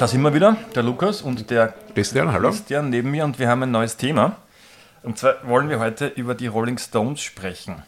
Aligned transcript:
Da 0.00 0.08
sind 0.08 0.22
wir 0.22 0.32
wieder, 0.32 0.56
der 0.74 0.82
Lukas 0.82 1.20
und 1.20 1.50
der 1.50 1.74
Christian, 1.94 2.32
hallo. 2.32 2.48
Christian 2.48 2.88
neben 2.88 3.10
mir 3.10 3.22
und 3.22 3.38
wir 3.38 3.48
haben 3.48 3.64
ein 3.64 3.70
neues 3.70 3.98
Thema. 3.98 4.36
Und 5.02 5.18
zwar 5.18 5.46
wollen 5.46 5.68
wir 5.68 5.78
heute 5.78 6.06
über 6.06 6.34
die 6.34 6.46
Rolling 6.46 6.78
Stones 6.78 7.20
sprechen. 7.20 7.82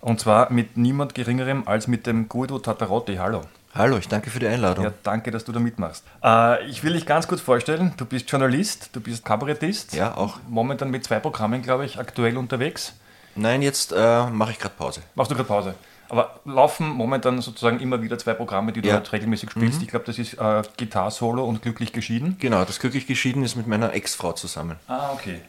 Und 0.00 0.18
zwar 0.18 0.50
mit 0.50 0.76
niemand 0.76 1.14
Geringerem 1.14 1.62
als 1.68 1.86
mit 1.86 2.08
dem 2.08 2.28
Guido 2.28 2.58
Tatarotti. 2.58 3.14
Hallo. 3.18 3.42
Hallo, 3.72 3.98
ich 3.98 4.08
danke 4.08 4.30
für 4.30 4.40
die 4.40 4.48
Einladung. 4.48 4.86
Ja, 4.86 4.92
danke, 5.04 5.30
dass 5.30 5.44
du 5.44 5.52
da 5.52 5.60
mitmachst. 5.60 6.04
Äh, 6.24 6.66
ich 6.66 6.82
will 6.82 6.94
dich 6.94 7.06
ganz 7.06 7.28
kurz 7.28 7.40
vorstellen. 7.40 7.94
Du 7.98 8.04
bist 8.04 8.28
Journalist, 8.28 8.90
du 8.92 9.00
bist 9.00 9.24
Kabarettist. 9.24 9.94
Ja, 9.94 10.16
auch. 10.16 10.38
Momentan 10.48 10.90
mit 10.90 11.04
zwei 11.04 11.20
Programmen, 11.20 11.62
glaube 11.62 11.84
ich, 11.84 12.00
aktuell 12.00 12.36
unterwegs. 12.36 12.94
Nein, 13.36 13.62
jetzt 13.62 13.92
äh, 13.92 14.26
mache 14.26 14.50
ich 14.50 14.58
gerade 14.58 14.74
Pause. 14.76 15.02
Machst 15.14 15.30
du 15.30 15.36
gerade 15.36 15.46
Pause? 15.46 15.76
Aber 16.14 16.38
laufen 16.44 16.90
momentan 16.90 17.40
sozusagen 17.40 17.80
immer 17.80 18.00
wieder 18.00 18.16
zwei 18.18 18.34
Programme, 18.34 18.70
die 18.72 18.82
du 18.82 18.88
Ja. 18.88 18.94
halt 18.94 19.12
regelmäßig 19.12 19.50
spielst. 19.50 19.82
Ich 19.82 19.88
glaube, 19.88 20.04
das 20.04 20.16
ist 20.16 20.34
äh, 20.34 20.62
Gitarre-Solo 20.76 21.44
und 21.44 21.60
Glücklich 21.62 21.92
geschieden. 21.92 22.36
Genau, 22.38 22.64
das 22.64 22.78
glücklich 22.78 23.08
geschieden 23.08 23.42
ist 23.42 23.56
mit 23.56 23.66
meiner 23.66 23.92
Ex-Frau 23.92 24.32
zusammen. 24.32 24.76
Ah, 24.86 25.10
okay. 25.12 25.40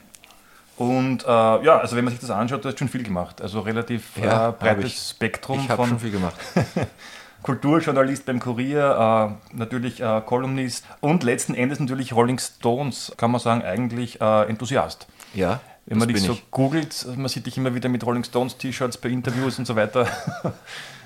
Und 0.77 1.23
äh, 1.23 1.27
ja, 1.27 1.77
also 1.77 1.95
wenn 1.95 2.03
man 2.03 2.11
sich 2.13 2.19
das 2.19 2.31
anschaut, 2.31 2.66
du 2.66 2.69
hast 2.69 2.80
schon 2.80 2.89
viel 2.89 3.03
gemacht. 3.03 3.43
Also 3.43 3.59
relativ 3.59 4.17
Ja, 4.17 4.49
äh, 4.49 4.52
breites 4.53 4.86
ich. 4.86 4.97
Spektrum 4.97 5.59
Ich 5.59 5.69
habe 5.69 5.86
schon 5.88 5.99
viel 5.99 6.09
gemacht. 6.11 6.33
Kulturjournalist 7.43 8.25
beim 8.25 8.39
Kurier, 8.39 9.38
äh, 9.53 9.55
natürlich 9.55 10.02
äh, 10.02 10.21
Kolumnist 10.25 10.83
und 10.99 11.21
letzten 11.21 11.53
Endes 11.53 11.80
natürlich 11.80 12.11
Rolling 12.13 12.39
Stones, 12.39 13.13
kann 13.17 13.30
man 13.30 13.39
sagen, 13.39 13.61
eigentlich 13.61 14.19
äh, 14.19 14.49
Enthusiast. 14.49 15.05
Ja, 15.36 15.59
Wenn 15.88 15.97
man 16.00 16.08
das 16.09 16.17
dich 16.17 16.25
so 16.28 16.33
ich. 16.33 16.50
googelt, 16.52 17.05
man 17.16 17.28
sieht 17.28 17.45
dich 17.45 17.58
immer 17.58 17.75
wieder 17.75 17.89
mit 17.89 18.03
Rolling 18.05 18.23
Stones 18.23 18.58
T-Shirts 18.58 18.98
bei 18.98 19.09
Interviews 19.09 19.59
und 19.59 19.65
so 19.65 19.76
weiter. 19.76 20.08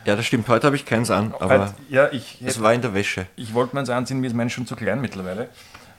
Ja, 0.06 0.16
das 0.16 0.26
stimmt. 0.26 0.48
Heute 0.48 0.66
habe 0.66 0.78
ich 0.78 0.86
keins 0.86 1.12
an, 1.12 1.34
aber 1.40 1.59
Halt, 1.59 1.74
ja, 1.90 2.09
ich, 2.14 2.42
es 2.44 2.62
war 2.62 2.74
in 2.74 2.81
der 2.81 2.94
Wäsche. 2.94 3.28
ich 3.36 3.53
wollte 3.53 3.76
mir 3.76 3.81
eins 3.81 3.90
anziehen, 3.90 4.22
mir 4.22 4.28
ist 4.28 4.34
mein 4.34 4.50
schon 4.50 4.66
zu 4.66 4.78
klein 4.78 5.02
mittlerweile. 5.02 5.50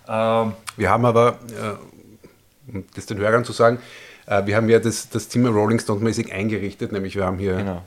Ähm, 0.09 0.55
Wir 0.79 0.89
haben 0.89 1.05
aber, 1.05 1.39
äh, 1.51 2.73
um 2.73 2.85
das 2.95 3.05
den 3.05 3.19
Hörern 3.19 3.45
zu 3.45 3.53
sagen, 3.53 3.79
äh, 4.25 4.47
wir 4.47 4.57
haben 4.57 4.71
ja 4.71 4.79
das, 4.79 5.11
das 5.11 5.29
Zimmer 5.29 5.51
Rolling 5.51 5.79
Stones 5.79 6.03
mäßig 6.03 6.33
eingerichtet, 6.33 6.93
nämlich 6.93 7.15
wir 7.15 7.27
haben 7.27 7.39
hier 7.39 7.57
Genau. 7.59 7.83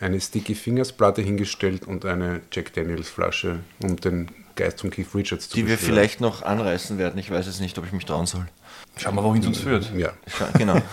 eine 0.00 0.18
Sticky 0.22 0.54
Fingers 0.54 0.90
Platte 0.92 1.20
hingestellt 1.20 1.86
und 1.86 2.06
eine 2.06 2.40
Jack 2.50 2.72
Daniels 2.72 3.10
Flasche, 3.10 3.58
um 3.82 3.96
den 3.96 4.30
Geist 4.56 4.80
von 4.80 4.88
Keith 4.90 5.14
Richards 5.14 5.50
zu 5.50 5.56
Die 5.56 5.66
wir 5.68 5.76
beschwören. 5.76 5.94
vielleicht 5.94 6.20
noch 6.22 6.42
anreißen 6.42 6.96
werden. 6.96 7.18
Ich 7.18 7.30
weiß 7.30 7.44
jetzt 7.44 7.60
nicht, 7.60 7.76
ob 7.78 7.84
ich 7.84 7.92
mich 7.92 8.06
trauen 8.06 8.24
soll. 8.26 8.46
Schauen 8.98 9.14
wir, 9.14 9.24
wohin 9.24 9.40
es 9.40 9.48
uns 9.48 9.58
führt. 9.60 9.90
Ja. 9.96 10.10
Genau. 10.56 10.76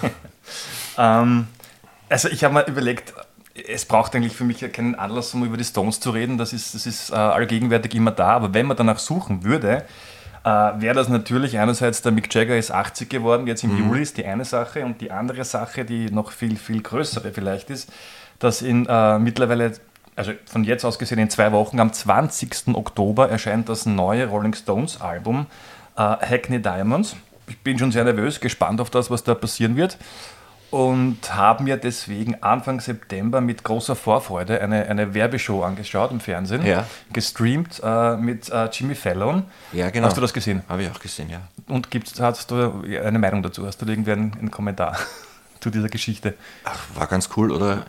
Ähm, 0.97 1.47
also 2.07 2.29
ich 2.29 2.43
habe 2.43 2.53
mir 2.53 2.65
überlegt, 2.67 3.13
es 3.67 3.85
braucht 3.85 4.15
eigentlich 4.15 4.35
für 4.35 4.43
mich 4.43 4.59
keinen 4.71 4.95
Anlass, 4.95 5.33
um 5.33 5.45
über 5.45 5.57
die 5.57 5.63
Stones 5.63 5.99
zu 5.99 6.11
reden. 6.11 6.37
Das 6.37 6.53
ist, 6.53 6.75
das 6.75 6.85
ist 6.85 7.09
äh, 7.09 7.15
allgegenwärtig 7.15 7.95
immer 7.95 8.11
da. 8.11 8.29
Aber 8.29 8.53
wenn 8.53 8.65
man 8.65 8.75
danach 8.75 8.99
suchen 8.99 9.43
würde, 9.43 9.85
äh, 10.43 10.49
wäre 10.49 10.93
das 10.93 11.07
natürlich 11.07 11.57
einerseits, 11.57 12.01
der 12.01 12.11
Mick 12.11 12.33
Jagger 12.33 12.57
ist 12.57 12.71
80 12.71 13.09
geworden, 13.09 13.47
jetzt 13.47 13.63
im 13.63 13.77
Juli 13.77 14.01
ist 14.01 14.17
die 14.17 14.25
eine 14.25 14.45
Sache. 14.45 14.85
Und 14.85 15.01
die 15.01 15.11
andere 15.11 15.45
Sache, 15.45 15.85
die 15.85 16.11
noch 16.11 16.31
viel, 16.31 16.57
viel 16.57 16.81
größere 16.81 17.31
vielleicht 17.31 17.69
ist, 17.69 17.91
dass 18.39 18.61
in 18.61 18.85
äh, 18.87 19.17
mittlerweile, 19.19 19.71
also 20.15 20.33
von 20.45 20.63
jetzt 20.63 20.83
aus 20.83 20.99
gesehen 20.99 21.19
in 21.19 21.29
zwei 21.29 21.51
Wochen, 21.51 21.79
am 21.79 21.93
20. 21.93 22.75
Oktober 22.75 23.29
erscheint 23.29 23.69
das 23.69 23.85
neue 23.85 24.27
Rolling 24.27 24.53
Stones 24.53 24.99
Album 24.99 25.47
äh, 25.95 26.01
Hackney 26.01 26.61
Diamonds. 26.61 27.15
Ich 27.47 27.59
bin 27.59 27.77
schon 27.79 27.91
sehr 27.91 28.03
nervös, 28.03 28.39
gespannt 28.39 28.81
auf 28.81 28.89
das, 28.89 29.09
was 29.11 29.23
da 29.23 29.35
passieren 29.35 29.75
wird 29.75 29.97
und 30.71 31.33
haben 31.33 31.65
mir 31.65 31.77
deswegen 31.77 32.41
Anfang 32.41 32.79
September 32.79 33.39
mit 33.39 33.63
großer 33.63 33.95
Vorfreude 33.95 34.59
eine, 34.61 34.87
eine 34.87 35.13
Werbeshow 35.13 35.63
angeschaut 35.63 36.11
im 36.11 36.19
Fernsehen, 36.19 36.65
Ja. 36.65 36.85
gestreamt 37.13 37.79
äh, 37.83 38.17
mit 38.17 38.49
äh, 38.49 38.65
Jimmy 38.71 38.95
Fallon. 38.95 39.43
Ja, 39.73 39.89
genau. 39.89 40.07
Hast 40.07 40.17
du 40.17 40.21
das 40.21 40.33
gesehen? 40.33 40.63
Habe 40.67 40.83
ich 40.83 40.89
auch 40.91 40.99
gesehen, 40.99 41.29
ja. 41.29 41.39
Und 41.67 41.91
gibt's, 41.91 42.19
hast 42.19 42.51
du 42.51 42.83
eine 43.03 43.19
Meinung 43.19 43.43
dazu? 43.43 43.65
Hast 43.65 43.81
du 43.81 43.85
irgendwie 43.85 44.11
einen, 44.11 44.33
einen 44.33 44.51
Kommentar 44.51 44.97
zu 45.59 45.69
dieser 45.69 45.87
Geschichte? 45.89 46.33
Ach, 46.63 46.79
war 46.95 47.07
ganz 47.07 47.29
cool, 47.37 47.51
oder? 47.51 47.85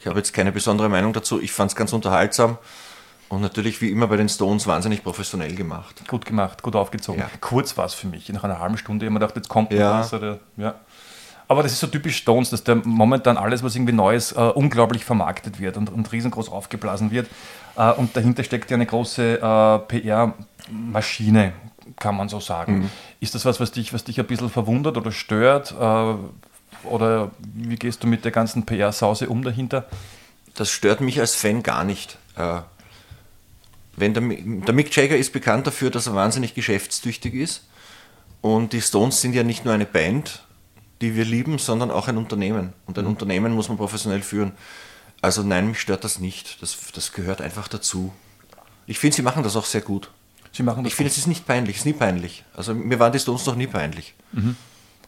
Ich 0.00 0.06
habe 0.06 0.18
jetzt 0.18 0.32
keine 0.32 0.52
besondere 0.52 0.88
Meinung 0.88 1.12
dazu. 1.12 1.40
Ich 1.40 1.52
fand 1.52 1.70
es 1.70 1.76
ganz 1.76 1.92
unterhaltsam 1.92 2.58
und 3.28 3.40
natürlich 3.42 3.80
wie 3.80 3.90
immer 3.90 4.06
bei 4.06 4.16
den 4.16 4.28
Stones 4.28 4.66
wahnsinnig 4.66 5.02
professionell 5.02 5.54
gemacht. 5.54 6.02
Gut 6.08 6.24
gemacht, 6.24 6.62
gut 6.62 6.74
aufgezogen. 6.76 7.20
Ja. 7.20 7.30
Kurz 7.40 7.76
war 7.76 7.84
es 7.86 7.94
für 7.94 8.06
mich. 8.06 8.28
Nach 8.30 8.44
einer 8.44 8.58
halben 8.58 8.78
Stunde 8.78 9.06
immer 9.06 9.20
gedacht, 9.20 9.36
jetzt 9.36 9.48
kommt 9.48 9.72
Ja. 9.72 10.00
was. 10.00 10.12
Oder, 10.14 10.38
ja. 10.56 10.74
Aber 11.50 11.62
das 11.62 11.72
ist 11.72 11.80
so 11.80 11.86
typisch 11.86 12.16
Stones, 12.18 12.50
dass 12.50 12.62
der 12.62 12.76
momentan 12.76 13.38
alles, 13.38 13.62
was 13.62 13.74
irgendwie 13.74 13.94
Neues, 13.94 14.32
äh, 14.32 14.36
unglaublich 14.40 15.04
vermarktet 15.04 15.58
wird 15.60 15.76
und, 15.78 15.90
und 15.90 16.12
riesengroß 16.12 16.50
aufgeblasen 16.50 17.10
wird. 17.10 17.26
Äh, 17.76 17.92
und 17.92 18.14
dahinter 18.16 18.44
steckt 18.44 18.70
ja 18.70 18.74
eine 18.76 18.84
große 18.86 19.38
äh, 19.40 19.78
PR-Maschine, 19.78 21.52
kann 21.98 22.16
man 22.16 22.28
so 22.28 22.40
sagen. 22.40 22.80
Mhm. 22.80 22.90
Ist 23.20 23.34
das 23.34 23.44
was, 23.44 23.60
was 23.60 23.72
dich, 23.72 23.92
was 23.94 24.04
dich 24.04 24.20
ein 24.20 24.26
bisschen 24.26 24.50
verwundert 24.50 24.96
oder 24.96 25.10
stört? 25.12 25.72
Äh, 25.78 26.14
oder 26.86 27.30
wie 27.54 27.76
gehst 27.76 28.02
du 28.02 28.06
mit 28.06 28.24
der 28.24 28.32
ganzen 28.32 28.64
PR-Sause 28.66 29.28
um 29.28 29.42
dahinter? 29.42 29.86
Das 30.54 30.70
stört 30.70 31.00
mich 31.00 31.18
als 31.20 31.34
Fan 31.34 31.62
gar 31.62 31.84
nicht. 31.84 32.18
Wenn 34.00 34.14
der, 34.14 34.22
der 34.22 34.74
Mick 34.74 34.94
Jagger 34.94 35.16
ist 35.16 35.32
bekannt 35.32 35.66
dafür, 35.66 35.90
dass 35.90 36.06
er 36.06 36.14
wahnsinnig 36.14 36.54
geschäftstüchtig 36.54 37.34
ist. 37.34 37.66
Und 38.40 38.72
die 38.72 38.80
Stones 38.80 39.20
sind 39.20 39.34
ja 39.34 39.42
nicht 39.42 39.64
nur 39.64 39.74
eine 39.74 39.86
Band, 39.86 40.44
die 41.00 41.16
wir 41.16 41.24
lieben, 41.24 41.58
sondern 41.58 41.90
auch 41.90 42.08
ein 42.08 42.16
Unternehmen. 42.16 42.72
Und 42.86 42.98
ein 42.98 43.06
Unternehmen 43.06 43.52
muss 43.52 43.68
man 43.68 43.76
professionell 43.76 44.22
führen. 44.22 44.52
Also 45.20 45.42
nein, 45.42 45.68
mich 45.68 45.80
stört 45.80 46.04
das 46.04 46.20
nicht. 46.20 46.62
Das, 46.62 46.76
das 46.94 47.12
gehört 47.12 47.40
einfach 47.40 47.68
dazu. 47.68 48.12
Ich 48.86 48.98
finde, 48.98 49.16
sie 49.16 49.22
machen 49.22 49.42
das 49.42 49.56
auch 49.56 49.64
sehr 49.64 49.80
gut. 49.80 50.10
Sie 50.52 50.62
machen 50.62 50.84
das 50.84 50.92
Ich 50.92 50.96
finde, 50.96 51.10
es 51.10 51.18
ist 51.18 51.26
nicht 51.26 51.46
peinlich, 51.46 51.76
es 51.76 51.80
ist 51.80 51.86
nie 51.86 51.92
peinlich. 51.92 52.44
Also 52.54 52.74
mir 52.74 52.98
waren 52.98 53.12
die 53.12 53.18
Stones 53.18 53.44
noch 53.46 53.56
nie 53.56 53.66
peinlich. 53.66 54.14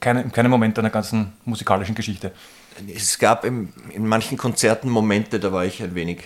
keine, 0.01 0.29
keine 0.31 0.49
Momente 0.49 0.81
einer 0.81 0.91
ganzen 0.91 1.33
musikalischen 1.45 1.95
Geschichte. 1.95 2.33
Es 2.93 3.19
gab 3.19 3.45
im, 3.45 3.73
in 3.91 4.07
manchen 4.07 4.39
Konzerten 4.39 4.89
Momente, 4.89 5.39
da 5.39 5.53
war 5.53 5.65
ich 5.65 5.83
ein 5.83 5.95
wenig, 5.95 6.25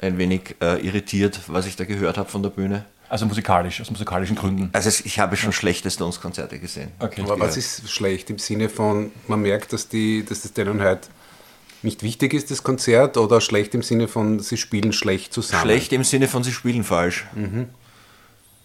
ein 0.00 0.18
wenig 0.18 0.56
äh, 0.60 0.84
irritiert, 0.86 1.40
was 1.46 1.66
ich 1.66 1.76
da 1.76 1.84
gehört 1.84 2.18
habe 2.18 2.28
von 2.28 2.42
der 2.42 2.50
Bühne. 2.50 2.84
Also 3.08 3.24
musikalisch, 3.26 3.80
aus 3.80 3.90
musikalischen 3.90 4.34
Gründen. 4.34 4.68
Also 4.72 4.88
es, 4.88 5.00
ich 5.00 5.20
habe 5.20 5.36
schon 5.36 5.52
schlechte 5.52 5.90
Stones-Konzerte 5.90 6.58
gesehen. 6.58 6.90
Okay. 6.98 7.22
Aber 7.22 7.38
was 7.38 7.56
ist 7.56 7.88
schlecht 7.88 8.30
im 8.30 8.38
Sinne 8.38 8.68
von, 8.68 9.12
man 9.28 9.40
merkt, 9.40 9.72
dass, 9.72 9.88
die, 9.88 10.24
dass 10.24 10.42
das 10.42 10.52
denen 10.52 10.80
halt 10.80 11.08
nicht 11.82 12.02
wichtig 12.02 12.34
ist, 12.34 12.50
das 12.50 12.64
Konzert, 12.64 13.16
oder 13.16 13.40
schlecht 13.40 13.74
im 13.74 13.82
Sinne 13.82 14.08
von, 14.08 14.40
sie 14.40 14.56
spielen 14.56 14.92
schlecht 14.92 15.32
zusammen? 15.32 15.62
Schlecht 15.62 15.92
im 15.92 16.02
Sinne 16.02 16.26
von, 16.26 16.42
sie 16.42 16.52
spielen 16.52 16.82
falsch. 16.82 17.26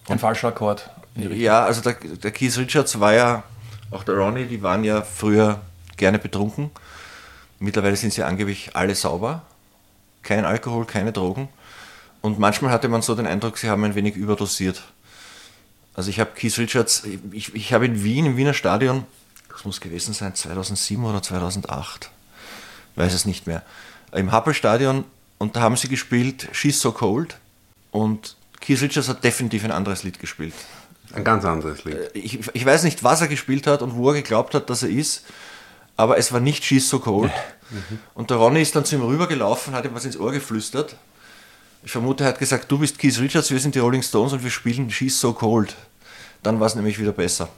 Ein 0.07 0.19
falscher 0.19 0.48
Akkord. 0.48 0.89
Ja, 1.16 1.63
also 1.66 1.81
der, 1.81 1.94
der 1.94 2.31
Keith 2.31 2.57
Richards 2.57 3.00
war 3.00 3.13
ja, 3.13 3.44
auch 3.92 4.04
der 4.04 4.16
Ronnie, 4.16 4.45
die 4.45 4.63
waren 4.63 4.83
ja 4.83 5.01
früher 5.04 5.62
gerne 5.98 6.18
betrunken. 6.18 6.72
Mittlerweile 7.60 7.95
sind 7.95 8.12
sie 8.12 8.24
angeblich 8.24 8.72
alle 8.74 8.95
sauber. 8.95 9.44
Kein 10.23 10.45
Alkohol, 10.45 10.85
keine 10.85 11.12
Drogen. 11.12 11.50
Und 12.21 12.39
manchmal 12.39 12.71
hatte 12.71 12.88
man 12.88 13.01
so 13.01 13.15
den 13.15 13.27
Eindruck, 13.27 13.57
sie 13.57 13.69
haben 13.69 13.83
ein 13.83 13.95
wenig 13.95 14.15
überdosiert. 14.15 14.83
Also 15.94 16.09
ich 16.09 16.19
habe 16.19 16.31
Keith 16.35 16.57
Richards, 16.57 17.03
ich, 17.31 17.53
ich 17.53 17.73
habe 17.73 17.85
in 17.85 18.03
Wien, 18.03 18.25
im 18.25 18.38
Wiener 18.38 18.53
Stadion, 18.53 19.06
das 19.51 19.65
muss 19.65 19.81
gewesen 19.81 20.13
sein, 20.13 20.35
2007 20.35 21.03
oder 21.03 21.21
2008, 21.21 22.09
weiß 22.95 23.13
es 23.13 23.25
nicht 23.25 23.47
mehr, 23.47 23.63
im 24.13 24.31
Happel-Stadion 24.31 25.03
und 25.38 25.56
da 25.56 25.62
haben 25.62 25.75
sie 25.75 25.89
gespielt 25.89 26.47
She's 26.53 26.79
So 26.79 26.91
Cold 26.91 27.38
und 27.91 28.38
Keith 28.62 28.81
Richards 28.81 29.09
hat 29.09 29.23
definitiv 29.23 29.65
ein 29.65 29.71
anderes 29.71 30.03
Lied 30.03 30.19
gespielt. 30.19 30.53
Ein 31.13 31.23
ganz 31.23 31.44
anderes 31.44 31.83
Lied. 31.83 31.97
Ich, 32.13 32.39
ich 32.53 32.65
weiß 32.65 32.83
nicht, 32.83 33.03
was 33.03 33.19
er 33.19 33.27
gespielt 33.27 33.68
hat 33.68 33.81
und 33.81 33.95
wo 33.95 34.09
er 34.09 34.13
geglaubt 34.13 34.53
hat, 34.53 34.69
dass 34.69 34.83
er 34.83 34.89
ist, 34.89 35.25
aber 36.01 36.18
es 36.18 36.33
war 36.33 36.39
nicht 36.39 36.63
She's 36.63 36.89
So 36.89 37.00
Cold. 37.00 37.31
Und 38.15 38.30
der 38.31 38.38
Ronny 38.38 38.62
ist 38.62 38.75
dann 38.75 38.83
zu 38.86 38.95
ihm 38.95 39.03
rübergelaufen, 39.03 39.74
hat 39.75 39.86
ihm 39.86 39.94
was 39.94 40.03
ins 40.03 40.18
Ohr 40.19 40.31
geflüstert. 40.31 40.95
Ich 41.83 41.92
vermute, 41.92 42.24
er 42.24 42.30
hat 42.30 42.39
gesagt, 42.39 42.71
du 42.71 42.80
bist 42.80 42.98
Keith 43.00 43.19
Richards, 43.19 43.51
wir 43.51 43.59
sind 43.59 43.75
die 43.75 43.80
Rolling 43.80 44.01
Stones 44.03 44.33
und 44.33 44.44
wir 44.44 44.50
spielen 44.50 44.89
She's 44.89 45.19
So 45.19 45.33
Cold. 45.33 45.75
Dann 46.44 46.59
war 46.59 46.68
es 46.68 46.75
nämlich 46.75 47.00
wieder 47.00 47.12
besser. 47.12 47.50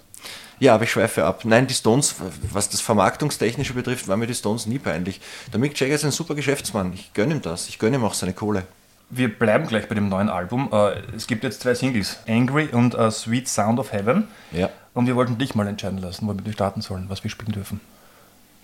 Ja, 0.60 0.76
aber 0.76 0.84
ich 0.84 0.92
schweife 0.92 1.24
ab. 1.24 1.46
Nein, 1.46 1.68
die 1.68 1.74
Stones, 1.74 2.16
was 2.52 2.70
das 2.70 2.82
Vermarktungstechnische 2.82 3.74
betrifft, 3.74 4.08
war 4.08 4.18
mir 4.18 4.28
die 4.28 4.36
Stones 4.36 4.66
nie 4.66 4.78
peinlich. 4.80 5.20
Der 5.52 5.60
Mick 5.60 5.80
Jagger 5.80 5.96
ist 5.96 6.06
ein 6.06 6.12
super 6.12 6.36
Geschäftsmann. 6.36 6.94
Ich 6.94 7.14
gönne 7.14 7.36
ihm 7.36 7.42
das. 7.42 7.68
Ich 7.70 7.80
gönne 7.80 7.96
ihm 7.98 8.04
auch 8.04 8.14
seine 8.14 8.34
Kohle. 8.34 8.64
Wir 9.10 9.28
bleiben 9.28 9.68
gleich 9.68 9.88
bei 9.88 9.96
dem 9.96 10.10
neuen 10.10 10.30
Album. 10.30 10.70
Äh, 10.72 11.02
Es 11.16 11.28
gibt 11.28 11.44
jetzt 11.44 11.62
zwei 11.62 11.74
Singles, 11.76 12.18
Angry 12.28 12.68
und 12.68 12.94
äh, 12.94 13.10
Sweet 13.10 13.48
Sound 13.48 13.80
of 13.80 13.92
Heaven. 13.92 14.28
Ja. 14.52 14.70
Und 14.94 15.08
wir 15.08 15.16
wollten 15.16 15.38
dich 15.38 15.56
mal 15.56 15.68
entscheiden 15.68 15.98
lassen, 16.00 16.28
wo 16.28 16.36
wir 16.44 16.54
starten 16.54 16.82
sollen, 16.82 17.06
was 17.10 17.24
wir 17.24 17.32
spielen 17.32 17.52
dürfen. 17.52 17.80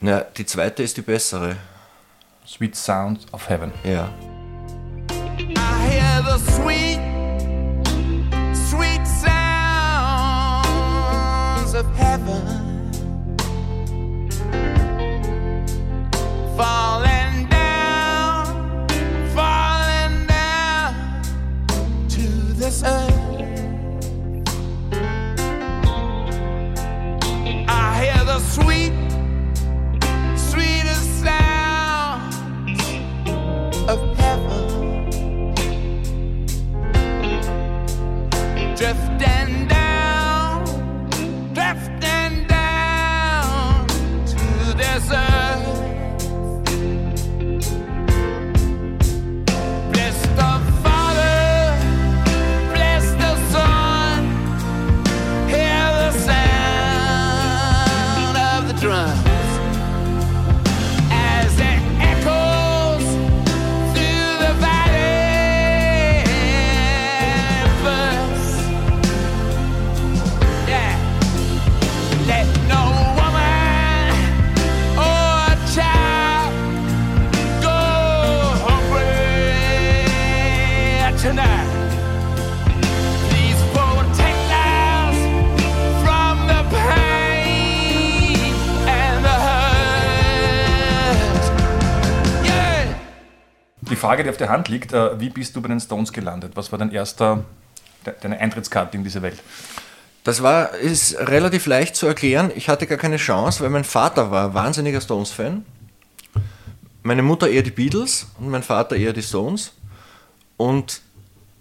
Na, 0.01 0.21
die 0.21 0.45
zweite 0.45 0.83
ist 0.83 0.95
die 0.95 1.01
bessere. 1.01 1.57
Sweet 2.45 2.73
Sound 2.75 3.25
of 3.33 3.49
Heaven. 3.49 3.73
Ja. 3.83 4.09
I 5.11 5.89
hear 5.89 6.21
the 6.23 6.37
sweet, 6.53 6.99
sweet 8.53 9.05
sounds 9.05 9.33
of 11.73 11.85
heaven 11.97 12.41
falling 16.55 16.88
drift 38.79 39.17
down. 39.17 39.38
Frage, 93.99 94.23
die 94.23 94.29
auf 94.29 94.37
der 94.37 94.49
Hand 94.49 94.67
liegt, 94.67 94.93
äh, 94.93 95.19
wie 95.19 95.29
bist 95.29 95.55
du 95.55 95.61
bei 95.61 95.67
den 95.67 95.79
Stones 95.79 96.11
gelandet? 96.11 96.53
Was 96.55 96.71
war 96.71 96.79
dein 96.79 96.91
erster, 96.91 97.43
de- 98.05 98.13
deine 98.21 98.39
Eintrittskarte 98.39 98.97
in 98.97 99.03
diese 99.03 99.21
Welt? 99.21 99.41
Das 100.23 100.41
war, 100.43 100.73
ist 100.75 101.17
relativ 101.17 101.65
leicht 101.65 101.95
zu 101.95 102.05
erklären. 102.07 102.51
Ich 102.55 102.67
hatte 102.69 102.87
gar 102.87 102.97
keine 102.97 103.17
Chance, 103.17 103.61
weil 103.63 103.69
mein 103.69 103.83
Vater 103.83 104.31
war 104.31 104.53
wahnsinniger 104.53 105.01
Stones-Fan. 105.01 105.63
Meine 107.03 107.21
Mutter 107.23 107.47
eher 107.49 107.63
die 107.63 107.71
Beatles 107.71 108.27
und 108.39 108.49
mein 108.49 108.63
Vater 108.63 108.95
eher 108.95 109.13
die 109.13 109.23
Stones. 109.23 109.73
Und 110.57 111.01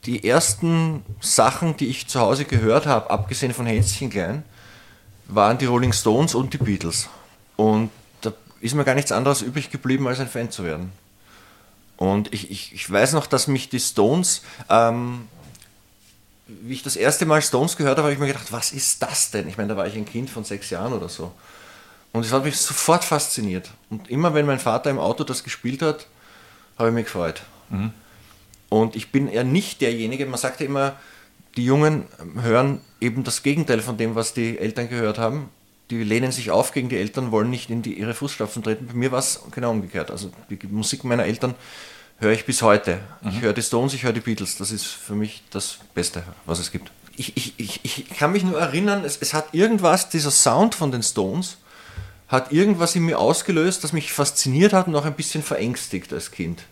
die 0.04 0.28
ersten 0.28 1.02
Sachen, 1.20 1.76
die 1.76 1.86
ich 1.86 2.08
zu 2.08 2.20
Hause 2.20 2.44
gehört 2.44 2.86
habe, 2.86 3.10
abgesehen 3.10 3.54
von 3.54 3.66
Hänschen 3.66 4.10
Klein, 4.10 4.42
waren 5.28 5.58
die 5.58 5.66
Rolling 5.66 5.92
Stones 5.92 6.34
und 6.34 6.52
die 6.52 6.58
Beatles. 6.58 7.08
Und 7.56 7.90
da 8.22 8.32
ist 8.60 8.74
mir 8.74 8.84
gar 8.84 8.94
nichts 8.94 9.12
anderes 9.12 9.42
übrig 9.42 9.70
geblieben, 9.70 10.08
als 10.08 10.18
ein 10.20 10.28
Fan 10.28 10.50
zu 10.50 10.64
werden. 10.64 10.90
Und 11.98 12.32
ich, 12.32 12.50
ich, 12.50 12.72
ich 12.72 12.90
weiß 12.90 13.12
noch, 13.12 13.26
dass 13.26 13.46
mich 13.46 13.68
die 13.68 13.80
Stones 13.80 14.42
ähm, 14.70 15.28
wie 16.48 16.72
ich 16.72 16.82
das 16.82 16.96
erste 16.96 17.26
Mal 17.26 17.42
Stones 17.42 17.76
gehört 17.76 17.98
habe, 17.98 18.04
habe 18.04 18.12
ich 18.14 18.18
mir 18.18 18.26
gedacht, 18.26 18.52
was 18.52 18.72
ist 18.72 19.02
das 19.02 19.30
denn? 19.30 19.48
Ich 19.48 19.58
meine, 19.58 19.68
da 19.68 19.76
war 19.76 19.86
ich 19.86 19.96
ein 19.96 20.06
Kind 20.06 20.30
von 20.30 20.44
sechs 20.44 20.70
Jahren 20.70 20.92
oder 20.94 21.08
so. 21.08 21.32
Und 22.12 22.24
es 22.24 22.32
hat 22.32 22.44
mich 22.44 22.58
sofort 22.58 23.04
fasziniert. 23.04 23.70
Und 23.90 24.08
immer 24.08 24.32
wenn 24.32 24.46
mein 24.46 24.58
Vater 24.58 24.88
im 24.90 24.98
Auto 24.98 25.24
das 25.24 25.44
gespielt 25.44 25.82
hat, 25.82 26.06
habe 26.78 26.88
ich 26.88 26.94
mich 26.94 27.04
gefreut. 27.04 27.42
Und 28.70 28.96
ich 28.96 29.12
bin 29.12 29.30
ja 29.30 29.44
nicht 29.44 29.82
derjenige, 29.82 30.24
man 30.24 30.38
sagt 30.38 30.60
ja 30.60 30.66
immer, 30.66 30.96
die 31.56 31.64
Jungen 31.64 32.06
hören 32.40 32.80
eben 33.00 33.24
das 33.24 33.42
Gegenteil 33.42 33.80
von 33.80 33.98
dem, 33.98 34.14
was 34.14 34.32
die 34.32 34.58
Eltern 34.58 34.88
gehört 34.88 35.18
haben. 35.18 35.50
Die 35.90 36.02
lehnen 36.04 36.32
sich 36.32 36.50
auf 36.50 36.72
gegen 36.72 36.88
die 36.88 36.96
Eltern, 36.96 37.30
wollen 37.30 37.50
nicht 37.50 37.70
in 37.70 37.82
die, 37.82 37.98
ihre 37.98 38.14
Fußstapfen 38.14 38.62
treten. 38.62 38.86
Bei 38.86 38.94
mir 38.94 39.10
war 39.12 39.20
es 39.20 39.40
genau 39.50 39.70
umgekehrt. 39.70 40.10
Also 40.10 40.30
die 40.50 40.58
Musik 40.66 41.04
meiner 41.04 41.24
Eltern 41.24 41.54
höre 42.18 42.32
ich 42.32 42.44
bis 42.44 42.62
heute. 42.62 43.00
Ich 43.28 43.40
höre 43.40 43.52
die 43.52 43.62
Stones, 43.62 43.94
ich 43.94 44.02
höre 44.02 44.12
die 44.12 44.20
Beatles. 44.20 44.56
Das 44.56 44.70
ist 44.70 44.86
für 44.86 45.14
mich 45.14 45.42
das 45.50 45.78
Beste, 45.94 46.22
was 46.44 46.58
es 46.58 46.70
gibt. 46.70 46.90
Ich, 47.16 47.36
ich, 47.36 47.54
ich, 47.58 47.80
ich 47.84 48.10
kann 48.10 48.32
mich 48.32 48.44
nur 48.44 48.60
erinnern, 48.60 49.04
es, 49.04 49.16
es 49.20 49.34
hat 49.34 49.54
irgendwas, 49.54 50.08
dieser 50.08 50.30
Sound 50.30 50.74
von 50.74 50.92
den 50.92 51.02
Stones, 51.02 51.56
hat 52.28 52.52
irgendwas 52.52 52.94
in 52.94 53.04
mir 53.04 53.18
ausgelöst, 53.18 53.82
das 53.82 53.92
mich 53.92 54.12
fasziniert 54.12 54.72
hat 54.72 54.86
und 54.86 54.94
auch 54.94 55.04
ein 55.04 55.14
bisschen 55.14 55.42
verängstigt 55.42 56.12
als 56.12 56.30
Kind. 56.30 56.62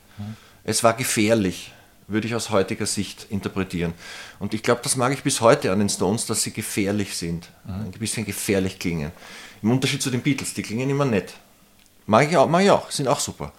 Es 0.63 0.85
war 0.85 0.95
gefährlich, 0.95 1.73
würde 2.09 2.27
ich 2.27 2.35
aus 2.35 2.51
heutiger 2.51 2.87
Sicht 2.87 3.27
interpretieren. 3.31 3.93
Und 4.39 4.55
ich 4.55 4.63
glaube, 4.63 4.81
das 4.83 4.97
mag 4.97 5.13
ich 5.13 5.23
bis 5.23 5.41
heute 5.41 5.73
an 5.73 5.81
den 5.81 5.89
Stones, 5.89 6.27
dass 6.27 6.43
sie 6.43 6.53
gefährlich 6.53 7.17
sind, 7.17 7.51
ein 7.67 7.91
bisschen 7.93 8.25
gefährlich 8.25 8.79
klingen. 8.79 9.13
Im 9.63 9.71
Unterschied 9.71 10.03
zu 10.03 10.11
den 10.11 10.23
Beatles, 10.23 10.55
die 10.55 10.63
klingen 10.63 10.89
immer 10.89 11.05
nett. 11.05 11.35
Mag 12.07 12.31
ich 12.31 12.37
auch, 12.37 12.49
mag 12.49 12.63
ich 12.63 12.71
auch 12.71 12.91
sind 12.91 13.09
auch 13.09 13.19
super. 13.19 13.53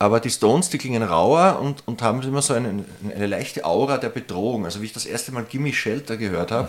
Aber 0.00 0.20
die 0.20 0.30
Stones, 0.30 0.68
die 0.68 0.78
klingen 0.78 1.02
rauer 1.02 1.58
und, 1.60 1.86
und 1.86 2.02
haben 2.02 2.22
immer 2.22 2.42
so 2.42 2.54
eine, 2.54 2.84
eine 3.14 3.26
leichte 3.26 3.64
Aura 3.64 3.98
der 3.98 4.10
Bedrohung. 4.10 4.64
Also 4.64 4.80
wie 4.80 4.86
ich 4.86 4.92
das 4.92 5.06
erste 5.06 5.32
Mal 5.32 5.44
Gimme 5.44 5.72
Shelter 5.72 6.16
gehört 6.16 6.52
habe, 6.52 6.68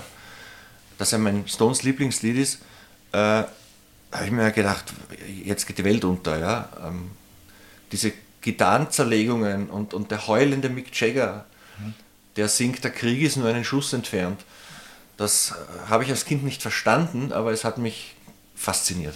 das 0.97 1.11
ja 1.11 1.17
mein 1.17 1.47
Stones 1.47 1.83
Lieblingslied 1.83 2.37
ist, 2.37 2.59
äh, 3.11 3.17
habe 4.11 4.25
ich 4.25 4.31
mir 4.31 4.51
gedacht, 4.51 4.85
jetzt 5.43 5.67
geht 5.67 5.77
die 5.77 5.83
Welt 5.83 6.03
unter. 6.05 6.39
Ja? 6.39 6.69
Ähm, 6.85 7.11
diese 7.91 8.11
Gitarrenzerlegungen 8.41 9.69
und, 9.69 9.93
und 9.93 10.12
der 10.12 10.27
heulende 10.27 10.69
Mick 10.69 11.00
Jagger, 11.00 11.46
der 12.36 12.48
singt, 12.48 12.84
der 12.84 12.91
Krieg 12.91 13.22
ist 13.22 13.38
nur 13.38 13.48
einen 13.50 13.63
Schuss 13.65 13.93
entfernt. 13.93 14.41
Das 15.17 15.51
äh, 15.51 15.89
habe 15.89 16.03
ich 16.03 16.10
als 16.10 16.25
Kind 16.25 16.43
nicht 16.43 16.62
verstanden, 16.62 17.34
aber 17.34 17.51
es 17.51 17.63
hat 17.63 17.77
mich 17.77 18.15
fasziniert. 18.55 19.15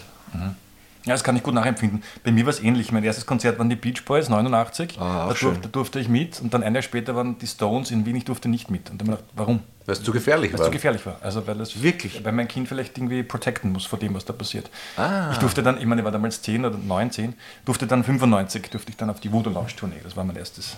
Ja, 1.05 1.11
das 1.13 1.23
kann 1.23 1.35
ich 1.35 1.43
gut 1.43 1.53
nachempfinden. 1.53 2.01
Bei 2.23 2.31
mir 2.31 2.45
war 2.45 2.51
es 2.51 2.61
ähnlich. 2.63 2.91
Mein 2.93 3.03
erstes 3.03 3.25
Konzert 3.25 3.59
waren 3.59 3.69
die 3.69 3.75
Beach 3.75 4.05
Boys, 4.05 4.29
89. 4.29 4.97
Ah, 4.99 5.27
da, 5.27 5.33
durfte, 5.33 5.59
da 5.61 5.67
durfte 5.67 5.99
ich 5.99 6.07
mit. 6.07 6.39
Und 6.39 6.53
dann 6.53 6.63
ein 6.63 6.73
Jahr 6.73 6.81
später 6.81 7.13
waren 7.15 7.37
die 7.37 7.47
Stones 7.47 7.91
in 7.91 8.05
Wien, 8.05 8.15
ich 8.15 8.23
durfte 8.25 8.47
nicht 8.47 8.71
mit. 8.71 8.89
Und 8.89 9.01
dann 9.01 9.09
habe 9.09 9.17
ich 9.19 9.27
gedacht, 9.27 9.33
warum? 9.35 9.59
Weil 9.85 9.93
es 9.93 10.01
zu 10.03 10.13
gefährlich 10.13 10.51
Weil 10.51 10.55
es 10.55 10.59
war. 10.61 10.67
zu 10.67 10.71
gefährlich 10.71 11.05
war. 11.05 11.17
Also 11.21 11.45
weil 11.45 11.55
das 11.57 11.81
Wirklich? 11.83 12.23
Weil 12.23 12.31
mein 12.31 12.47
Kind 12.47 12.69
vielleicht 12.69 12.97
irgendwie 12.97 13.21
protecten 13.23 13.73
muss 13.73 13.85
vor 13.85 13.99
dem, 13.99 14.13
was 14.15 14.23
da 14.23 14.31
passiert. 14.31 14.69
Ah. 14.95 15.31
Ich 15.33 15.39
durfte 15.39 15.61
dann, 15.61 15.77
ich 15.77 15.85
meine, 15.85 15.99
ich 16.01 16.05
war 16.05 16.11
damals 16.13 16.41
10 16.41 16.63
oder 16.63 16.77
9, 16.77 17.11
10, 17.11 17.33
durfte 17.65 17.85
dann 17.85 18.05
95, 18.05 18.69
durfte 18.69 18.91
ich 18.91 18.95
dann 18.97 19.09
auf 19.09 19.19
die 19.19 19.29
Voodoo 19.33 19.49
Lounge 19.49 19.75
Tournee. 19.75 19.99
Das 20.03 20.15
war 20.15 20.23
mein 20.23 20.37
erstes. 20.37 20.77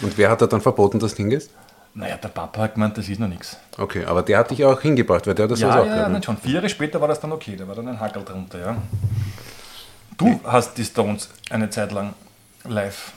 Und 0.00 0.18
wer 0.18 0.30
hat 0.30 0.42
da 0.42 0.46
dann 0.48 0.60
verboten, 0.60 0.98
dass 0.98 1.12
du 1.12 1.18
hingehst? 1.18 1.50
Naja, 1.98 2.16
der 2.16 2.28
Papa 2.28 2.60
hat 2.62 2.74
gemeint, 2.74 2.96
das 2.96 3.08
ist 3.08 3.18
noch 3.18 3.26
nichts. 3.26 3.56
Okay, 3.76 4.04
aber 4.04 4.22
der 4.22 4.38
hat 4.38 4.52
dich 4.52 4.64
auch 4.64 4.80
hingebracht, 4.80 5.26
weil 5.26 5.34
der 5.34 5.44
hat 5.44 5.50
das 5.50 5.58
Ja, 5.60 5.70
auch 5.70 5.74
ja, 5.78 5.82
gehört, 5.82 5.96
ja, 5.98 6.06
ne? 6.06 6.12
nein, 6.14 6.22
schon. 6.22 6.36
Vier 6.38 6.52
Jahre 6.54 6.68
später 6.68 7.00
war 7.00 7.08
das 7.08 7.18
dann 7.18 7.32
okay, 7.32 7.56
da 7.56 7.66
war 7.66 7.74
dann 7.74 7.88
ein 7.88 7.98
Hackel 7.98 8.22
drunter, 8.24 8.58
ja. 8.60 8.76
Du 10.16 10.40
hast 10.44 10.78
die 10.78 10.84
Stones 10.84 11.28
eine 11.50 11.70
Zeit 11.70 11.90
lang 11.92 12.14
live 12.68 13.12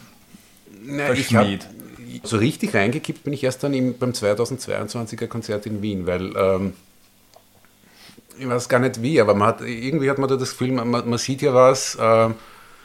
Nein, 0.84 1.14
ich 1.14 1.36
hab, 1.36 1.44
verschmäht. 1.46 1.68
so 2.24 2.38
richtig 2.38 2.74
reingekippt 2.74 3.24
bin 3.24 3.34
ich 3.34 3.44
erst 3.44 3.64
dann 3.64 3.74
im, 3.76 3.98
beim 4.00 4.12
2022er 4.12 5.28
Konzert 5.28 5.68
in 5.68 5.84
Wien, 5.84 6.08
weil 6.08 6.36
ähm, 6.36 6.74
ich 8.40 8.48
weiß 8.50 8.68
gar 8.68 8.80
nicht 8.80 9.02
wie, 9.04 9.22
aber 9.22 9.36
man 9.36 9.50
hat, 9.50 9.62
irgendwie 9.62 10.10
hat 10.10 10.18
man 10.18 10.28
da 10.28 10.38
das 10.38 10.52
Gefühl, 10.52 10.72
man, 10.72 10.90
man 10.90 11.18
sieht 11.20 11.44
ja 11.44 11.54
was, 11.54 11.96
äh, 11.96 12.30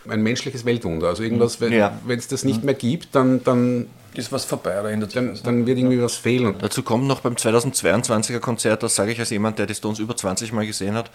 ein 0.09 0.23
menschliches 0.23 0.65
Weltwunder. 0.67 1.09
Also 1.09 1.23
irgendwas, 1.23 1.61
wenn 1.61 1.73
Ja. 1.73 1.99
es 2.09 2.29
das 2.29 2.45
nicht 2.45 2.63
mehr 2.65 2.75
gibt, 2.75 3.15
dann, 3.15 3.43
dann, 3.45 3.87
Ist 4.17 4.33
was 4.33 4.45
vorbei, 4.45 4.71
da 4.83 4.89
ändert 4.89 5.11
sich 5.11 5.21
dann, 5.21 5.33
was. 5.33 5.43
dann 5.43 5.67
wird 5.67 5.79
irgendwie 5.79 6.01
was 6.03 6.17
fehlen. 6.17 6.55
Dazu 6.59 6.83
kommt 6.83 7.07
noch 7.07 7.21
beim 7.21 7.35
2022er 7.35 8.41
Konzert, 8.41 8.83
das 8.83 8.95
sage 8.95 9.13
ich 9.13 9.19
als 9.21 9.31
jemand, 9.31 9.59
der 9.59 9.67
die 9.67 9.75
Stones 9.75 9.99
über 9.99 10.17
20 10.17 10.53
Mal 10.53 10.67
gesehen 10.67 10.95
hat, 10.95 11.11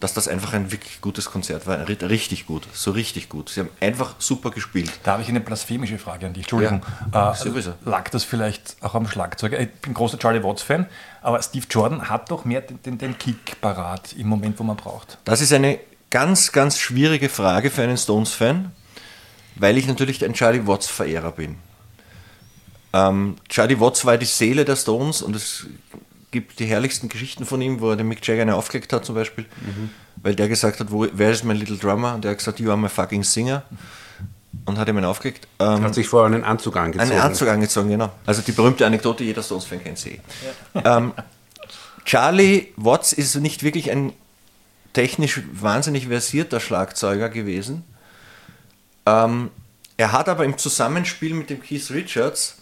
dass 0.00 0.14
das 0.14 0.28
einfach 0.28 0.54
ein 0.54 0.72
wirklich 0.72 1.00
gutes 1.02 1.26
Konzert 1.30 1.66
war. 1.66 1.78
Ri- 1.86 2.08
Richtig 2.08 2.46
gut, 2.46 2.66
so 2.72 2.90
richtig 2.90 3.28
gut. 3.28 3.50
Sie 3.50 3.60
haben 3.60 3.68
einfach 3.80 4.14
super 4.18 4.50
gespielt. 4.50 4.90
Da 5.02 5.12
habe 5.12 5.22
ich 5.22 5.28
eine 5.28 5.40
blasphemische 5.40 5.98
Frage 5.98 6.26
an 6.26 6.32
dich. 6.32 6.44
Entschuldigung. 6.44 6.82
Äh, 7.12 7.34
Sowieso. 7.34 7.74
lag 7.84 8.08
das 8.08 8.24
vielleicht 8.24 8.76
auch 8.80 8.94
am 8.94 9.06
Schlagzeug? 9.06 9.52
Ich 9.52 9.70
bin 9.82 9.92
großer 9.94 10.18
Charlie 10.18 10.42
Watts-Fan, 10.42 10.86
aber 11.22 11.42
Steve 11.42 11.66
Jordan 11.70 12.08
hat 12.08 12.30
doch 12.30 12.44
mehr 12.46 12.62
den, 12.62 12.82
den, 12.82 12.96
den 12.98 13.18
Kick 13.18 13.60
parat 13.60 14.14
im 14.14 14.26
Moment, 14.26 14.58
wo 14.58 14.64
man 14.64 14.76
braucht. 14.76 15.18
Das 15.24 15.40
ist 15.42 15.52
eine 15.52 15.78
ganz, 16.08 16.50
ganz 16.50 16.78
schwierige 16.78 17.28
Frage 17.28 17.70
für 17.70 17.82
einen 17.82 17.98
Stones-Fan, 17.98 18.72
weil 19.56 19.76
ich 19.76 19.86
natürlich 19.86 20.24
ein 20.24 20.32
Charlie 20.32 20.66
Watts-Verehrer 20.66 21.32
bin. 21.32 21.58
Ähm, 22.92 23.36
Charlie 23.48 23.78
Watts 23.78 24.04
war 24.04 24.18
die 24.18 24.26
Seele 24.26 24.64
der 24.64 24.76
Stones 24.76 25.22
und 25.22 25.36
es 25.36 25.66
gibt 26.30 26.58
die 26.58 26.66
herrlichsten 26.66 27.08
Geschichten 27.08 27.44
von 27.44 27.60
ihm, 27.60 27.80
wo 27.80 27.90
er 27.90 27.96
den 27.96 28.08
Mick 28.08 28.26
Jagger 28.26 28.42
eine 28.42 28.54
aufgelegt 28.56 28.92
hat 28.92 29.04
zum 29.04 29.14
Beispiel, 29.14 29.46
weil 30.16 30.34
der 30.34 30.48
gesagt 30.48 30.80
hat, 30.80 30.90
wo, 30.90 31.06
wer 31.12 31.30
ist 31.30 31.44
mein 31.44 31.56
Little 31.56 31.76
Drummer? 31.76 32.14
Und 32.14 32.24
der 32.24 32.32
hat 32.32 32.38
gesagt, 32.38 32.60
you 32.60 32.68
are 32.70 32.78
my 32.78 32.88
fucking 32.88 33.22
singer 33.24 33.62
und 34.64 34.78
hat 34.78 34.88
ihm 34.88 34.96
einen 34.96 35.06
aufgelegt. 35.06 35.46
Ähm, 35.58 35.82
Hat 35.82 35.94
sich 35.94 36.08
vorher 36.08 36.34
einen 36.34 36.44
Anzug 36.44 36.76
angezogen. 36.76 37.10
einen 37.10 37.20
Anzug 37.20 37.48
angezogen, 37.48 37.88
genau. 37.88 38.10
Also 38.26 38.42
die 38.42 38.52
berühmte 38.52 38.86
Anekdote, 38.86 39.24
jeder 39.24 39.42
Stones-Fan 39.42 39.82
kennt 39.82 39.98
sie. 39.98 40.20
Ähm, 40.84 41.12
Charlie 42.04 42.68
Watts 42.76 43.12
ist 43.12 43.34
nicht 43.36 43.62
wirklich 43.62 43.90
ein 43.90 44.12
technisch 44.92 45.40
wahnsinnig 45.52 46.08
versierter 46.08 46.58
Schlagzeuger 46.60 47.28
gewesen. 47.28 47.84
Ähm, 49.06 49.50
er 49.96 50.12
hat 50.12 50.28
aber 50.28 50.44
im 50.44 50.58
Zusammenspiel 50.58 51.34
mit 51.34 51.50
dem 51.50 51.62
Keith 51.62 51.90
Richards 51.90 52.59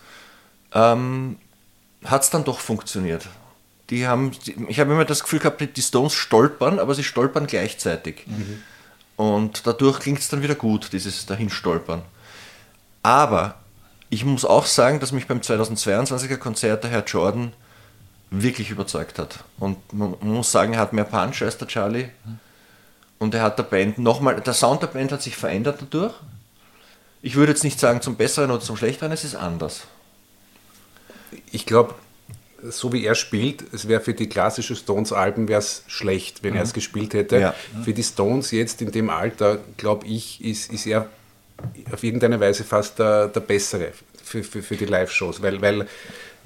ähm, 0.72 1.38
hat 2.04 2.22
es 2.22 2.30
dann 2.30 2.44
doch 2.44 2.60
funktioniert. 2.60 3.28
Die 3.90 4.06
haben, 4.06 4.32
ich 4.68 4.80
habe 4.80 4.92
immer 4.92 5.04
das 5.04 5.22
Gefühl 5.22 5.38
gehabt, 5.38 5.62
die 5.76 5.82
Stones 5.82 6.12
stolpern, 6.12 6.78
aber 6.78 6.94
sie 6.94 7.04
stolpern 7.04 7.46
gleichzeitig. 7.46 8.26
Und 9.16 9.66
dadurch 9.66 10.00
klingt 10.00 10.20
es 10.20 10.28
dann 10.28 10.42
wieder 10.42 10.54
gut, 10.54 10.92
dieses 10.92 11.26
Dahinstolpern. 11.26 12.02
Aber 13.02 13.56
ich 14.10 14.24
muss 14.24 14.44
auch 14.44 14.66
sagen, 14.66 15.00
dass 15.00 15.12
mich 15.12 15.26
beim 15.26 15.40
2022er 15.40 16.36
Konzert 16.36 16.84
der 16.84 16.90
Herr 16.90 17.04
Jordan 17.04 17.52
wirklich 18.30 18.70
überzeugt 18.70 19.18
hat. 19.18 19.44
Und 19.58 19.92
man 19.92 20.14
man 20.20 20.34
muss 20.34 20.52
sagen, 20.52 20.74
er 20.74 20.80
hat 20.80 20.92
mehr 20.92 21.04
Punch 21.04 21.42
als 21.42 21.56
der 21.58 21.68
Charlie. 21.68 22.10
Und 23.18 23.34
er 23.34 23.42
hat 23.42 23.58
der 23.58 23.64
Band 23.64 23.98
nochmal, 23.98 24.40
der 24.40 24.54
Sound 24.54 24.82
der 24.82 24.88
Band 24.88 25.12
hat 25.12 25.22
sich 25.22 25.36
verändert 25.36 25.78
dadurch. 25.80 26.14
Ich 27.20 27.34
würde 27.34 27.52
jetzt 27.52 27.64
nicht 27.64 27.80
sagen 27.80 28.00
zum 28.00 28.16
Besseren 28.16 28.50
oder 28.50 28.60
zum 28.60 28.76
Schlechteren, 28.76 29.10
es 29.10 29.24
ist 29.24 29.34
anders. 29.34 29.82
Ich 31.52 31.66
glaube, 31.66 31.94
so 32.62 32.92
wie 32.92 33.04
er 33.04 33.14
spielt, 33.14 33.64
es 33.72 33.86
wäre 33.86 34.00
für 34.00 34.14
die 34.14 34.28
klassische 34.28 34.74
Stones-Alben 34.74 35.48
wäre 35.48 35.60
es 35.60 35.84
schlecht, 35.86 36.42
wenn 36.42 36.56
er 36.56 36.62
es 36.62 36.72
gespielt 36.72 37.14
hätte. 37.14 37.38
Ja. 37.38 37.54
Für 37.84 37.92
die 37.92 38.02
Stones 38.02 38.50
jetzt 38.50 38.82
in 38.82 38.90
dem 38.90 39.10
Alter, 39.10 39.58
glaube 39.76 40.06
ich, 40.06 40.44
ist, 40.44 40.72
ist 40.72 40.86
er 40.86 41.08
auf 41.92 42.02
irgendeine 42.02 42.40
Weise 42.40 42.64
fast 42.64 42.98
der, 42.98 43.28
der 43.28 43.40
Bessere 43.40 43.92
für, 44.22 44.42
für, 44.42 44.62
für 44.62 44.76
die 44.76 44.86
Live-Shows, 44.86 45.40
weil, 45.42 45.60
weil, 45.62 45.86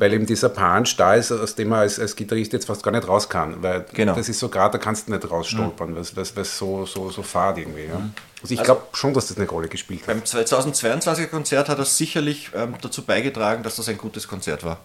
weil 0.02 0.12
eben 0.14 0.26
dieser 0.26 0.48
Punch 0.48 0.96
da 0.96 1.14
ist, 1.14 1.30
aus 1.30 1.54
dem 1.54 1.70
er 1.70 1.78
als, 1.78 2.00
als 2.00 2.16
Gitarrist 2.16 2.52
jetzt 2.52 2.66
fast 2.66 2.82
gar 2.82 2.90
nicht 2.90 3.06
raus 3.06 3.28
kann, 3.28 3.62
weil 3.62 3.84
Genau. 3.94 4.16
das 4.16 4.28
ist 4.28 4.40
so 4.40 4.48
gerade, 4.48 4.72
da 4.76 4.78
kannst 4.84 5.06
du 5.06 5.12
nicht 5.12 5.30
rausstolpern, 5.30 5.94
weil 5.94 6.02
es 6.02 6.58
so, 6.58 6.84
so, 6.86 7.08
so 7.10 7.22
fad 7.22 7.56
irgendwie. 7.58 7.84
Ja. 7.84 8.00
Also 8.42 8.52
ich 8.54 8.62
glaube 8.64 8.82
schon, 8.94 9.14
dass 9.14 9.28
das 9.28 9.36
eine 9.36 9.48
Rolle 9.48 9.68
gespielt 9.68 10.00
hat. 10.00 10.08
Beim 10.08 10.18
2022er 10.24 11.28
Konzert 11.28 11.68
hat 11.68 11.78
er 11.78 11.84
sicherlich 11.84 12.50
ähm, 12.54 12.74
dazu 12.80 13.02
beigetragen, 13.02 13.62
dass 13.62 13.76
das 13.76 13.88
ein 13.88 13.96
gutes 13.96 14.26
Konzert 14.26 14.64
war. 14.64 14.78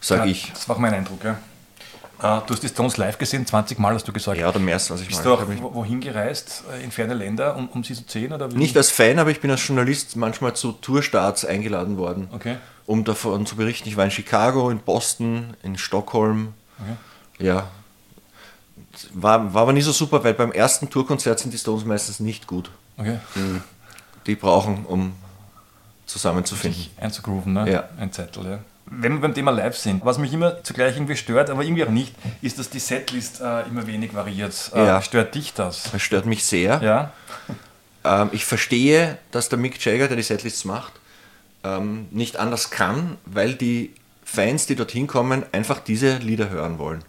Sag 0.00 0.20
Ja, 0.20 0.24
ich. 0.24 0.50
Das 0.52 0.68
war 0.68 0.76
auch 0.76 0.80
mein 0.80 0.94
Eindruck, 0.94 1.22
ja. 1.22 1.32
Äh, 2.22 2.40
du 2.46 2.54
hast 2.54 2.62
die 2.62 2.68
Stones 2.68 2.96
live 2.96 3.18
gesehen, 3.18 3.46
20 3.46 3.78
Mal 3.78 3.92
hast 3.94 4.08
du 4.08 4.12
gesagt. 4.12 4.38
Ja, 4.38 4.48
oder 4.48 4.58
mehr 4.58 4.74
als 4.74 4.86
20 4.86 5.06
Mal. 5.10 5.16
Bist 5.16 5.26
du 5.26 5.34
auch 5.34 5.48
Ich 5.50 5.62
wo- 5.62 5.74
wohin 5.74 6.00
gereist, 6.00 6.62
äh, 6.72 6.82
in 6.82 6.90
ferne 6.90 7.12
Länder, 7.12 7.56
um, 7.56 7.68
um 7.68 7.84
sie 7.84 7.94
zu 7.94 8.04
sehen? 8.06 8.32
Oder 8.32 8.50
wie? 8.50 8.56
Nicht 8.56 8.74
als 8.76 8.90
Fan, 8.90 9.18
aber 9.18 9.30
ich 9.30 9.40
bin 9.40 9.50
als 9.50 9.66
Journalist 9.66 10.16
manchmal 10.16 10.54
zu 10.54 10.72
Tourstarts 10.72 11.44
eingeladen 11.44 11.98
worden, 11.98 12.28
Okay. 12.32 12.56
Um 12.86 13.04
davon 13.04 13.46
zu 13.46 13.56
berichten. 13.56 13.88
Ich 13.88 13.96
war 13.96 14.04
in 14.04 14.10
Chicago, 14.10 14.70
in 14.70 14.78
Boston, 14.78 15.54
in 15.62 15.78
Stockholm. 15.78 16.54
Ja. 17.38 17.68
War, 19.12 19.52
war 19.54 19.62
aber 19.62 19.72
nie 19.72 19.82
so 19.82 19.92
super, 19.92 20.22
weil 20.22 20.34
beim 20.34 20.52
ersten 20.52 20.88
Tourkonzert 20.90 21.38
sind 21.38 21.52
die 21.52 21.58
Stones 21.58 21.84
meistens 21.84 22.20
nicht 22.20 22.46
gut. 22.46 22.70
Okay. 22.96 23.18
Die 24.26 24.36
brauchen, 24.36 24.84
um 24.86 25.12
zusammenzufinden. 26.06 26.78
Sich 26.80 26.90
einzugrooven, 27.00 27.52
ne? 27.52 27.70
Ja. 27.70 27.88
Ein 27.98 28.12
Zettel, 28.12 28.44
ja. 28.44 28.58
Wenn 28.86 29.14
wir 29.14 29.20
beim 29.22 29.34
Thema 29.34 29.50
live 29.50 29.76
sind, 29.76 30.04
was 30.04 30.18
mich 30.18 30.32
immer 30.32 30.62
zugleich 30.62 30.94
irgendwie 30.96 31.16
stört, 31.16 31.48
aber 31.50 31.64
irgendwie 31.64 31.84
auch 31.84 31.90
nicht, 31.90 32.14
ist, 32.42 32.58
dass 32.58 32.68
die 32.68 32.78
Setlist 32.78 33.40
äh, 33.40 33.62
immer 33.62 33.86
wenig 33.86 34.14
variiert. 34.14 34.70
Äh, 34.74 34.84
Ja. 34.86 35.02
Stört 35.02 35.34
dich 35.34 35.54
das? 35.54 35.84
Das 35.90 36.02
stört 36.02 36.26
mich 36.26 36.44
sehr. 36.44 36.82
Ja. 36.82 37.12
Ähm, 38.04 38.28
ich 38.32 38.44
verstehe, 38.44 39.16
dass 39.30 39.48
der 39.48 39.58
Mick 39.58 39.82
Jagger, 39.84 40.06
der 40.08 40.16
die 40.18 40.22
Setlists 40.22 40.64
macht, 40.66 40.92
ähm, 41.64 42.06
nicht 42.10 42.36
anders 42.36 42.70
kann, 42.70 43.16
weil 43.24 43.54
die 43.54 43.92
Fans, 44.24 44.66
die 44.66 44.76
dorthin 44.76 45.06
kommen, 45.06 45.44
einfach 45.52 45.80
diese 45.80 46.18
Lieder 46.18 46.50
hören 46.50 46.78
wollen. 46.78 47.02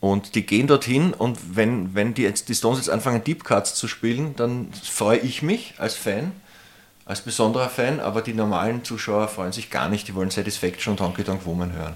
Und 0.00 0.34
die 0.34 0.44
gehen 0.44 0.66
dorthin 0.66 1.14
und 1.14 1.38
wenn, 1.56 1.94
wenn 1.94 2.12
die, 2.14 2.22
jetzt, 2.22 2.48
die 2.48 2.54
Stones 2.54 2.78
jetzt 2.80 2.90
anfangen, 2.90 3.22
Deep 3.22 3.44
Cuts 3.44 3.74
zu 3.74 3.86
spielen, 3.86 4.34
dann 4.36 4.72
freue 4.72 5.18
ich 5.18 5.42
mich 5.42 5.74
als 5.78 5.94
Fan, 5.94 6.32
als 7.06 7.20
besonderer 7.20 7.68
Fan, 7.68 8.00
aber 8.00 8.20
die 8.20 8.34
normalen 8.34 8.82
Zuschauer 8.84 9.28
freuen 9.28 9.52
sich 9.52 9.70
gar 9.70 9.88
nicht, 9.88 10.08
die 10.08 10.14
wollen 10.14 10.30
Satisfaction 10.30 10.92
und 10.92 11.00
Honky 11.00 11.22
Tonk 11.22 11.46
Woman 11.46 11.72
hören. 11.72 11.94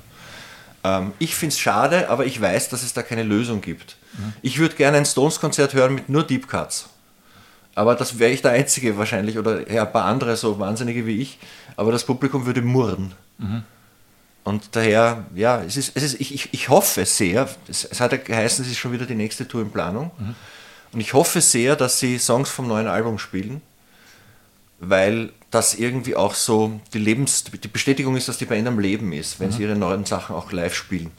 Ähm, 0.84 1.12
ich 1.18 1.34
finde 1.34 1.52
es 1.52 1.58
schade, 1.58 2.08
aber 2.08 2.26
ich 2.26 2.40
weiß, 2.40 2.68
dass 2.68 2.84
es 2.84 2.92
da 2.92 3.02
keine 3.02 3.24
Lösung 3.24 3.60
gibt. 3.60 3.96
Ich 4.40 4.58
würde 4.58 4.76
gerne 4.76 4.98
ein 4.98 5.04
Stones-Konzert 5.04 5.74
hören 5.74 5.94
mit 5.94 6.08
nur 6.08 6.22
Deep 6.22 6.48
Cuts. 6.48 6.88
Aber 7.76 7.94
das 7.94 8.18
wäre 8.18 8.32
ich 8.32 8.42
der 8.42 8.52
Einzige 8.52 8.96
wahrscheinlich 8.96 9.38
oder 9.38 9.70
ja, 9.70 9.84
ein 9.84 9.92
paar 9.92 10.06
andere 10.06 10.36
so 10.36 10.58
Wahnsinnige 10.58 11.06
wie 11.06 11.20
ich. 11.20 11.38
Aber 11.76 11.92
das 11.92 12.04
Publikum 12.04 12.46
würde 12.46 12.62
murren. 12.62 13.12
Und 14.44 14.74
daher, 14.74 15.26
ja, 15.34 15.62
es 15.62 15.76
ist, 15.76 15.92
es 15.94 16.02
ist, 16.02 16.20
ich, 16.20 16.34
ich, 16.34 16.54
ich 16.54 16.68
hoffe 16.70 17.04
sehr, 17.04 17.48
es, 17.68 17.84
es 17.84 18.00
hat 18.00 18.12
ja 18.12 18.18
geheißen, 18.18 18.64
es 18.64 18.70
ist 18.70 18.78
schon 18.78 18.92
wieder 18.92 19.04
die 19.04 19.14
nächste 19.14 19.46
Tour 19.46 19.60
in 19.60 19.70
Planung. 19.70 20.10
Und 20.92 21.00
ich 21.00 21.12
hoffe 21.12 21.40
sehr, 21.42 21.76
dass 21.76 22.00
sie 22.00 22.18
Songs 22.18 22.48
vom 22.48 22.66
neuen 22.66 22.86
Album 22.86 23.18
spielen, 23.18 23.60
weil 24.78 25.32
das 25.50 25.74
irgendwie 25.74 26.16
auch 26.16 26.34
so 26.34 26.80
die 26.94 26.98
Lebens, 26.98 27.44
die 27.44 27.68
Bestätigung 27.68 28.16
ist, 28.16 28.28
dass 28.28 28.38
die 28.38 28.46
Band 28.46 28.66
am 28.66 28.78
Leben 28.78 29.12
ist, 29.12 29.38
wenn 29.38 29.52
sie 29.52 29.62
ihre 29.62 29.76
neuen 29.76 30.06
Sachen 30.06 30.34
auch 30.34 30.50
live 30.50 30.74
spielen. 30.74 31.10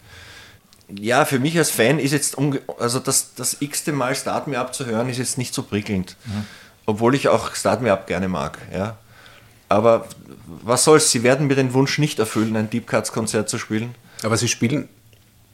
Ja, 0.90 1.26
für 1.26 1.40
mich 1.40 1.58
als 1.58 1.70
Fan 1.70 2.00
ist 2.00 2.14
jetzt, 2.14 2.38
also 2.80 3.00
das, 3.00 3.34
das 3.36 3.58
x-te 3.60 3.92
Mal 3.92 4.16
Start 4.16 4.48
Me 4.48 4.58
Up 4.58 4.74
zu 4.74 4.86
hören, 4.86 5.10
ist 5.10 5.18
jetzt 5.18 5.38
nicht 5.38 5.54
so 5.54 5.64
prickelnd. 5.64 6.16
Obwohl 6.86 7.14
ich 7.16 7.28
auch 7.28 7.54
Start 7.56 7.82
Me 7.82 7.92
Up 7.92 8.08
gerne 8.08 8.30
mag, 8.30 8.58
ja. 8.74 8.98
Aber 9.70 10.08
was 10.64 10.86
soll's, 10.86 11.12
sie 11.12 11.24
werden 11.24 11.48
mir 11.48 11.56
den 11.56 11.74
Wunsch 11.74 11.98
nicht 11.98 12.20
erfüllen, 12.20 12.56
ein 12.56 12.70
Deep 12.70 12.88
Cuts 12.88 13.12
Konzert 13.12 13.50
zu 13.50 13.58
spielen. 13.58 13.96
Aber 14.24 14.38
Sie 14.38 14.48
spielen, 14.48 14.88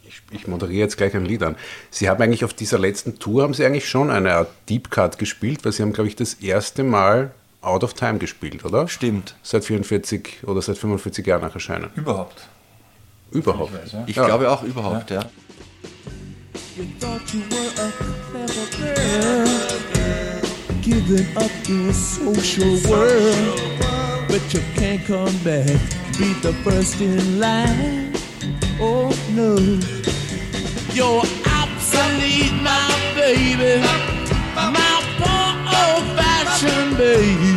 ich, 0.08 0.22
ich 0.32 0.48
moderiere 0.48 0.82
jetzt 0.82 0.98
gleich 0.98 1.16
ein 1.16 1.26
Lied 1.26 1.42
an. 1.42 1.56
Sie 1.90 2.10
haben 2.10 2.22
eigentlich 2.22 2.46
auf 2.46 2.54
dieser 2.54 2.78
letzten 2.78 3.18
Tour, 3.18 3.42
haben 3.44 3.56
Sie 3.56 3.66
eigentlich 3.66 3.90
schon 3.90 4.12
eine 4.12 4.36
Art 4.36 4.50
Deep 4.70 4.92
Cut 4.92 5.18
gespielt, 5.18 5.66
weil 5.66 5.72
Sie 5.72 5.82
haben, 5.82 5.94
glaube 5.94 6.08
ich, 6.10 6.16
das 6.16 6.36
erste 6.36 6.84
Mal 6.84 7.32
Out 7.62 7.84
of 7.84 7.94
Time 7.94 8.20
gespielt, 8.20 8.66
oder? 8.66 8.88
Stimmt. 8.88 9.36
Seit 9.42 9.66
44 9.66 10.44
oder 10.44 10.62
seit 10.62 10.78
45 10.78 11.26
Jahren 11.26 11.42
nach 11.42 11.56
Erscheinen. 11.56 11.90
Überhaupt. 11.96 12.48
Überhaupt. 13.34 13.72
Ich 13.74 13.82
weiß, 13.84 13.92
ja. 13.94 14.04
Ich 14.08 14.16
Ja. 14.16 14.26
glaube 14.26 14.50
auch 14.52 14.64
überhaupt, 14.64 15.10
ja. 15.12 15.22
You 16.76 16.86
thought 17.00 17.22
you 17.34 17.42
were 17.52 17.72
a 17.78 17.92
clever 18.32 18.68
girl, 18.80 19.48
giving 20.82 21.28
up 21.38 21.52
your 21.70 21.94
social 21.94 22.78
world, 22.90 23.62
but 24.28 24.42
you 24.54 24.60
can't 24.76 25.06
come 25.06 25.32
back, 25.44 25.80
be 26.18 26.34
the 26.42 26.52
first 26.64 27.00
in 27.00 27.40
line. 27.40 28.12
Oh 28.80 29.14
no, 29.36 29.56
you're 30.96 31.22
obsolete, 31.46 32.54
my 32.64 32.90
baby, 33.16 33.84
my 34.56 35.04
poor 35.20 35.54
old-fashioned 35.78 36.98
baby. 36.98 37.53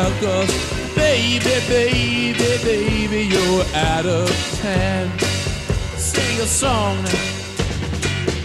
Cause 0.00 0.94
baby, 0.94 1.44
baby, 1.68 2.56
baby, 2.64 3.26
you're 3.26 3.64
out 3.74 4.06
of 4.06 4.30
town 4.62 5.10
Sing 5.98 6.40
a 6.40 6.46
song. 6.46 6.96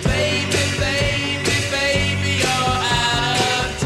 Baby, 0.04 0.64
baby, 0.78 1.56
baby, 1.72 2.32
you're 2.44 2.52
out 2.52 3.72
of 3.72 3.84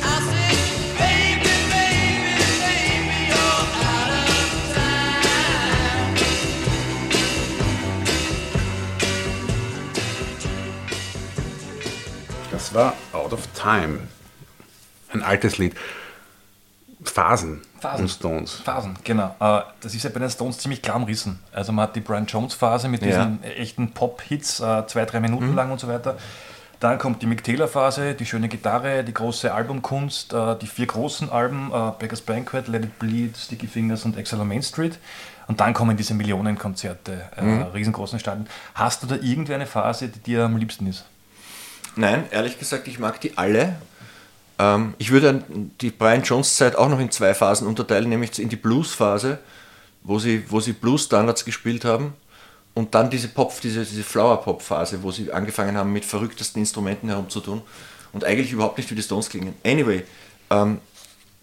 I 0.00 0.16
said, 0.30 0.58
baby, 0.96 1.54
baby, 1.74 2.46
baby, 2.62 3.18
you're 3.30 3.66
out 3.90 4.10
of 4.14 4.22
Das 12.52 12.72
war 12.72 12.94
Out 13.12 13.32
of 13.32 13.52
Time. 13.54 14.13
Ein 15.14 15.22
altes 15.22 15.58
Lied. 15.58 15.74
Phasen, 17.04 17.60
Phasen. 17.80 18.02
und 18.04 18.08
Stones. 18.08 18.52
Phasen, 18.64 18.96
genau. 19.04 19.34
Äh, 19.40 19.60
Das 19.80 19.94
ist 19.94 20.02
ja 20.04 20.10
bei 20.10 20.20
den 20.20 20.30
Stones 20.30 20.58
ziemlich 20.58 20.80
klar 20.80 20.96
umrissen. 20.96 21.38
Also 21.52 21.70
man 21.72 21.84
hat 21.84 21.96
die 21.96 22.00
Brian 22.00 22.26
Jones 22.26 22.54
Phase 22.54 22.88
mit 22.88 23.02
Ja. 23.02 23.08
diesen 23.26 23.42
echten 23.44 23.92
Pop-Hits, 23.92 24.60
äh, 24.60 24.86
zwei, 24.86 25.04
drei 25.04 25.20
Minuten 25.20 25.54
lang 25.54 25.70
und 25.70 25.80
so 25.80 25.88
weiter. 25.88 26.16
Dann 26.80 26.98
kommt 26.98 27.22
die 27.22 27.26
Mick 27.26 27.44
Taylor 27.44 27.68
Phase, 27.68 28.14
die 28.14 28.26
schöne 28.26 28.48
Gitarre, 28.48 29.04
die 29.04 29.12
große 29.14 29.52
Albumkunst, 29.52 30.32
äh, 30.32 30.56
die 30.58 30.66
vier 30.66 30.86
großen 30.86 31.30
Alben, 31.30 31.70
Beggars 31.98 32.20
Banquet, 32.22 32.68
Let 32.68 32.84
It 32.84 32.98
Bleed, 32.98 33.36
Sticky 33.36 33.66
Fingers 33.66 34.04
und 34.04 34.16
Exile 34.16 34.42
on 34.42 34.48
Main 34.48 34.62
Street. 34.62 34.98
Und 35.46 35.60
dann 35.60 35.74
kommen 35.74 35.96
diese 35.96 36.14
Millionenkonzerte, 36.14 37.22
äh, 37.36 37.42
riesengroßen 37.74 38.18
Stadien. 38.18 38.46
Hast 38.74 39.02
du 39.02 39.06
da 39.06 39.16
irgendwie 39.16 39.54
eine 39.54 39.66
Phase, 39.66 40.08
die 40.08 40.18
dir 40.20 40.44
am 40.44 40.56
liebsten 40.56 40.86
ist? 40.86 41.04
Nein, 41.96 42.24
ehrlich 42.30 42.58
gesagt, 42.58 42.88
ich 42.88 42.98
mag 42.98 43.20
die 43.20 43.36
alle. 43.36 43.76
Ähm, 44.58 44.94
ich 44.98 45.10
würde 45.10 45.44
die 45.80 45.90
Brian 45.90 46.22
Jones 46.22 46.56
Zeit 46.56 46.76
auch 46.76 46.88
noch 46.88 47.00
in 47.00 47.10
zwei 47.10 47.34
Phasen 47.34 47.66
unterteilen, 47.66 48.08
nämlich 48.08 48.38
in 48.38 48.48
die 48.48 48.56
Blues-Phase, 48.56 49.38
wo 50.02 50.18
sie, 50.18 50.44
wo 50.48 50.60
sie 50.60 50.72
Blues-Standards 50.72 51.44
gespielt 51.44 51.84
haben, 51.84 52.14
und 52.74 52.94
dann 52.94 53.08
diese 53.08 53.28
Pop, 53.28 53.60
diese, 53.60 53.84
diese 53.84 54.02
Flower-Pop-Phase, 54.02 55.02
wo 55.02 55.12
sie 55.12 55.32
angefangen 55.32 55.76
haben, 55.76 55.92
mit 55.92 56.04
verrücktesten 56.04 56.60
Instrumenten 56.60 57.08
herumzutun 57.08 57.62
und 58.12 58.24
eigentlich 58.24 58.52
überhaupt 58.52 58.78
nicht 58.78 58.90
wie 58.90 58.96
die 58.96 59.02
Stones 59.02 59.28
klingen. 59.30 59.54
Anyway, 59.64 60.02
ähm, 60.50 60.78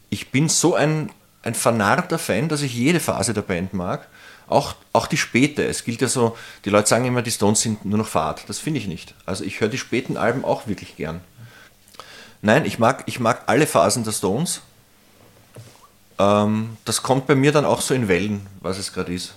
ich 0.09 0.29
bin 0.29 0.49
so 0.49 0.75
ein, 0.75 1.09
ein 1.43 1.55
vernarrter 1.55 2.19
Fan, 2.19 2.49
dass 2.49 2.61
ich 2.61 2.73
jede 2.73 2.99
Phase 2.99 3.33
der 3.33 3.43
Band 3.43 3.73
mag. 3.73 4.09
Auch, 4.47 4.75
auch 4.91 5.07
die 5.07 5.15
späte. 5.15 5.63
Es 5.63 5.85
gilt 5.85 6.01
ja 6.01 6.09
so, 6.09 6.35
die 6.65 6.69
Leute 6.69 6.89
sagen 6.89 7.05
immer, 7.05 7.21
die 7.21 7.31
Stones 7.31 7.61
sind 7.61 7.85
nur 7.85 7.99
noch 7.99 8.07
Fahrt. 8.07 8.43
Das 8.49 8.59
finde 8.59 8.81
ich 8.81 8.87
nicht. 8.87 9.15
Also 9.25 9.45
ich 9.45 9.61
höre 9.61 9.69
die 9.69 9.77
späten 9.77 10.17
Alben 10.17 10.43
auch 10.43 10.67
wirklich 10.67 10.97
gern. 10.97 11.21
Nein, 12.41 12.65
ich 12.65 12.79
mag, 12.79 13.03
ich 13.05 13.19
mag 13.19 13.43
alle 13.45 13.67
Phasen 13.67 14.03
der 14.03 14.11
Stones. 14.11 14.61
Ähm, 16.17 16.77
das 16.85 17.03
kommt 17.03 17.27
bei 17.27 17.35
mir 17.35 17.51
dann 17.51 17.65
auch 17.65 17.81
so 17.81 17.93
in 17.93 18.07
Wellen, 18.07 18.47
was 18.61 18.77
es 18.77 18.93
gerade 18.93 19.13
ist. 19.13 19.35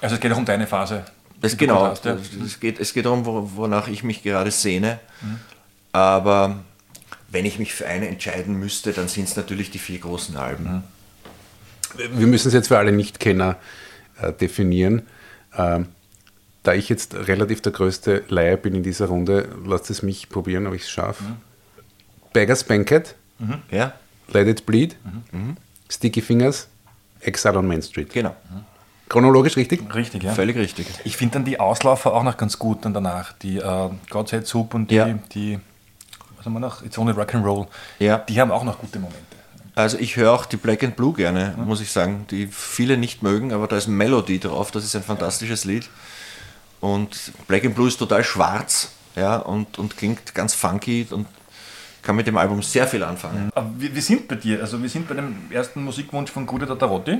Also 0.00 0.16
es 0.16 0.20
geht 0.20 0.32
auch 0.32 0.38
um 0.38 0.44
deine 0.44 0.66
Phase. 0.66 1.04
Das 1.40 1.56
genau. 1.56 1.82
hast, 1.86 2.04
ja. 2.04 2.16
Es 2.44 2.58
geht, 2.58 2.80
es 2.80 2.94
geht 2.94 3.04
darum, 3.04 3.26
wo, 3.26 3.50
wonach 3.56 3.88
ich 3.88 4.02
mich 4.02 4.22
gerade 4.22 4.50
sehne. 4.50 4.98
Aber 5.92 6.64
wenn 7.28 7.44
ich 7.44 7.58
mich 7.58 7.74
für 7.74 7.86
eine 7.86 8.08
entscheiden 8.08 8.58
müsste, 8.58 8.92
dann 8.92 9.08
sind 9.08 9.28
es 9.28 9.36
natürlich 9.36 9.70
die 9.70 9.78
vier 9.78 9.98
großen 9.98 10.36
Alben. 10.36 10.84
Wir 11.96 12.26
müssen 12.26 12.48
es 12.48 12.54
jetzt 12.54 12.68
für 12.68 12.78
alle 12.78 12.92
Nichtkenner 12.92 13.56
äh, 14.20 14.32
definieren. 14.32 15.02
Ähm, 15.56 15.88
da 16.62 16.72
ich 16.72 16.88
jetzt 16.88 17.14
relativ 17.14 17.60
der 17.60 17.72
größte 17.72 18.24
Laie 18.28 18.56
bin 18.56 18.74
in 18.74 18.82
dieser 18.82 19.06
Runde, 19.06 19.48
lasst 19.64 19.90
es 19.90 20.02
mich 20.02 20.28
probieren, 20.30 20.66
ob 20.66 20.74
ich 20.74 20.82
es 20.82 20.90
schaffe. 20.90 21.24
Beggars 22.34 22.62
Banquet, 22.64 23.14
Ja, 23.70 23.94
Let 24.28 24.48
It 24.48 24.66
Bleed, 24.66 24.96
Sticky 25.88 26.20
Fingers, 26.20 26.68
Exile 27.20 27.56
on 27.58 27.66
Main 27.66 27.80
Street. 27.82 28.12
genau. 28.12 28.36
Chronologisch 29.08 29.56
richtig? 29.56 29.94
Richtig, 29.94 30.22
ja. 30.22 30.32
Völlig 30.32 30.56
richtig. 30.56 30.86
Ich 31.04 31.16
finde 31.18 31.34
dann 31.34 31.44
die 31.44 31.60
Auslaufer 31.60 32.12
auch 32.14 32.22
noch 32.22 32.36
ganz 32.38 32.58
gut 32.58 32.84
dann 32.86 32.94
danach. 32.94 33.32
Die 33.34 33.58
äh, 33.58 33.90
God 34.08 34.28
Save 34.28 34.46
Soup 34.46 34.72
und 34.74 34.90
die, 34.90 34.94
Ja. 34.94 35.06
die, 35.34 35.60
was 36.36 36.46
haben 36.46 36.54
wir 36.54 36.60
noch? 36.60 36.82
It's 36.82 36.96
Only 36.96 37.12
Rock'n'Roll. 37.12 37.66
Ja. 37.98 38.18
Die 38.18 38.40
haben 38.40 38.50
auch 38.50 38.64
noch 38.64 38.78
gute 38.78 38.98
Momente. 38.98 39.20
Also 39.74 39.98
ich 39.98 40.16
höre 40.16 40.32
auch 40.32 40.46
die 40.46 40.56
Black 40.56 40.82
and 40.82 40.96
Blue 40.96 41.12
gerne, 41.12 41.54
muss 41.58 41.80
ich 41.82 41.92
sagen, 41.92 42.26
die 42.30 42.46
viele 42.46 42.96
nicht 42.96 43.22
mögen, 43.22 43.52
aber 43.52 43.66
da 43.66 43.76
ist 43.76 43.88
Melody 43.88 44.38
drauf, 44.40 44.70
das 44.70 44.84
ist 44.84 44.96
ein 44.96 45.02
fantastisches 45.02 45.64
Lied. 45.66 45.88
Und 46.80 47.32
Black 47.46 47.64
and 47.64 47.74
Blue 47.74 47.88
ist 47.88 47.98
total 47.98 48.24
schwarz, 48.24 48.90
ja, 49.16 49.36
und, 49.36 49.78
und 49.78 49.96
klingt 49.96 50.34
ganz 50.34 50.54
funky 50.54 51.06
und 51.10 51.26
kann 52.04 52.16
mit 52.16 52.26
dem 52.26 52.36
Album 52.36 52.62
sehr 52.62 52.86
viel 52.86 53.02
anfangen. 53.02 53.50
Aber 53.54 53.70
wir, 53.78 53.94
wir 53.94 54.02
sind 54.02 54.28
bei 54.28 54.36
dir, 54.36 54.60
also 54.60 54.80
wir 54.80 54.88
sind 54.88 55.08
bei 55.08 55.14
dem 55.14 55.36
ersten 55.50 55.82
Musikwunsch 55.82 56.30
von 56.30 56.46
Gude 56.46 56.66
Tatarotti. 56.66 57.18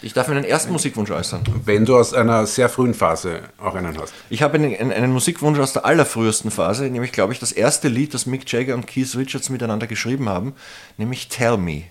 Ich 0.00 0.12
darf 0.12 0.28
meinen 0.28 0.44
ersten 0.44 0.70
Musikwunsch 0.70 1.10
äußern. 1.10 1.42
Wenn 1.64 1.84
du 1.84 1.96
aus 1.96 2.14
einer 2.14 2.46
sehr 2.46 2.68
frühen 2.68 2.94
Phase 2.94 3.40
auch 3.58 3.74
einen 3.74 3.98
hast. 3.98 4.14
Ich 4.30 4.42
habe 4.42 4.54
einen, 4.54 4.76
einen, 4.76 4.92
einen 4.92 5.12
Musikwunsch 5.12 5.58
aus 5.58 5.72
der 5.72 5.84
allerfrühesten 5.84 6.52
Phase, 6.52 6.84
nämlich, 6.84 7.10
glaube 7.10 7.32
ich, 7.32 7.40
das 7.40 7.50
erste 7.50 7.88
Lied, 7.88 8.14
das 8.14 8.26
Mick 8.26 8.50
Jagger 8.50 8.74
und 8.74 8.86
Keith 8.86 9.16
Richards 9.16 9.50
miteinander 9.50 9.88
geschrieben 9.88 10.28
haben, 10.28 10.54
nämlich 10.98 11.28
Tell 11.28 11.56
Me. 11.56 11.84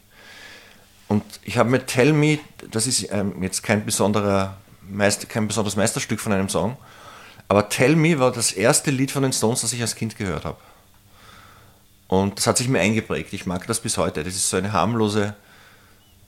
Und 1.10 1.24
ich 1.44 1.58
habe 1.58 1.70
mit 1.70 1.88
Tell 1.88 2.14
Me, 2.14 2.40
das 2.72 2.88
ist 2.88 3.12
ähm, 3.12 3.42
jetzt 3.42 3.64
kein, 3.64 3.86
besonderer 3.86 4.58
Meister, 4.90 5.28
kein 5.28 5.48
besonderes 5.48 5.76
Meisterstück 5.76 6.22
von 6.22 6.32
einem 6.32 6.48
Song, 6.48 6.78
aber 7.50 7.68
Tell 7.68 7.96
Me 7.96 8.20
war 8.20 8.32
das 8.32 8.54
erste 8.54 8.92
Lied 8.92 9.12
von 9.12 9.24
den 9.24 9.34
Stones, 9.34 9.62
das 9.62 9.74
ich 9.74 9.82
als 9.82 9.96
Kind 9.96 10.18
gehört 10.18 10.46
habe. 10.46 10.58
Und 12.08 12.38
das 12.38 12.48
hat 12.48 12.58
sich 12.58 12.70
mir 12.70 12.80
eingeprägt. 12.80 13.34
Ich 13.34 13.46
mag 13.46 13.68
das 13.68 13.82
bis 13.82 13.98
heute. 13.98 14.24
Das 14.24 14.36
ist 14.36 14.50
so 14.50 14.58
eine 14.58 14.72
harmlose 14.72 15.36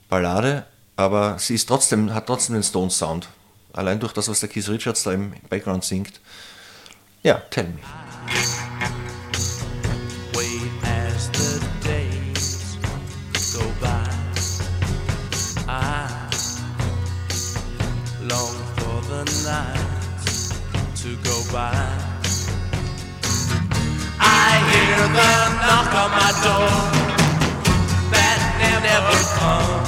Ballade, 0.10 0.66
aber 0.96 1.38
sie 1.40 1.56
ist 1.56 1.68
trotzdem, 1.68 2.14
hat 2.14 2.28
trotzdem 2.28 2.56
den 2.56 2.64
Stones-Sound. 2.64 3.30
Allein 3.74 4.00
durch 4.00 4.14
das, 4.14 4.28
was 4.28 4.40
der 4.40 4.50
Keith 4.50 4.68
Richards 4.68 5.04
da 5.04 5.12
im 5.12 5.34
Background 5.50 5.84
singt. 5.84 6.20
Ja, 7.24 7.36
tell 7.50 7.66
me. 7.66 7.80
Knock 25.84 25.96
on 25.96 26.12
my 26.12 26.32
door 26.44 26.70
that 28.12 28.40
never 28.84 29.16
comes. 29.40 29.79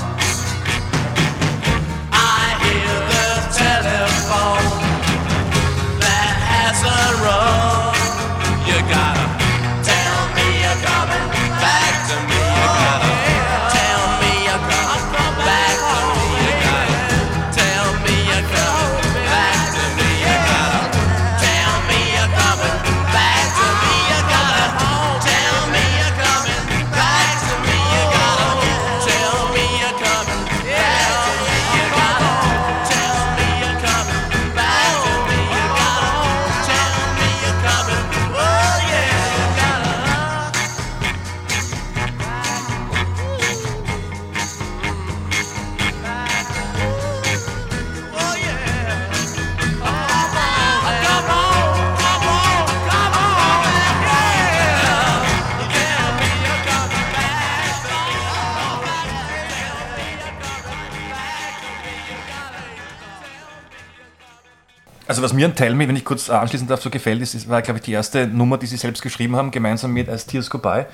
Also 65.22 65.36
was 65.36 65.40
mir 65.40 65.54
Tell 65.54 65.76
Me, 65.76 65.88
wenn 65.88 65.96
ich 65.96 66.04
kurz 66.04 66.32
anschließen 66.32 66.68
darf, 66.68 66.82
so 66.82 66.90
gefällt, 66.90 67.22
ist, 67.22 67.48
war, 67.48 67.62
glaube 67.62 67.78
ich, 67.78 67.84
die 67.86 67.92
erste 67.92 68.26
Nummer, 68.26 68.58
die 68.58 68.66
sie 68.66 68.78
selbst 68.78 69.04
geschrieben 69.04 69.36
haben, 69.36 69.52
gemeinsam 69.52 69.92
mit 69.94 70.10
As 70.10 70.26
Tears 70.26 70.50
Go 70.50 70.58
By. 70.58 70.86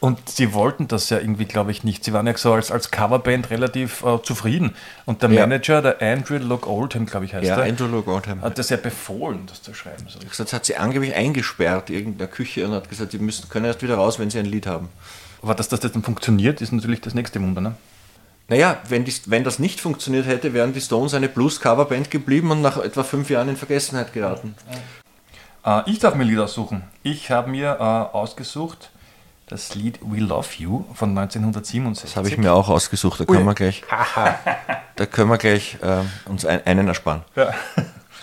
Und 0.00 0.28
sie 0.28 0.52
wollten 0.52 0.86
das 0.86 1.08
ja 1.08 1.18
irgendwie, 1.18 1.46
glaube 1.46 1.70
ich, 1.70 1.82
nicht. 1.82 2.04
Sie 2.04 2.12
waren 2.12 2.26
ja 2.26 2.36
so 2.36 2.52
als, 2.52 2.70
als 2.70 2.90
Coverband 2.90 3.48
relativ 3.48 4.02
äh, 4.04 4.20
zufrieden. 4.22 4.74
Und 5.06 5.22
der 5.22 5.30
Ja. 5.30 5.40
Manager, 5.46 5.80
der 5.80 6.02
Andrew 6.02 6.36
Lock 6.36 6.66
Oldham, 6.66 7.06
glaube 7.06 7.24
ich, 7.24 7.32
heißt 7.34 7.46
Ja, 7.46 7.56
er, 7.56 7.64
Andrew 7.70 7.86
Look 7.86 8.06
Oldham. 8.06 8.42
hat 8.42 8.58
das 8.58 8.68
ja 8.68 8.76
befohlen, 8.76 9.44
das 9.46 9.62
zu 9.62 9.72
schreiben. 9.72 10.04
So. 10.08 10.18
Das 10.36 10.52
hat 10.52 10.66
sie 10.66 10.76
angeblich 10.76 11.14
eingesperrt 11.14 11.88
in 11.88 11.96
irgendeiner 11.96 12.30
Küche 12.30 12.66
und 12.66 12.72
hat 12.74 12.88
gesagt, 12.90 13.14
die 13.14 13.18
müssen, 13.18 13.48
können 13.48 13.64
erst 13.64 13.82
wieder 13.82 13.94
raus, 13.94 14.18
wenn 14.18 14.28
sie 14.28 14.38
ein 14.38 14.46
Lied 14.46 14.66
haben. 14.66 14.88
Aber 15.42 15.54
dass 15.54 15.68
das 15.68 15.80
dann 15.80 16.02
funktioniert, 16.02 16.60
ist 16.60 16.72
natürlich 16.72 17.00
das 17.00 17.14
nächste 17.14 17.40
Wunder. 17.40 17.62
Ne? 17.62 17.74
Naja, 18.50 18.78
wenn, 18.88 19.04
die, 19.04 19.14
wenn 19.26 19.44
das 19.44 19.60
nicht 19.60 19.80
funktioniert 19.80 20.26
hätte, 20.26 20.52
wären 20.52 20.72
die 20.72 20.80
Stones 20.80 21.14
eine 21.14 21.28
Blues-Coverband 21.28 22.10
geblieben 22.10 22.50
und 22.50 22.62
nach 22.62 22.78
etwa 22.78 23.04
fünf 23.04 23.30
Jahren 23.30 23.48
in 23.48 23.56
Vergessenheit 23.56 24.12
geraten. 24.12 24.56
Äh, 25.64 25.82
ich 25.88 26.00
darf 26.00 26.16
mir 26.16 26.24
Lied 26.24 26.40
aussuchen. 26.40 26.82
Ich 27.04 27.30
habe 27.30 27.48
mir 27.48 27.76
äh, 27.78 27.82
ausgesucht 28.16 28.90
das 29.46 29.76
Lied 29.76 30.00
We 30.02 30.18
Love 30.18 30.48
You 30.58 30.84
von 30.94 31.16
1967. 31.16 32.10
Das 32.10 32.16
habe 32.16 32.28
ich 32.28 32.38
mir 32.38 32.52
auch 32.52 32.68
ausgesucht, 32.68 33.20
da 33.20 33.24
können 33.24 33.44
wir 33.44 33.54
gleich, 33.54 33.84
da 34.96 35.06
können 35.06 35.30
wir 35.30 35.38
gleich 35.38 35.78
äh, 35.80 36.28
uns 36.28 36.44
ein, 36.44 36.66
einen 36.66 36.88
ersparen. 36.88 37.22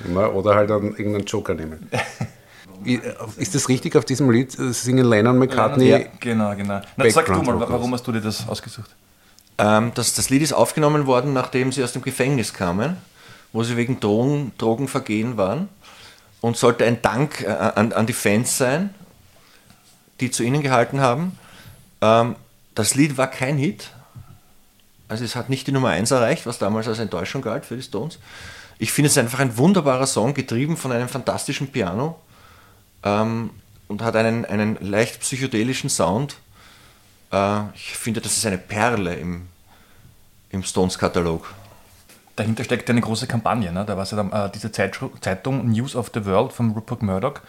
Immer, 0.05 0.33
Oder 0.33 0.55
halt 0.55 0.69
dann 0.69 0.87
irgendeinen 0.89 1.25
Joker 1.25 1.53
nehmen. 1.53 1.89
Wie- 2.83 2.99
Ist 3.37 3.55
das 3.55 3.69
richtig? 3.69 3.95
Auf 3.95 4.03
diesem 4.03 4.29
Lied 4.29 4.59
äh, 4.59 4.73
singen 4.73 5.05
Lennon 5.05 5.33
und 5.35 5.39
McCartney. 5.39 5.89
Ja, 5.89 5.99
genau, 6.19 6.53
genau. 6.55 6.81
Na, 6.97 7.09
sag 7.09 7.25
du 7.27 7.41
mal, 7.41 7.57
warum 7.59 7.93
hast 7.93 8.05
du 8.05 8.11
dir 8.11 8.21
das 8.21 8.45
ausgesucht? 8.47 8.93
Ähm, 9.57 9.91
das, 9.95 10.13
das 10.13 10.29
Lied 10.29 10.41
ist 10.41 10.53
aufgenommen 10.53 11.05
worden, 11.05 11.33
nachdem 11.33 11.71
sie 11.71 11.83
aus 11.83 11.93
dem 11.93 12.01
Gefängnis 12.01 12.53
kamen, 12.53 12.97
wo 13.53 13.63
sie 13.63 13.77
wegen 13.77 13.99
Drogen, 13.99 14.51
Drogenvergehen 14.57 15.37
waren 15.37 15.69
und 16.41 16.57
sollte 16.57 16.85
ein 16.85 17.01
Dank 17.01 17.41
äh, 17.41 17.47
an, 17.47 17.93
an 17.93 18.05
die 18.05 18.13
Fans 18.13 18.57
sein, 18.57 18.93
die 20.19 20.31
zu 20.31 20.43
ihnen 20.43 20.61
gehalten 20.61 20.99
haben. 21.01 21.37
Ähm, 22.01 22.35
das 22.75 22.95
Lied 22.95 23.17
war 23.17 23.27
kein 23.27 23.57
Hit, 23.57 23.91
also 25.07 25.23
es 25.23 25.35
hat 25.35 25.49
nicht 25.49 25.67
die 25.67 25.71
Nummer 25.71 25.89
1 25.89 26.11
erreicht, 26.11 26.45
was 26.45 26.59
damals 26.59 26.87
als 26.87 26.99
Enttäuschung 26.99 27.41
galt 27.41 27.65
für 27.65 27.75
die 27.75 27.81
Stones. 27.81 28.19
Ich 28.77 28.91
finde 28.91 29.09
es 29.09 29.17
einfach 29.17 29.39
ein 29.39 29.57
wunderbarer 29.57 30.05
Song, 30.05 30.33
getrieben 30.33 30.77
von 30.77 30.91
einem 30.91 31.09
fantastischen 31.09 31.69
Piano 31.69 32.19
ähm, 33.03 33.51
und 33.87 34.01
hat 34.01 34.15
einen, 34.15 34.45
einen 34.45 34.77
leicht 34.81 35.21
psychedelischen 35.21 35.89
Sound. 35.89 36.37
Äh, 37.31 37.59
ich 37.75 37.97
finde, 37.97 38.21
das 38.21 38.35
ist 38.37 38.45
eine 38.45 38.57
Perle 38.57 39.15
im, 39.15 39.47
im 40.49 40.63
Stones-Katalog. 40.63 41.53
Dahinter 42.35 42.63
steckt 42.63 42.87
ja 42.87 42.93
eine 42.93 43.01
große 43.01 43.25
Kampagne. 43.25 43.71
Ne? 43.71 43.83
Da 43.85 43.95
war 43.97 44.03
es 44.03 44.11
ja 44.11 44.17
dann, 44.17 44.31
äh, 44.31 44.49
diese 44.53 44.67
Zeitschru- 44.67 45.09
Zeitung 45.21 45.67
News 45.71 45.95
of 45.95 46.11
the 46.13 46.23
World 46.25 46.53
von 46.53 46.69
Rupert 46.71 47.01
Murdoch, 47.01 47.39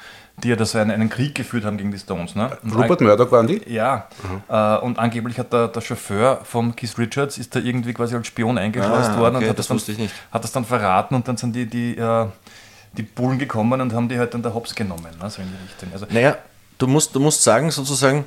die 0.42 0.48
ja 0.48 0.56
das 0.56 0.74
einen, 0.74 0.90
einen 0.90 1.10
Krieg 1.10 1.34
geführt 1.34 1.64
haben 1.66 1.76
gegen 1.76 1.90
die 1.92 1.98
Stones. 1.98 2.34
Ne? 2.34 2.56
Rupert 2.74 3.02
Murdoch 3.02 3.30
waren 3.30 3.46
die? 3.46 3.60
Ja, 3.70 4.08
äh, 4.48 4.78
und 4.82 4.98
angeblich 4.98 5.38
hat 5.38 5.52
der, 5.52 5.68
der 5.68 5.80
Chauffeur 5.82 6.40
von 6.44 6.74
Keith 6.74 6.96
Richards 6.96 7.36
ist 7.36 7.54
da 7.54 7.60
irgendwie 7.60 7.92
quasi 7.92 8.16
als 8.16 8.28
Spion 8.28 8.56
eingeschleust 8.56 9.10
Ah, 9.10 9.18
worden 9.18 9.36
okay, 9.36 9.44
und 9.44 9.50
hat 9.50 9.58
das 9.58 9.66
das, 9.66 9.68
dann, 9.68 9.76
wusste 9.76 9.92
ich 9.92 9.98
nicht. 9.98 10.14
hat 10.32 10.42
das 10.42 10.52
dann 10.52 10.64
verraten 10.64 11.14
und 11.16 11.28
dann 11.28 11.36
sind 11.36 11.54
die, 11.54 11.66
die, 11.66 11.98
äh, 11.98 12.26
die 12.94 13.02
Bullen 13.02 13.38
gekommen 13.38 13.80
und 13.82 13.92
haben 13.92 14.08
die 14.08 14.18
halt 14.18 14.32
dann 14.32 14.42
der 14.42 14.54
Hops 14.54 14.74
genommen, 14.74 15.04
ne? 15.20 15.28
so 15.28 15.42
in 15.42 15.48
die 15.48 15.62
Richtung. 15.66 15.90
Also, 15.92 16.06
Naja, 16.08 16.38
du 16.78 16.86
musst, 16.86 17.14
du 17.14 17.20
musst 17.20 17.42
sagen, 17.42 17.70
sozusagen, 17.70 18.24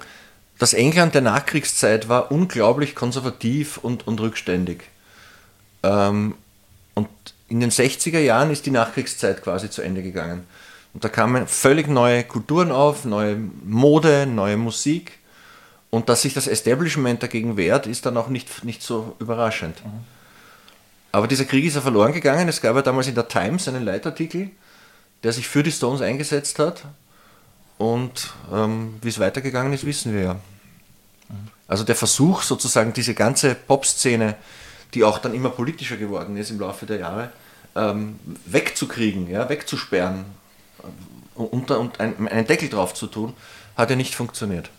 das 0.62 0.74
England 0.74 1.16
der 1.16 1.22
Nachkriegszeit 1.24 2.08
war 2.08 2.32
unglaublich 2.32 2.94
konservativ 2.94 3.80
und, 3.80 4.06
und 4.06 4.22
rückständig. 4.22 4.84
Ähm, 5.82 6.36
und 6.94 7.10
in 7.48 7.62
den 7.62 7.72
60er 7.72 8.20
Jahren 8.20 8.52
ist 8.52 8.68
die 8.68 8.72
Nachkriegszeit 8.72 9.42
quasi 9.42 9.72
zu 9.72 9.82
Ende 9.82 10.04
gegangen. 10.04 10.46
Und 10.94 11.04
da 11.04 11.10
kamen 11.10 11.48
völlig 11.48 11.88
neue 11.88 12.24
Kulturen 12.24 12.72
auf, 12.72 13.06
neue 13.06 13.38
Mode, 13.38 14.28
neue 14.28 14.56
Musik. 14.56 15.14
Und 15.90 16.10
dass 16.10 16.22
sich 16.22 16.36
das 16.36 16.46
Establishment 16.46 17.24
dagegen 17.24 17.58
wehrt, 17.58 17.88
ist 17.88 18.06
dann 18.06 18.16
auch 18.16 18.28
nicht, 18.28 18.64
nicht 18.64 18.84
so 18.84 19.16
überraschend. 19.18 19.82
Aber 21.12 21.28
dieser 21.28 21.46
Krieg 21.46 21.66
ist 21.66 21.74
ja 21.74 21.82
verloren 21.82 22.14
gegangen. 22.14 22.48
Es 22.48 22.62
gab 22.62 22.76
ja 22.76 22.84
damals 22.84 23.08
in 23.08 23.16
der 23.16 23.28
Times 23.28 23.68
einen 23.68 23.84
Leitartikel, 23.84 24.52
der 25.24 25.34
sich 25.34 25.48
für 25.48 25.64
die 25.64 25.72
Stones 25.72 26.02
eingesetzt 26.02 26.60
hat. 26.60 26.86
Und 27.80 28.36
ähm, 28.54 29.00
wie 29.02 29.10
es 29.10 29.18
weitergegangen 29.18 29.74
ist, 29.74 29.88
wissen 29.88 30.14
wir 30.14 30.22
ja. 30.22 30.40
Also 31.72 31.86
der 31.86 31.96
Versuch, 31.96 32.42
sozusagen 32.42 32.92
diese 32.92 33.14
ganze 33.14 33.56
Pop-Szene, 33.56 34.36
die 34.94 35.06
auch 35.06 35.20
dann 35.20 35.34
immer 35.34 35.50
politischer 35.50 35.96
geworden 35.96 36.36
ist 36.36 36.52
im 36.52 36.60
Laufe 36.60 36.86
der 36.86 36.98
Jahre, 36.98 37.32
ähm, 37.78 38.20
wegzukriegen, 38.46 39.30
ja, 39.30 39.48
wegzusperren 39.48 40.26
ähm, 40.84 41.46
und, 41.46 41.72
und 41.72 41.98
ein, 42.02 42.28
einen 42.28 42.46
Deckel 42.46 42.68
drauf 42.68 42.94
zu 42.94 43.08
tun, 43.08 43.34
hat 43.78 43.90
ja 43.90 43.96
nicht 43.96 44.16
funktioniert. 44.16 44.70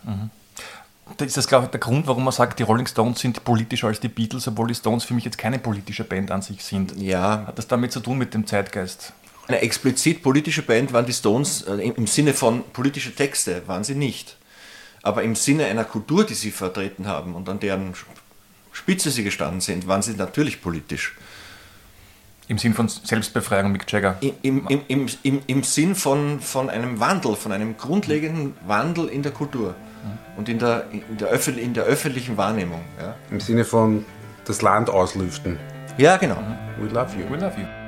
Da 1.17 1.25
ist 1.25 1.39
das, 1.39 1.49
glaube 1.49 1.65
ich, 1.65 1.71
der 1.71 1.81
Grund, 1.81 2.07
warum 2.07 2.25
man 2.25 2.33
sagt, 2.33 2.59
die 2.59 2.63
Rolling 2.63 2.87
Stones 2.87 3.21
sind 3.21 3.43
politischer 3.43 3.87
als 3.87 3.99
die 3.99 4.09
Beatles, 4.09 4.47
obwohl 4.47 4.69
die 4.69 4.75
Stones 4.75 5.05
für 5.05 5.15
mich 5.15 5.25
jetzt 5.25 5.39
keine 5.39 5.59
politische 5.59 6.05
Band 6.05 6.31
an 6.31 6.43
sich 6.43 6.63
sind. 6.63 6.95
Ja, 7.01 7.47
Hat 7.47 7.57
das 7.57 7.69
damit 7.69 7.93
zu 7.93 8.01
tun 8.01 8.19
mit 8.19 8.35
dem 8.35 8.47
Zeitgeist? 8.47 9.15
eine 9.49 9.63
explizit 9.63 10.23
politische 10.23 10.63
Band 10.63 10.93
waren 10.93 11.07
die 11.07 11.13
Stones, 11.13 11.63
äh, 11.63 11.77
im, 11.77 11.97
im 11.97 12.07
Sinne 12.07 12.35
von 12.35 12.65
politische 12.73 13.15
Texte 13.15 13.63
waren 13.67 13.83
sie 13.83 13.95
nicht. 13.95 14.37
Aber 15.03 15.23
im 15.23 15.35
Sinne 15.35 15.67
einer 15.67 15.85
Kultur, 15.85 16.25
die 16.25 16.35
sie 16.35 16.51
vertreten 16.51 17.07
haben 17.07 17.35
und 17.35 17.49
an 17.49 17.59
deren 17.61 17.95
Spitze 18.73 19.11
sie 19.11 19.25
gestanden 19.25 19.61
sind, 19.61 19.87
waren 19.87 20.03
sie 20.03 20.15
natürlich 20.15 20.63
politisch. 20.63 21.15
Im 22.49 22.59
Sinn 22.59 22.75
von 22.75 22.89
Selbstbefreiung, 22.89 23.73
Mick 23.73 23.91
Jagger. 23.91 24.17
Im, 24.21 24.67
im, 24.69 24.83
im, 24.89 25.07
im, 25.23 25.43
im, 25.47 25.63
Sinn 25.63 25.95
von, 25.95 26.41
von 26.41 26.71
einem 26.71 27.01
Wandel, 27.01 27.37
von 27.37 27.53
einem 27.53 27.77
grundlegenden 27.77 28.55
Wandel 28.67 29.09
in 29.09 29.23
der 29.23 29.33
Kultur 29.33 29.75
und 30.37 30.49
in 30.49 30.59
der, 30.59 30.87
in 30.91 31.17
der, 31.19 31.29
öffentlich, 31.29 31.65
in 31.65 31.75
der 31.75 31.85
öffentlichen 31.85 32.37
Wahrnehmung. 32.37 32.83
Ja, 32.99 33.15
Im 33.31 33.41
Sinne 33.41 33.65
von 33.65 34.05
das 34.45 34.61
Land 34.61 34.91
auslüften. 34.91 35.59
ja 35.99 36.17
genau. 36.17 36.39
We 36.79 36.89
love 36.89 37.17
you. 37.17 37.31
We 37.31 37.37
love 37.37 37.59
you. 37.61 37.82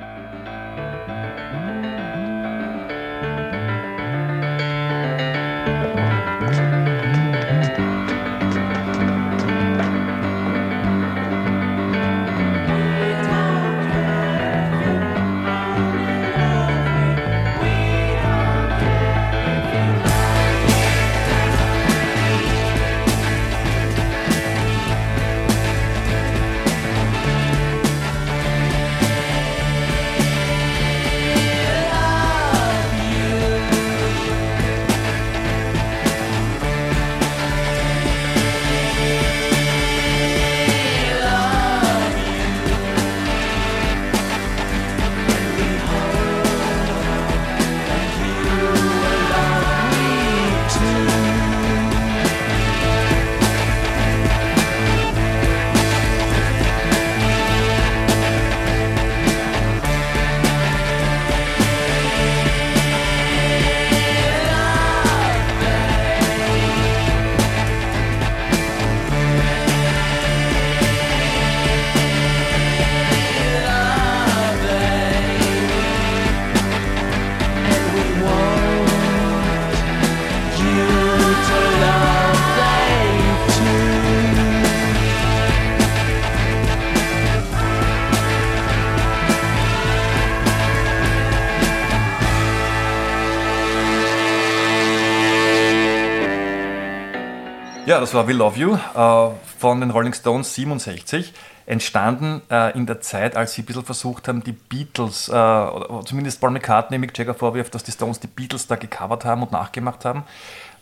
Ja, 97.95 98.01
das 98.01 98.13
war 98.13 98.27
We 98.27 98.33
Love 98.33 98.59
You 98.59 98.75
äh, 98.75 99.29
von 99.57 99.79
den 99.79 99.89
Rolling 99.89 100.11
Stones 100.13 100.53
67. 100.53 101.31
Entstanden 101.65 102.41
äh, 102.51 102.77
in 102.77 102.85
der 102.85 102.99
Zeit, 102.99 103.37
als 103.37 103.53
sie 103.53 103.61
ein 103.61 103.65
bisschen 103.65 103.85
versucht 103.85 104.27
haben, 104.27 104.43
die 104.43 104.51
Beatles, 104.51 105.29
äh, 105.29 105.31
oder, 105.31 106.01
zumindest 106.05 106.41
Paul 106.41 106.51
McCartney, 106.51 106.97
Mick 106.97 107.17
Jagger 107.17 107.33
vorwirft, 107.33 107.73
dass 107.73 107.85
die 107.85 107.93
Stones 107.93 108.19
die 108.19 108.27
Beatles 108.27 108.67
da 108.67 108.75
gecovert 108.75 109.23
haben 109.23 109.43
und 109.43 109.53
nachgemacht 109.53 110.03
haben. 110.03 110.25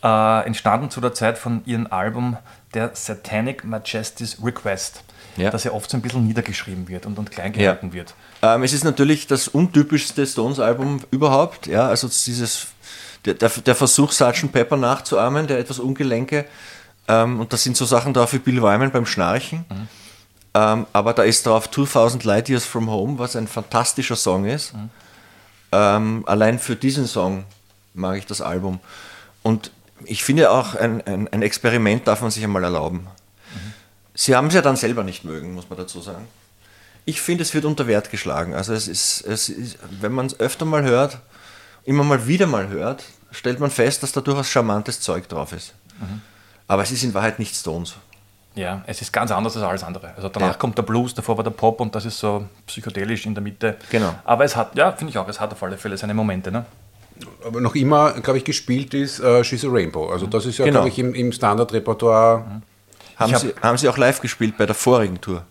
Äh, 0.02 0.44
entstanden 0.44 0.90
zu 0.90 1.00
der 1.00 1.14
Zeit 1.14 1.38
von 1.38 1.62
ihrem 1.66 1.86
Album 1.88 2.36
der 2.74 2.90
Satanic 2.94 3.62
Majesty's 3.62 4.38
Request, 4.42 5.04
Ja. 5.36 5.50
das 5.50 5.62
ja 5.62 5.70
oft 5.70 5.88
so 5.88 5.96
ein 5.96 6.02
bisschen 6.02 6.26
niedergeschrieben 6.26 6.88
wird 6.88 7.06
und, 7.06 7.16
und 7.16 7.30
klein 7.30 7.52
gehalten 7.52 7.92
wird. 7.92 8.16
Ähm, 8.42 8.64
es 8.64 8.72
ist 8.72 8.82
natürlich 8.82 9.28
das 9.28 9.46
untypischste 9.46 10.26
Stones-Album 10.26 11.02
überhaupt. 11.12 11.68
Ja, 11.68 11.86
also 11.86 12.08
dieses, 12.08 12.66
der, 13.24 13.34
der, 13.34 13.50
der 13.50 13.74
Versuch, 13.76 14.10
Sgt. 14.10 14.50
Pepper 14.50 14.76
nachzuahmen, 14.76 15.46
der 15.46 15.60
etwas 15.60 15.78
Ungelenke. 15.78 16.46
Ähm, 17.08 17.40
und 17.40 17.52
da 17.52 17.56
sind 17.56 17.76
so 17.76 17.84
Sachen 17.84 18.14
drauf 18.14 18.32
wie 18.32 18.38
Bill 18.38 18.62
Wyman 18.62 18.90
beim 18.90 19.06
Schnarchen. 19.06 19.64
Ähm, 20.54 20.86
aber 20.92 21.12
da 21.12 21.22
ist 21.24 21.46
drauf 21.46 21.70
2000 21.70 22.24
Light 22.24 22.48
Years 22.48 22.64
from 22.64 22.88
Home, 22.90 23.18
was 23.18 23.36
ein 23.36 23.48
fantastischer 23.48 24.16
Song 24.16 24.44
ist. 24.46 24.72
Ähm, 25.72 26.22
allein 26.26 26.58
für 26.58 26.76
diesen 26.76 27.06
Song 27.06 27.44
mag 27.92 28.16
ich 28.18 28.26
das 28.26 28.40
Album. 28.40 28.80
Und 29.42 29.70
ich 30.04 30.24
finde 30.24 30.50
auch, 30.50 30.74
ein, 30.74 31.02
ein, 31.06 31.28
ein 31.28 31.42
Experiment 31.42 32.06
darf 32.06 32.20
man 32.22 32.30
sich 32.30 32.44
einmal 32.44 32.62
erlauben. 32.64 33.06
Sie 34.14 34.36
haben 34.36 34.46
es 34.46 34.54
ja 34.54 34.62
dann 34.62 34.76
selber 34.76 35.02
nicht 35.02 35.24
mögen, 35.24 35.54
muss 35.54 35.68
man 35.68 35.78
dazu 35.78 36.00
sagen. 36.00 36.26
Ich 37.04 37.20
finde, 37.20 37.42
es 37.42 37.52
wird 37.52 37.64
unter 37.64 37.86
Wert 37.86 38.10
geschlagen. 38.10 38.54
Also 38.54 38.72
es 38.72 38.86
ist, 38.88 39.22
es 39.22 39.48
ist 39.48 39.78
wenn 40.00 40.12
man 40.12 40.26
es 40.26 40.38
öfter 40.40 40.64
mal 40.64 40.84
hört, 40.84 41.18
immer 41.84 42.04
mal 42.04 42.26
wieder 42.26 42.46
mal 42.46 42.68
hört, 42.68 43.04
stellt 43.32 43.60
man 43.60 43.70
fest, 43.70 44.02
dass 44.02 44.12
da 44.12 44.20
durchaus 44.20 44.48
charmantes 44.48 45.00
Zeug 45.00 45.28
drauf 45.28 45.52
ist. 45.52 45.74
Aber 46.68 46.82
es 46.82 46.90
ist 46.90 47.02
in 47.04 47.12
Wahrheit 47.14 47.38
nicht 47.38 47.54
Stones. 47.54 47.94
Ja, 48.54 48.82
es 48.86 49.02
ist 49.02 49.12
ganz 49.12 49.30
anders 49.32 49.56
als 49.56 49.64
alles 49.66 49.82
andere. 49.82 50.12
Also 50.16 50.28
danach 50.28 50.48
Ja. 50.52 50.54
kommt 50.54 50.78
der 50.78 50.82
Blues, 50.84 51.12
davor 51.12 51.36
war 51.36 51.44
der 51.44 51.50
Pop 51.50 51.80
und 51.80 51.94
das 51.94 52.04
ist 52.04 52.18
so 52.18 52.44
psychedelisch 52.66 53.26
in 53.26 53.34
der 53.34 53.42
Mitte. 53.42 53.76
Genau. 53.90 54.14
Aber 54.24 54.44
es 54.44 54.54
hat, 54.54 54.76
ja, 54.76 54.92
finde 54.92 55.10
ich 55.10 55.18
auch, 55.18 55.26
es 55.28 55.40
hat 55.40 55.52
auf 55.52 55.62
alle 55.62 55.76
Fälle 55.76 55.96
seine 55.98 56.14
Momente. 56.14 56.52
Ne? 56.52 56.64
Aber 57.44 57.60
noch 57.60 57.74
immer, 57.74 58.12
glaube 58.20 58.38
ich, 58.38 58.44
gespielt 58.44 58.94
ist 58.94 59.18
äh, 59.20 59.42
She's 59.42 59.64
a 59.64 59.68
Rainbow. 59.68 60.08
Also 60.08 60.26
das 60.26 60.46
ist 60.46 60.58
ja, 60.58 60.64
Genau. 60.66 60.80
glaube 60.80 60.88
ich, 60.90 60.98
im, 61.00 61.14
im 61.14 61.32
Standardrepertoire. 61.32 62.44
Haben, 63.16 63.32
hab- 63.32 63.40
sie, 63.40 63.54
haben 63.60 63.76
sie 63.78 63.88
auch 63.88 63.96
live 63.98 64.20
gespielt 64.20 64.56
bei 64.56 64.66
der 64.66 64.74
vorigen 64.74 65.20
Tour. 65.20 65.42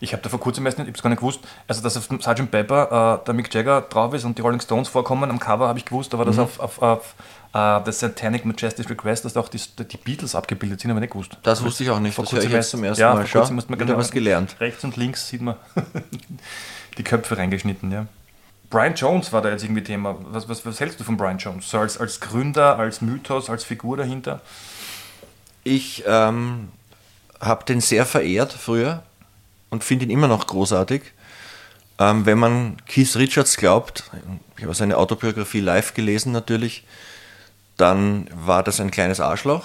Ich 0.00 0.12
habe 0.12 0.22
da 0.22 0.28
vor 0.28 0.40
kurzem 0.40 0.66
erst 0.66 0.78
nicht, 0.78 0.86
ich 0.88 0.92
habe 0.92 0.96
es 0.98 1.02
gar 1.02 1.10
nicht 1.10 1.20
gewusst, 1.20 1.40
also 1.68 1.80
dass 1.80 1.96
auf 1.96 2.08
dem 2.08 2.20
Sgt. 2.20 2.50
Pepper 2.50 3.20
äh, 3.22 3.24
der 3.24 3.34
Mick 3.34 3.54
Jagger 3.54 3.82
drauf 3.82 4.12
ist 4.14 4.24
und 4.24 4.36
die 4.36 4.42
Rolling 4.42 4.60
Stones 4.60 4.88
vorkommen, 4.88 5.30
am 5.30 5.38
Cover 5.38 5.68
habe 5.68 5.78
ich 5.78 5.84
gewusst, 5.84 6.12
aber 6.12 6.24
das 6.24 6.36
Mhm. 6.36 6.42
auf, 6.42 6.58
auf, 6.60 6.82
auf 6.82 6.98
äh, 6.98 7.41
das 7.52 8.00
Satanic 8.00 8.46
Majestic 8.46 8.88
Request, 8.88 9.26
dass 9.26 9.34
da 9.34 9.40
auch 9.40 9.48
die, 9.48 9.60
die 9.78 9.96
Beatles 9.98 10.34
abgebildet 10.34 10.80
sind, 10.80 10.90
aber 10.90 11.00
nicht 11.00 11.12
gewusst. 11.12 11.36
Das 11.42 11.62
wusste 11.62 11.84
ich 11.84 11.90
auch 11.90 12.00
nicht. 12.00 12.14
Vor 12.14 12.24
Das 12.24 12.32
höre 12.32 12.44
ich 12.44 12.50
jetzt 12.50 12.70
zum 12.70 12.82
ersten 12.82 13.02
ja, 13.02 13.14
Mal. 13.14 13.26
vor 13.26 13.40
kurzem 13.40 13.58
wieder 13.58 13.76
genau 13.76 13.98
was 13.98 14.10
gelernt. 14.10 14.56
Rechts 14.58 14.82
und 14.84 14.96
links 14.96 15.28
sieht 15.28 15.42
man 15.42 15.56
die 16.98 17.04
Köpfe 17.04 17.36
reingeschnitten, 17.36 17.92
ja. 17.92 18.06
Brian 18.70 18.94
Jones 18.94 19.34
war 19.34 19.42
da 19.42 19.50
jetzt 19.50 19.64
irgendwie 19.64 19.84
Thema. 19.84 20.16
Was, 20.30 20.48
was, 20.48 20.64
was 20.64 20.80
hältst 20.80 20.98
du 20.98 21.04
von 21.04 21.18
Brian 21.18 21.36
Jones? 21.36 21.68
So 21.68 21.78
als, 21.78 21.98
als 21.98 22.20
Gründer, 22.20 22.78
als 22.78 23.02
Mythos, 23.02 23.50
als 23.50 23.64
Figur 23.64 23.98
dahinter? 23.98 24.40
Ich 25.62 26.04
ähm, 26.06 26.70
habe 27.38 27.66
den 27.66 27.82
sehr 27.82 28.06
verehrt 28.06 28.54
früher 28.54 29.02
und 29.68 29.84
finde 29.84 30.06
ihn 30.06 30.10
immer 30.10 30.26
noch 30.26 30.46
großartig. 30.46 31.02
Ähm, 31.98 32.24
wenn 32.24 32.38
man 32.38 32.78
Keith 32.86 33.14
Richards 33.16 33.58
glaubt, 33.58 34.10
ich 34.56 34.64
habe 34.64 34.74
seine 34.74 34.96
Autobiografie 34.96 35.60
live 35.60 35.92
gelesen 35.92 36.32
natürlich, 36.32 36.84
dann 37.82 38.28
war 38.32 38.62
das 38.62 38.78
ein 38.78 38.92
kleines 38.92 39.18
Arschloch. 39.18 39.64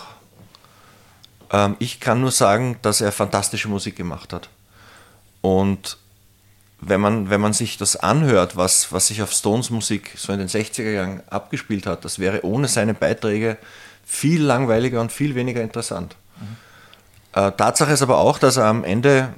Ähm, 1.51 1.75
ich 1.77 1.99
kann 1.99 2.19
nur 2.19 2.31
sagen, 2.31 2.79
dass 2.81 2.99
er 2.99 3.11
fantastische 3.11 3.67
Musik 3.67 3.95
gemacht 3.95 4.33
hat. 4.33 4.49
Und 5.41 5.97
wenn 6.81 6.99
man, 6.99 7.29
wenn 7.29 7.39
man 7.39 7.53
sich 7.53 7.77
das 7.77 7.95
anhört, 7.95 8.57
was, 8.57 8.91
was 8.91 9.07
sich 9.07 9.21
auf 9.21 9.31
Stones 9.31 9.69
Musik 9.69 10.15
so 10.17 10.33
in 10.33 10.39
den 10.39 10.47
60er 10.47 10.89
Jahren 10.89 11.21
abgespielt 11.29 11.85
hat, 11.85 12.05
das 12.05 12.17
wäre 12.17 12.43
ohne 12.43 12.67
seine 12.67 12.95
Beiträge 12.95 13.57
viel 14.03 14.41
langweiliger 14.41 14.99
und 14.99 15.11
viel 15.11 15.35
weniger 15.35 15.61
interessant. 15.61 16.15
Äh, 17.33 17.51
Tatsache 17.51 17.91
ist 17.91 18.01
aber 18.01 18.17
auch, 18.17 18.39
dass 18.39 18.57
er 18.57 18.65
am 18.65 18.83
Ende 18.83 19.29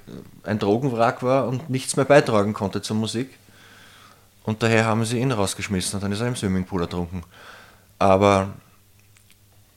ein 0.44 0.58
Drogenwrack 0.58 1.22
war 1.22 1.50
und 1.50 1.70
nichts 1.70 1.98
mehr 1.98 2.06
beitragen 2.06 2.54
konnte 2.54 2.82
zur 2.82 2.96
Musik. 2.96 3.30
Und 4.44 4.64
daher 4.64 4.86
haben 4.86 5.04
sie 5.04 5.20
ihn 5.20 5.34
rausgeschmissen 5.34 5.96
und 5.96 6.04
dann 6.04 6.14
ist 6.14 6.22
er 6.22 6.28
im 6.28 6.38
Swimmingpool 6.38 6.84
ertrunken. 6.84 7.24
Aber 7.98 8.54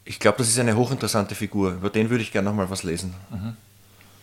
ich 0.05 0.19
glaube, 0.19 0.38
das 0.38 0.49
ist 0.49 0.59
eine 0.59 0.77
hochinteressante 0.77 1.35
Figur. 1.35 1.73
Über 1.73 1.91
den 1.91 2.11
würde 2.11 2.23
ich 2.23 2.33
gerne 2.33 2.49
noch 2.51 2.57
mal 2.57 2.69
was 2.71 2.83
lesen. 2.83 3.15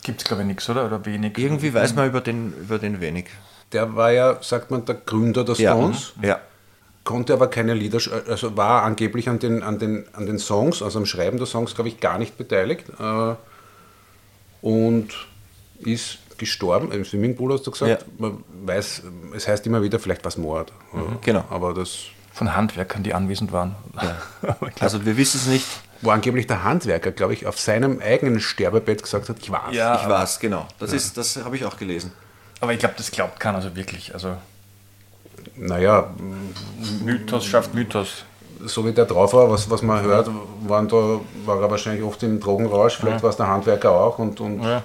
Gibt 0.04 0.22
es, 0.22 0.28
glaube 0.28 0.44
ich, 0.44 0.48
nichts, 0.48 0.70
oder? 0.70 0.86
Oder 0.86 1.06
wenig? 1.06 1.38
Irgendwie 1.38 1.74
weiß 1.74 1.96
man 1.96 2.08
über 2.08 2.22
den, 2.22 2.54
über 2.54 2.80
den 2.80 3.00
wenig. 3.02 3.26
Der 3.72 3.96
war 3.96 4.12
ja, 4.12 4.42
sagt 4.42 4.72
man, 4.72 4.86
der 4.86 4.96
Gründer 4.96 5.44
der 5.44 5.56
Ja, 5.56 5.74
Stones. 5.74 6.14
ja. 6.22 6.40
konnte 7.04 7.34
aber 7.34 7.48
keine 7.50 7.74
Lieder, 7.74 8.00
also 8.28 8.56
war 8.58 8.84
angeblich 8.84 9.30
an 9.30 9.40
den, 9.40 9.62
an 9.64 9.78
den, 9.80 10.06
an 10.14 10.26
den 10.26 10.40
Songs, 10.40 10.82
also 10.82 11.00
am 11.00 11.06
Schreiben 11.06 11.38
der 11.38 11.48
Songs, 11.48 11.76
glaube 11.76 11.90
ich, 11.90 12.00
gar 12.00 12.18
nicht 12.18 12.38
beteiligt. 12.38 12.86
Äh, 13.00 13.36
und 14.62 15.10
ist 15.80 16.20
gestorben, 16.38 16.92
im 16.92 17.06
Swimmingpool 17.06 17.54
hast 17.54 17.68
du 17.68 17.72
gesagt. 17.72 18.02
Ja. 18.02 18.08
Man 18.18 18.44
weiß, 18.66 19.04
es 19.36 19.48
heißt 19.48 19.66
immer 19.68 19.82
wieder, 19.82 20.00
vielleicht 20.00 20.24
war 20.24 20.30
es 20.30 20.38
Mord. 20.38 20.72
Äh, 20.94 20.98
genau. 21.22 21.44
Aber 21.50 21.74
das, 21.74 22.06
Von 22.40 22.56
Handwerkern, 22.56 23.04
die 23.04 23.14
anwesend 23.14 23.52
waren. 23.52 23.76
Glaub- 24.42 24.72
Also 24.82 25.06
wir 25.06 25.18
wissen 25.18 25.38
es 25.42 25.48
nicht. 25.48 25.66
wo 26.02 26.10
angeblich 26.12 26.48
der 26.48 26.64
Handwerker, 26.64 27.12
glaube 27.12 27.34
ich, 27.34 27.46
auf 27.46 27.60
seinem 27.60 28.00
eigenen 28.02 28.40
Sterbebett 28.40 29.04
gesagt 29.04 29.28
hat, 29.28 29.36
ich 29.42 29.52
war's. 29.52 29.76
Ja, 29.76 30.00
Ich 30.02 30.08
weiß, 30.08 30.40
genau. 30.40 30.66
Das, 30.80 30.94
ist, 30.94 31.18
das 31.18 31.36
habe 31.44 31.58
ich 31.58 31.66
auch 31.66 31.76
gelesen. 31.76 32.14
aber 32.62 32.72
ich 32.72 32.80
glaube, 32.80 32.96
das 32.98 33.12
glaubt 33.12 33.42
keiner 33.42 33.62
so 33.62 33.76
wirklich. 33.76 34.14
Also 34.14 34.38
Naja, 35.58 36.10
Mythos 37.04 37.46
schafft 37.46 37.74
Mythos. 37.74 38.24
so 38.66 38.86
wie 38.86 38.94
der 38.94 39.04
drauf 39.06 39.34
war, 39.34 39.50
was, 39.50 39.70
was 39.70 39.82
man 39.82 40.02
hört, 40.04 40.30
waren 40.66 40.88
da, 40.88 41.20
war 41.46 41.62
er 41.62 41.70
wahrscheinlich 41.70 42.04
oft 42.04 42.24
im 42.24 42.40
Drogenrausch, 42.40 42.96
vielleicht 42.96 43.22
war 43.22 43.32
es 43.32 43.36
der 43.36 43.48
Handwerker 43.48 43.92
auch 43.92 44.18
und, 44.18 44.40
und 44.40 44.64
Ja. 44.64 44.84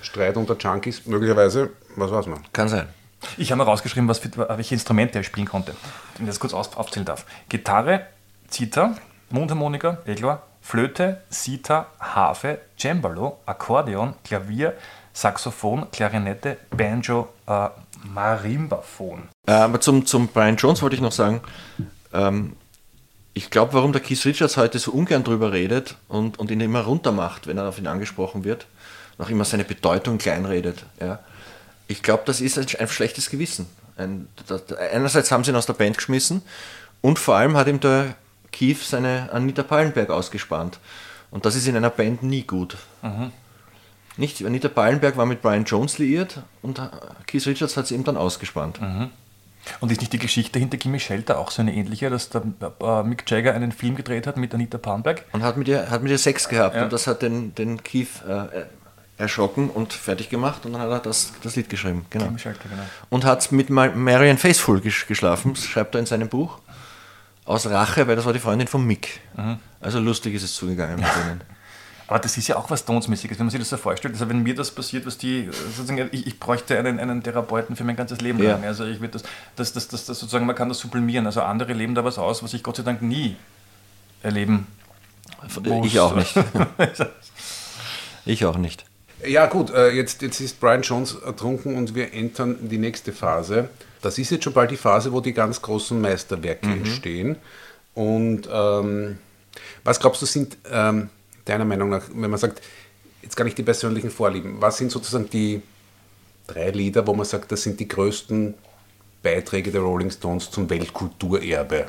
Streit 0.00 0.36
unter 0.36 0.56
Junkies, 0.56 1.06
möglicherweise, 1.06 1.70
was 1.94 2.10
weiß 2.10 2.26
man. 2.26 2.40
Kann 2.52 2.68
sein. 2.68 2.88
Ich 3.36 3.50
habe 3.50 3.58
mal 3.58 3.64
rausgeschrieben, 3.64 4.08
was 4.08 4.18
für, 4.18 4.30
welche 4.56 4.74
Instrumente 4.74 5.18
er 5.18 5.24
spielen 5.24 5.46
konnte. 5.46 5.74
Wenn 6.16 6.26
ich 6.26 6.30
das 6.30 6.40
kurz 6.40 6.52
auf, 6.54 6.76
aufzählen 6.76 7.06
darf. 7.06 7.24
Gitarre, 7.48 8.06
Zither, 8.48 8.96
Mundharmonika, 9.30 9.98
klar, 10.16 10.42
Flöte, 10.60 11.22
Sita, 11.28 11.86
Harfe, 11.98 12.60
Cembalo, 12.78 13.38
Akkordeon, 13.46 14.14
Klavier, 14.24 14.74
Saxophon, 15.12 15.90
Klarinette, 15.90 16.56
Banjo, 16.70 17.28
äh, 17.46 17.68
Marimbaphon. 18.04 19.28
Äh, 19.46 19.52
Aber 19.52 19.80
zum, 19.80 20.06
zum 20.06 20.28
Brian 20.28 20.56
Jones 20.56 20.82
wollte 20.82 20.96
ich 20.96 21.02
noch 21.02 21.12
sagen, 21.12 21.40
ähm, 22.12 22.56
ich 23.34 23.50
glaube, 23.50 23.72
warum 23.72 23.92
der 23.92 24.02
Keith 24.02 24.24
Richards 24.24 24.56
heute 24.56 24.78
so 24.78 24.92
ungern 24.92 25.24
drüber 25.24 25.52
redet 25.52 25.96
und, 26.08 26.38
und 26.38 26.50
ihn 26.50 26.60
immer 26.60 26.82
runtermacht, 26.82 27.46
wenn 27.46 27.58
er 27.58 27.68
auf 27.68 27.78
ihn 27.78 27.86
angesprochen 27.86 28.44
wird, 28.44 28.66
noch 29.18 29.30
immer 29.30 29.44
seine 29.44 29.64
Bedeutung 29.64 30.18
kleinredet. 30.18 30.84
Ja. 31.00 31.20
Ich 31.92 32.02
glaube, 32.02 32.22
das 32.26 32.40
ist 32.40 32.58
ein, 32.58 32.66
ein 32.78 32.88
schlechtes 32.88 33.28
Gewissen. 33.30 33.66
Ein, 33.96 34.28
das, 34.46 34.62
einerseits 34.92 35.30
haben 35.30 35.44
sie 35.44 35.50
ihn 35.50 35.56
aus 35.56 35.66
der 35.66 35.74
Band 35.74 35.96
geschmissen 35.98 36.42
und 37.02 37.18
vor 37.18 37.36
allem 37.36 37.56
hat 37.56 37.68
ihm 37.68 37.78
der 37.80 38.14
Keith 38.50 38.78
seine 38.82 39.28
Anita 39.32 39.62
Pallenberg 39.62 40.10
ausgespannt. 40.10 40.78
Und 41.30 41.44
das 41.44 41.54
ist 41.54 41.66
in 41.66 41.76
einer 41.76 41.90
Band 41.90 42.22
nie 42.22 42.42
gut. 42.42 42.76
Nicht, 44.16 44.44
Anita 44.44 44.68
Pallenberg 44.68 45.16
war 45.16 45.24
mit 45.26 45.40
Brian 45.42 45.64
Jones 45.64 45.98
liiert 45.98 46.40
und 46.60 46.78
äh, 46.78 46.82
Keith 47.26 47.46
Richards 47.46 47.76
hat 47.76 47.86
sie 47.86 47.94
ihm 47.94 48.04
dann 48.04 48.16
ausgespannt. 48.18 48.78
Und 49.80 49.92
ist 49.92 50.00
nicht 50.00 50.12
die 50.12 50.18
Geschichte 50.18 50.58
hinter 50.58 50.76
Gimme 50.76 50.98
Shelter 51.00 51.38
auch 51.38 51.50
so 51.50 51.62
eine 51.62 51.72
ähnliche, 51.74 52.10
dass 52.10 52.28
der 52.28 52.42
äh, 52.80 53.02
Mick 53.04 53.30
Jagger 53.30 53.54
einen 53.54 53.72
Film 53.72 53.94
gedreht 53.94 54.26
hat 54.26 54.36
mit 54.36 54.52
Anita 54.54 54.76
Palmberg? 54.76 55.24
Und 55.32 55.42
hat 55.42 55.56
mit 55.56 55.68
ihr, 55.68 55.88
hat 55.88 56.02
mit 56.02 56.10
ihr 56.10 56.18
Sex 56.18 56.48
gehabt 56.48 56.74
Ja. 56.76 56.84
und 56.84 56.92
das 56.92 57.06
hat 57.06 57.22
den, 57.22 57.54
den 57.54 57.82
Keith 57.82 58.08
äh, 58.28 58.64
erschrocken 59.22 59.70
und 59.70 59.92
fertig 59.92 60.28
gemacht 60.28 60.66
und 60.66 60.72
dann 60.74 60.82
hat 60.82 60.90
er 60.90 60.98
das, 60.98 61.32
das 61.42 61.56
Lied 61.56 61.70
geschrieben. 61.70 62.04
Genau. 62.10 62.36
Shelter, 62.36 62.68
genau. 62.68 62.82
Und 63.08 63.24
hat 63.24 63.50
mit 63.52 63.70
Ma- 63.70 63.88
Marian 63.94 64.36
Faithfull 64.38 64.80
gesch 64.80 65.06
geschlafen, 65.06 65.56
schreibt 65.56 65.94
er 65.94 66.00
in 66.00 66.06
seinem 66.06 66.28
Buch. 66.28 66.58
Aus 67.44 67.66
Rache, 67.66 68.06
weil 68.06 68.14
das 68.16 68.24
war 68.24 68.32
die 68.32 68.38
Freundin 68.38 68.68
von 68.68 68.84
Mick. 68.84 69.20
Also 69.80 69.98
lustig 69.98 70.34
ist 70.34 70.42
es 70.44 70.54
zugegangen 70.54 70.96
mit 70.96 71.04
denen. 71.06 71.40
Aber 72.06 72.18
das 72.18 72.36
ist 72.36 72.46
ja 72.46 72.56
auch 72.56 72.68
was 72.70 72.80
Stones-mäßiges, 72.80 73.38
wenn 73.38 73.46
man 73.46 73.50
sich 73.50 73.58
das 73.60 73.70
so 73.70 73.76
vorstellt. 73.78 74.14
Also 74.14 74.28
wenn 74.28 74.42
mir 74.42 74.54
das 74.54 74.70
passiert, 74.70 75.06
was 75.06 75.16
die, 75.18 75.48
sozusagen, 75.74 76.08
ich, 76.12 76.26
ich 76.26 76.38
bräuchte 76.38 76.78
einen, 76.78 77.00
einen 77.00 77.22
Therapeuten 77.22 77.74
für 77.74 77.84
mein 77.84 77.96
ganzes 77.96 78.20
Leben 78.20 78.42
Ja. 78.42 78.52
lang. 78.52 78.64
Also 78.64 78.84
ich 78.84 79.00
würde 79.00 79.12
das, 79.18 79.22
das, 79.56 79.72
das, 79.72 79.88
das, 79.88 80.04
das 80.04 80.18
sozusagen, 80.20 80.44
man 80.46 80.54
kann 80.54 80.68
das 80.68 80.78
sublimieren. 80.78 81.26
Also 81.26 81.42
andere 81.42 81.72
leben 81.72 81.94
da 81.94 82.04
was 82.04 82.18
aus, 82.18 82.42
was 82.42 82.52
ich 82.54 82.62
Gott 82.62 82.76
sei 82.76 82.82
Dank 82.82 83.00
nie 83.02 83.36
erleben 84.22 84.66
muss. 85.42 85.84
Ich 85.86 85.98
auch 86.00 86.14
nicht. 86.14 86.34
Ich 88.24 88.44
auch 88.44 88.56
nicht. 88.56 88.84
Ja 89.26 89.46
gut, 89.46 89.70
äh, 89.70 89.90
jetzt, 89.90 90.22
jetzt 90.22 90.40
ist 90.40 90.58
Brian 90.58 90.82
Jones 90.82 91.14
ertrunken 91.14 91.76
und 91.76 91.94
wir 91.94 92.12
entern 92.12 92.56
die 92.60 92.78
nächste 92.78 93.12
Phase. 93.12 93.68
Das 94.00 94.18
ist 94.18 94.30
jetzt 94.30 94.44
schon 94.44 94.52
bald 94.52 94.70
die 94.70 94.76
Phase, 94.76 95.12
wo 95.12 95.20
die 95.20 95.32
ganz 95.32 95.62
großen 95.62 96.00
Meisterwerke 96.00 96.66
entstehen. 96.66 97.36
Und 97.94 98.48
ähm, 98.52 99.18
was 99.84 100.00
glaubst 100.00 100.22
du, 100.22 100.26
sind 100.26 100.56
ähm, 100.70 101.08
deiner 101.44 101.64
Meinung 101.64 101.90
nach, 101.90 102.04
wenn 102.12 102.30
man 102.30 102.38
sagt, 102.38 102.62
jetzt 103.22 103.36
gar 103.36 103.44
nicht 103.44 103.58
die 103.58 103.62
persönlichen 103.62 104.10
Vorlieben, 104.10 104.60
was 104.60 104.78
sind 104.78 104.90
sozusagen 104.90 105.30
die 105.30 105.62
drei 106.46 106.70
Lieder, 106.70 107.06
wo 107.06 107.14
man 107.14 107.26
sagt, 107.26 107.52
das 107.52 107.62
sind 107.62 107.78
die 107.78 107.88
größten 107.88 108.54
Beiträge 109.22 109.70
der 109.70 109.82
Rolling 109.82 110.10
Stones 110.10 110.50
zum 110.50 110.68
Weltkulturerbe? 110.68 111.86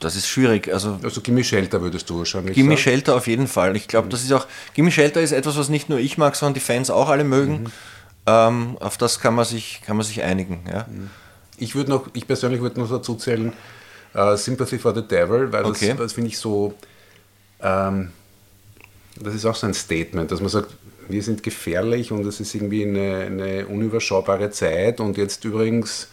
Das 0.00 0.16
ist 0.16 0.28
schwierig. 0.28 0.72
Also 0.72 0.98
Also 1.02 1.20
Gimme 1.20 1.44
Shelter 1.44 1.80
würdest 1.82 2.08
du 2.10 2.18
wahrscheinlich 2.18 2.54
Gimme 2.54 2.70
sagen. 2.70 2.80
Shelter 2.82 3.16
auf 3.16 3.26
jeden 3.26 3.48
Fall. 3.48 3.76
Ich 3.76 3.88
glaube, 3.88 4.08
das 4.08 4.22
ist 4.22 4.32
auch. 4.32 4.46
Gimme 4.74 4.90
Shelter 4.90 5.20
ist 5.20 5.32
etwas, 5.32 5.56
was 5.56 5.68
nicht 5.68 5.88
nur 5.88 5.98
ich 5.98 6.18
mag, 6.18 6.36
sondern 6.36 6.54
die 6.54 6.60
Fans 6.60 6.90
auch 6.90 7.08
alle 7.08 7.24
mögen. 7.24 7.70
Ähm, 8.26 8.76
auf 8.80 8.96
das 8.98 9.20
kann 9.20 9.34
man 9.34 9.44
sich, 9.44 9.80
kann 9.84 9.96
man 9.96 10.04
sich 10.04 10.22
einigen. 10.22 10.64
Ja. 10.70 10.86
Ich 11.56 11.74
würde 11.74 11.90
noch, 11.90 12.08
ich 12.14 12.26
persönlich 12.26 12.60
würde 12.60 12.80
noch 12.80 12.90
dazu 12.90 13.14
zählen, 13.16 13.52
äh, 14.14 14.36
Sympathy 14.36 14.78
for 14.78 14.94
the 14.94 15.02
Devil, 15.06 15.52
weil 15.52 15.64
Okay. 15.64 15.88
das, 15.88 15.96
das 15.98 16.12
finde 16.14 16.28
ich 16.28 16.38
so, 16.38 16.74
ähm, 17.62 18.12
das 19.16 19.34
ist 19.34 19.44
auch 19.46 19.54
so 19.54 19.66
ein 19.66 19.74
Statement, 19.74 20.30
dass 20.30 20.40
man 20.40 20.48
sagt, 20.48 20.70
wir 21.08 21.22
sind 21.22 21.42
gefährlich 21.42 22.12
und 22.12 22.24
es 22.26 22.40
ist 22.40 22.54
irgendwie 22.54 22.84
eine, 22.84 23.24
eine 23.26 23.66
unüberschaubare 23.66 24.50
Zeit 24.50 25.00
und 25.00 25.16
jetzt 25.16 25.44
übrigens 25.44 26.08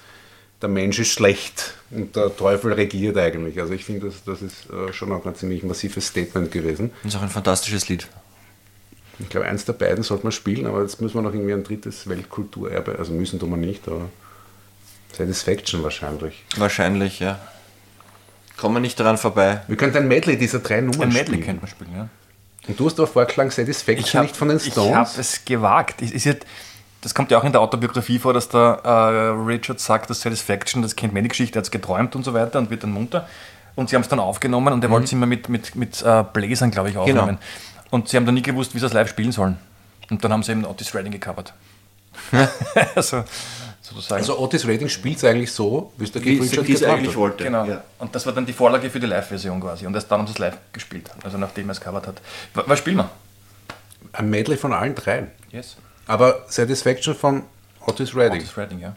der 0.61 0.69
Mensch 0.69 0.97
ist 0.99 1.09
schlecht 1.11 1.73
und 1.91 2.15
der 2.15 2.35
Teufel 2.35 2.73
regiert 2.73 3.17
eigentlich. 3.17 3.59
Also 3.59 3.73
ich 3.73 3.85
finde, 3.85 4.07
das, 4.07 4.23
das 4.23 4.41
ist 4.41 4.69
äh, 4.69 4.91
schon 4.93 5.11
auch 5.11 5.25
ein 5.25 5.35
ziemlich 5.35 5.63
massives 5.63 6.07
Statement 6.07 6.51
gewesen. 6.51 6.91
Das 7.03 7.13
ist 7.13 7.19
auch 7.19 7.23
ein 7.23 7.29
fantastisches 7.29 7.87
Lied. 7.87 8.07
Ich 9.19 9.29
glaube, 9.29 9.47
eins 9.47 9.65
der 9.65 9.73
beiden 9.73 10.03
sollte 10.03 10.23
man 10.23 10.31
spielen, 10.31 10.67
aber 10.67 10.81
jetzt 10.81 11.01
müssen 11.01 11.15
wir 11.15 11.21
noch 11.21 11.33
irgendwie 11.33 11.53
ein 11.53 11.63
drittes 11.63 12.07
Weltkulturerbe, 12.07 12.99
also 12.99 13.13
müssen 13.13 13.39
tun 13.39 13.49
wir 13.49 13.57
nicht, 13.57 13.87
aber 13.87 14.09
Satisfaction 15.11 15.81
wahrscheinlich. 15.81 16.43
Wahrscheinlich, 16.55 17.19
ja. 17.19 17.39
Kommen 18.57 18.75
wir 18.75 18.79
nicht 18.79 18.99
daran 18.99 19.17
vorbei. 19.17 19.61
Wir 19.67 19.77
könnten 19.77 19.97
ein 19.97 20.07
Medley 20.07 20.37
dieser 20.37 20.59
drei 20.59 20.81
Nummern 20.81 21.11
spielen. 21.11 21.25
Ein 21.25 21.31
Medley 21.31 21.41
könnte 21.41 21.61
man 21.61 21.69
spielen, 21.69 21.91
ja. 21.95 22.09
Und 22.67 22.79
du 22.79 22.85
hast 22.85 22.99
aber 22.99 23.07
vorgeschlagen, 23.07 23.49
Satisfaction 23.49 24.19
hab, 24.19 24.23
nicht 24.23 24.35
von 24.35 24.49
den 24.49 24.59
Stones. 24.59 24.89
Ich 24.89 24.95
habe 24.95 25.21
es 25.21 25.45
gewagt. 25.45 26.01
Es 26.01 26.11
ist 26.11 26.25
jetzt, 26.25 26.45
das 27.01 27.13
kommt 27.13 27.31
ja 27.31 27.37
auch 27.37 27.43
in 27.43 27.51
der 27.51 27.61
Autobiografie 27.61 28.19
vor, 28.19 28.33
dass 28.33 28.49
der 28.49 28.81
äh, 28.83 28.89
Richard 29.45 29.79
sagt, 29.79 30.09
dass 30.09 30.21
Satisfaction, 30.21 30.81
das 30.81 30.95
kennt 30.95 31.13
meine 31.13 31.27
eh 31.27 31.29
Geschichte, 31.29 31.57
er 31.57 31.61
hat 31.61 31.65
es 31.65 31.71
geträumt 31.71 32.15
und 32.15 32.23
so 32.23 32.33
weiter 32.33 32.59
und 32.59 32.69
wird 32.69 32.83
dann 32.83 32.91
munter. 32.91 33.27
Und 33.75 33.89
sie 33.89 33.95
haben 33.95 34.01
es 34.01 34.09
dann 34.09 34.19
aufgenommen 34.19 34.73
und 34.73 34.83
er 34.83 34.89
mhm. 34.89 34.93
wollte 34.93 35.05
es 35.05 35.13
immer 35.13 35.27
mit, 35.27 35.49
mit, 35.49 35.75
mit 35.75 36.01
äh, 36.01 36.23
Bläsern, 36.33 36.71
glaube 36.71 36.89
ich, 36.89 36.95
genau. 36.95 37.03
aufnehmen. 37.03 37.37
Genau. 37.37 37.87
Und 37.91 38.09
sie 38.09 38.17
haben 38.17 38.25
dann 38.25 38.33
nie 38.33 38.41
gewusst, 38.41 38.73
wie 38.73 38.79
sie 38.79 38.85
es 38.85 38.93
live 38.93 39.07
spielen 39.07 39.31
sollen. 39.31 39.57
Und 40.09 40.23
dann 40.23 40.33
haben 40.33 40.41
sie 40.41 40.51
eben 40.51 40.65
Otis 40.65 40.95
Redding 40.95 41.11
gecovert. 41.11 41.53
also, 42.95 43.23
sozusagen. 43.81 44.21
Also 44.21 44.39
Otis 44.39 44.65
Redding 44.65 44.89
spielt 44.89 45.17
es 45.17 45.23
eigentlich 45.23 45.51
so, 45.51 45.93
wie 45.97 46.05
es 46.05 46.11
der 46.11 46.21
Keith 46.21 46.41
Richard 46.41 46.67
es 46.67 46.83
eigentlich 46.83 47.15
wollte. 47.15 47.43
Genau. 47.43 47.65
Ja. 47.65 47.83
Und 47.99 48.15
das 48.15 48.25
war 48.25 48.33
dann 48.33 48.45
die 48.45 48.53
Vorlage 48.53 48.89
für 48.89 48.99
die 48.99 49.05
Live-Version 49.05 49.61
quasi. 49.61 49.85
Und 49.85 49.93
erst 49.93 50.11
dann 50.11 50.19
haben 50.19 50.27
sie 50.27 50.33
es 50.33 50.39
live 50.39 50.57
gespielt, 50.73 51.11
also 51.23 51.37
nachdem 51.37 51.69
er 51.69 51.73
es 51.73 51.81
covert 51.81 52.07
hat. 52.07 52.21
Was 52.53 52.79
spielen 52.79 52.97
wir? 52.97 53.09
Ein 54.13 54.29
Medley 54.29 54.57
von 54.57 54.73
allen 54.73 54.95
dreien. 54.95 55.29
Yes. 55.51 55.77
Aber 56.07 56.45
Satisfaction 56.47 57.15
von 57.15 57.43
Otis 57.85 58.15
Redding. 58.15 58.41
Otis 58.41 58.57
Redding, 58.57 58.79
ja. 58.79 58.95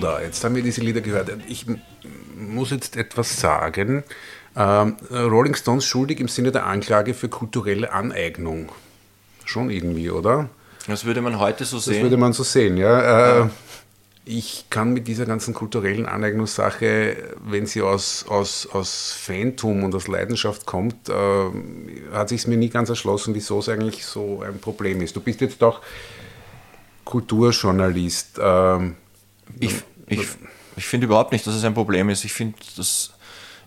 Yoda. 0.00 0.22
Jetzt 0.22 0.42
haben 0.44 0.54
wir 0.54 0.62
diese 0.62 0.80
Lieder 0.80 1.00
gehört. 1.00 1.30
Ich 1.46 1.66
muss 2.36 2.70
jetzt 2.70 2.96
etwas 2.96 3.40
sagen. 3.40 4.04
Ähm, 4.56 4.96
Rolling 5.10 5.54
Stones 5.54 5.84
schuldig 5.84 6.20
im 6.20 6.28
Sinne 6.28 6.50
der 6.52 6.66
Anklage 6.66 7.14
für 7.14 7.28
kulturelle 7.28 7.92
Aneignung. 7.92 8.72
Schon 9.44 9.70
irgendwie, 9.70 10.10
oder? 10.10 10.48
Das 10.86 11.04
würde 11.04 11.20
man 11.20 11.38
heute 11.38 11.64
so 11.64 11.78
sehen. 11.78 11.94
Das 11.94 12.02
würde 12.02 12.16
man 12.16 12.32
so 12.32 12.42
sehen, 12.42 12.76
ja. 12.76 13.44
Äh, 13.44 13.48
ich 14.24 14.66
kann 14.70 14.92
mit 14.92 15.08
dieser 15.08 15.26
ganzen 15.26 15.54
kulturellen 15.54 16.06
Aneignungssache, 16.06 17.16
wenn 17.44 17.66
sie 17.66 17.82
aus, 17.82 18.26
aus, 18.28 18.68
aus 18.70 19.12
Fantum 19.12 19.82
und 19.84 19.94
aus 19.94 20.08
Leidenschaft 20.08 20.66
kommt, 20.66 21.08
äh, 21.08 21.14
hat 22.12 22.28
sich 22.28 22.42
es 22.42 22.46
mir 22.46 22.56
nie 22.56 22.68
ganz 22.68 22.88
erschlossen, 22.88 23.34
wieso 23.34 23.58
es 23.58 23.68
eigentlich 23.68 24.04
so 24.04 24.42
ein 24.42 24.58
Problem 24.58 25.00
ist. 25.00 25.16
Du 25.16 25.20
bist 25.20 25.40
jetzt 25.40 25.62
auch 25.62 25.80
Kulturjournalist. 27.04 28.38
Äh, 28.38 28.90
ich, 29.58 29.82
ich, 30.10 30.28
ich 30.76 30.86
finde 30.86 31.06
überhaupt 31.06 31.32
nicht, 31.32 31.46
dass 31.46 31.54
es 31.54 31.64
ein 31.64 31.74
Problem 31.74 32.08
ist. 32.08 32.24
Ich 32.24 32.32
finde, 32.32 32.56
dass 32.76 33.12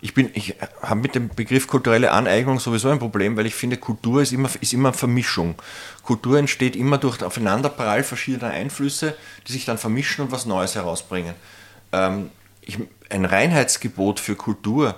ich 0.04 0.14
bin, 0.14 0.32
ich 0.34 0.56
habe 0.82 1.00
mit 1.00 1.16
dem 1.16 1.30
Begriff 1.30 1.66
kulturelle 1.66 2.12
Aneignung 2.12 2.60
sowieso 2.60 2.89
ein 2.89 3.00
Problem, 3.00 3.38
weil 3.38 3.46
ich 3.46 3.56
finde, 3.56 3.78
Kultur 3.78 4.22
ist 4.22 4.34
immer, 4.34 4.50
ist 4.60 4.74
immer 4.74 4.91
Vermischung. 4.91 5.56
Kultur 6.04 6.38
entsteht 6.38 6.76
immer 6.76 6.98
durch 6.98 7.24
Aufeinanderprall 7.24 8.04
verschiedener 8.04 8.52
Einflüsse, 8.52 9.16
die 9.48 9.54
sich 9.54 9.64
dann 9.64 9.78
vermischen 9.78 10.26
und 10.26 10.32
was 10.34 10.46
Neues 10.46 10.76
herausbringen. 10.76 11.36
Ähm, 11.94 12.32
ich, 12.60 12.80
ein 13.10 13.24
Reinheitsgebot 13.24 14.20
für 14.20 14.36
Kultur, 14.36 14.98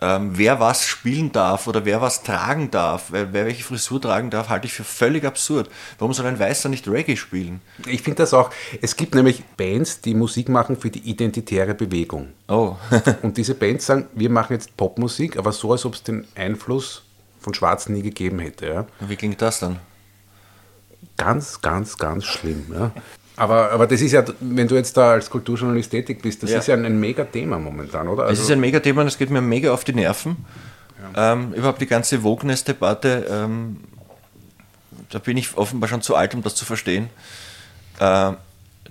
ähm, 0.00 0.30
wer 0.34 0.60
was 0.60 0.84
spielen 0.86 1.32
darf 1.32 1.66
oder 1.66 1.84
wer 1.84 2.00
was 2.00 2.22
tragen 2.22 2.70
darf, 2.70 3.06
wer, 3.10 3.32
wer 3.32 3.46
welche 3.46 3.64
Frisur 3.64 4.00
tragen 4.00 4.30
darf, 4.30 4.48
halte 4.48 4.66
ich 4.66 4.72
für 4.72 4.84
völlig 4.84 5.24
absurd. 5.24 5.68
Warum 5.98 6.12
soll 6.12 6.26
ein 6.26 6.38
Weißer 6.38 6.68
nicht 6.68 6.86
Reggae 6.86 7.16
spielen? 7.16 7.60
Ich 7.86 8.02
finde 8.02 8.18
das 8.18 8.32
auch. 8.32 8.50
Es 8.80 8.96
gibt 8.96 9.14
nämlich 9.14 9.44
Bands, 9.56 10.00
die 10.00 10.14
Musik 10.14 10.48
machen 10.48 10.76
für 10.76 10.90
die 10.90 11.10
identitäre 11.10 11.74
Bewegung. 11.74 12.28
Oh, 12.46 12.76
Und 13.22 13.36
diese 13.36 13.54
Bands 13.54 13.86
sagen, 13.86 14.06
wir 14.14 14.30
machen 14.30 14.52
jetzt 14.52 14.76
Popmusik, 14.76 15.36
aber 15.36 15.52
so, 15.52 15.72
als 15.72 15.84
ob 15.84 15.94
es 15.94 16.02
den 16.02 16.26
Einfluss 16.36 17.02
von 17.40 17.54
Schwarzen 17.54 17.94
nie 17.94 18.02
gegeben 18.02 18.38
hätte. 18.38 18.66
Ja? 18.66 18.86
wie 19.00 19.16
klingt 19.16 19.42
das 19.42 19.60
dann? 19.60 19.80
Ganz, 21.16 21.60
ganz, 21.60 21.96
ganz 21.96 22.24
schlimm. 22.24 22.66
Ja? 22.72 22.92
Aber, 23.38 23.70
aber 23.70 23.86
das 23.86 24.00
ist 24.00 24.12
ja, 24.12 24.24
wenn 24.40 24.66
du 24.66 24.74
jetzt 24.74 24.96
da 24.96 25.12
als 25.12 25.30
Kulturjournalist 25.30 25.90
tätig 25.90 26.20
bist, 26.22 26.42
das 26.42 26.50
Ja. 26.50 26.58
ist 26.58 26.66
ja 26.66 26.74
ein, 26.74 26.84
ein 26.84 26.98
Mega-Thema 26.98 27.58
momentan, 27.58 28.08
oder? 28.08 28.24
Es 28.24 28.30
Also, 28.30 28.42
ist 28.42 28.50
ein 28.50 28.60
Megathema 28.60 29.02
und 29.02 29.06
es 29.08 29.16
geht 29.16 29.30
mir 29.30 29.40
mega 29.40 29.72
auf 29.72 29.84
die 29.84 29.94
Nerven. 29.94 30.44
Ähm, 31.16 31.52
überhaupt 31.54 31.80
die 31.80 31.86
ganze 31.86 32.22
Wokeness-Debatte, 32.24 33.26
ähm, 33.30 33.80
da 35.10 35.18
bin 35.20 35.36
ich 35.36 35.56
offenbar 35.56 35.88
schon 35.88 36.02
zu 36.02 36.16
alt, 36.16 36.34
um 36.34 36.42
das 36.42 36.54
zu 36.56 36.64
verstehen. 36.64 37.08
Äh, 38.00 38.32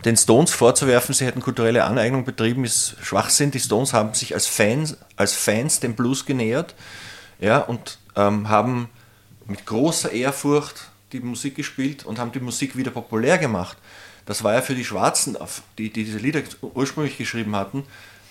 den 0.06 0.16
Stones 0.16 0.54
vorzuwerfen, 0.54 1.14
sie 1.14 1.26
hätten 1.26 1.42
kulturelle 1.42 1.84
Aneignung 1.84 2.24
betrieben, 2.24 2.64
ist 2.64 2.96
Schwachsinn. 3.02 3.52
Die 3.52 3.60
Stones 3.60 3.94
haben 3.94 4.14
sich 4.14 4.34
als 4.34 4.48
Fans, 4.48 4.96
als 5.16 5.34
Fans 5.34 5.80
dem 5.80 5.96
Blues 5.96 6.26
genähert 6.26 6.76
ja, 7.40 7.60
und 7.60 7.98
ähm, 8.16 8.48
haben 8.48 8.90
mit 9.48 9.66
großer 9.66 10.12
Ehrfurcht 10.12 10.90
die 11.12 11.20
Musik 11.20 11.56
gespielt 11.56 12.06
und 12.06 12.20
haben 12.20 12.32
die 12.32 12.40
Musik 12.40 12.78
wieder 12.78 12.92
populär 12.92 13.38
gemacht. 13.38 13.78
Das 14.28 14.44
war 14.44 14.54
ja 14.54 14.62
für 14.62 14.76
die 14.76 14.86
Schwarzen, 14.86 15.38
die, 15.78 15.92
die 15.92 16.04
diese 16.04 16.20
Lieder 16.20 16.42
ursprünglich 16.62 17.18
geschrieben 17.18 17.56
hatten, 17.56 17.84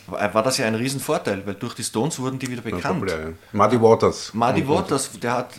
war 0.06 0.42
das 0.42 0.58
ja 0.58 0.66
ein 0.66 0.74
Riesenvorteil, 0.76 1.44
weil 1.46 1.54
durch 1.54 1.74
die 1.74 1.82
Stones 1.82 2.18
wurden 2.20 2.38
die 2.38 2.48
wieder 2.48 2.62
bekannt. 2.62 3.00
populär, 3.00 3.20
ja. 3.20 3.32
Muddy 3.52 3.80
Waters. 3.80 4.32
Muddy 4.34 4.60
und- 4.62 4.68
Waters, 4.68 5.10
der 5.20 5.32
hat 5.32 5.54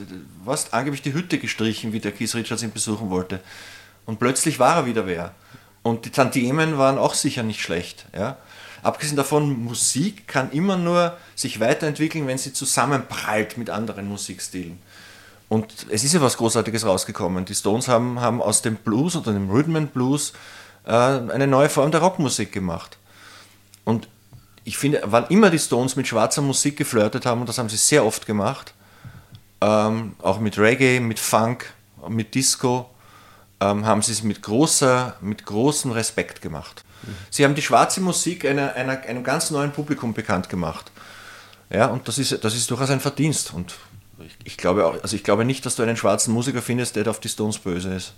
was, 0.45 0.71
angeblich 0.71 1.01
die 1.01 1.13
Hütte 1.13 1.37
gestrichen, 1.37 1.91
wie 1.91 1.99
der 1.99 2.13
Keith 2.13 2.33
Richards 2.33 2.63
ihn 2.63 2.71
besuchen 2.71 3.09
wollte. 3.09 3.41
Und 4.05 4.19
plötzlich 4.19 4.57
war 4.59 4.77
er 4.77 4.85
wieder 4.85 5.05
wer. 5.05 5.33
Und 5.83 6.05
die 6.05 6.11
Tantiemen 6.11 6.77
waren 6.77 6.97
auch 6.97 7.13
sicher 7.13 7.43
nicht 7.43 7.61
schlecht. 7.61 8.05
Ja? 8.15 8.37
Abgesehen 8.83 9.17
davon, 9.17 9.63
Musik 9.65 10.27
kann 10.27 10.51
immer 10.51 10.77
nur 10.77 11.17
sich 11.35 11.59
weiterentwickeln, 11.59 12.27
wenn 12.27 12.37
sie 12.37 12.53
zusammenprallt 12.53 13.57
mit 13.57 13.69
anderen 13.69 14.07
Musikstilen. 14.07 14.79
Und 15.49 15.87
es 15.89 16.03
ist 16.03 16.13
ja 16.13 16.21
was 16.21 16.37
Großartiges 16.37 16.85
rausgekommen. 16.85 17.45
Die 17.45 17.55
Stones 17.55 17.87
haben, 17.87 18.19
haben 18.19 18.41
aus 18.41 18.61
dem 18.61 18.75
Blues 18.75 19.15
oder 19.15 19.31
dem 19.31 19.49
Rhythm 19.49 19.75
and 19.77 19.93
Blues 19.93 20.33
äh, 20.85 20.91
eine 20.91 21.47
neue 21.47 21.69
Form 21.69 21.91
der 21.91 22.01
Rockmusik 22.01 22.51
gemacht. 22.51 22.97
Und 23.85 24.09
ich 24.65 24.77
finde, 24.77 25.01
wann 25.05 25.27
immer 25.27 25.49
die 25.49 25.59
Stones 25.59 25.95
mit 25.95 26.07
schwarzer 26.07 26.41
Musik 26.41 26.75
geflirtet 26.75 27.25
haben, 27.25 27.41
und 27.41 27.47
das 27.47 27.57
haben 27.57 27.69
sie 27.69 27.77
sehr 27.77 28.05
oft 28.05 28.25
gemacht, 28.25 28.73
ähm, 29.61 30.15
auch 30.21 30.39
mit 30.39 30.57
Reggae, 30.57 30.99
mit 30.99 31.19
Funk, 31.19 31.73
mit 32.09 32.35
Disco, 32.35 32.89
ähm, 33.61 33.85
haben 33.85 34.01
sie 34.01 34.11
es 34.11 34.23
mit, 34.23 34.41
großer, 34.41 35.15
mit 35.21 35.45
großem 35.45 35.91
Respekt 35.91 36.41
gemacht. 36.41 36.83
Sie 37.29 37.45
haben 37.45 37.55
die 37.55 37.61
schwarze 37.61 38.01
Musik 38.01 38.45
einer, 38.45 38.73
einer, 38.73 38.99
einem 39.01 39.23
ganz 39.23 39.51
neuen 39.51 39.71
Publikum 39.71 40.13
bekannt 40.13 40.49
gemacht. 40.49 40.91
Ja, 41.69 41.87
und 41.87 42.07
das 42.07 42.17
ist, 42.17 42.43
das 42.43 42.55
ist 42.55 42.69
durchaus 42.69 42.89
ein 42.89 42.99
Verdienst. 42.99 43.53
Und 43.53 43.75
ich, 44.19 44.37
ich, 44.43 44.57
glaube 44.57 44.85
auch, 44.85 45.01
also 45.01 45.15
ich 45.15 45.23
glaube 45.23 45.45
nicht, 45.45 45.65
dass 45.65 45.75
du 45.75 45.83
einen 45.83 45.97
schwarzen 45.97 46.33
Musiker 46.33 46.61
findest, 46.61 46.95
der 46.95 47.07
auf 47.07 47.19
die 47.19 47.29
Stones 47.29 47.59
böse 47.59 47.93
ist. 47.93 48.13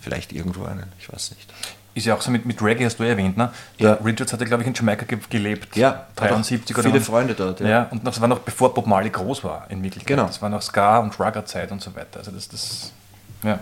Vielleicht 0.00 0.32
irgendwo 0.32 0.64
einen, 0.64 0.90
ich 0.98 1.12
weiß 1.12 1.32
nicht. 1.32 1.52
Ist 1.92 2.06
ja 2.06 2.14
auch 2.14 2.22
so 2.22 2.30
mit, 2.30 2.46
mit 2.46 2.62
Reggae, 2.62 2.84
hast 2.84 2.98
du 2.98 3.02
ja 3.02 3.10
erwähnt, 3.10 3.36
ne? 3.36 3.52
Der 3.78 3.90
Ja. 3.90 3.94
Richards 4.04 4.32
hatte, 4.32 4.44
glaube 4.44 4.62
ich, 4.62 4.68
in 4.68 4.74
Jamaika 4.74 5.04
ge 5.04 5.18
gelebt. 5.28 5.76
Ja, 5.76 6.06
73 6.16 6.76
hat 6.76 6.84
auch 6.84 6.88
oder 6.88 6.92
viele. 6.92 7.04
Freunde 7.04 7.34
dort, 7.34 7.60
ja. 7.60 7.68
Ja. 7.68 7.82
und 7.90 8.06
das 8.06 8.20
war 8.20 8.28
noch 8.28 8.38
bevor 8.38 8.72
Bob 8.72 8.86
Marley 8.86 9.10
groß 9.10 9.42
war, 9.44 9.66
in 9.70 9.82
Wirklichkeit. 9.82 10.16
Genau. 10.16 10.26
Das 10.26 10.40
war 10.40 10.48
noch 10.48 10.62
Ska- 10.62 10.98
und 11.00 11.18
Rugger-Zeit 11.18 11.72
und 11.72 11.82
so 11.82 11.94
weiter. 11.94 12.20
Also 12.20 12.30
das, 12.30 12.48
das, 12.48 12.92
ja. 13.42 13.58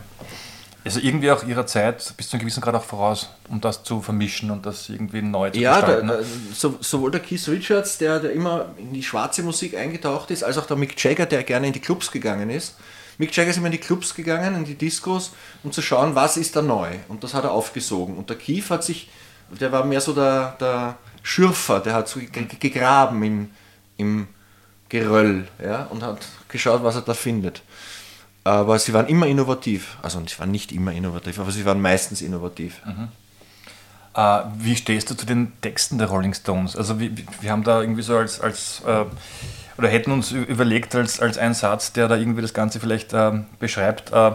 Also 0.88 1.00
irgendwie 1.06 1.30
auch 1.30 1.44
ihrer 1.44 1.66
Zeit 1.66 2.14
bis 2.16 2.28
zu 2.28 2.34
einem 2.36 2.40
gewissen 2.40 2.60
Grad 2.60 2.74
auch 2.74 2.82
voraus, 2.84 3.28
um 3.48 3.60
das 3.60 3.82
zu 3.82 4.00
vermischen 4.00 4.50
und 4.50 4.64
das 4.66 4.88
irgendwie 4.88 5.22
neu 5.22 5.50
zu 5.50 5.58
Ja, 5.60 5.76
gestalten. 5.76 6.08
der, 6.08 6.20
so, 6.54 6.76
sowohl 6.80 7.10
der 7.10 7.20
Keith 7.20 7.46
Richards, 7.48 7.98
der, 7.98 8.20
der 8.20 8.32
immer 8.32 8.66
in 8.78 8.92
die 8.92 9.02
schwarze 9.02 9.42
Musik 9.42 9.76
eingetaucht 9.76 10.30
ist, 10.30 10.42
als 10.42 10.58
auch 10.58 10.66
der 10.66 10.76
Mick 10.76 11.02
Jagger, 11.02 11.26
der 11.26 11.42
gerne 11.44 11.66
in 11.68 11.72
die 11.72 11.80
Clubs 11.80 12.10
gegangen 12.10 12.50
ist. 12.50 12.76
Mick 13.18 13.36
Jagger 13.36 13.50
ist 13.50 13.56
immer 13.56 13.66
in 13.66 13.72
die 13.72 13.78
Clubs 13.78 14.14
gegangen, 14.14 14.54
in 14.54 14.64
die 14.64 14.76
Discos, 14.76 15.32
um 15.62 15.72
zu 15.72 15.82
schauen, 15.82 16.14
was 16.14 16.36
ist 16.36 16.54
da 16.56 16.62
neu. 16.62 16.88
Und 17.08 17.22
das 17.24 17.34
hat 17.34 17.44
er 17.44 17.50
aufgesogen. 17.52 18.16
Und 18.16 18.30
der 18.30 18.36
Keith 18.38 18.70
hat 18.70 18.84
sich, 18.84 19.08
der 19.60 19.72
war 19.72 19.84
mehr 19.84 20.00
so 20.00 20.12
der, 20.12 20.56
der 20.60 20.96
Schürfer, 21.22 21.80
der 21.80 21.94
hat 21.94 22.08
so 22.08 22.20
ge- 22.20 22.28
ge- 22.30 22.58
gegraben 22.58 23.22
im, 23.22 23.50
im 23.96 24.28
Geröll 24.88 25.48
ja, 25.62 25.86
und 25.90 26.02
hat 26.02 26.20
geschaut, 26.48 26.82
was 26.82 26.94
er 26.94 27.02
da 27.02 27.12
findet. 27.12 27.62
Aber 28.44 28.78
sie 28.78 28.92
waren 28.94 29.06
immer 29.08 29.26
innovativ. 29.26 29.98
Also 30.02 30.20
sie 30.26 30.38
waren 30.38 30.50
nicht 30.50 30.72
immer 30.72 30.92
innovativ, 30.92 31.38
aber 31.38 31.50
sie 31.50 31.64
waren 31.64 31.80
meistens 31.82 32.22
innovativ. 32.22 32.80
Äh, 34.14 34.40
wie 34.58 34.74
stehst 34.76 35.10
du 35.10 35.14
zu 35.14 35.26
den 35.26 35.52
Texten 35.60 35.98
der 35.98 36.08
Rolling 36.08 36.34
Stones? 36.34 36.76
Also 36.76 36.98
wir, 36.98 37.10
wir 37.40 37.50
haben 37.50 37.62
da 37.62 37.80
irgendwie 37.80 38.02
so 38.02 38.16
als, 38.16 38.40
als 38.40 38.82
äh, 38.86 39.04
oder 39.76 39.88
hätten 39.88 40.10
uns 40.10 40.32
überlegt 40.32 40.94
als, 40.94 41.20
als 41.20 41.38
ein 41.38 41.54
Satz, 41.54 41.92
der 41.92 42.08
da 42.08 42.16
irgendwie 42.16 42.42
das 42.42 42.52
Ganze 42.54 42.80
vielleicht 42.80 43.12
ähm, 43.12 43.46
beschreibt, 43.60 44.12
äh, 44.12 44.32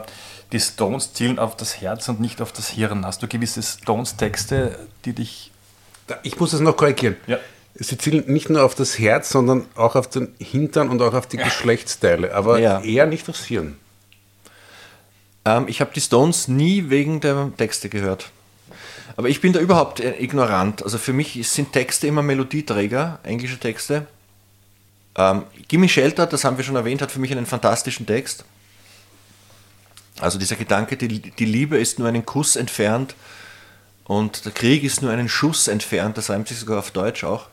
die 0.52 0.60
Stones 0.60 1.14
zielen 1.14 1.40
auf 1.40 1.58
das 1.58 1.82
Herz 1.82 2.08
und 2.08 2.20
nicht 2.22 2.42
auf 2.42 2.52
das 2.52 2.70
Hirn. 2.70 3.06
Hast 3.06 3.24
du 3.24 3.28
gewisse 3.28 3.62
Stones-Texte, 3.62 4.78
die 5.06 5.14
dich... 5.14 5.52
Ich 6.22 6.40
muss 6.40 6.52
das 6.52 6.60
noch 6.60 6.78
korrigieren. 6.78 7.16
Ja. 7.28 7.40
Sie 7.76 7.98
zielen 7.98 8.26
nicht 8.28 8.50
nur 8.52 8.64
auf 8.64 8.76
das 8.76 9.00
Herz, 9.00 9.32
sondern 9.32 9.66
auch 9.76 9.96
auf 9.96 10.08
den 10.08 10.36
Hintern 10.40 10.90
und 10.90 11.02
auch 11.02 11.14
auf 11.14 11.26
die 11.26 11.38
Geschlechtsteile, 11.38 12.36
aber 12.36 12.60
Ja. 12.60 12.82
eher 12.82 13.08
nicht 13.08 13.28
aufs 13.28 13.46
Hirn. 13.46 13.78
Ähm, 15.46 15.68
ich 15.68 15.82
habe 15.82 15.92
die 15.94 16.02
Stones 16.02 16.48
nie 16.48 16.90
wegen 16.90 17.20
der 17.20 17.52
Texte 17.58 17.90
gehört. 17.90 18.32
Aber 19.16 19.30
ich 19.30 19.42
bin 19.42 19.54
da 19.54 19.60
überhaupt 19.60 20.00
äh, 20.00 20.22
ignorant. 20.22 20.84
Also 20.84 20.98
für 20.98 21.14
mich 21.14 21.48
sind 21.48 21.72
Texte 21.72 22.08
immer 22.08 22.24
Melodieträger, 22.24 23.20
englische 23.24 23.60
Texte. 23.60 24.08
Ähm, 25.16 25.44
Gimme 25.68 25.88
Shelter, 25.90 26.26
das 26.26 26.44
haben 26.44 26.58
wir 26.58 26.64
schon 26.64 26.76
erwähnt, 26.76 27.02
hat 27.02 27.12
für 27.12 27.20
mich 27.20 27.32
einen 27.32 27.46
fantastischen 27.46 28.06
Text. 28.06 28.46
Also 30.20 30.40
dieser 30.40 30.56
Gedanke, 30.56 30.98
die, 30.98 31.08
die 31.08 31.46
Liebe 31.46 31.78
ist 31.78 32.00
nur 32.00 32.08
einen 32.08 32.26
Kuss 32.26 32.56
entfernt 32.56 33.16
und 34.06 34.46
der 34.46 34.52
Krieg 34.52 34.84
ist 34.84 35.02
nur 35.02 35.12
einen 35.12 35.30
Schuss 35.30 35.68
entfernt, 35.68 36.18
das 36.18 36.30
reimt 36.30 36.48
sich 36.48 36.60
sogar 36.60 36.80
auf 36.80 36.92
Deutsch 36.92 37.24
auch. 37.24 37.48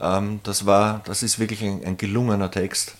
Ähm, 0.00 0.40
das, 0.42 0.66
war, 0.66 1.02
das 1.04 1.22
ist 1.22 1.38
wirklich 1.38 1.62
ein, 1.62 1.84
ein 1.84 1.96
gelungener 1.96 2.50
Text. 2.50 2.94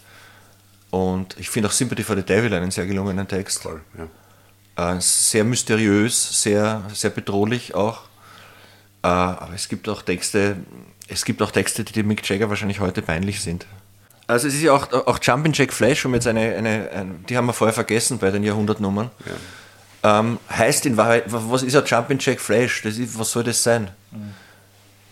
Und 0.95 1.37
ich 1.41 1.51
finde 1.51 1.69
auch 1.69 1.73
Sympathy 1.73 2.05
for 2.05 2.15
the 2.15 2.23
Devil 2.23 2.55
einen 2.55 2.71
sehr 2.71 2.87
gelungenen 2.87 3.27
Text. 3.27 3.65
Toll, 3.65 3.81
ja. 3.99 4.95
Äh, 4.95 5.01
sehr 5.01 5.43
mysteriös, 5.43 6.41
sehr, 6.41 6.85
sehr 6.93 7.11
bedrohlich 7.11 7.75
auch. 7.75 8.03
Äh, 9.03 9.09
aber 9.09 9.55
es 9.57 9.69
gibt 9.69 9.89
auch 9.89 10.03
Texte, 10.03 10.55
es 11.09 11.25
gibt 11.25 11.43
auch 11.43 11.51
Texte, 11.51 11.83
die 11.83 11.93
dem 11.93 12.07
Mick 12.07 12.25
Jagger 12.29 12.49
wahrscheinlich 12.49 12.79
heute 12.79 13.03
peinlich 13.03 13.43
sind. 13.43 13.67
Also 14.29 14.47
es 14.47 14.55
ist 14.55 14.63
ja 14.63 14.71
auch, 14.71 14.93
auch 14.93 15.19
Jumpin' 15.21 15.53
Jack 15.53 15.73
Flash, 15.73 16.05
um 16.05 16.15
jetzt 16.15 16.29
eine, 16.29 16.55
eine, 16.55 16.89
ein, 16.93 17.25
die 17.29 17.37
haben 17.37 17.47
wir 17.47 17.55
vorher 17.55 17.75
vergessen 17.75 18.19
bei 18.19 18.31
den 18.31 18.45
Jahrhundertnummern. 18.45 19.11
Ähm, 20.05 20.39
heißt 20.49 20.87
in 20.87 20.97
Wahrheit, 20.97 21.25
was 21.27 21.65
ist 21.65 21.75
ein 21.75 21.85
Jumpin' 21.85 22.19
Jack 22.21 22.39
Flash? 22.39 22.83
Das 22.83 22.99
ist, 22.99 23.19
was 23.19 23.33
soll 23.33 23.43
das 23.43 23.61
sein? 23.65 23.91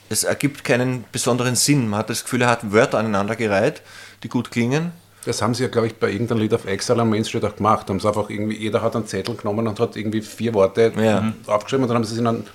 Es 0.09 0.23
ergibt 0.23 0.63
keinen 0.63 1.07
besonderen 1.11 1.57
Sinn. 1.57 1.89
Man 1.89 1.99
hat 1.99 2.09
das 2.09 2.23
Gefühl, 2.23 2.43
er 2.43 2.51
hat 2.51 2.71
Wörter 2.71 2.99
aneinandergereiht, 2.99 3.83
die 4.23 4.29
gut 4.29 4.53
klingen. 4.53 4.93
Das 5.25 5.41
haben 5.41 5.55
sie 5.55 5.63
ja, 5.63 5.69
glaube 5.69 5.87
ich, 5.87 5.97
bei 5.97 6.11
irgendeinem 6.11 6.41
Lied 6.41 6.55
auf 6.55 6.67
Exile 6.67 7.03
am 7.03 7.11
Main 7.11 7.25
Street 7.25 7.45
auch 7.45 7.55
gemacht. 7.55 7.89
Haben 7.89 8.01
sie 8.01 8.09
einfach 8.09 8.29
irgendwie, 8.29 8.57
jeder 8.57 8.83
hat 8.83 8.97
einen 8.97 9.07
Zettel 9.07 9.37
genommen 9.37 9.69
und 9.69 9.79
hat 9.79 9.97
irgendwie 9.97 10.21
vier 10.21 10.53
Worte 10.55 10.93
Ja. 10.97 11.33
aufgeschrieben 11.47 11.85
und 11.85 11.89
dann 11.89 11.97
haben 11.99 12.05
sie 12.05 12.15
es 12.15 12.21
in 12.21 12.27
einen 12.27 12.47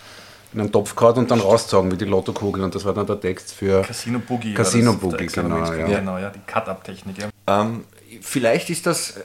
in 0.53 0.61
einen 0.61 0.71
Topf 0.71 0.95
gehauen 0.95 1.17
und 1.17 1.29
dann 1.29 1.41
rausgezogen 1.41 1.91
wie 1.91 1.97
die 1.97 2.05
Lottokugeln. 2.05 2.63
Und 2.63 2.73
das 2.73 2.85
war 2.85 2.93
dann 2.93 3.05
der 3.05 3.19
Text 3.19 3.53
für 3.53 3.81
Casino 3.81 4.19
Boogie. 4.19 4.53
Casino 4.53 4.93
Boogie, 4.93 5.27
genau, 5.27 5.57
ja. 5.57 5.97
genau, 5.97 6.17
ja, 6.17 6.29
die 6.29 6.39
Cut-Up-Technik. 6.47 7.17
Ja. 7.17 7.29
Ähm, 7.47 7.83
vielleicht 8.21 8.69
ist 8.69 8.85
das 8.85 9.11
äh, 9.17 9.23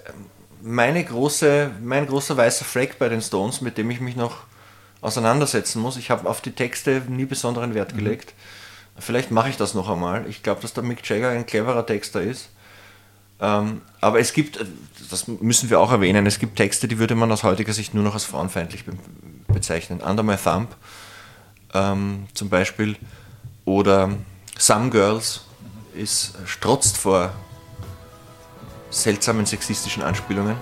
meine 0.62 1.02
große, 1.04 1.70
mein 1.82 2.06
großer 2.06 2.36
weißer 2.36 2.64
Fleck 2.64 2.98
bei 2.98 3.08
den 3.08 3.20
Stones, 3.20 3.60
mit 3.60 3.78
dem 3.78 3.90
ich 3.90 4.00
mich 4.00 4.16
noch 4.16 4.38
auseinandersetzen 5.00 5.80
muss. 5.80 5.96
Ich 5.96 6.10
habe 6.10 6.28
auf 6.28 6.40
die 6.40 6.52
Texte 6.52 7.02
nie 7.08 7.24
besonderen 7.24 7.74
Wert 7.74 7.96
gelegt. 7.96 8.34
Vielleicht 8.98 9.30
mache 9.30 9.48
ich 9.48 9.56
das 9.56 9.74
noch 9.74 9.88
einmal. 9.88 10.26
Ich 10.28 10.42
glaube, 10.42 10.60
dass 10.60 10.74
der 10.74 10.82
Mick 10.82 11.08
Jagger 11.08 11.30
ein 11.30 11.46
cleverer 11.46 11.86
Texter 11.86 12.20
ist. 12.20 12.50
Ähm, 13.42 13.82
aber 14.00 14.20
es 14.20 14.32
gibt, 14.32 14.56
äh, 14.58 14.64
das 15.10 15.26
müssen 15.26 15.68
wir 15.68 15.80
auch 15.80 15.90
erwähnen, 15.90 16.24
es 16.26 16.38
gibt 16.38 16.56
Texte, 16.56 16.86
die 16.86 16.98
würde 16.98 17.16
man 17.16 17.30
aus 17.32 17.42
heutiger 17.42 17.72
Sicht 17.72 17.92
nur 17.92 18.04
noch 18.04 18.14
als 18.14 18.24
frauenfeindlich 18.24 18.84
be 18.84 18.92
bezeichnen. 19.52 20.00
Under 20.00 20.22
My 20.22 20.36
Thumb 20.36 20.68
ähm, 21.74 22.26
zum 22.32 22.48
Beispiel 22.48 22.96
oder 23.66 24.10
Some 24.56 24.88
Girls 24.88 25.42
ist 25.94 26.34
strotzt 26.46 26.96
vor 26.96 27.34
seltsamen 28.88 29.44
sexistischen 29.44 30.02
Anspielungen. 30.02 30.56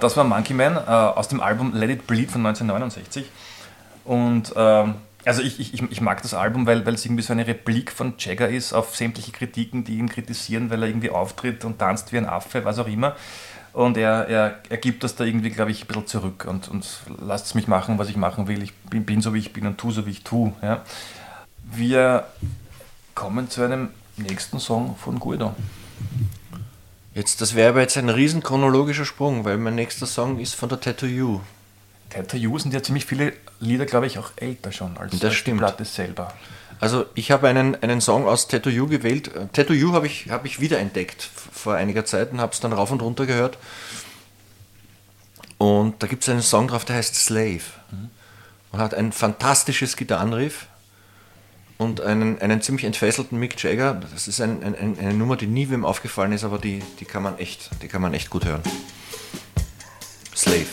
Das 0.00 0.16
war 0.16 0.24
Monkey 0.24 0.54
Man 0.54 0.76
äh, 0.76 0.78
aus 0.78 1.28
dem 1.28 1.40
Album 1.40 1.74
Let 1.74 1.90
It 1.90 2.06
Bleed 2.06 2.30
von 2.30 2.44
1969. 2.44 3.30
Und 4.04 4.52
ähm, 4.56 4.94
also 5.24 5.42
ich, 5.42 5.60
ich, 5.60 5.82
ich 5.82 6.00
mag 6.00 6.22
das 6.22 6.32
Album, 6.32 6.66
weil, 6.66 6.86
weil 6.86 6.94
es 6.94 7.04
irgendwie 7.04 7.22
so 7.22 7.32
eine 7.32 7.46
Replik 7.46 7.92
von 7.92 8.14
Jagger 8.18 8.48
ist 8.48 8.72
auf 8.72 8.96
sämtliche 8.96 9.32
Kritiken, 9.32 9.84
die 9.84 9.98
ihn 9.98 10.08
kritisieren, 10.08 10.70
weil 10.70 10.82
er 10.82 10.88
irgendwie 10.88 11.10
auftritt 11.10 11.64
und 11.64 11.78
tanzt 11.78 12.12
wie 12.12 12.18
ein 12.18 12.26
Affe, 12.26 12.64
was 12.64 12.78
auch 12.78 12.86
immer. 12.86 13.14
Und 13.74 13.96
er, 13.96 14.26
er, 14.26 14.58
er 14.68 14.76
gibt 14.78 15.04
das 15.04 15.14
da 15.14 15.24
irgendwie, 15.24 15.50
glaube 15.50 15.70
ich, 15.70 15.84
ein 15.84 15.86
bisschen 15.86 16.06
zurück 16.06 16.46
und, 16.48 16.68
und 16.68 16.86
lasst 17.20 17.46
es 17.46 17.54
mich 17.54 17.68
machen, 17.68 17.98
was 17.98 18.08
ich 18.08 18.16
machen 18.16 18.48
will. 18.48 18.62
Ich 18.62 18.74
bin, 18.74 19.04
bin 19.04 19.20
so, 19.20 19.34
wie 19.34 19.38
ich 19.38 19.52
bin 19.52 19.66
und 19.66 19.78
tu 19.78 19.90
so, 19.90 20.06
wie 20.06 20.10
ich 20.10 20.24
tu. 20.24 20.52
Ja. 20.62 20.82
Wir 21.64 22.24
kommen 23.14 23.50
zu 23.50 23.62
einem 23.62 23.90
nächsten 24.16 24.58
Song 24.58 24.96
von 24.96 25.20
Guido. 25.20 25.54
Jetzt, 27.18 27.40
das 27.40 27.56
wäre 27.56 27.70
aber 27.70 27.80
jetzt 27.80 27.96
ein 27.96 28.10
riesen 28.10 28.44
chronologischer 28.44 29.04
Sprung, 29.04 29.44
weil 29.44 29.58
mein 29.58 29.74
nächster 29.74 30.06
Song 30.06 30.38
ist 30.38 30.54
von 30.54 30.68
der 30.68 30.78
Tattoo 30.78 31.06
You. 31.06 31.40
Tattoo 32.10 32.36
You 32.36 32.56
sind 32.60 32.72
ja 32.72 32.80
ziemlich 32.80 33.06
viele 33.06 33.32
Lieder, 33.58 33.86
glaube 33.86 34.06
ich, 34.06 34.20
auch 34.20 34.30
älter 34.36 34.70
schon 34.70 34.96
als, 34.96 35.10
Das 35.10 35.24
als 35.24 35.32
die 35.32 35.38
stimmt. 35.40 35.58
Platte 35.58 35.84
selber. 35.84 36.32
Also 36.78 37.06
ich 37.16 37.32
habe 37.32 37.48
einen, 37.48 37.74
einen 37.82 38.00
Song 38.00 38.28
aus 38.28 38.46
Tattoo 38.46 38.70
You 38.70 38.86
gewählt. 38.86 39.34
Äh, 39.34 39.48
Tattoo 39.52 39.72
You 39.72 39.94
habe 39.94 40.06
ich, 40.06 40.30
habe 40.30 40.46
ich 40.46 40.60
wiederentdeckt 40.60 41.28
vor 41.52 41.74
einiger 41.74 42.04
Zeit 42.04 42.30
und 42.30 42.40
habe 42.40 42.52
es 42.52 42.60
dann 42.60 42.72
rauf 42.72 42.92
und 42.92 43.02
runter 43.02 43.26
gehört. 43.26 43.58
Und 45.58 46.00
da 46.00 46.06
gibt 46.06 46.22
es 46.22 46.28
einen 46.28 46.42
Song 46.42 46.68
drauf, 46.68 46.84
der 46.84 46.94
heißt 46.94 47.16
Slave. 47.16 47.62
Und 48.70 48.78
hat 48.78 48.94
ein 48.94 49.10
fantastisches 49.10 49.96
Gitarrenriff 49.96 50.68
und 51.78 52.00
einen, 52.00 52.40
einen 52.40 52.60
ziemlich 52.60 52.84
entfesselten 52.84 53.38
Mick 53.38 53.62
Jagger. 53.62 53.94
Das 53.94 54.28
ist 54.28 54.40
ein, 54.40 54.62
ein, 54.62 54.74
ein- 54.74 54.98
eine 54.98 55.14
Nummer, 55.14 55.36
die 55.36 55.46
nie 55.46 55.70
wem 55.70 55.84
aufgefallen 55.84 56.32
ist, 56.32 56.44
aber 56.44 56.58
die, 56.58 56.82
die, 57.00 57.04
kann, 57.04 57.22
man 57.22 57.38
echt, 57.38 57.70
die 57.82 57.88
kann 57.88 58.02
man 58.02 58.12
echt 58.14 58.30
gut 58.30 58.44
hören. 58.44 58.62
Slave. 60.34 60.66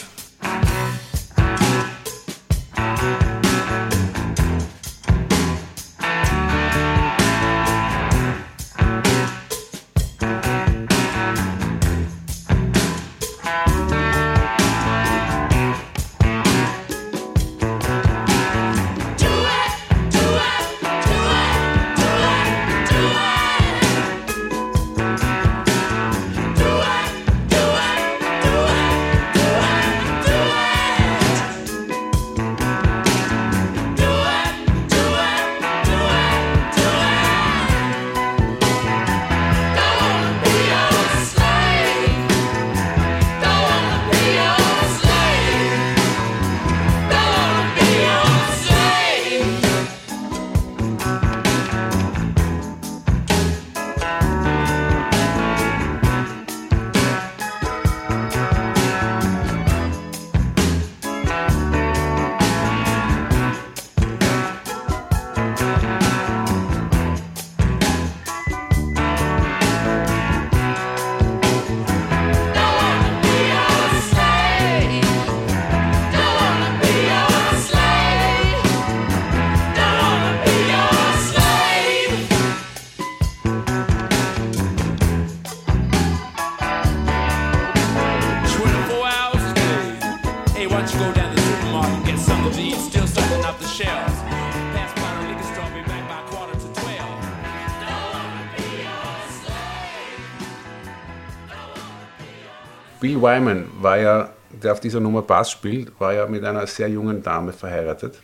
Wyman 103.26 103.66
war 103.82 103.98
ja, 103.98 104.30
der 104.52 104.72
auf 104.74 104.80
dieser 104.80 105.00
Nummer 105.00 105.22
Bass 105.22 105.52
spielt, 105.52 106.00
war 106.00 106.14
ja 106.14 106.26
mit 106.28 106.44
einer 106.44 106.66
sehr 106.68 106.88
jungen 106.90 107.22
Dame 107.24 107.52
verheiratet, 107.54 108.16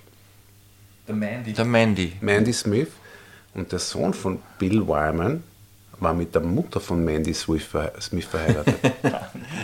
The 1.08 1.14
Mandy. 1.14 1.54
Der 1.54 1.66
Mandy. 1.66 2.14
Mandy 2.22 2.54
Smith. 2.54 2.88
Und 3.54 3.72
der 3.72 3.80
Sohn 3.80 4.14
von 4.14 4.40
Bill 4.60 4.88
Wyman 4.88 5.44
war 6.00 6.14
mit 6.14 6.34
der 6.34 6.42
Mutter 6.42 6.80
von 6.80 7.04
Mandy 7.04 7.34
Smith 7.34 7.64
verhe- 7.74 8.00
Smith 8.00 8.26
verheiratet. 8.26 8.76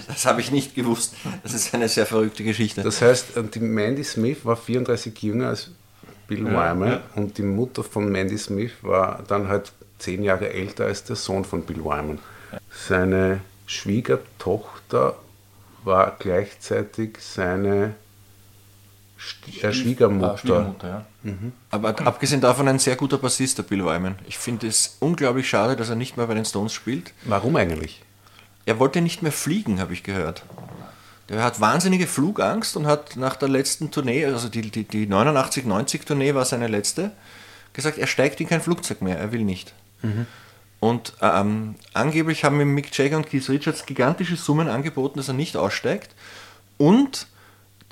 Das 0.08 0.26
habe 0.26 0.42
ich 0.42 0.52
nicht 0.52 0.76
gewusst. 0.76 1.14
Das 1.44 1.54
ist 1.54 1.74
eine 1.74 1.88
sehr 1.88 2.06
verrückte 2.06 2.44
Geschichte. 2.44 2.82
Das 2.84 3.02
heißt, 3.02 3.28
die 3.54 3.60
Mandy 3.60 4.04
Smith 4.04 4.40
war 4.44 4.56
34 4.58 5.18
jünger 5.22 5.50
als 5.50 5.72
Bill 6.28 6.44
Wyman 6.46 7.00
und 7.16 7.38
die 7.38 7.44
Mutter 7.44 7.84
von 7.84 8.12
Mandy 8.12 8.38
Smith 8.38 8.72
war 8.82 9.24
dann 9.28 9.48
halt 9.48 9.72
zehn 10.00 10.24
Jahre 10.24 10.50
älter 10.52 10.86
als 10.86 11.04
der 11.04 11.16
Sohn 11.16 11.46
von 11.46 11.62
Bill 11.64 11.84
Wyman. 11.84 12.20
Seine 12.72 13.42
Schwiegertochter 13.66 15.16
war 15.88 16.16
gleichzeitig 16.20 17.18
seine 17.20 17.86
äh, 17.86 17.90
Ah, 19.66 19.74
Schwiegermutter. 19.74 20.38
Schwiegermutter, 20.38 21.06
ja. 21.24 21.34
Aber 21.72 21.90
abgesehen 22.06 22.40
davon 22.40 22.68
ein 22.68 22.78
sehr 22.78 22.96
guter 22.96 23.18
Bassist, 23.18 23.58
der 23.58 23.64
Bill 23.64 23.84
Wyman. 23.84 24.16
Ich 24.28 24.38
finde 24.38 24.68
es 24.68 24.98
unglaublich 25.00 25.50
schade, 25.50 25.76
dass 25.76 25.90
er 25.90 25.96
nicht 25.96 26.18
mehr 26.18 26.28
bei 26.28 26.36
den 26.36 26.46
Stones 26.46 26.72
spielt. 26.72 27.14
Warum 27.24 27.56
eigentlich? 27.56 28.04
Er 28.68 28.78
wollte 28.78 29.02
nicht 29.02 29.24
mehr 29.24 29.32
fliegen, 29.32 29.80
habe 29.80 29.94
ich 29.94 30.04
gehört. 30.04 30.44
Der 31.30 31.44
hat 31.44 31.60
wahnsinnige 31.60 32.06
Flugangst 32.06 32.78
und 32.78 32.86
hat 32.86 33.16
nach 33.16 33.36
der 33.36 33.50
letzten 33.50 33.90
Tournee, 33.90 34.26
also 34.26 34.50
die, 34.50 34.70
die, 34.70 34.84
die 34.84 35.08
89-90 35.08 36.06
-Tournee 36.06 36.36
war 36.36 36.46
seine 36.46 36.68
letzte, 36.68 37.12
gesagt, 37.74 37.98
er 37.98 38.08
steigt 38.08 38.40
in 38.40 38.48
kein 38.48 38.62
Flugzeug 38.62 39.02
mehr, 39.02 39.18
er 39.18 39.32
will 39.32 39.44
nicht. 39.44 39.74
Und 40.80 41.13
ähm, 41.21 41.75
angeblich 41.93 42.43
haben 42.43 42.61
ihm 42.61 42.73
Mick 42.73 42.95
Jagger 42.95 43.17
und 43.17 43.30
Keith 43.30 43.49
Richards 43.49 43.86
gigantische 43.86 44.36
Summen 44.36 44.67
angeboten, 44.67 45.17
dass 45.17 45.28
er 45.28 45.34
nicht 45.34 45.57
aussteigt. 45.57 46.13
Und 46.78 47.28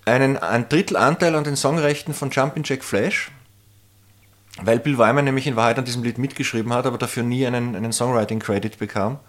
einen, 0.06 0.38
ein 0.38 0.70
Drittel 0.70 0.98
Anteil 0.98 1.36
an 1.36 1.44
den 1.44 1.56
Songrechten 1.56 2.14
von 2.14 2.30
Jumpin' 2.30 2.64
Jack 2.64 2.84
Flash, 2.84 3.32
weil 4.62 4.80
Bill 4.80 4.98
Wyman 4.98 5.26
nämlich 5.26 5.48
in 5.48 5.56
Wahrheit 5.56 5.80
an 5.80 5.86
diesem 5.86 6.04
Lied 6.04 6.20
mitgeschrieben 6.20 6.72
hat, 6.74 6.86
aber 6.86 6.98
dafür 7.00 7.24
nie 7.24 7.46
einen, 7.46 7.76
einen 7.76 7.92
Songwriting-Credit 7.92 8.78
bekam. 8.78 9.20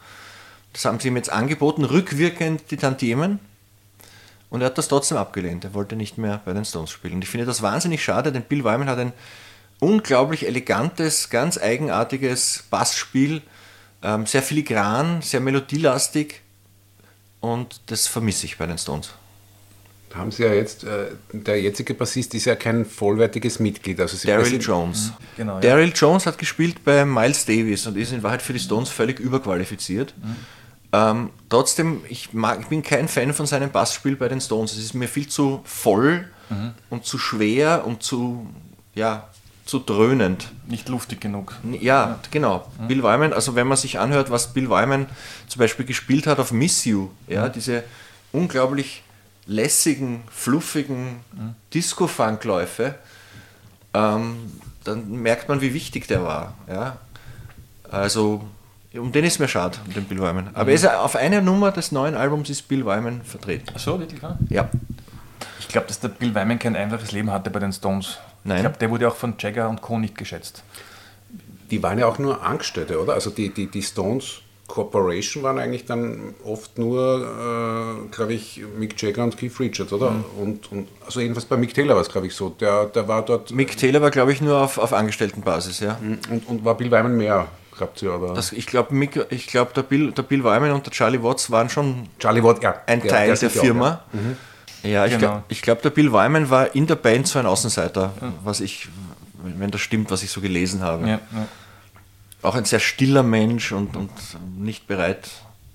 Das 0.72 0.84
haben 0.84 1.00
sie 1.00 1.08
ihm 1.08 1.16
jetzt 1.16 1.32
angeboten, 1.32 1.84
rückwirkend 1.84 2.70
die 2.70 2.76
Tantiemen. 2.76 3.40
Und 4.50 4.60
er 4.60 4.66
hat 4.66 4.78
das 4.78 4.88
trotzdem 4.88 5.16
abgelehnt. 5.16 5.64
Er 5.64 5.74
wollte 5.74 5.96
nicht 5.96 6.18
mehr 6.18 6.40
bei 6.44 6.52
den 6.52 6.64
Stones 6.64 6.90
spielen. 6.90 7.14
Und 7.14 7.24
ich 7.24 7.30
finde 7.30 7.46
das 7.46 7.62
wahnsinnig 7.62 8.04
schade, 8.04 8.30
denn 8.30 8.42
Bill 8.42 8.62
Wyman 8.62 8.88
hat 8.88 8.98
ein 8.98 9.12
unglaublich 9.80 10.46
elegantes, 10.46 11.30
ganz 11.30 11.58
eigenartiges 11.58 12.64
Bassspiel, 12.70 13.42
ähm, 14.02 14.26
sehr 14.26 14.42
filigran, 14.42 15.22
sehr 15.22 15.40
melodielastig. 15.40 16.42
Und 17.40 17.80
das 17.86 18.06
vermisse 18.06 18.46
ich 18.46 18.56
bei 18.56 18.66
den 18.66 18.78
Stones. 18.78 19.10
Da 20.10 20.18
haben 20.18 20.30
sie 20.30 20.44
ja 20.44 20.54
jetzt, 20.54 20.84
äh, 20.84 21.08
der 21.32 21.60
jetzige 21.60 21.92
Bassist 21.92 22.34
ist 22.34 22.46
ja 22.46 22.54
kein 22.54 22.84
vollwertiges 22.86 23.58
Mitglied. 23.58 24.00
Also 24.00 24.16
sie 24.16 24.26
Daryl 24.26 24.60
Jones. 24.60 25.12
Genau, 25.36 25.54
ja. 25.54 25.60
Daryl 25.60 25.92
Jones 25.94 26.26
hat 26.26 26.38
gespielt 26.38 26.84
bei 26.84 27.04
Miles 27.04 27.44
Davis 27.44 27.86
und 27.86 27.96
ist 27.96 28.12
in 28.12 28.22
Wahrheit 28.22 28.42
für 28.42 28.52
die 28.52 28.58
Stones 28.58 28.88
völlig 28.88 29.20
überqualifiziert. 29.20 30.14
Ähm, 30.92 31.30
trotzdem, 31.48 32.02
ich, 32.08 32.32
mag, 32.32 32.60
ich 32.60 32.66
bin 32.66 32.82
kein 32.82 33.08
Fan 33.08 33.34
von 33.34 33.46
seinem 33.46 33.70
Bassspiel 33.70 34.16
bei 34.16 34.28
den 34.28 34.40
Stones. 34.40 34.72
Es 34.72 34.78
ist 34.78 34.94
mir 34.94 35.08
viel 35.08 35.28
zu 35.28 35.60
voll 35.64 36.28
und 36.90 37.04
zu 37.04 37.18
schwer 37.18 37.84
und 37.86 38.04
zu, 38.04 38.46
ja, 38.94 39.28
zu 39.66 39.80
dröhnend. 39.80 40.52
Nicht 40.66 40.88
luftig 40.88 41.20
genug. 41.20 41.56
Ja, 41.80 42.20
genau. 42.30 42.66
Bill 42.88 43.02
Wyman, 43.02 43.32
also 43.32 43.56
wenn 43.56 43.66
man 43.66 43.76
sich 43.76 43.98
anhört, 43.98 44.30
was 44.30 44.54
Bill 44.54 44.70
Wyman 44.70 45.06
zum 45.48 45.58
Beispiel 45.58 45.84
gespielt 45.84 46.26
hat 46.26 46.38
auf 46.38 46.52
Miss 46.52 46.84
You, 46.84 47.10
ja, 47.26 47.48
diese 47.48 47.82
unglaublich 48.32 49.02
lässigen, 49.46 50.22
fluffigen 50.30 51.20
Disco-Funk-Läufe, 51.74 52.94
ähm, 53.92 54.36
dann 54.84 55.10
merkt 55.10 55.48
man, 55.48 55.60
wie 55.60 55.74
wichtig 55.74 56.06
der 56.06 56.22
war. 56.22 56.54
Ja. 56.68 56.98
Also, 57.90 58.44
um 58.94 59.10
den 59.10 59.24
ist 59.24 59.40
mir 59.40 59.48
schade, 59.48 59.78
um 59.86 59.92
den 59.92 60.04
Bill 60.04 60.18
Wyman. 60.18 60.50
Aber 60.54 60.70
er 60.70 60.74
ist 60.74 60.86
auf 60.88 61.16
einer 61.16 61.40
Nummer 61.40 61.72
des 61.72 61.90
neuen 61.90 62.14
Albums 62.14 62.50
ist 62.50 62.68
Bill 62.68 62.86
Wyman 62.86 63.22
vertreten. 63.22 63.66
Ach 63.74 63.80
so, 63.80 63.98
wirklich? 63.98 64.20
Ja. 64.48 64.68
Ich 65.58 65.68
glaube, 65.68 65.88
dass 65.88 65.98
der 65.98 66.08
Bill 66.08 66.34
Wyman 66.34 66.58
kein 66.60 66.76
einfaches 66.76 67.10
Leben 67.10 67.30
hatte 67.32 67.50
bei 67.50 67.58
den 67.58 67.72
Stones. 67.72 68.18
Nein. 68.46 68.56
Ich 68.58 68.62
glaube, 68.62 68.78
der 68.78 68.90
wurde 68.90 69.08
auch 69.08 69.16
von 69.16 69.34
Jagger 69.38 69.68
und 69.68 69.82
Co. 69.82 69.98
nicht 69.98 70.16
geschätzt. 70.16 70.62
Die 71.70 71.82
waren 71.82 71.98
ja 71.98 72.06
auch 72.06 72.18
nur 72.18 72.42
Angestellte, 72.42 73.00
oder? 73.00 73.14
Also 73.14 73.30
die, 73.30 73.48
die, 73.52 73.66
die 73.66 73.82
Stones 73.82 74.40
Corporation 74.68 75.42
waren 75.44 75.58
eigentlich 75.60 75.84
dann 75.84 76.34
oft 76.44 76.76
nur, 76.78 77.20
äh, 78.10 78.14
glaube 78.14 78.32
ich, 78.34 78.62
Mick 78.78 79.00
Jagger 79.00 79.22
und 79.24 79.36
Keith 79.36 79.58
Richards, 79.60 79.92
oder? 79.92 80.12
Und, 80.40 80.70
und 80.72 80.88
also 81.04 81.20
jedenfalls 81.20 81.44
bei 81.46 81.56
Mick 81.56 81.72
Taylor 81.72 81.94
war 81.94 82.02
es, 82.02 82.08
glaube 82.08 82.26
ich, 82.26 82.34
so. 82.34 82.48
Der, 82.50 82.86
der 82.86 83.06
war 83.06 83.24
dort 83.24 83.52
Mick 83.52 83.76
Taylor 83.76 84.00
war, 84.02 84.10
glaube 84.10 84.32
ich, 84.32 84.40
nur 84.40 84.60
auf, 84.60 84.78
auf 84.78 84.92
Angestelltenbasis, 84.92 85.80
ja. 85.80 85.98
und, 86.30 86.48
und 86.48 86.64
war 86.64 86.76
Bill 86.76 86.90
Wyman 86.90 87.16
mehr, 87.16 87.46
glaubt 87.76 88.02
ihr, 88.02 88.12
oder? 88.14 88.34
Das, 88.34 88.50
ich 88.52 88.66
glaube, 88.66 88.92
ich 89.30 89.46
glaub, 89.46 89.72
der, 89.74 89.82
Bill, 89.82 90.10
der 90.10 90.22
Bill 90.22 90.42
Wyman 90.42 90.72
und 90.72 90.84
der 90.84 90.92
Charlie 90.92 91.22
Watts 91.22 91.48
waren 91.50 91.68
schon 91.70 92.08
Charlie 92.18 92.42
Watt, 92.42 92.60
ja. 92.62 92.74
ein 92.86 93.00
der- 93.02 93.10
Teil 93.10 93.26
der 93.28 93.36
der 93.36 93.48
sicher 93.48 93.60
auch, 93.60 93.64
Firma. 93.64 94.04
Ja, 94.86 95.06
ich 95.06 95.12
Genau. 95.12 95.42
glaube, 95.48 95.54
glaub, 95.62 95.82
der 95.82 95.90
Bill 95.90 96.12
Wyman 96.12 96.48
war 96.50 96.74
in 96.74 96.86
der 96.86 96.96
Band 96.96 97.26
so 97.28 97.38
ein 97.38 97.46
Außenseiter, 97.46 98.12
was 98.44 98.60
ich, 98.60 98.88
wenn 99.42 99.70
das 99.70 99.80
stimmt, 99.80 100.10
was 100.10 100.22
ich 100.22 100.30
so 100.30 100.40
gelesen 100.40 100.82
habe. 100.82 101.02
Ja, 101.08 101.14
ja. 101.14 101.20
Auch 102.42 102.54
ein 102.54 102.64
sehr 102.64 102.80
stiller 102.80 103.22
Mensch 103.22 103.72
und, 103.72 103.96
und 103.96 104.10
nicht 104.58 104.86
bereit, 104.86 105.28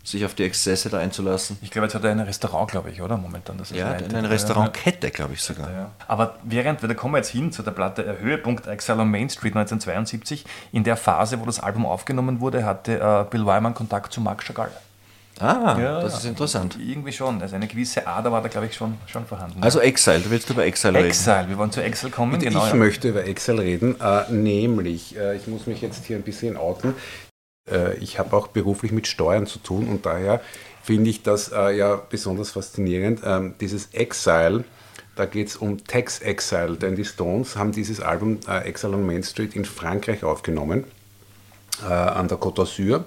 sich 0.04 0.26
auf 0.26 0.34
die 0.34 0.44
Exzesse 0.44 0.90
da 0.90 0.98
einzulassen. 1.00 1.58
Ich 1.62 1.70
glaube, 1.70 1.86
jetzt 1.86 1.94
hat 1.96 2.04
er 2.04 2.12
ein 2.12 2.20
Restaurant, 2.22 2.72
glaube 2.72 2.90
ich, 2.90 3.02
oder? 3.02 3.18
Momentan. 3.18 3.58
Das 3.58 3.72
er 3.72 3.78
Ja, 3.78 3.90
leitet. 3.92 4.14
eine 4.16 4.30
Restaurantkette, 4.30 5.12
glaube 5.12 5.34
ich 5.34 5.42
sogar. 5.44 5.70
Ja, 5.70 5.78
ja. 5.78 5.92
Aber 6.08 6.38
während, 6.44 6.82
da 6.82 6.94
kommen 6.94 7.14
wir 7.14 7.18
jetzt 7.18 7.30
hin 7.30 7.52
zu 7.52 7.62
der 7.62 7.72
Platte 7.72 8.04
äh, 8.06 8.20
Höhepunkt 8.24 8.66
Exile 8.68 9.00
on 9.00 9.12
Main 9.12 9.30
Street 9.30 9.56
1972. 9.56 10.46
In 10.72 10.84
der 10.84 10.98
Phase, 10.98 11.40
wo 11.40 11.46
das 11.46 11.60
Album 11.60 11.86
aufgenommen 11.86 12.40
wurde, 12.40 12.66
hatte 12.66 13.00
äh, 13.00 13.26
Bill 13.30 13.46
Wyman 13.46 13.74
Kontakt 13.74 14.12
zu 14.14 14.22
Marc 14.22 14.44
Chagall. 14.44 14.72
Ah, 15.42 15.78
Ja, 15.80 16.02
das 16.02 16.14
ja. 16.14 16.20
ist 16.20 16.26
interessant. 16.26 16.78
Irgendwie 16.80 17.12
schon. 17.12 17.42
Also 17.42 17.56
eine 17.56 17.68
gewisse 17.68 18.06
Ader 18.06 18.32
war 18.32 18.42
da, 18.42 18.48
glaube 18.48 18.68
ich, 18.68 18.76
schon, 18.76 18.98
schon 19.08 19.26
vorhanden. 19.26 19.62
Also 19.62 19.80
Exile, 19.80 20.20
du 20.20 20.30
willst 20.30 20.50
über 20.50 20.66
Exile 20.66 21.00
reden. 21.00 21.08
Exile, 21.08 21.50
wir 21.50 21.58
wollen 21.58 21.72
zu 21.72 21.82
Exile 21.82 22.12
kommen. 22.12 22.34
Und 22.34 22.40
genau, 22.44 22.64
ich 22.66 22.72
ja. 22.72 22.76
möchte 22.76 23.10
über 23.10 23.26
Excel 23.26 23.60
reden, 23.60 24.00
äh, 24.00 24.32
nämlich, 24.32 25.18
äh, 25.18 25.36
ich 25.36 25.48
muss 25.48 25.66
mich 25.66 25.82
jetzt 25.82 26.06
hier 26.06 26.18
ein 26.18 26.24
bisschen 26.24 26.58
outen. 26.58 26.94
Äh, 27.70 27.96
ich 27.96 28.20
habe 28.20 28.36
auch 28.36 28.48
beruflich 28.48 28.92
mit 28.92 29.08
Steuern 29.08 29.48
zu 29.48 29.60
tun 29.60 29.88
und 29.88 30.06
daher 30.06 30.42
finde 30.84 31.10
ich 31.10 31.24
das 31.24 31.52
äh, 31.52 31.76
ja 31.76 31.96
besonders 31.96 32.52
faszinierend. 32.52 33.22
Ähm, 33.26 33.56
dieses 33.60 33.94
Exile, 33.94 34.64
da 35.16 35.26
geht 35.26 35.48
es 35.50 35.56
um 35.56 35.84
Tax 35.84 36.20
Exile, 36.20 36.76
denn 36.76 36.96
die 36.96 37.06
Stones 37.06 37.56
haben 37.56 37.72
dieses 37.72 38.00
Album 38.00 38.40
äh, 38.48 38.60
Exile 38.68 38.94
on 38.94 39.06
Main 39.06 39.24
Street 39.24 39.56
in 39.56 39.66
Frankreich 39.66 40.24
aufgenommen, 40.24 40.86
äh, 41.84 41.92
an 41.92 42.28
der 42.28 42.38
Côte 42.38 42.62
d'Azur. 42.62 43.04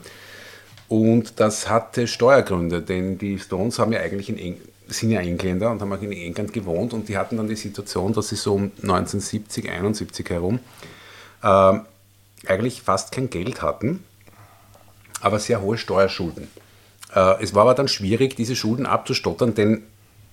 Und 0.89 1.41
das 1.41 1.69
hatte 1.69 2.07
Steuergründe, 2.07 2.83
denn 2.83 3.19
die 3.19 3.39
Stones 3.39 3.79
haben 3.79 3.93
ja 3.93 4.01
eigentlich 4.01 4.29
in 4.29 4.39
Eng 4.39 4.61
sind 4.87 5.11
ja 5.11 5.21
Engländer 5.21 5.71
und 5.71 5.81
haben 5.81 5.93
auch 5.93 6.03
in 6.03 6.13
England 6.13 6.53
gewohnt 6.53 6.93
und 6.93 7.09
die 7.09 7.17
hatten 7.17 7.39
dann 7.39 7.49
die 7.49 7.57
Situation, 7.57 8.13
dass 8.13 8.29
sie 8.29 8.37
so 8.37 8.55
um 8.55 8.73
1970, 8.83 9.71
71 9.71 10.29
herum 10.29 10.61
ähm, 11.43 11.87
eigentlich 12.47 12.83
fast 12.83 13.11
kein 13.11 13.31
Geld 13.31 13.63
hatten, 13.63 14.05
aber 15.23 15.39
sehr 15.39 15.63
hohe 15.63 15.79
Steuerschulden. 15.79 16.49
Äh, 17.15 17.43
es 17.43 17.55
war 17.55 17.63
aber 17.63 17.75
dann 17.75 17.89
schwierig, 17.89 18.37
diese 18.37 18.57
Schulden 18.57 18.85
abzustottern, 18.85 19.55
denn 19.55 19.85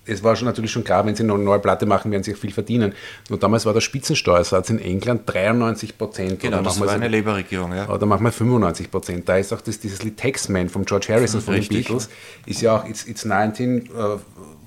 es 0.04 0.22
war 0.22 0.34
schon 0.34 0.46
natürlich 0.46 0.70
schon 0.70 0.84
klar, 0.84 1.06
wenn 1.06 1.14
sie 1.14 1.22
noch 1.22 1.36
eine 1.36 1.44
neue 1.44 1.60
Platte 1.60 1.86
machen, 1.86 2.10
werden 2.10 2.22
sie 2.22 2.34
auch 2.34 2.38
viel 2.38 2.52
verdienen. 2.52 2.92
Nur 3.28 3.38
damals 3.38 3.66
war 3.66 3.72
der 3.72 3.80
Spitzensteuersatz 3.80 4.70
in 4.70 4.78
England 4.80 5.22
93 5.26 5.96
Prozent. 5.96 6.40
Genau, 6.40 6.62
das 6.62 6.80
war 6.80 6.90
eine 6.90 7.08
Labour-Regierung, 7.08 7.74
ja. 7.74 7.88
Oder 7.88 8.06
machen 8.06 8.24
wir 8.24 8.32
95 8.32 8.90
Prozent. 8.90 9.28
Da 9.28 9.36
ist 9.36 9.52
auch 9.52 9.60
das, 9.60 9.78
dieses 9.78 10.02
Lied 10.02 10.18
Taxman 10.18 10.68
von 10.68 10.84
George 10.84 11.06
Harrison 11.10 11.40
von 11.40 11.54
den. 11.54 11.66
Beatles, 11.68 12.08
ist 12.46 12.60
ja 12.60 12.76
auch 12.76 12.86
It's, 12.86 13.06
it's 13.06 13.24
19 13.24 13.90
uh, 13.90 14.18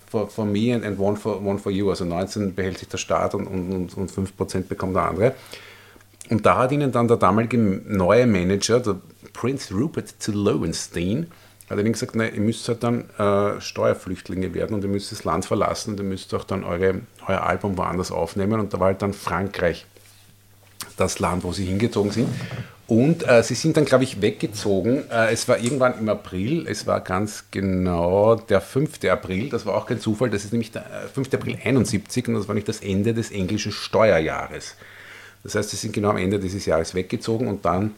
for, 0.08 0.30
for 0.30 0.46
me 0.46 0.74
and, 0.74 0.86
and 0.86 0.98
one, 0.98 1.18
for, 1.18 1.44
one 1.44 1.60
for 1.60 1.72
you. 1.72 1.90
Also 1.90 2.06
19 2.06 2.56
behält 2.56 2.78
sich 2.78 2.88
der 2.88 2.98
Staat 2.98 3.36
und, 3.36 3.48
und, 3.48 3.72
und, 3.72 3.98
und 3.98 4.12
5 4.12 4.38
Prozent 4.38 4.70
bekommt 4.70 4.96
der 4.96 5.04
andere. 5.04 5.34
Und 6.30 6.46
da 6.46 6.58
hat 6.58 6.72
ihnen 6.72 6.92
dann 6.92 7.08
der 7.08 7.18
damalige 7.18 7.58
neue 7.58 8.26
Manager, 8.26 8.80
der 8.80 8.96
Prince 9.34 9.74
Rupert 9.74 10.10
zu 10.18 10.32
Lowenstein, 10.32 11.28
hat 11.70 11.80
ihnen 11.80 11.94
gesagt, 11.94 12.16
nein, 12.16 12.34
ihr 12.34 12.42
müsst 12.42 12.68
halt 12.68 12.84
dann 12.84 13.10
äh, 13.18 13.60
Steuerflüchtlinge 13.60 14.54
werden 14.54 14.76
und 14.76 14.84
ihr 14.84 14.90
müsst 14.90 15.12
das 15.12 15.24
Land 15.24 15.46
verlassen 15.46 15.92
und 15.92 16.00
ihr 16.00 16.06
müsst 16.06 16.34
auch 16.34 16.44
dann 16.44 16.64
eure, 16.64 17.02
euer 17.28 17.42
Album 17.42 17.78
woanders 17.78 18.12
aufnehmen. 18.12 18.60
Und 18.60 18.74
da 18.74 18.80
war 18.80 18.88
halt 18.88 19.02
dann 19.02 19.14
Frankreich 19.14 19.86
das 20.98 21.20
Land, 21.20 21.44
wo 21.44 21.52
sie 21.52 21.66
hingezogen 21.66 22.12
sind. 22.12 22.30
Und 22.88 23.28
äh, 23.28 23.42
sie 23.42 23.56
sind 23.56 23.78
dann, 23.78 23.86
glaube 23.86 24.04
ich, 24.04 24.22
weggezogen. 24.22 25.10
Äh, 25.10 25.34
es 25.34 25.48
war 25.48 25.58
irgendwann 25.58 25.98
im 25.98 26.08
April, 26.08 26.68
es 26.68 26.86
war 26.86 27.02
ganz 27.02 27.46
genau 27.50 28.36
der 28.36 28.62
5. 28.62 29.04
April, 29.06 29.50
das 29.50 29.66
war 29.66 29.74
auch 29.74 29.88
kein 29.88 30.00
Zufall, 30.00 30.30
das 30.30 30.46
ist 30.46 30.52
nämlich 30.52 30.72
der 30.72 30.84
äh, 30.84 31.08
5. 31.12 31.34
April 31.34 31.58
71 31.64 32.28
und 32.28 32.36
das 32.36 32.48
war 32.48 32.54
nicht 32.54 32.68
das 32.68 32.82
Ende 32.82 33.16
des 33.16 33.32
englischen 33.32 33.72
Steuerjahres. 33.72 34.76
Das 35.44 35.56
heißt, 35.56 35.72
sie 35.72 35.78
sind 35.78 35.94
genau 35.94 36.10
am 36.10 36.18
Ende 36.18 36.40
dieses 36.40 36.66
Jahres 36.68 36.94
weggezogen 36.94 37.48
und 37.48 37.66
dann 37.66 37.96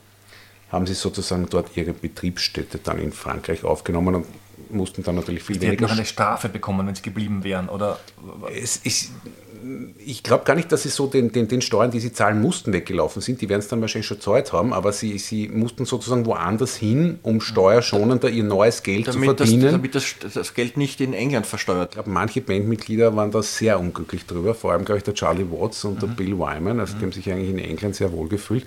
haben 0.72 0.86
sie 0.86 0.94
sozusagen 0.94 1.48
dort 1.50 1.76
ihre 1.76 1.94
Betriebsstätte 1.94 2.80
dann 2.84 3.00
in 3.00 3.12
Frankreich 3.12 3.64
aufgenommen 3.64 4.16
und 4.16 4.26
mussten 4.70 5.04
dann 5.04 5.16
natürlich 5.16 5.44
viel 5.44 5.58
Die 5.58 5.68
hätten 5.68 5.78
weniger 5.78 5.88
noch 5.88 5.98
eine 5.98 6.06
Strafe 6.06 6.50
bekommen, 6.50 6.86
wenn 6.88 6.96
sie 6.96 7.02
geblieben 7.02 7.44
wären. 7.44 7.70
Oder 7.70 8.00
es 8.54 8.78
ist, 8.78 9.12
ich 9.98 10.24
glaube 10.24 10.44
gar 10.44 10.56
nicht, 10.56 10.72
dass 10.72 10.84
sie 10.84 10.90
so 10.90 11.08
den, 11.08 11.32
den, 11.32 11.48
den 11.48 11.62
Steuern, 11.62 11.92
die 11.92 12.00
sie 12.00 12.12
zahlen 12.12 12.42
mussten, 12.42 12.74
weggelaufen 12.74 13.22
sind. 13.22 13.42
Die 13.42 13.50
werden 13.50 13.60
es 13.62 13.68
dann 13.68 13.82
wahrscheinlich 13.82 14.08
schon 14.08 14.18
gezahlt 14.18 14.52
haben, 14.52 14.74
aber 14.74 14.92
sie, 14.92 15.18
sie 15.20 15.48
mussten 15.48 15.86
sozusagen 15.86 16.26
woanders 16.26 16.76
hin, 16.76 17.20
um 17.24 17.40
steuerschonender 17.40 18.30
ihr 18.30 18.44
neues 18.44 18.84
Geld 18.84 19.08
Damit, 19.08 19.30
zu 19.30 19.36
das, 19.36 19.50
verdienen. 19.50 19.72
damit 19.72 19.96
das, 19.96 20.16
das 20.34 20.54
Geld 20.54 20.76
nicht 20.76 21.00
in 21.02 21.14
England 21.14 21.46
versteuert 21.46 21.90
Ich 21.92 21.94
glaube, 21.96 22.10
manche 22.10 22.42
Bandmitglieder 22.42 23.16
waren 23.16 23.32
da 23.32 23.42
sehr 23.42 23.80
unglücklich 23.80 24.26
drüber, 24.26 24.54
vor 24.54 24.74
allem, 24.74 24.86
glaube 24.86 24.98
ich, 24.98 25.04
der 25.04 25.14
Charlie 25.14 25.46
Watts 25.50 25.86
und 25.86 26.02
der 26.02 26.08
Bill 26.08 26.38
Wyman, 26.38 26.80
also 26.80 26.98
die 26.98 27.04
haben 27.04 27.12
sich 27.12 27.32
eigentlich 27.32 27.50
in 27.50 27.60
England 27.60 27.96
sehr 27.96 28.12
wohl 28.12 28.28
gefühlt. 28.28 28.66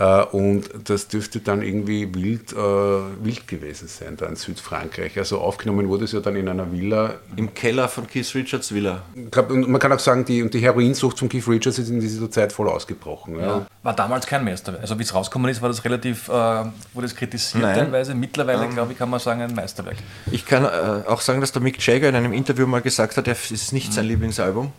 Äh, 0.00 0.24
Und 0.32 0.70
das 0.84 1.08
dürfte 1.08 1.40
dann 1.40 1.60
irgendwie 1.60 2.12
wild, 2.14 2.52
äh, 2.52 2.56
wild 2.56 3.46
gewesen 3.46 3.86
sein, 3.86 4.16
da 4.16 4.26
in 4.26 4.36
Südfrankreich. 4.36 5.18
Also 5.18 5.38
aufgenommen 5.40 5.90
wurde 5.90 6.04
es 6.04 6.12
ja 6.12 6.20
dann 6.20 6.36
in 6.36 6.48
einer 6.48 6.72
Villa. 6.72 7.16
im 7.36 7.52
Keller 7.52 7.86
von 7.86 8.06
Keith 8.06 8.34
Richards 8.34 8.72
Villa. 8.72 9.02
Ich 9.14 9.30
glaub, 9.30 9.50
und 9.50 9.68
man 9.68 9.78
kann 9.78 9.92
auch 9.92 9.98
sagen, 9.98 10.24
die, 10.24 10.42
und 10.42 10.54
die 10.54 10.60
Heroinsucht 10.60 11.18
von 11.18 11.28
Keith 11.28 11.46
Richards 11.46 11.78
ist 11.78 11.90
in 11.90 12.00
dieser 12.00 12.30
Zeit 12.30 12.50
voll 12.50 12.70
ausgebrochen. 12.70 13.38
Ja. 13.38 13.66
War 13.82 13.94
damals 13.94 14.26
kein 14.26 14.42
Meisterwerk. 14.42 14.80
Also 14.80 14.98
wie 14.98 15.02
es 15.02 15.14
rausgekommen 15.14 15.50
ist, 15.50 15.60
war 15.60 15.68
das 15.68 15.84
relativ, 15.84 16.28
äh, 16.28 16.32
wurde 16.32 17.06
es 17.06 17.14
kritisiert 17.14 17.62
Nein. 17.62 17.74
teilweise. 17.76 18.14
Mittlerweile, 18.14 18.68
glaube 18.70 18.92
ich, 18.92 18.98
kann 18.98 19.10
man 19.10 19.20
sagen, 19.20 19.42
ein 19.42 19.54
Meisterwerk. 19.54 19.96
Ich 20.32 20.46
kann 20.46 20.64
äh, 20.64 21.06
auch 21.08 21.20
sagen, 21.20 21.42
dass 21.42 21.52
der 21.52 21.60
Mick 21.60 21.86
Jagger 21.86 22.08
in 22.08 22.14
einem 22.14 22.32
Interview 22.32 22.66
mal 22.66 22.80
gesagt 22.80 23.18
hat, 23.18 23.28
es 23.28 23.50
ist 23.50 23.74
nicht 23.74 23.92
sein 23.92 24.06
Lieblingsalbum. 24.06 24.72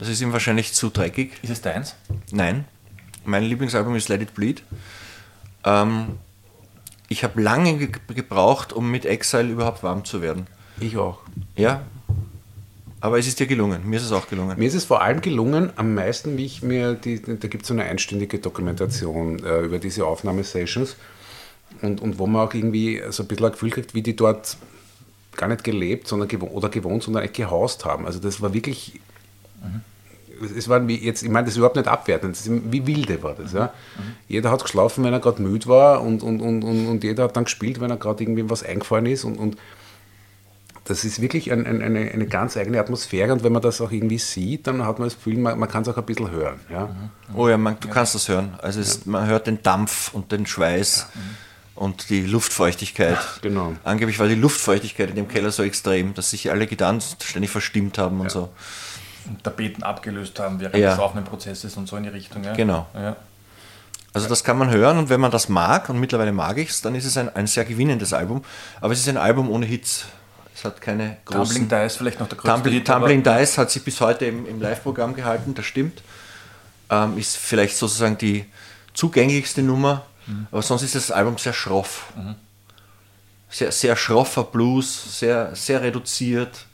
Das 0.00 0.08
ist 0.08 0.20
ihm 0.20 0.32
wahrscheinlich 0.32 0.72
zu 0.72 0.90
dreckig. 0.90 1.34
Ist 1.42 1.50
es 1.50 1.60
deins? 1.60 1.94
Nein, 2.32 2.64
mein 3.24 3.44
Lieblingsalbum 3.44 3.94
ist 3.96 4.08
Let 4.08 4.22
It 4.22 4.34
Bleed. 4.34 4.62
Ähm, 5.64 6.18
ich 7.08 7.24
habe 7.24 7.40
lange 7.40 7.76
ge 7.76 7.88
gebraucht, 8.14 8.72
um 8.72 8.90
mit 8.90 9.04
Exile 9.04 9.50
überhaupt 9.50 9.82
warm 9.82 10.04
zu 10.04 10.22
werden. 10.22 10.46
Ich 10.80 10.96
auch. 10.96 11.20
Ja, 11.56 11.82
aber 13.00 13.18
es 13.18 13.26
ist 13.26 13.38
dir 13.38 13.46
gelungen. 13.46 13.88
Mir 13.88 13.96
ist 13.96 14.04
es 14.06 14.12
auch 14.12 14.28
gelungen. 14.28 14.58
Mir 14.58 14.66
ist 14.66 14.74
es 14.74 14.86
vor 14.86 15.02
allem 15.02 15.20
gelungen, 15.20 15.70
am 15.76 15.94
meisten, 15.94 16.38
wie 16.38 16.46
ich 16.46 16.62
mir, 16.62 16.94
die, 16.94 17.20
da 17.20 17.48
gibt 17.48 17.62
es 17.64 17.68
so 17.68 17.74
eine 17.74 17.84
einstündige 17.84 18.38
Dokumentation 18.38 19.44
äh, 19.44 19.60
über 19.60 19.78
diese 19.78 20.06
Aufnahmesessions 20.06 20.96
und, 21.82 22.00
und 22.00 22.18
wo 22.18 22.26
man 22.26 22.48
auch 22.48 22.54
irgendwie 22.54 23.02
so 23.10 23.22
ein 23.22 23.26
bisschen 23.26 23.44
ein 23.44 23.52
Gefühl 23.52 23.70
kriegt, 23.70 23.94
wie 23.94 24.00
die 24.00 24.16
dort 24.16 24.56
gar 25.36 25.48
nicht 25.48 25.64
gelebt 25.64 26.08
sondern 26.08 26.28
gewo 26.28 26.46
oder 26.46 26.70
gewohnt, 26.70 27.02
sondern 27.02 27.24
echt 27.24 27.34
gehaust 27.34 27.84
haben. 27.84 28.06
Also 28.06 28.20
das 28.20 28.40
war 28.40 28.54
wirklich, 28.54 29.00
es 30.56 30.68
waren 30.68 30.88
wie 30.88 30.96
jetzt, 30.96 31.22
ich 31.22 31.28
meine, 31.28 31.44
das 31.44 31.54
ist 31.54 31.58
überhaupt 31.58 31.76
nicht 31.76 31.88
abwertend, 31.88 32.38
wie 32.70 32.86
wilde 32.86 33.22
war 33.22 33.34
das. 33.34 33.52
Ja. 33.52 33.72
Jeder 34.28 34.50
hat 34.50 34.62
geschlafen, 34.62 35.04
wenn 35.04 35.12
er 35.12 35.20
gerade 35.20 35.42
müde 35.42 35.66
war 35.66 36.02
und, 36.02 36.22
und, 36.22 36.40
und, 36.40 36.62
und, 36.64 36.86
und 36.86 37.04
jeder 37.04 37.24
hat 37.24 37.36
dann 37.36 37.44
gespielt, 37.44 37.80
wenn 37.80 37.90
er 37.90 37.96
gerade 37.96 38.22
irgendwie 38.22 38.48
was 38.48 38.62
eingefallen 38.62 39.06
ist 39.06 39.24
und, 39.24 39.38
und 39.38 39.56
das 40.84 41.04
ist 41.04 41.20
wirklich 41.20 41.50
ein, 41.50 41.66
ein, 41.66 41.82
eine, 41.82 42.10
eine 42.10 42.26
ganz 42.26 42.56
eigene 42.56 42.78
Atmosphäre 42.78 43.32
und 43.32 43.42
wenn 43.42 43.52
man 43.52 43.62
das 43.62 43.80
auch 43.80 43.90
irgendwie 43.90 44.18
sieht, 44.18 44.66
dann 44.66 44.84
hat 44.84 44.98
man 44.98 45.08
das 45.08 45.16
Gefühl, 45.16 45.38
man, 45.38 45.58
man 45.58 45.68
kann 45.68 45.82
es 45.82 45.88
auch 45.88 45.96
ein 45.96 46.04
bisschen 46.04 46.30
hören. 46.30 46.60
Ja? 46.70 46.94
Oh 47.34 47.48
ja, 47.48 47.56
man, 47.56 47.76
du 47.80 47.88
kannst 47.88 48.14
das 48.14 48.28
hören. 48.28 48.54
Also 48.60 48.80
es, 48.80 49.06
man 49.06 49.26
hört 49.26 49.46
den 49.46 49.62
Dampf 49.62 50.12
und 50.12 50.30
den 50.30 50.44
Schweiß 50.44 51.08
und 51.74 52.10
die 52.10 52.22
Luftfeuchtigkeit. 52.22 53.18
Genau. 53.40 53.74
Angeblich 53.82 54.18
war 54.18 54.28
die 54.28 54.34
Luftfeuchtigkeit 54.34 55.10
in 55.10 55.16
dem 55.16 55.28
Keller 55.28 55.50
so 55.50 55.62
extrem, 55.62 56.14
dass 56.14 56.30
sich 56.30 56.50
alle 56.50 56.66
Gitarren 56.66 57.00
ständig 57.00 57.50
verstimmt 57.50 57.98
haben 57.98 58.20
und 58.20 58.30
so. 58.30 58.50
Tapeten 59.42 59.82
abgelöst 59.82 60.38
haben 60.38 60.60
während 60.60 60.76
Ja. 60.76 60.90
des 60.90 60.98
Aufnahmeprozesses 60.98 61.76
und 61.76 61.88
so 61.88 61.96
in 61.96 62.04
die 62.04 62.08
Richtung. 62.08 62.44
Ja? 62.44 62.52
Genau. 62.54 62.86
Ja. 62.94 63.16
Also 64.12 64.28
das 64.28 64.44
kann 64.44 64.56
man 64.58 64.70
hören 64.70 64.98
und 64.98 65.08
wenn 65.08 65.20
man 65.20 65.32
das 65.32 65.48
mag, 65.48 65.88
und 65.88 65.98
mittlerweile 65.98 66.32
mag 66.32 66.56
ich 66.58 66.70
es, 66.70 66.80
dann 66.82 66.94
ist 66.94 67.04
es 67.04 67.16
ein, 67.16 67.34
ein 67.34 67.46
sehr 67.48 67.64
gewinnendes 67.64 68.12
Album. 68.12 68.44
Aber 68.80 68.92
es 68.92 69.00
ist 69.00 69.08
ein 69.08 69.16
Album 69.16 69.50
ohne 69.50 69.66
Hits. 69.66 70.04
Es 70.54 70.64
hat 70.64 70.80
keine 70.80 71.16
Tumbling 71.24 71.68
großen... 71.68 71.68
Dice 71.68 71.96
vielleicht 71.96 72.20
noch 72.20 72.28
der 72.28 72.38
größte 72.38 72.54
Tumbling, 72.54 72.74
Hit, 72.74 72.86
Tumbling 72.86 73.22
Dice 73.24 73.58
hat 73.58 73.70
sich 73.72 73.82
bis 73.82 74.00
heute 74.00 74.26
im, 74.26 74.46
im 74.46 74.60
Live-Programm 74.62 75.14
gehalten, 75.16 75.54
das 75.54 75.66
stimmt. 75.66 76.02
Ähm, 76.90 77.18
ist 77.18 77.36
vielleicht 77.36 77.76
sozusagen 77.76 78.16
die 78.16 78.44
zugänglichste 78.92 79.62
Nummer, 79.62 80.02
aber 80.52 80.62
sonst 80.62 80.82
ist 80.82 80.94
das 80.94 81.10
Album 81.10 81.36
sehr 81.36 81.52
schroff. 81.52 82.12
Sehr, 83.50 83.72
sehr 83.72 83.96
schroffer 83.96 84.44
Blues, 84.44 85.18
sehr, 85.18 85.54
sehr 85.56 85.82
reduziert, 85.82 86.66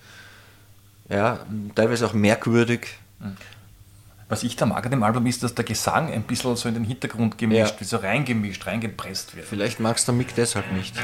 ja, 1.10 1.40
teilweise 1.74 2.06
auch 2.06 2.14
merkwürdig. 2.14 2.86
Was 4.28 4.44
ich 4.44 4.54
da 4.56 4.64
mag 4.64 4.84
an 4.84 4.92
dem 4.92 5.02
Album 5.02 5.26
ist, 5.26 5.42
dass 5.42 5.54
der 5.54 5.64
Gesang 5.64 6.12
ein 6.12 6.22
bisschen 6.22 6.54
so 6.56 6.68
in 6.68 6.74
den 6.74 6.84
Hintergrund 6.84 7.36
gemischt, 7.36 7.74
Ja. 7.74 7.80
wie 7.80 7.84
so 7.84 7.96
reingemischt, 7.96 8.64
reingepresst 8.66 9.34
wird. 9.36 9.44
Vielleicht 9.46 9.80
magst 9.80 10.06
du 10.06 10.12
Mick 10.12 10.34
deshalb 10.36 10.70
nicht. 10.72 10.94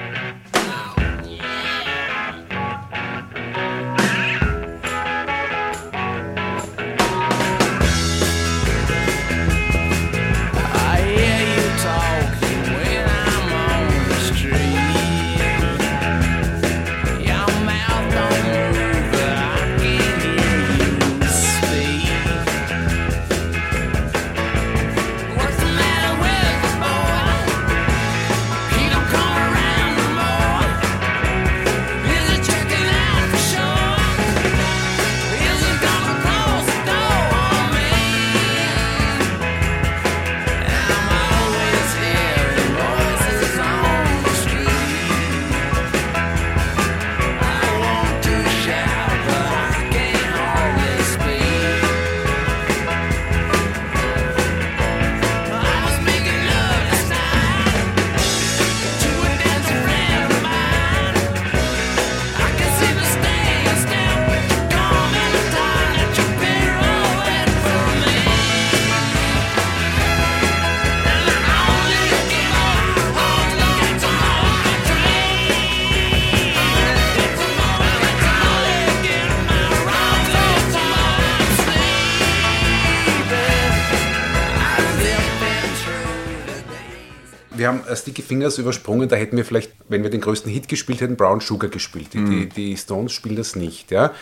Wir 87.67 87.73
haben 87.73 87.85
äh, 87.89 87.97
Sticky 87.97 88.23
Fingers 88.23 88.59
übersprungen, 88.59 89.09
da 89.09 89.17
hätten 89.17 89.37
wir 89.37 89.45
vielleicht, 89.45 89.73
wenn 89.89 90.05
wir 90.05 90.11
den 90.11 90.21
größten 90.21 90.53
Hit 90.53 90.69
gespielt 90.69 91.01
hätten, 91.01 91.17
Brown 91.17 91.41
Sugar 91.41 91.69
gespielt. 91.69 92.15
Die, 92.15 92.25
die, 92.25 92.49
die 92.49 92.77
Stones 92.77 93.13
spielen 93.13 93.35
das 93.35 93.57
nicht. 93.57 93.91
Ja? 93.91 94.13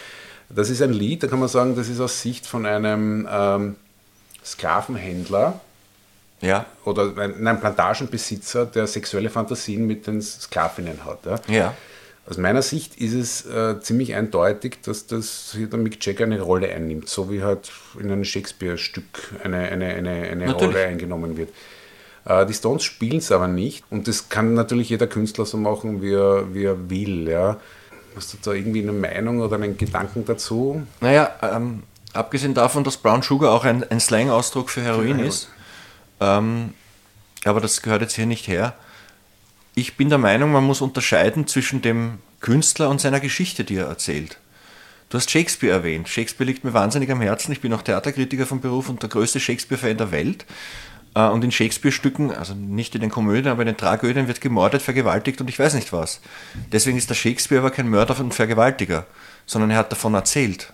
Das 0.49 0.71
ist 0.71 0.81
ein 0.81 0.95
Lied, 0.95 1.23
da 1.23 1.27
kann 1.27 1.41
man 1.41 1.49
sagen, 1.49 1.77
das 1.77 1.91
ist 1.91 2.01
aus 2.01 2.23
Sicht 2.23 2.47
von 2.47 2.65
einem 2.65 3.29
ähm, 3.31 3.77
Sklavenhändler 4.43 5.61
Ja, 6.41 6.65
oder 6.87 7.13
ein, 7.19 7.47
ein 7.47 7.61
Plantagenbesitzer, 7.61 8.65
der 8.65 8.87
sexuelle 8.87 9.29
Fantasien 9.29 9.87
mit 9.87 10.07
den 10.07 10.23
Sklavinnen 10.23 11.05
hat. 11.05 11.27
Ja? 11.27 11.41
ja. 11.49 11.75
Aus 12.27 12.39
meiner 12.39 12.63
Sicht 12.63 12.97
ist 12.97 13.13
es 13.13 13.45
äh, 13.45 13.79
ziemlich 13.83 14.15
eindeutig, 14.15 14.79
dass 14.83 15.07
das 15.07 15.53
hier 15.55 15.67
der 15.67 15.79
Mick 15.79 16.03
Jagger 16.03 16.25
eine 16.25 16.41
Rolle 16.41 16.71
einnimmt, 16.71 17.11
so 17.11 17.31
wie 17.31 17.43
halt 17.43 17.71
in 18.01 18.11
einem 18.11 18.25
Shakespeare-Stück 18.25 19.35
eine, 19.45 19.59
eine, 19.59 19.89
eine, 19.89 20.11
eine. 20.31 20.53
Rolle 20.55 20.87
eingenommen 20.87 21.37
wird. 21.37 21.51
Äh, 22.25 22.47
die 22.47 22.55
Stones 22.55 22.85
spielen 22.85 23.19
es 23.19 23.31
aber 23.33 23.49
nicht 23.49 23.85
und 23.91 24.09
das 24.09 24.29
kann 24.29 24.55
natürlich 24.55 24.89
jeder 24.89 25.07
Künstler 25.07 25.47
so 25.47 25.57
machen, 25.57 26.03
wie 26.03 26.13
er, 26.13 26.55
wie 26.55 26.65
er 26.65 26.91
will. 26.91 27.29
Ja. 27.29 27.59
Hast 28.17 28.33
du 28.33 28.39
da 28.43 28.53
irgendwie 28.53 28.83
eine 28.83 28.93
Meinung 28.93 29.41
oder 29.41 29.57
einen 29.57 29.77
Gedanken 29.77 30.25
dazu? 30.25 30.87
Naja, 31.01 31.31
ähm, 31.43 31.83
abgesehen 32.13 32.55
davon, 32.55 32.85
dass 32.85 32.97
Brown 32.97 33.23
Sugar 33.23 33.53
auch 33.53 33.65
ein, 33.65 33.89
ein 33.91 34.01
Slang-Ausdruck 34.01 34.71
für 34.71 34.83
Heroin 34.83 35.17
Heroin. 35.17 35.27
ist, 35.27 35.49
ähm, 36.21 36.75
aber 37.45 37.61
das 37.61 37.83
gehört 37.83 38.03
jetzt 38.03 38.15
hier 38.15 38.27
nicht 38.27 38.49
her. 38.49 38.75
Ich 39.75 39.97
bin 39.97 40.09
der 40.09 40.19
Meinung, 40.19 40.53
man 40.53 40.65
muss 40.65 40.81
unterscheiden 40.81 41.47
zwischen 41.49 41.83
dem 41.83 42.19
Künstler 42.41 42.89
und 42.89 43.01
seiner 43.01 43.21
Geschichte, 43.21 43.65
die 43.65 43.77
er 43.77 43.87
erzählt. 43.87 44.39
Du 45.09 45.19
hast 45.19 45.31
Shakespeare 45.31 45.75
erwähnt. 45.75 46.09
Shakespeare 46.09 46.47
liegt 46.49 46.65
mir 46.65 46.75
wahnsinnig 46.75 47.11
am 47.11 47.21
Herzen. 47.21 47.53
Ich 47.53 47.61
bin 47.61 47.73
auch 47.73 47.83
Theaterkritiker 47.83 48.47
vom 48.47 48.61
Beruf 48.61 48.89
und 48.89 49.03
der 49.03 49.09
größte 49.09 49.41
Shakespeare-Fan 49.41 49.97
der 49.97 50.13
Welt. 50.13 50.47
Äh, 51.15 51.29
Und 51.29 51.45
in 51.45 51.53
Shakespeare-Stücken, 51.53 52.33
also 52.33 52.55
nicht 52.55 52.95
in 52.95 53.01
den 53.01 53.11
Komödien, 53.11 53.49
aber 53.49 53.63
in 53.63 53.67
den 53.67 53.77
Tragödien 53.77 54.29
wird 54.29 54.41
gemordet, 54.41 54.83
vergewaltigt 54.83 55.41
und 55.41 55.49
ich 55.49 55.59
weiß 55.59 55.75
nicht 55.75 55.93
was. 55.93 56.21
Deswegen 56.73 56.99
ist 56.99 57.11
der 57.11 57.15
Shakespeare 57.15 57.61
aber 57.61 57.71
kein 57.71 57.89
Mörder 57.89 58.19
und 58.21 58.35
Vergewaltiger, 58.35 59.07
sondern 59.47 59.71
er 59.71 59.79
hat 59.79 59.93
davon 59.93 60.15
erzählt. 60.15 60.73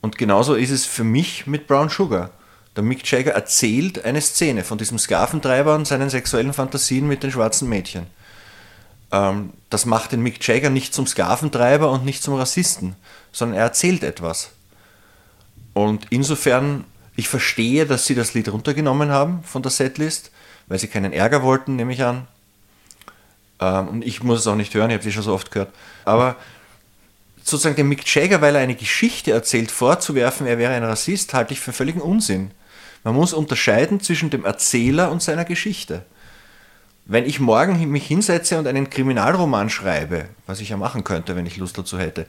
Und 0.00 0.18
genauso 0.18 0.54
ist 0.54 0.70
es 0.70 0.86
für 0.86 1.04
mich 1.04 1.46
mit 1.46 1.66
Brown 1.66 1.88
Sugar. 1.88 2.30
Der 2.76 2.82
Mick 2.82 3.10
Jagger 3.10 3.32
erzählt 3.32 4.04
eine 4.04 4.20
Szene 4.20 4.64
von 4.64 4.78
diesem 4.78 4.98
Sklaventreiber 4.98 5.74
und 5.74 5.86
seinen 5.86 6.08
sexuellen 6.08 6.52
Fantasien 6.52 7.06
mit 7.06 7.22
den 7.22 7.32
schwarzen 7.32 7.68
Mädchen. 7.68 8.06
Ähm, 9.12 9.52
das 9.70 9.86
macht 9.86 10.12
den 10.12 10.22
Mick 10.22 10.46
Jagger 10.46 10.70
nicht 10.70 10.94
zum 10.94 11.06
Sklaventreiber 11.06 11.90
und 11.90 12.04
nicht 12.04 12.22
zum 12.22 12.34
Rassisten, 12.34 12.94
sondern 13.32 13.58
er 13.58 13.64
erzählt 13.64 14.04
etwas. 14.04 14.52
Und 15.74 16.06
insofern, 16.10 16.84
ich 17.16 17.28
verstehe, 17.28 17.86
dass 17.86 18.06
sie 18.06 18.14
das 18.14 18.34
Lied 18.34 18.50
runtergenommen 18.52 19.10
haben 19.10 19.42
von 19.44 19.62
der 19.62 19.70
Setlist, 19.70 20.30
weil 20.66 20.78
sie 20.78 20.88
keinen 20.88 21.12
Ärger 21.12 21.42
wollten, 21.42 21.76
nehme 21.76 21.92
ich 21.92 22.02
an. 22.02 22.26
Ähm, 23.60 23.88
und 23.88 24.04
ich 24.04 24.22
muss 24.22 24.40
es 24.40 24.46
auch 24.46 24.56
nicht 24.56 24.74
hören, 24.74 24.90
ich 24.90 24.94
habe 24.94 25.04
sie 25.04 25.12
schon 25.12 25.22
so 25.22 25.34
oft 25.34 25.50
gehört. 25.50 25.72
Aber 26.04 26.36
sozusagen 27.42 27.76
dem 27.76 27.88
Mick 27.88 28.06
Jagger, 28.14 28.40
weil 28.40 28.54
er 28.54 28.62
eine 28.62 28.74
Geschichte 28.74 29.32
erzählt, 29.32 29.70
vorzuwerfen, 29.70 30.46
er 30.46 30.58
wäre 30.58 30.72
ein 30.72 30.84
Rassist, 30.84 31.34
halte 31.34 31.52
ich 31.52 31.60
für 31.60 31.72
völligen 31.72 32.00
Unsinn. 32.00 32.52
Man 33.02 33.14
muss 33.14 33.32
unterscheiden 33.32 34.00
zwischen 34.00 34.30
dem 34.30 34.44
Erzähler 34.44 35.10
und 35.10 35.22
seiner 35.22 35.44
Geschichte. 35.44 36.04
Wenn 37.10 37.26
ich 37.26 37.40
morgen 37.40 37.90
mich 37.90 38.06
hinsetze 38.06 38.56
und 38.56 38.68
einen 38.68 38.88
Kriminalroman 38.88 39.68
schreibe, 39.68 40.26
was 40.46 40.60
ich 40.60 40.68
ja 40.68 40.76
machen 40.76 41.02
könnte, 41.02 41.34
wenn 41.34 41.44
ich 41.44 41.56
Lust 41.56 41.76
dazu 41.76 41.98
hätte, 41.98 42.24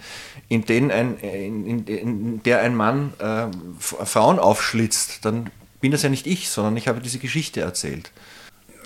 in, 0.50 0.66
den 0.66 0.90
ein, 0.90 1.20
in, 1.20 1.68
in, 1.68 1.86
in 1.86 2.44
der 2.44 2.62
ein 2.62 2.76
Mann 2.76 3.14
äh, 3.20 3.46
Frauen 3.80 4.40
aufschlitzt, 4.40 5.24
dann 5.24 5.52
bin 5.82 5.92
das 5.92 6.02
ja 6.02 6.10
nicht 6.10 6.26
ich, 6.26 6.50
sondern 6.50 6.76
ich 6.78 6.88
habe 6.88 7.00
diese 7.00 7.20
Geschichte 7.20 7.62
erzählt. 7.62 8.10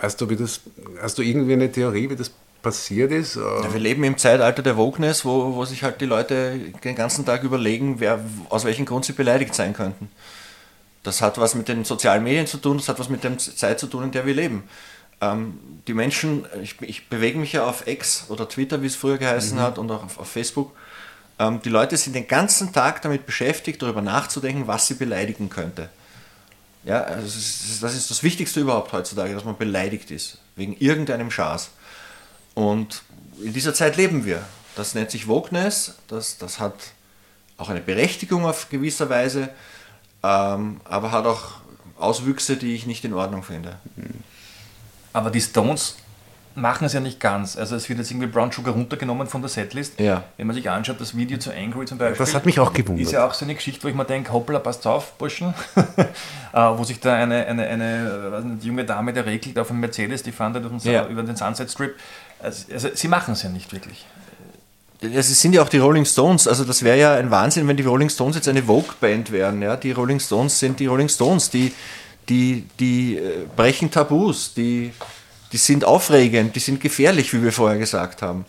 Hast 0.01 0.19
du, 0.19 0.25
das, 0.25 0.59
hast 1.01 1.17
du 1.17 1.21
irgendwie 1.21 1.53
eine 1.53 1.71
Theorie, 1.71 2.09
wie 2.09 2.17
das 2.17 2.29
passiert 2.61 3.13
ist? 3.13 3.37
Ja, 3.37 3.71
wir 3.71 3.79
leben 3.79 4.03
im 4.03 4.17
Zeitalter 4.17 4.63
der 4.63 4.75
Wokeness, 4.75 5.23
wo, 5.23 5.55
wo 5.55 5.63
sich 5.63 5.83
halt 5.83 6.01
die 6.01 6.05
Leute 6.05 6.59
den 6.83 6.95
ganzen 6.95 7.25
Tag 7.25 7.43
überlegen, 7.43 8.01
wer, 8.01 8.19
aus 8.49 8.65
welchem 8.65 8.83
Grund 8.83 9.05
sie 9.05 9.13
beleidigt 9.13 9.55
sein 9.55 9.71
könnten. 9.71 10.09
Das 11.03 11.21
hat 11.21 11.37
was 11.37 11.55
mit 11.55 11.69
den 11.69 11.85
sozialen 11.85 12.23
Medien 12.25 12.47
zu 12.47 12.57
tun, 12.57 12.79
das 12.79 12.89
hat 12.89 12.99
was 12.99 13.07
mit 13.07 13.23
der 13.23 13.37
Zeit 13.37 13.79
zu 13.79 13.87
tun, 13.87 14.03
in 14.03 14.11
der 14.11 14.25
wir 14.25 14.33
leben. 14.33 14.63
Ähm, 15.21 15.59
die 15.87 15.93
Menschen, 15.93 16.45
ich, 16.61 16.81
ich, 16.81 17.09
bewege 17.09 17.37
mich 17.37 17.53
ja 17.53 17.65
auf 17.65 17.87
X 17.87 18.25
oder 18.29 18.49
Twitter, 18.49 18.81
wie 18.81 18.87
es 18.87 18.95
früher 18.95 19.17
geheißen 19.17 19.57
mhm. 19.57 19.61
hat, 19.61 19.77
und 19.77 19.89
auch 19.91 20.03
auf, 20.03 20.19
auf 20.19 20.29
Facebook. 20.29 20.75
Ähm, 21.39 21.61
die 21.61 21.69
Leute 21.69 21.97
sind 21.97 22.13
den 22.13 22.27
ganzen 22.27 22.73
Tag 22.73 23.01
damit 23.01 23.25
beschäftigt, 23.25 23.81
darüber 23.81 24.01
nachzudenken, 24.01 24.67
was 24.67 24.87
sie 24.87 24.95
beleidigen 24.95 25.49
könnte. 25.49 25.89
Ja, 26.83 27.01
also 27.01 27.23
das 27.23 27.35
ist, 27.35 27.83
das 27.83 27.95
ist 27.95 28.11
das 28.11 28.23
Wichtigste 28.23 28.59
überhaupt 28.59 28.93
heutzutage, 28.93 29.33
dass 29.33 29.43
man 29.43 29.57
beleidigt 29.57 30.11
ist, 30.11 30.37
wegen 30.55 30.75
irgendeinem 30.77 31.31
Schaß. 31.31 31.71
Und 32.53 33.03
in 33.41 33.53
dieser 33.53 33.73
Zeit 33.73 33.97
leben 33.97 34.25
wir. 34.25 34.43
Das 34.75 34.93
nennt 34.93 35.09
sich 35.09 35.27
Wokeness, 35.27 35.95
das, 36.07 36.37
das 36.37 36.59
hat 36.59 36.75
auch 37.57 37.69
eine 37.69 37.79
Berechtigung 37.79 38.45
auf 38.45 38.69
gewisser 38.69 39.09
Weise, 39.09 39.49
ähm, 40.21 40.81
aber 40.83 41.11
hat 41.11 41.25
auch 41.25 41.61
Auswüchse, 41.97 42.57
die 42.57 42.75
ich 42.75 42.85
nicht 42.85 43.05
in 43.05 43.13
Ordnung 43.13 43.43
finde. 43.43 43.77
Aber 45.15 45.29
die 45.31 45.39
Stones 45.39 45.95
machen 46.55 46.85
es 46.85 46.91
ja 46.93 46.99
nicht 46.99 47.21
ganz. 47.21 47.55
Also 47.55 47.77
es 47.77 47.87
wird 47.87 47.99
jetzt 47.99 48.11
irgendwie 48.11 48.27
Brown 48.27 48.51
Sugar 48.51 48.73
runtergenommen 48.73 49.27
von 49.27 49.41
der 49.41 49.47
Setlist. 49.49 49.97
Ja. 49.97 50.23
Wenn 50.35 50.47
man 50.47 50.55
sich 50.57 50.69
anschaut, 50.69 50.99
das 50.99 51.15
Video 51.15 51.37
zu 51.37 51.51
Angry 51.53 51.85
zum 51.85 51.97
Beispiel. 51.97 52.17
Das 52.17 52.35
hat 52.35 52.45
mich 52.45 52.59
auch 52.59 52.73
gewundert. 52.73 53.05
Ist 53.05 53.13
ja 53.13 53.25
auch 53.25 53.33
so 53.33 53.45
eine 53.45 53.55
Geschichte, 53.55 53.81
wo 53.85 53.87
ich 53.87 53.95
mir 53.95 54.03
denke, 54.03 54.33
hoppla, 54.33 54.59
passt 54.59 54.85
auf, 54.85 55.13
Burschen. 55.13 55.53
Äh, 56.53 56.57
wo 56.77 56.85
sich 56.85 57.01
da 57.01 57.13
eine, 57.15 57.45
eine, 57.47 57.67
eine, 57.67 58.31
weiß 58.31 58.43
nicht, 58.45 58.63
junge 58.63 58.85
Dame, 58.85 59.11
der 59.11 59.25
regelt 59.25 59.59
auf 59.59 59.71
einem 59.71 59.81
Mercedes, 59.81 60.23
die 60.23 60.31
fahren 60.31 60.53
da 60.53 60.61
Ja. 60.89 61.05
über 61.05 61.21
den 61.21 61.35
Sunset 61.35 61.69
Strip. 61.69 61.95
Also, 62.41 62.71
also 62.71 62.87
sie 62.93 63.09
machen 63.09 63.33
es 63.33 63.43
ja 63.43 63.49
nicht 63.49 63.73
wirklich. 63.73 64.05
Es 65.01 65.41
sind 65.41 65.51
ja 65.51 65.61
auch 65.61 65.67
die 65.67 65.79
Rolling 65.79 66.05
Stones, 66.05 66.47
also 66.47 66.63
das 66.63 66.81
wäre 66.81 66.97
ja 66.97 67.15
ein 67.15 67.29
Wahnsinn, 67.29 67.67
wenn 67.67 67.75
die 67.75 67.83
Rolling 67.83 68.07
Stones 68.09 68.37
jetzt 68.37 68.47
eine 68.47 68.63
Vogue-Band 68.63 69.33
wären. 69.33 69.61
Ja? 69.61 69.75
Die 69.75 69.91
Rolling 69.91 70.21
Stones 70.21 70.57
sind 70.57 70.79
die 70.79 70.85
Rolling 70.85 71.09
Stones, 71.09 71.49
die, 71.49 71.73
die, 72.29 72.65
die 72.79 73.17
äh, 73.17 73.45
brechen 73.55 73.91
Tabus, 73.91 74.53
die, 74.53 74.91
die 75.51 75.57
sind 75.57 75.85
aufregend, 75.85 76.55
die 76.55 76.59
sind 76.59 76.81
gefährlich, 76.81 77.33
wie 77.33 77.43
wir 77.43 77.51
vorher 77.51 77.77
gesagt 77.77 78.21
haben. 78.21 78.45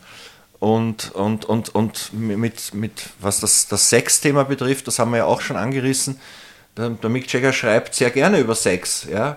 Und, 0.59 1.14
und, 1.14 1.45
und, 1.45 1.74
und 1.74 2.12
mit, 2.12 2.72
mit 2.72 3.11
was 3.20 3.41
das, 3.41 3.68
das 3.68 3.91
Sex-Thema 3.91 4.45
betrifft, 4.45 4.87
das 4.87 4.99
haben 4.99 5.11
wir 5.11 5.18
ja 5.18 5.24
auch 5.27 5.41
schon 5.41 5.57
angerissen, 5.57 6.18
der, 6.77 6.91
der 6.91 7.11
Mick 7.11 7.31
Jagger 7.33 7.53
schreibt 7.53 7.95
sehr 7.95 8.11
gerne 8.11 8.39
über 8.39 8.55
Sex. 8.55 9.07
Ja? 9.11 9.37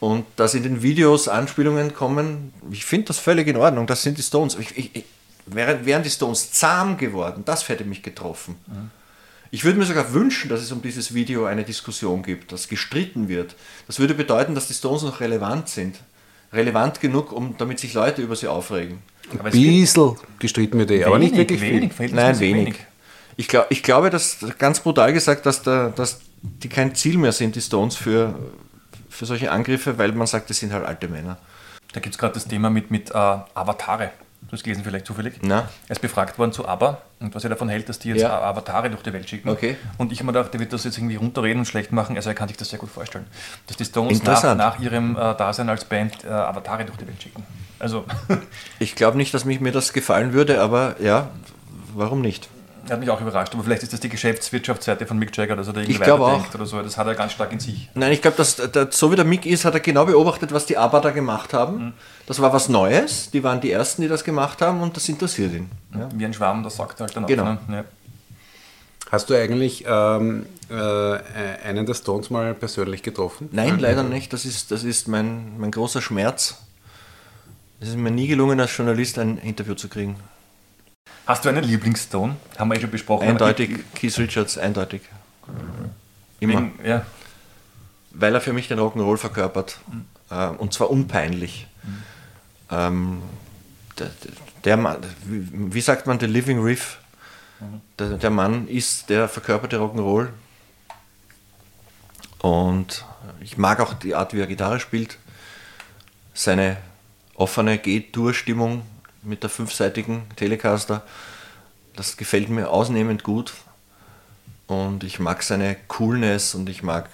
Und 0.00 0.26
dass 0.36 0.54
in 0.54 0.62
den 0.62 0.82
Videos 0.82 1.28
Anspielungen 1.28 1.94
kommen, 1.94 2.52
ich 2.70 2.84
finde 2.84 3.06
das 3.06 3.18
völlig 3.18 3.48
in 3.48 3.56
Ordnung, 3.56 3.86
das 3.86 4.02
sind 4.02 4.18
die 4.18 4.22
Stones. 4.22 4.56
Ich, 4.56 4.76
ich, 4.76 4.96
ich, 4.96 5.04
wären, 5.46 5.86
wären 5.86 6.02
die 6.02 6.10
Stones 6.10 6.52
zahm 6.52 6.96
geworden, 6.96 7.42
das 7.44 7.68
hätte 7.68 7.84
mich 7.84 8.02
getroffen. 8.02 8.56
Ich 9.56 9.64
würde 9.64 9.78
mir 9.78 9.86
sogar 9.86 10.12
wünschen, 10.12 10.50
dass 10.50 10.60
es 10.60 10.70
um 10.70 10.82
dieses 10.82 11.14
Video 11.14 11.46
eine 11.46 11.64
Diskussion 11.64 12.22
gibt, 12.22 12.52
dass 12.52 12.68
gestritten 12.68 13.28
wird. 13.28 13.56
Das 13.86 13.98
würde 13.98 14.12
bedeuten, 14.12 14.54
dass 14.54 14.66
die 14.66 14.74
Stones 14.74 15.00
noch 15.00 15.20
relevant 15.20 15.70
sind. 15.70 15.96
Relevant 16.52 17.00
genug, 17.00 17.32
um, 17.32 17.54
damit 17.56 17.80
sich 17.80 17.94
Leute 17.94 18.20
über 18.20 18.36
sie 18.36 18.48
aufregen. 18.48 18.98
Ein 19.32 19.50
bisschen 19.50 20.18
gestritten 20.38 20.78
wird 20.78 20.90
eh, 20.90 21.04
aber 21.04 21.18
nicht 21.18 21.34
wirklich 21.34 21.62
wenig, 21.62 21.94
viel. 21.94 22.08
Nein, 22.08 22.34
verhältnismäßig 22.34 22.54
wenig. 22.54 22.86
Ich, 23.38 23.48
glaub, 23.48 23.66
ich 23.70 23.82
glaube, 23.82 24.10
dass 24.10 24.44
ganz 24.58 24.80
brutal 24.80 25.14
gesagt, 25.14 25.46
dass, 25.46 25.62
der, 25.62 25.88
dass 25.88 26.20
die 26.42 26.68
kein 26.68 26.94
Ziel 26.94 27.16
mehr 27.16 27.32
sind, 27.32 27.56
die 27.56 27.62
Stones, 27.62 27.96
für, 27.96 28.38
für 29.08 29.24
solche 29.24 29.50
Angriffe, 29.50 29.96
weil 29.96 30.12
man 30.12 30.26
sagt, 30.26 30.50
das 30.50 30.58
sind 30.58 30.74
halt 30.74 30.84
alte 30.84 31.08
Männer. 31.08 31.38
Da 31.94 32.00
gibt 32.00 32.14
es 32.14 32.18
gerade 32.18 32.34
das 32.34 32.46
Thema 32.46 32.68
mit, 32.68 32.90
mit 32.90 33.08
äh, 33.08 33.14
Avatare. 33.14 34.10
Du 34.42 34.52
hast 34.52 34.62
gelesen 34.62 34.84
vielleicht 34.84 35.06
zufällig. 35.06 35.34
Na? 35.42 35.68
Er 35.88 35.90
ist 35.90 36.00
befragt 36.00 36.38
worden 36.38 36.52
zu 36.52 36.68
ABBA 36.68 36.98
und 37.18 37.34
was 37.34 37.42
er 37.42 37.50
davon 37.50 37.68
hält, 37.68 37.88
dass 37.88 37.98
die 37.98 38.10
jetzt 38.10 38.20
Ja. 38.20 38.40
Avatare 38.42 38.90
durch 38.90 39.02
die 39.02 39.12
Welt 39.12 39.28
schicken. 39.28 39.48
Okay. 39.48 39.76
Und 39.98 40.12
ich 40.12 40.18
habe 40.20 40.26
mir 40.26 40.32
gedacht, 40.34 40.52
der 40.52 40.60
wird 40.60 40.72
das 40.72 40.84
jetzt 40.84 40.98
irgendwie 40.98 41.16
runterreden 41.16 41.58
und 41.60 41.64
schlecht 41.66 41.90
machen. 41.90 42.14
Also 42.14 42.28
er 42.30 42.34
kann 42.34 42.46
sich 42.46 42.56
das 42.56 42.68
sehr 42.70 42.78
gut 42.78 42.90
vorstellen. 42.90 43.26
Dass 43.66 43.76
die 43.76 43.84
Stones 43.84 44.22
nach, 44.22 44.54
nach 44.56 44.78
ihrem 44.78 45.16
äh, 45.16 45.34
Dasein 45.34 45.68
als 45.68 45.84
Band 45.84 46.24
äh, 46.24 46.28
Avatare 46.28 46.84
durch 46.84 46.96
die 46.98 47.08
Welt 47.08 47.20
schicken. 47.20 47.44
Also 47.80 48.04
Ich 48.78 48.94
glaube 48.94 49.16
nicht, 49.16 49.34
dass 49.34 49.44
mich 49.44 49.60
mir 49.60 49.72
das 49.72 49.92
gefallen 49.92 50.32
würde, 50.32 50.60
aber 50.60 50.94
ja, 51.00 51.28
warum 51.94 52.20
nicht? 52.20 52.48
Hat 52.90 53.00
mich 53.00 53.10
auch 53.10 53.20
überrascht. 53.20 53.54
Aber 53.54 53.64
vielleicht 53.64 53.82
ist 53.82 53.92
das 53.92 54.00
die 54.00 54.08
Geschäftswirtschaftsseite 54.08 55.06
von 55.06 55.18
Mick 55.18 55.36
Jagger, 55.36 55.56
dass 55.56 55.66
er 55.66 55.72
da 55.72 55.80
irgendwie 55.80 56.00
weiterdenkt 56.00 56.50
auch. 56.50 56.54
oder 56.54 56.66
so. 56.66 56.82
Das 56.82 56.96
hat 56.96 57.06
er 57.06 57.14
ganz 57.14 57.32
stark 57.32 57.52
in 57.52 57.60
sich. 57.60 57.88
Nein, 57.94 58.12
ich 58.12 58.22
glaube, 58.22 58.36
dass 58.36 58.56
der, 58.56 58.88
so 58.90 59.10
wie 59.10 59.16
der 59.16 59.24
Mick 59.24 59.46
ist, 59.46 59.64
hat 59.64 59.74
er 59.74 59.80
genau 59.80 60.04
beobachtet, 60.04 60.52
was 60.52 60.66
die 60.66 60.76
ABBA 60.76 61.00
da 61.00 61.10
gemacht 61.10 61.52
haben. 61.52 61.94
Das 62.26 62.40
war 62.40 62.52
was 62.52 62.68
Neues. 62.68 63.30
Die 63.30 63.42
waren 63.44 63.60
die 63.60 63.70
Ersten, 63.70 64.02
die 64.02 64.08
das 64.08 64.24
gemacht 64.24 64.62
haben 64.62 64.80
und 64.80 64.96
das 64.96 65.08
interessiert 65.08 65.52
ihn. 65.52 65.70
Ja. 65.94 66.08
Wie 66.14 66.24
ein 66.24 66.34
Schwamm, 66.34 66.62
das 66.62 66.76
sagt 66.76 67.00
er 67.00 67.06
halt 67.06 67.16
dann 67.16 67.24
auch. 67.24 67.28
Genau. 67.28 67.44
Ne? 67.44 67.58
Ja. 67.70 67.84
Hast 69.10 69.30
du 69.30 69.34
eigentlich 69.34 69.84
ähm, 69.86 70.46
äh, 70.68 70.74
einen 71.64 71.86
der 71.86 71.94
Stones 71.94 72.30
mal 72.30 72.54
persönlich 72.54 73.02
getroffen? 73.02 73.48
Nein, 73.52 73.78
leider 73.78 74.02
nicht. 74.02 74.32
Das 74.32 74.44
ist, 74.44 74.72
das 74.72 74.82
ist 74.82 75.06
mein, 75.06 75.58
mein 75.58 75.70
großer 75.70 76.02
Schmerz. 76.02 76.56
Es 77.78 77.88
ist 77.88 77.96
mir 77.96 78.10
nie 78.10 78.26
gelungen, 78.26 78.58
als 78.58 78.76
Journalist 78.76 79.18
ein 79.18 79.38
Interview 79.38 79.74
zu 79.74 79.88
kriegen. 79.88 80.16
Hast 81.26 81.44
du 81.44 81.48
einen 81.48 81.64
Lieblingsstone? 81.64 82.36
Haben 82.56 82.68
wir 82.70 82.76
eh 82.76 82.80
schon 82.80 82.90
besprochen. 82.90 83.28
Eindeutig 83.28 83.84
Keith 83.94 84.16
Richards, 84.18 84.58
eindeutig. 84.58 85.02
Immer. 86.38 86.54
Wegen, 86.54 86.78
ja. 86.84 87.04
Weil 88.12 88.34
er 88.34 88.40
für 88.40 88.52
mich 88.52 88.68
den 88.68 88.78
Rock'n'Roll 88.78 89.16
verkörpert. 89.16 89.78
Äh, 90.30 90.48
und 90.48 90.72
zwar 90.72 90.90
unpeinlich. 90.90 91.66
Ähm, 92.70 93.22
der, 93.98 94.10
der 94.64 94.76
Mann, 94.76 94.98
wie, 95.24 95.80
sagt 95.80 96.06
man, 96.06 96.18
der 96.18 96.28
Living 96.28 96.62
Riff? 96.62 96.98
Der, 97.98 98.10
der 98.10 98.30
Mann 98.30 98.68
ist 98.68 99.08
der 99.10 99.28
verkörperte 99.28 99.78
Rock'n'Roll. 99.78 100.28
Und 102.38 103.04
ich 103.40 103.58
mag 103.58 103.80
auch 103.80 103.94
die 103.94 104.14
Art, 104.14 104.32
wie 104.32 104.40
er 104.40 104.46
Gitarre 104.46 104.78
spielt. 104.78 105.18
Seine 106.34 106.76
offene 107.34 107.78
G-Dur-Stimmung 107.78 108.82
mit 109.26 109.42
der 109.42 109.50
fünfseitigen 109.50 110.22
Telecaster. 110.36 111.02
Das 111.94 112.16
gefällt 112.16 112.48
mir 112.48 112.70
ausnehmend 112.70 113.22
gut. 113.22 113.52
Und 114.66 115.04
ich 115.04 115.18
mag 115.20 115.42
seine 115.42 115.76
Coolness 115.88 116.54
und 116.54 116.68
ich 116.68 116.82
mag, 116.82 117.08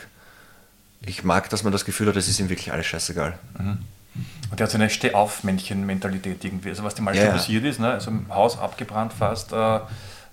ich 1.05 1.25
mag, 1.25 1.51
dass 1.51 1.65
man 1.65 1.73
das 1.73 1.85
Gefühl 1.85 2.09
hat, 2.09 2.17
es 2.17 2.29
ist 2.29 2.41
ihm 2.41 2.49
wirklich 2.49 2.73
alles 2.73 2.87
scheißegal. 2.87 3.39
Und 3.59 4.59
der 4.59 4.65
hat 4.65 4.71
so 4.71 4.79
eine 4.79 4.89
Steh-auf-Männchen-Mentalität 4.91 6.45
irgendwie. 6.45 6.71
Also 6.71 6.85
was 6.85 6.95
dem 6.95 7.05
mal 7.05 7.15
Ja, 7.15 7.21
schon 7.23 7.31
ja. 7.31 7.37
passiert 7.37 7.65
ist, 7.65 7.81
ne? 7.81 7.91
also 7.93 8.11
im 8.11 8.29
Haus 8.35 8.59
abgebrannt 8.59 9.13
fast, 9.13 9.53
äh, 9.53 9.81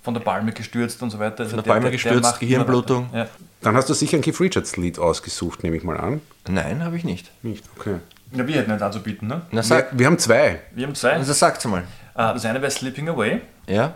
von 0.01 0.13
der 0.13 0.21
Palme 0.21 0.53
gestürzt 0.53 1.01
und 1.03 1.09
so 1.09 1.19
weiter. 1.19 1.43
Also 1.43 1.55
Von 1.55 1.63
der 1.63 1.71
Palme 1.71 1.91
gestürzt, 1.91 2.21
macht 2.21 2.41
immer 2.41 2.49
Gehirnblutung. 2.49 3.07
weiter. 3.11 3.17
Ja. 3.25 3.29
Dann 3.61 3.75
hast 3.75 3.89
du 3.89 3.93
sicher 3.93 4.17
ein 4.17 4.21
Keith 4.21 4.39
Richards 4.39 4.77
Lied 4.77 4.97
ausgesucht, 4.97 5.63
nehme 5.63 5.75
ich 5.75 5.83
mal 5.83 5.97
an. 5.97 6.21
Nein, 6.47 6.83
habe 6.83 6.95
ich 6.97 7.03
nicht. 7.03 7.29
Nicht, 7.43 7.65
okay. 7.77 7.95
Ja, 8.31 8.47
wir 8.47 8.55
hätten 8.55 8.71
nicht 8.71 8.81
anzubieten. 8.81 9.27
Ne? 9.27 9.41
Na 9.51 9.57
Wir, 9.57 9.63
sag, 9.63 9.97
wir 9.97 10.05
haben 10.05 10.17
zwei. 10.19 10.59
Wir 10.71 10.87
haben 10.87 10.95
zwei. 10.95 11.13
also 11.13 11.33
sag's 11.33 11.65
mal. 11.65 11.81
Äh, 11.81 11.83
das 12.15 12.45
eine 12.45 12.61
wäre 12.61 12.71
Slipping 12.71 13.09
Away, 13.09 13.41
Ja? 13.67 13.95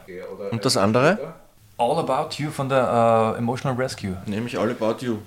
Und 0.52 0.64
das 0.66 0.78
andere? 0.78 1.18
All 1.78 1.98
About 2.00 2.36
You 2.38 2.52
von 2.52 2.70
der 2.70 3.34
äh, 3.36 3.38
Emotional 3.40 3.78
Rescue. 3.78 4.16
Nämlich 4.26 4.58
All 4.58 4.70
About 4.70 5.04
You. 5.06 5.18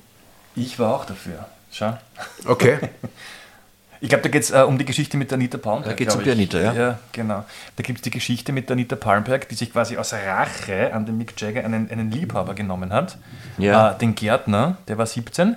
Ich 0.55 0.79
war 0.79 0.95
auch 0.95 1.05
dafür. 1.05 1.47
Schau. 1.71 1.99
Okay. 2.47 2.79
Ich 4.01 4.09
glaube, 4.09 4.23
da 4.23 4.29
geht 4.29 4.43
es 4.43 4.51
äh, 4.51 4.61
um 4.61 4.79
die 4.79 4.85
Geschichte 4.85 5.17
mit 5.17 5.31
der 5.31 5.37
Anita 5.37 5.59
Palmberg. 5.59 5.91
Da 5.91 5.97
geht's 5.97 6.15
glaub 6.15 6.19
um 6.21 6.25
die. 6.25 6.31
Anita, 6.31 6.59
ja. 6.59 6.73
Ja, 6.73 6.99
genau. 7.13 7.45
Da 7.77 7.83
gibt 7.83 7.99
es 7.99 8.03
die 8.03 8.11
Geschichte 8.11 8.53
mit 8.53 8.69
der 8.69 8.75
Anita 8.75 8.97
Palmberg, 8.97 9.49
die 9.49 9.55
sich 9.55 9.73
quasi 9.73 9.97
aus 9.97 10.13
Rache 10.13 10.93
an 10.93 11.07
den 11.07 11.17
Mick 11.17 11.41
Jagger 11.41 11.65
einen, 11.65 11.91
einen 11.91 12.11
Liebhaber 12.11 12.55
genommen 12.55 12.93
hat. 12.93 13.19
Ja. 13.59 13.93
Äh, 13.93 13.99
den 13.99 14.15
Gärtner, 14.15 14.79
der 14.89 14.99
war 14.99 15.07
17. 15.07 15.57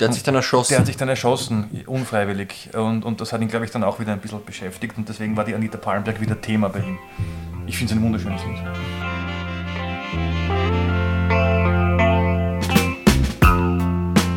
Der 0.00 0.08
hat 0.08 0.14
sich 0.14 0.22
dann 0.22 0.34
erschossen. 0.34 0.72
Der 0.72 0.78
hat 0.80 0.86
sich 0.86 0.96
dann 0.96 1.08
erschossen, 1.08 1.84
unfreiwillig. 1.86 2.70
Und, 2.74 3.04
und 3.04 3.20
das 3.20 3.32
hat 3.32 3.40
ihn, 3.40 3.48
glaube 3.48 3.64
ich, 3.64 3.70
dann 3.70 3.84
auch 3.84 4.00
wieder 4.00 4.12
ein 4.12 4.20
bisschen 4.20 4.44
beschäftigt. 4.44 4.96
Und 4.96 5.08
deswegen 5.08 5.36
war 5.36 5.44
die 5.44 5.54
Anita 5.54 5.78
Palmberg 5.78 6.20
wieder 6.20 6.40
Thema 6.40 6.68
bei 6.68 6.80
ihm. 6.80 6.98
Ich 7.66 7.76
finde 7.76 7.92
es 7.92 7.98
ein 7.98 8.02
wunderschönes 8.04 8.42
Lied. 8.44 8.56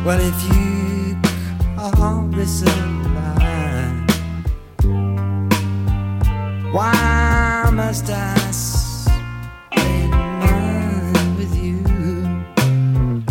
Well, 0.04 0.18
if 0.18 0.42
you 0.48 1.16
call 2.00 2.26
this 2.30 2.64
why 6.72 7.70
must 7.72 8.08
I 8.10 8.40
with 11.36 11.56
you? 11.56 11.78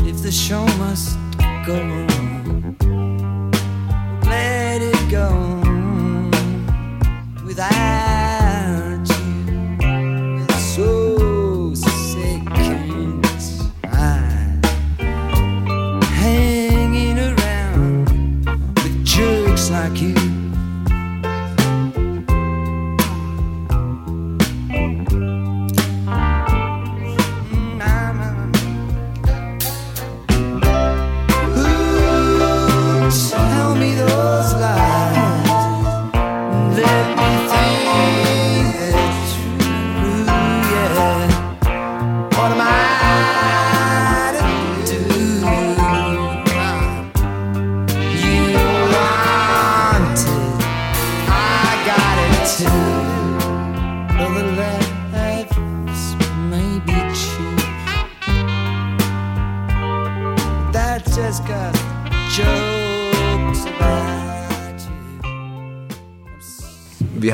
If 0.06 0.22
the 0.24 0.32
show 0.32 0.66
must 0.78 1.18
go 1.66 1.80
on, 1.80 2.78
let 4.24 4.82
it 4.82 5.12
go 5.12 5.30
without 7.46 7.99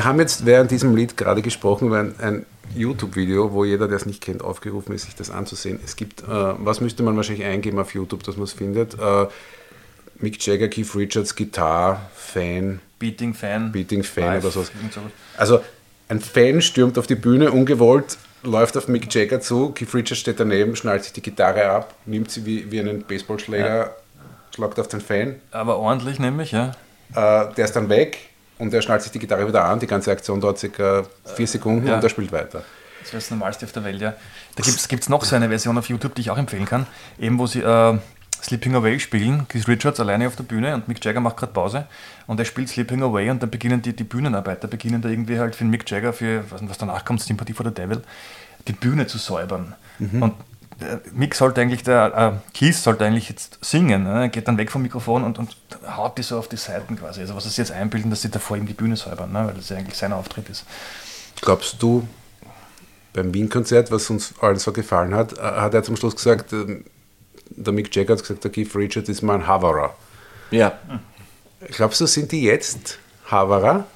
haben 0.06 0.18
jetzt 0.18 0.46
während 0.46 0.70
diesem 0.70 0.96
Lied 0.96 1.16
gerade 1.16 1.42
gesprochen 1.42 1.88
über 1.88 2.00
ein, 2.00 2.14
ein 2.18 2.46
YouTube-Video, 2.74 3.52
wo 3.52 3.64
jeder, 3.64 3.88
der 3.88 3.96
es 3.96 4.06
nicht 4.06 4.22
kennt, 4.22 4.42
aufgerufen 4.42 4.94
ist, 4.94 5.04
sich 5.04 5.14
das 5.14 5.30
anzusehen. 5.30 5.78
Es 5.84 5.96
gibt, 5.96 6.22
äh, 6.22 6.26
was 6.28 6.80
müsste 6.80 7.02
man 7.02 7.16
wahrscheinlich 7.16 7.46
eingeben 7.46 7.78
auf 7.78 7.94
YouTube, 7.94 8.22
dass 8.22 8.36
man 8.36 8.44
es 8.44 8.52
findet? 8.52 8.98
Äh, 8.98 9.26
Mick 10.18 10.44
Jagger, 10.44 10.68
Keith 10.68 10.94
Richards, 10.94 11.34
Gitarre, 11.34 12.00
Fan, 12.14 12.80
Beating 12.98 13.34
Fan. 13.34 13.70
Beating 13.72 14.02
Fan 14.02 14.24
Live, 14.24 14.44
oder 14.44 14.52
sowas. 14.52 14.70
Also 15.36 15.60
ein 16.08 16.20
Fan 16.20 16.62
stürmt 16.62 16.98
auf 16.98 17.06
die 17.06 17.14
Bühne, 17.14 17.50
ungewollt, 17.52 18.16
läuft 18.42 18.76
auf 18.76 18.88
Mick 18.88 19.12
Jagger 19.12 19.40
zu, 19.40 19.70
Keith 19.70 19.92
Richards 19.94 20.20
steht 20.20 20.40
daneben, 20.40 20.76
schnallt 20.76 21.04
sich 21.04 21.12
die 21.12 21.22
Gitarre 21.22 21.68
ab, 21.68 21.94
nimmt 22.06 22.30
sie 22.30 22.46
wie, 22.46 22.70
wie 22.70 22.80
einen 22.80 23.02
Baseballschläger, 23.02 23.94
schlagt 24.54 24.80
auf 24.80 24.88
den 24.88 25.00
Fan, 25.00 25.36
Aber 25.50 25.78
ordentlich 25.78 26.18
nämlich, 26.18 26.52
ja. 26.52 26.72
äh, 27.14 27.52
der 27.54 27.64
ist 27.64 27.76
dann 27.76 27.88
weg 27.88 28.18
und 28.58 28.72
er 28.74 28.82
schnallt 28.82 29.02
sich 29.02 29.12
die 29.12 29.18
Gitarre 29.18 29.46
wieder 29.46 29.64
an. 29.64 29.78
Die 29.80 29.86
ganze 29.86 30.10
Aktion 30.10 30.40
dauert 30.40 30.58
circa 30.58 31.04
vier 31.34 31.46
Sekunden 31.46 31.86
Ja. 31.86 31.96
und 31.96 32.02
er 32.04 32.08
spielt 32.10 32.32
weiter. 32.32 32.62
Das 33.00 33.12
wäre 33.12 33.20
das 33.20 33.30
Normalste 33.30 33.66
auf 33.66 33.72
der 33.72 33.84
Welt, 33.84 34.00
ja. 34.00 34.14
Da 34.56 34.62
gibt 34.88 35.02
es 35.02 35.08
noch 35.08 35.24
so 35.24 35.36
eine 35.36 35.48
Version 35.48 35.78
auf 35.78 35.88
YouTube, 35.88 36.14
die 36.14 36.22
ich 36.22 36.30
auch 36.30 36.38
empfehlen 36.38 36.64
kann. 36.64 36.86
Eben, 37.18 37.38
wo 37.38 37.46
sie 37.46 37.60
äh, 37.60 37.98
Sleeping 38.42 38.74
Away 38.74 38.98
spielen. 39.00 39.46
Keith 39.48 39.66
Richards 39.68 40.00
alleine 40.00 40.26
auf 40.26 40.36
der 40.36 40.44
Bühne 40.44 40.74
und 40.74 40.88
Mick 40.88 41.04
Jagger 41.04 41.20
macht 41.20 41.36
gerade 41.36 41.52
Pause. 41.52 41.86
Und 42.26 42.38
er 42.40 42.44
spielt 42.44 42.68
Sleeping 42.68 43.02
Away 43.02 43.30
und 43.30 43.42
dann 43.42 43.50
beginnen 43.50 43.80
die, 43.82 43.94
die 43.94 44.04
Bühnenarbeiter, 44.04 44.66
beginnen 44.68 45.00
da 45.02 45.08
irgendwie 45.08 45.38
halt 45.38 45.54
für 45.54 45.64
Mick 45.64 45.88
Jagger, 45.90 46.12
für 46.12 46.44
was, 46.50 46.60
was 46.68 46.78
danach 46.78 47.04
kommt, 47.04 47.20
Sympathy 47.22 47.54
for 47.54 47.64
the 47.66 47.72
Devil, 47.72 48.02
die 48.68 48.72
Bühne 48.72 49.06
zu 49.06 49.18
säubern. 49.18 49.74
Und 49.98 50.22
äh, 50.22 50.34
Mick 51.12 51.34
sollte 51.34 51.60
eigentlich, 51.60 51.82
der 51.82 52.40
äh, 52.44 52.52
Keith 52.56 52.74
sollte 52.74 53.04
eigentlich 53.04 53.28
jetzt 53.28 53.58
singen. 53.62 54.04
Ne? 54.04 54.22
Er 54.22 54.28
geht 54.28 54.46
dann 54.46 54.58
weg 54.58 54.70
vom 54.70 54.82
Mikrofon 54.82 55.24
und, 55.24 55.38
und 55.38 55.56
haut 55.96 56.18
die 56.18 56.22
so 56.22 56.38
auf 56.38 56.48
die 56.48 56.56
Seiten 56.56 56.96
quasi. 56.98 57.20
Also 57.20 57.34
was 57.34 57.44
sie 57.44 57.60
jetzt 57.60 57.72
einbilden, 57.72 58.10
dass 58.10 58.22
sie 58.22 58.30
davor 58.30 58.56
ihm 58.56 58.66
die 58.66 58.74
Bühne 58.74 58.96
säubern, 58.96 59.32
ne? 59.32 59.46
weil 59.46 59.54
das 59.54 59.70
ja 59.70 59.78
eigentlich 59.78 59.96
sein 59.96 60.12
Auftritt 60.12 60.48
ist. 60.50 60.64
Glaubst 61.40 61.82
du, 61.82 62.06
beim 63.14 63.32
Wien-Konzert, 63.32 63.90
was 63.90 64.10
uns 64.10 64.34
allen 64.40 64.58
so 64.58 64.72
gefallen 64.72 65.14
hat, 65.14 65.38
äh, 65.38 65.40
hat 65.40 65.72
er 65.72 65.82
zum 65.82 65.96
Schluss 65.96 66.16
gesagt, 66.16 66.52
ähm, 66.52 66.84
der 67.50 67.72
Mick 67.72 67.94
Jagger 67.94 68.14
hat 68.14 68.20
gesagt, 68.20 68.44
der 68.44 68.50
Keith 68.50 68.74
Richards 68.74 69.08
ist 69.08 69.22
mal 69.22 69.36
ein 69.36 69.46
Haverer. 69.46 69.94
Ja, 70.50 70.78
Glaubst 71.60 72.00
du, 72.00 72.06
sind 72.06 72.32
die 72.32 72.42
jetzt 72.42 72.98
Haverer? 73.26 73.86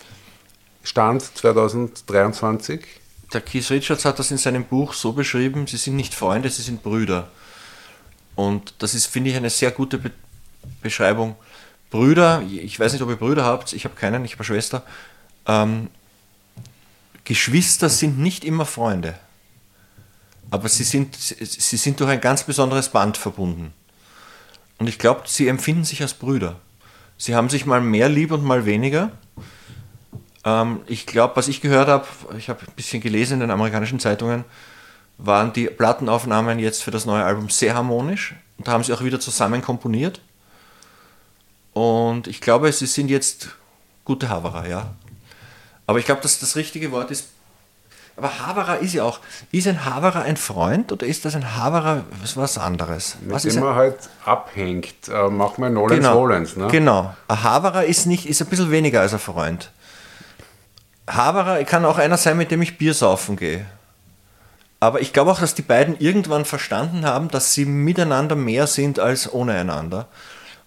Stand 0.83 1.23
2023? 1.23 3.00
Der 3.33 3.41
Keith 3.41 3.71
Richards 3.71 4.05
hat 4.05 4.19
das 4.19 4.31
in 4.31 4.39
seinem 4.39 4.65
Buch 4.65 4.93
so 4.93 5.13
beschrieben, 5.13 5.67
sie 5.67 5.77
sind 5.77 5.97
nicht 5.97 6.15
Freunde, 6.15 6.51
sie 6.51 6.63
sind 6.63 6.83
Brüder. 6.83 7.29
Und 8.35 8.75
das 8.79 8.95
ist, 8.95 9.07
finde 9.07 9.31
ich, 9.31 9.37
eine 9.37 9.51
sehr 9.51 9.71
gute 9.71 9.99
Be 9.99 10.11
Beschreibung. 10.83 11.37
Brüder, 11.91 12.43
ich 12.43 12.79
weiß 12.79 12.93
nicht, 12.93 13.03
ob 13.03 13.09
ihr 13.09 13.17
Brüder 13.17 13.45
habt, 13.45 13.73
ich 13.73 13.85
habe 13.85 13.95
keinen, 13.95 14.25
ich 14.25 14.33
habe 14.33 14.41
eine 14.41 14.47
Schwester. 14.47 14.85
Ähm, 15.47 15.89
Geschwister 17.25 17.89
sind 17.89 18.19
nicht 18.19 18.45
immer 18.45 18.67
Freunde. 18.67 19.19
Aber 20.51 20.69
sie 20.69 20.85
sind, 20.85 21.17
sie 21.17 21.77
sind 21.77 21.99
durch 22.01 22.11
ein 22.11 22.21
ganz 22.21 22.45
besonderes 22.45 22.91
Band 22.91 23.17
verbunden. 23.17 23.73
Und 24.79 24.89
ich 24.89 24.99
glaube, 24.99 25.23
sie 25.27 25.49
empfinden 25.49 25.85
sich 25.85 26.03
als 26.03 26.15
Brüder. 26.15 26.57
Sie 27.17 27.35
haben 27.35 27.51
sich 27.51 27.67
mal 27.67 27.81
mehr 27.81 28.09
lieb 28.09 28.33
und 28.33 28.45
mal 28.45 28.67
weniger. 28.67 29.13
Ähm, 30.45 30.81
ich 30.87 31.07
glaube, 31.07 31.37
was 31.37 31.49
ich 31.49 31.61
gehört 31.61 31.89
habe, 31.89 32.07
ich 32.39 32.49
habe 32.49 32.61
ein 32.61 32.75
bisschen 32.75 33.01
gelesen 33.01 33.35
in 33.35 33.41
den 33.41 33.51
amerikanischen 33.51 34.01
Zeitungen, 34.01 34.45
waren 35.19 35.53
die 35.53 35.67
Plattenaufnahmen 35.67 36.59
jetzt 36.59 36.83
für 36.83 36.91
das 36.91 37.05
neue 37.05 37.25
Album 37.25 37.51
sehr 37.51 37.75
harmonisch. 37.75 38.35
Und 38.59 38.69
da 38.69 38.73
haben 38.73 38.85
sie 38.85 38.93
auch 38.93 39.03
wieder 39.03 39.21
zusammen 39.21 39.63
komponiert. 39.63 40.21
Und 41.73 42.27
ich 42.27 42.41
glaube, 42.41 42.73
sie 42.73 42.87
sind 42.87 43.09
jetzt 43.09 43.51
gute 44.05 44.29
Haverer, 44.29 44.67
ja. 44.67 44.91
Aber 45.87 45.99
ich 45.99 46.05
glaube, 46.05 46.23
dass 46.23 46.39
das 46.39 46.57
richtige 46.57 46.91
Wort 46.93 47.11
ist. 47.11 47.29
Aber 48.17 48.47
Haverer 48.47 48.79
ist 48.79 48.93
ja 48.93 49.05
auch. 49.05 49.21
Ist 49.51 49.67
ein 49.67 49.85
Haverer 49.85 50.23
ein 50.23 50.37
Freund 50.37 50.93
oder 50.93 51.07
ist 51.07 51.25
das 51.25 51.35
ein 51.35 51.57
Haverer 51.57 52.05
was, 52.35 52.59
anderes? 52.59 53.17
Was 53.27 53.45
Mit 53.45 53.55
dem 53.55 53.61
man 53.63 53.75
halt 53.75 53.97
abhängt. 54.25 55.09
Äh, 55.09 55.29
mach 55.31 55.59
mal 55.59 55.71
Nolens 55.71 56.01
genau, 56.01 56.19
Rollens. 56.19 56.57
Ne? 56.57 56.69
genau. 56.69 57.15
Ein 57.29 57.43
Haverer 57.43 57.85
ist, 57.85 58.07
nicht, 58.07 58.27
ist 58.27 58.43
ein 58.43 58.49
bisschen 58.49 58.71
weniger 58.71 59.01
als 59.01 59.13
ein 59.15 59.19
Freund. 59.19 59.71
Haverer 61.15 61.63
kann 61.65 61.85
auch 61.85 61.99
einer 61.99 62.17
sein, 62.17 62.37
mit 62.37 62.51
dem 62.51 62.63
ich 62.63 62.79
Bier 62.79 62.95
saufen 62.95 63.37
gehe. 63.37 63.67
Aber 64.81 65.01
ich 65.01 65.13
glaube 65.13 65.31
auch, 65.31 65.41
dass 65.41 65.55
die 65.55 65.63
beiden 65.63 65.99
irgendwann 65.99 66.45
verstanden 66.47 67.05
haben, 67.05 67.29
dass 67.29 67.53
sie 67.53 67.67
miteinander 67.67 68.35
mehr 68.35 68.67
sind 68.67 68.99
als 68.99 69.33
ohne 69.33 69.55
einander. 69.55 70.09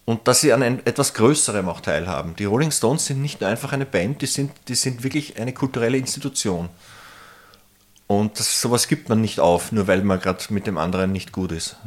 Und 0.06 0.28
dass 0.28 0.42
sie 0.42 0.52
an 0.52 0.62
etwas 0.62 1.14
Größerem 1.14 1.68
auch 1.70 1.80
teilhaben. 1.80 2.36
Die 2.36 2.46
Rolling 2.46 2.72
Stones 2.72 3.06
sind 3.06 3.22
nicht 3.22 3.42
nur 3.42 3.50
einfach 3.50 3.72
eine 3.72 3.86
Band, 3.86 4.22
die 4.22 4.26
sind, 4.28 4.52
die 4.68 4.76
sind 4.76 5.04
wirklich 5.04 5.40
eine 5.40 5.54
kulturelle 5.54 5.98
Institution. 5.98 6.70
Und 8.08 8.38
das, 8.38 8.62
sowas 8.62 8.88
gibt 8.90 9.08
man 9.08 9.22
nicht 9.22 9.40
auf, 9.40 9.72
nur 9.72 9.88
weil 9.88 10.04
man 10.04 10.20
gerade 10.20 10.44
mit 10.50 10.68
dem 10.68 10.78
anderen 10.78 11.14
nicht 11.14 11.32
gut 11.32 11.54
ist. 11.54 11.78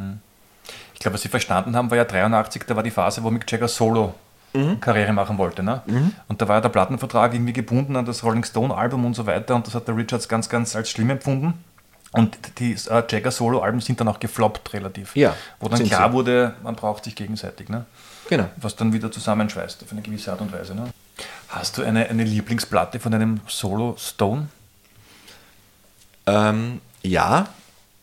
Ich 0.94 1.00
glaube, 1.00 1.14
was 1.14 1.22
sie 1.22 1.28
verstanden 1.28 1.76
haben, 1.76 1.90
war 1.90 1.98
ja 1.98 2.04
83, 2.04 2.64
da 2.66 2.74
war 2.74 2.82
die 2.82 2.90
Phase, 2.90 3.22
wo 3.22 3.30
Mick 3.30 3.50
Jagger 3.50 3.68
Solo 3.68 4.14
Karriere 4.80 5.12
machen 5.12 5.38
wollte. 5.38 5.62
Ne? 5.62 5.82
Und 6.28 6.40
da 6.40 6.48
war 6.48 6.56
ja 6.56 6.60
der 6.60 6.68
Plattenvertrag 6.68 7.34
irgendwie 7.34 7.52
gebunden 7.52 7.96
an 7.96 8.04
das 8.04 8.22
Rolling 8.24 8.44
Stone 8.44 8.74
Album 8.74 9.04
und 9.04 9.14
so 9.14 9.26
weiter 9.26 9.54
und 9.54 9.66
das 9.66 9.74
hat 9.74 9.88
der 9.88 9.96
Richards 9.96 10.28
ganz, 10.28 10.48
ganz 10.48 10.74
als 10.76 10.90
schlimm 10.90 11.10
empfunden. 11.10 11.54
Und 12.12 12.38
die 12.58 12.72
äh, 12.72 13.02
Jagger 13.08 13.30
Solo-Alben 13.30 13.80
sind 13.80 14.00
dann 14.00 14.08
auch 14.08 14.18
gefloppt 14.20 14.72
relativ. 14.72 15.14
Ja, 15.16 15.36
Wo 15.60 15.68
dann 15.68 15.84
klar 15.84 16.08
sie. 16.08 16.14
wurde, 16.14 16.54
man 16.62 16.74
braucht 16.74 17.04
sich 17.04 17.14
gegenseitig. 17.14 17.68
Ne? 17.68 17.84
Genau. 18.28 18.46
Was 18.56 18.74
dann 18.76 18.92
wieder 18.92 19.12
zusammenschweißt 19.12 19.82
auf 19.82 19.92
eine 19.92 20.02
gewisse 20.02 20.32
Art 20.32 20.40
und 20.40 20.52
Weise. 20.52 20.74
Ne? 20.74 20.88
Hast 21.48 21.76
du 21.76 21.82
eine, 21.82 22.08
eine 22.08 22.24
Lieblingsplatte 22.24 23.00
von 23.00 23.12
einem 23.12 23.40
Solo-Stone? 23.46 24.48
Ähm, 26.26 26.80
ja, 27.02 27.48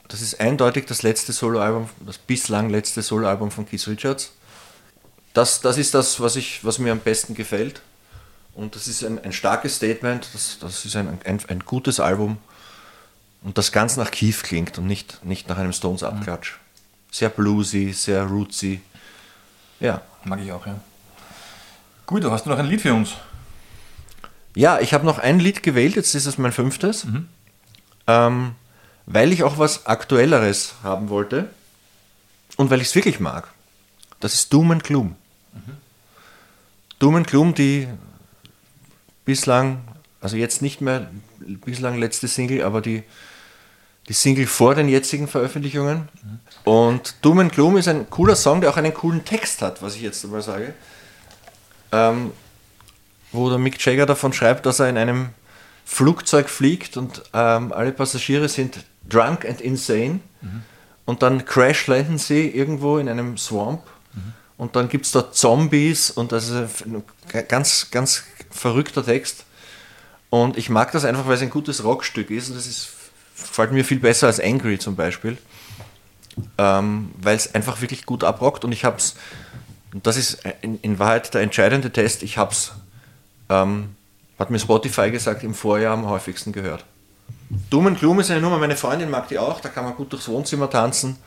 das 0.08 0.22
ist 0.22 0.39
eindeutig 0.39 0.86
das 0.86 1.01
letzte 1.01 1.34
Soloalbum, 1.34 1.89
das 2.06 2.18
bislang 2.18 2.70
letzte 2.70 3.01
Soloalbum 3.01 3.51
von 3.51 3.66
Keith 3.66 3.88
Richards. 3.88 4.34
Das, 5.34 5.62
das 5.62 5.78
ist 5.78 5.94
das, 5.94 6.20
was, 6.20 6.36
ich, 6.36 6.64
was 6.64 6.80
mir 6.80 6.92
am 6.92 7.00
besten 7.00 7.34
gefällt. 7.34 7.82
Und 8.54 8.76
das 8.76 8.88
ist 8.88 9.04
ein, 9.04 9.24
ein 9.24 9.34
starkes 9.34 9.78
Statement, 9.78 10.28
das, 10.34 10.60
das 10.60 10.86
ist 10.86 10.96
ein, 10.96 11.20
ein, 11.24 11.40
ein 11.48 11.60
gutes 11.62 12.00
Album 12.00 12.38
und 13.42 13.58
das 13.58 13.72
ganz 13.72 13.98
nach 13.98 14.12
Keith 14.12 14.44
klingt 14.44 14.78
und 14.78 14.86
nicht, 14.86 15.26
nicht 15.26 15.50
nach 15.50 15.58
einem 15.58 15.74
Stones-Abklatsch. 15.74 16.54
Sehr 17.12 17.30
bluesy, 17.30 17.94
sehr 17.94 18.24
rootsy. 18.24 18.82
Ja. 19.80 20.02
Mag 20.24 20.40
ich 20.40 20.52
auch, 20.52 20.66
ja. 20.66 20.80
Gut, 22.06 22.24
du 22.24 22.32
hast 22.32 22.46
du 22.46 22.50
noch 22.50 22.58
ein 22.58 22.68
Lied 22.68 22.82
für 22.82 22.94
uns? 22.94 23.14
Ja, 24.56 24.80
ich 24.80 24.94
habe 24.94 25.06
noch 25.06 25.20
ein 25.20 25.40
Lied 25.40 25.64
gewählt, 25.64 25.96
jetzt 25.96 26.14
ist 26.16 26.26
es 26.26 26.38
mein 26.38 26.52
fünftes, 26.52 27.08
ähm, 28.08 28.56
weil 29.06 29.34
ich 29.34 29.44
auch 29.44 29.58
was 29.58 29.88
Aktuelleres 29.88 30.76
haben 30.84 31.10
wollte 31.10 31.50
und 32.56 32.70
weil 32.70 32.82
ich 32.82 32.88
es 32.88 32.96
wirklich 32.96 33.20
mag. 33.20 33.48
Das 34.20 34.36
ist 34.36 34.54
Doom 34.54 34.72
and 34.72 34.84
Gloom. 34.84 35.16
Doom 36.99 37.16
and 37.18 37.28
Gloom, 37.28 37.54
die 37.54 37.88
bislang, 39.26 39.82
also 40.22 40.38
jetzt 40.38 40.62
nicht 40.62 40.82
mehr 40.82 41.10
bislang 41.66 41.97
letzte 41.97 42.28
Single, 42.28 42.64
aber 42.64 42.82
die, 42.82 43.04
die 44.08 44.14
Single 44.14 44.47
vor 44.47 44.76
den 44.76 44.88
jetzigen 44.88 45.28
Veröffentlichungen. 45.28 46.08
Und 46.64 47.16
Doom 47.22 47.39
and 47.39 47.51
Gloom 47.51 47.78
ist 47.78 47.88
ein 47.88 48.10
cooler 48.10 48.36
Song, 48.36 48.62
der 48.62 48.70
auch 48.70 48.78
einen 48.78 48.93
coolen 48.93 49.26
Text 49.26 49.62
hat, 49.62 49.82
was 49.82 49.95
ich 49.95 50.01
jetzt 50.01 50.24
einmal 50.24 50.41
sage. 50.41 50.74
Ähm, 51.91 52.32
wo 53.32 53.49
der 53.49 53.58
Mick 53.58 53.84
Jagger 53.84 54.06
davon 54.06 54.32
schreibt, 54.32 54.66
dass 54.66 54.80
er 54.80 54.89
in 54.89 54.97
einem 54.97 55.30
Flugzeug 55.86 56.49
fliegt 56.49 56.97
und 56.97 57.24
ähm, 57.34 57.74
alle 57.74 57.91
Passagiere 57.91 58.47
sind 58.47 58.86
drunk 59.10 59.45
and 59.45 59.60
insane 59.60 60.22
und 61.06 61.22
dann 61.22 61.43
crash 61.45 61.88
landen 61.88 62.18
sie 62.18 62.47
irgendwo 62.49 62.97
in 62.97 63.10
einem 63.10 63.38
Swamp 63.38 63.82
und 64.64 64.78
dann 64.78 64.88
gibt 64.88 65.05
es 65.05 65.11
dort 65.11 65.36
Zombies 65.36 66.09
und 66.09 66.32
das 66.32 66.47
ist 66.47 66.86
ein 66.86 67.03
ganz, 67.49 67.91
ganz 67.91 68.24
verrückter 68.49 69.03
Text 69.03 69.43
und 70.30 70.57
ich 70.57 70.70
mag 70.70 70.93
das 70.93 71.03
einfach, 71.03 71.28
weil 71.28 71.36
es 71.36 71.41
ein 71.41 71.49
gutes 71.49 71.84
Rockstück 71.84 72.30
ist 72.30 72.49
und 72.49 72.55
das 72.55 72.66
ist, 72.66 72.88
gefällt 73.36 73.74
mir 73.74 73.84
viel 73.84 73.99
besser 73.99 74.28
als 74.28 74.39
Angry 74.39 74.80
zum 74.80 74.95
Beispiel, 74.95 75.38
ähm, 76.57 77.11
weil 77.22 77.36
es 77.36 77.53
einfach 77.53 77.82
wirklich 77.82 78.05
gut 78.05 78.24
abrockt 78.24 78.64
und 78.64 78.72
ich 78.72 78.86
habe 78.86 78.95
es, 78.95 79.16
und 79.93 80.07
das 80.07 80.16
ist 80.16 80.43
in, 80.61 80.80
in 80.80 80.97
Wahrheit 80.97 81.34
der 81.34 81.41
entscheidende 81.41 81.91
Test, 81.91 82.24
ich 82.24 82.38
habe 82.38 82.53
es 82.53 82.72
ähm, 83.49 83.97
hat 84.39 84.49
mir 84.49 84.59
Spotify 84.59 85.11
gesagt, 85.11 85.43
im 85.43 85.53
Vorjahr 85.53 85.93
am 85.93 86.07
häufigsten 86.07 86.53
gehört. 86.53 86.86
Doom 87.70 87.88
and 87.88 87.99
Gloom 87.99 88.22
ist 88.22 88.32
eine 88.32 88.39
Nummer, 88.39 88.59
meine 88.59 88.78
Freundin 88.78 89.09
mag 89.09 89.28
die 89.28 89.38
auch, 89.38 89.59
da 89.59 89.68
kann 89.68 89.84
man 89.84 89.93
gut 89.95 90.14
durchs 90.14 90.30
Wohnzimmer 90.30 90.70
tanzen. 90.70 91.18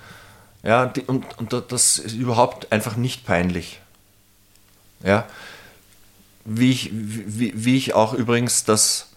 Ja, 0.63 0.87
die, 0.87 1.03
und, 1.03 1.25
und 1.39 1.53
da- 1.53 1.61
das 1.61 1.99
ist 1.99 2.15
überhaupt 2.15 2.73
einfach 2.73 2.97
nicht 2.97 3.25
peinlich. 3.27 3.81
Ja, 5.05 5.27
wie 6.45 6.71
ich, 6.71 6.91
wie, 6.93 7.53
wie 7.55 7.77
ich 7.77 7.95
auch 7.95 8.15
übrigens 8.15 8.65
das 8.65 9.09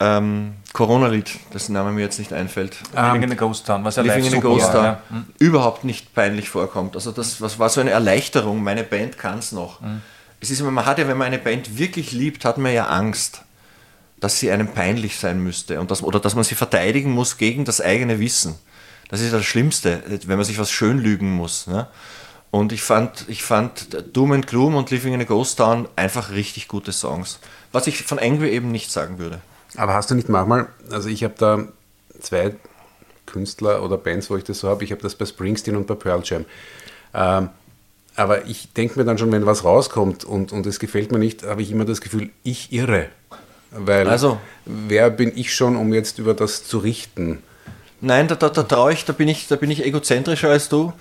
ähm, 0.00 0.54
Corona-Lied, 0.74 1.30
dessen 1.52 1.72
Name 1.72 1.92
mir 1.92 2.02
jetzt 2.02 2.18
nicht 2.18 2.32
einfällt, 2.32 2.76
Living 2.94 3.22
in 3.24 3.32
a 3.32 3.34
Ghost 3.34 3.66
Town, 3.66 3.82
was 3.84 3.96
ja 3.96 4.02
Living 4.02 4.24
in 4.26 4.34
a 4.38 4.40
Ghost 4.40 4.70
Town, 4.72 4.84
ja. 4.84 5.02
überhaupt 5.38 5.84
nicht 5.84 6.14
peinlich 6.14 6.48
vorkommt. 6.50 6.94
Also 6.94 7.10
das 7.10 7.40
was 7.40 7.58
war 7.58 7.68
so 7.68 7.80
eine 7.80 7.90
Erleichterung, 7.90 8.62
meine 8.62 8.84
Band 8.84 9.18
kann 9.18 9.38
es 9.38 9.50
noch. 9.52 9.80
Es 10.40 10.50
ist 10.50 10.60
immer, 10.60 10.70
man 10.70 10.86
hat 10.86 10.98
ja, 10.98 11.08
wenn 11.08 11.16
man 11.16 11.26
eine 11.26 11.38
Band 11.38 11.78
wirklich 11.78 12.12
liebt, 12.12 12.44
hat 12.44 12.58
man 12.58 12.72
ja 12.72 12.86
Angst, 12.86 13.42
dass 14.20 14.38
sie 14.38 14.50
einem 14.52 14.68
peinlich 14.68 15.16
sein 15.18 15.42
müsste 15.42 15.80
und 15.80 15.90
dass, 15.90 16.02
oder 16.02 16.20
dass 16.20 16.34
man 16.36 16.44
sie 16.44 16.54
verteidigen 16.54 17.10
muss 17.10 17.36
gegen 17.38 17.64
das 17.64 17.80
eigene 17.80 18.20
Wissen. 18.20 18.54
Das 19.08 19.20
ist 19.20 19.32
das 19.32 19.44
Schlimmste, 19.44 20.02
wenn 20.26 20.36
man 20.36 20.44
sich 20.44 20.58
was 20.58 20.70
schön 20.70 20.98
lügen 20.98 21.32
muss. 21.32 21.66
Ne? 21.66 21.88
Und 22.50 22.72
ich 22.72 22.82
fand, 22.82 23.24
ich 23.28 23.42
fand 23.42 23.88
Doom 24.12 24.32
and 24.32 24.46
Gloom 24.46 24.74
und 24.74 24.90
Living 24.90 25.14
in 25.14 25.20
a 25.20 25.24
Ghost 25.24 25.58
Town 25.58 25.88
einfach 25.96 26.30
richtig 26.30 26.68
gute 26.68 26.92
Songs. 26.92 27.38
Was 27.72 27.86
ich 27.86 28.02
von 28.02 28.18
Angry 28.18 28.50
eben 28.50 28.70
nicht 28.70 28.90
sagen 28.90 29.18
würde. 29.18 29.40
Aber 29.76 29.94
hast 29.94 30.10
du 30.10 30.14
nicht 30.14 30.28
manchmal, 30.28 30.68
also 30.90 31.08
ich 31.08 31.24
habe 31.24 31.34
da 31.36 31.64
zwei 32.20 32.54
Künstler 33.26 33.82
oder 33.82 33.98
Bands, 33.98 34.30
wo 34.30 34.36
ich 34.36 34.44
das 34.44 34.60
so 34.60 34.68
habe. 34.68 34.84
Ich 34.84 34.90
habe 34.92 35.02
das 35.02 35.14
bei 35.14 35.26
Springsteen 35.26 35.76
und 35.76 35.86
bei 35.86 35.94
Pearl 35.94 36.22
Jam. 36.24 36.44
Ähm, 37.14 37.50
aber 38.16 38.46
ich 38.46 38.72
denke 38.72 38.98
mir 38.98 39.04
dann 39.04 39.18
schon, 39.18 39.30
wenn 39.30 39.46
was 39.46 39.64
rauskommt 39.64 40.24
und, 40.24 40.52
und 40.52 40.66
es 40.66 40.80
gefällt 40.80 41.12
mir 41.12 41.18
nicht, 41.18 41.44
habe 41.44 41.62
ich 41.62 41.70
immer 41.70 41.84
das 41.84 42.00
Gefühl, 42.00 42.30
ich 42.42 42.72
irre. 42.72 43.06
Weil 43.70 44.08
Also. 44.08 44.40
wer 44.64 45.10
bin 45.10 45.32
ich 45.36 45.54
schon, 45.54 45.76
um 45.76 45.92
jetzt 45.92 46.18
über 46.18 46.34
das 46.34 46.64
zu 46.64 46.78
richten? 46.78 47.42
Nein, 48.00 48.28
da, 48.28 48.36
da, 48.36 48.48
da 48.48 48.62
traue 48.62 48.92
ich, 48.92 49.04
da 49.04 49.12
bin 49.12 49.26
ich, 49.26 49.48
da 49.48 49.56
bin 49.56 49.72
ich 49.72 49.84
egozentrischer 49.84 50.50
als 50.50 50.68
du. 50.68 50.92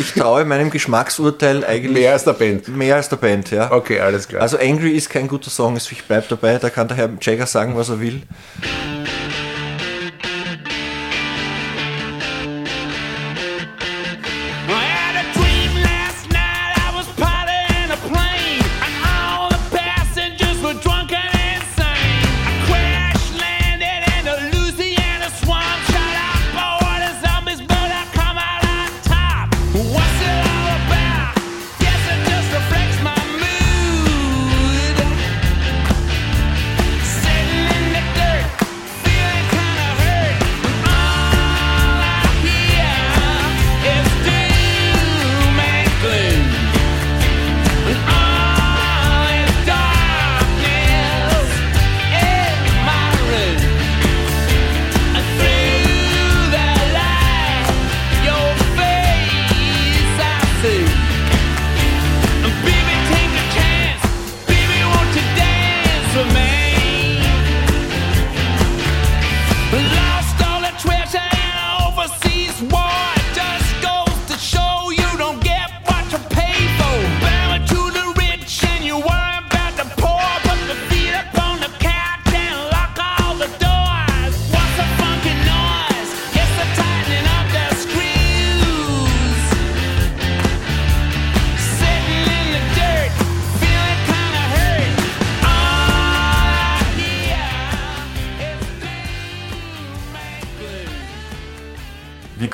Ich 0.00 0.14
traue 0.14 0.44
meinem 0.44 0.70
Geschmacksurteil 0.70 1.64
eigentlich 1.64 1.92
Mehr 1.92 2.12
als 2.12 2.24
der 2.24 2.32
Band. 2.32 2.66
mehr 2.68 2.96
als 2.96 3.08
der 3.08 3.16
Band, 3.16 3.52
ja. 3.52 3.70
Okay, 3.70 4.00
alles 4.00 4.26
klar. 4.26 4.42
Also 4.42 4.58
Angry 4.58 4.90
ist 4.90 5.10
kein 5.10 5.28
guter 5.28 5.48
Song, 5.50 5.76
ich 5.76 6.04
bleib 6.08 6.28
dabei, 6.28 6.58
da 6.58 6.68
kann 6.68 6.88
der 6.88 6.96
Herr 6.96 7.10
Jagger 7.20 7.46
sagen, 7.46 7.76
was 7.76 7.88
er 7.88 8.00
will. 8.00 8.22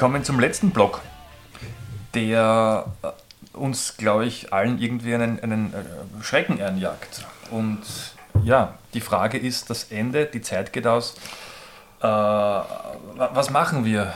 Kommen 0.07 0.23
zum 0.23 0.39
letzten 0.39 0.71
Block, 0.71 1.01
der 2.15 2.85
äh, 3.03 3.09
uns, 3.57 3.97
glaube 3.97 4.25
ich, 4.25 4.53
allen 4.53 4.79
irgendwie 4.81 5.13
einen, 5.13 5.41
einen 5.41 5.75
äh, 5.75 6.23
Schrecken 6.23 6.63
einjagt. 6.63 7.25
Und 7.51 7.81
ja, 8.45 8.75
die 8.95 9.01
Frage 9.01 9.37
ist, 9.37 9.69
das 9.69 9.91
Ende, 9.91 10.27
die 10.27 10.43
Zeit 10.43 10.73
geht 10.73 10.87
aus. 10.87 11.15
Äh, 11.99 12.05
wa- 12.07 13.31
was 13.35 13.51
machen 13.51 13.85
wir, 13.85 14.13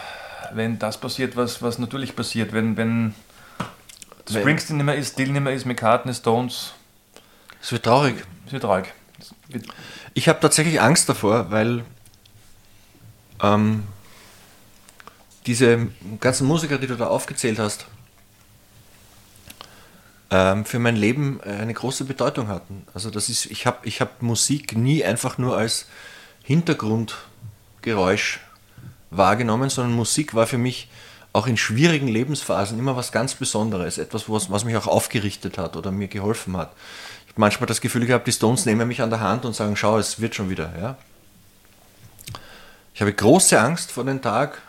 wenn 0.52 0.78
das 0.78 0.96
passiert, 0.96 1.34
was, 1.36 1.60
was 1.60 1.80
natürlich 1.80 2.14
passiert, 2.14 2.52
wenn, 2.52 2.76
wenn 2.76 3.16
Wenn- 4.28 4.42
Springsteen 4.42 4.76
nicht 4.76 4.86
mehr 4.86 4.94
ist, 4.94 5.18
Dill 5.18 5.32
nicht 5.32 5.42
mehr 5.42 5.52
ist, 5.52 5.66
McCartney, 5.66 6.14
Stones, 6.14 6.72
Es 7.60 7.72
wird 7.72 7.82
traurig. 7.84 8.14
es 8.46 8.52
wird 8.52 8.62
traurig. 8.62 8.92
Wird- 9.48 9.66
Ich 10.14 10.28
habe 10.28 10.38
tatsächlich 10.38 10.80
Angst 10.80 11.08
davor, 11.08 11.50
weil 11.50 11.82
ähm, 13.42 13.82
diese 15.46 15.88
ganzen 16.20 16.46
Musiker, 16.46 16.78
die 16.78 16.86
du 16.86 16.96
da 16.96 17.06
aufgezählt 17.06 17.58
hast, 17.58 17.86
ähm, 20.30 20.64
für 20.64 20.78
mein 20.78 20.96
Leben 20.96 21.40
eine 21.42 21.74
große 21.74 22.04
Bedeutung 22.04 22.48
hatten. 22.48 22.86
Also 22.94 23.10
das 23.10 23.28
ist, 23.28 23.46
ich 23.46 23.66
habe 23.66 23.78
ich 23.82 24.00
hab 24.00 24.22
Musik 24.22 24.76
nie 24.76 25.04
einfach 25.04 25.38
nur 25.38 25.56
als 25.56 25.86
Hintergrundgeräusch 26.44 28.40
wahrgenommen, 29.10 29.70
sondern 29.70 29.94
Musik 29.94 30.34
war 30.34 30.46
für 30.46 30.58
mich 30.58 30.88
auch 31.32 31.46
in 31.46 31.56
schwierigen 31.56 32.08
Lebensphasen 32.08 32.78
immer 32.78 32.96
was 32.96 33.12
ganz 33.12 33.34
Besonderes, 33.34 33.98
etwas, 33.98 34.28
was, 34.28 34.50
was 34.50 34.64
mich 34.64 34.76
auch 34.76 34.86
aufgerichtet 34.86 35.58
hat 35.58 35.76
oder 35.76 35.90
mir 35.92 36.08
geholfen 36.08 36.56
hat. 36.56 36.72
Ich 37.26 37.32
habe 37.32 37.40
manchmal 37.40 37.66
das 37.66 37.80
Gefühl 37.80 38.06
gehabt, 38.06 38.26
die 38.26 38.32
Stones 38.32 38.66
nehmen 38.66 38.88
mich 38.88 39.02
an 39.02 39.10
der 39.10 39.20
Hand 39.20 39.44
und 39.44 39.54
sagen, 39.54 39.76
schau, 39.76 39.98
es 39.98 40.20
wird 40.20 40.34
schon 40.34 40.50
wieder. 40.50 40.72
Ja? 40.80 40.96
Ich 42.94 43.00
habe 43.00 43.12
große 43.12 43.60
Angst 43.60 43.92
vor 43.92 44.04
den 44.04 44.20
Tag, 44.20 44.60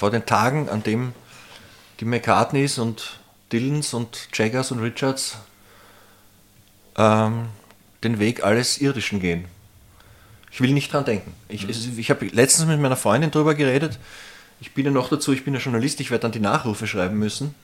vor 0.00 0.10
den 0.10 0.24
Tagen, 0.24 0.70
an 0.70 0.82
dem 0.82 1.12
die 2.00 2.06
McCartneys 2.06 2.78
und 2.78 3.20
Dylans 3.52 3.92
und 3.92 4.28
Jaggers 4.32 4.70
und 4.72 4.78
Richards 4.80 5.36
ähm, 6.96 7.48
den 8.02 8.18
Weg 8.18 8.42
alles 8.42 8.78
Irdischen 8.78 9.20
gehen. 9.20 9.44
Ich 10.50 10.62
will 10.62 10.72
nicht 10.72 10.90
dran 10.90 11.04
denken. 11.04 11.34
Ich, 11.50 11.68
ist- 11.68 11.98
ich 11.98 12.08
habe 12.08 12.24
letztens 12.28 12.66
mit 12.66 12.80
meiner 12.80 12.96
Freundin 12.96 13.30
darüber 13.30 13.54
geredet. 13.54 13.98
Ich 14.62 14.72
bin 14.72 14.86
ja 14.86 14.90
noch 14.90 15.10
dazu, 15.10 15.34
ich 15.34 15.44
bin 15.44 15.52
ja 15.52 15.60
Journalist, 15.60 16.00
ich 16.00 16.10
werde 16.10 16.22
dann 16.22 16.32
die 16.32 16.40
Nachrufe 16.40 16.86
schreiben 16.86 17.18
müssen. 17.18 17.54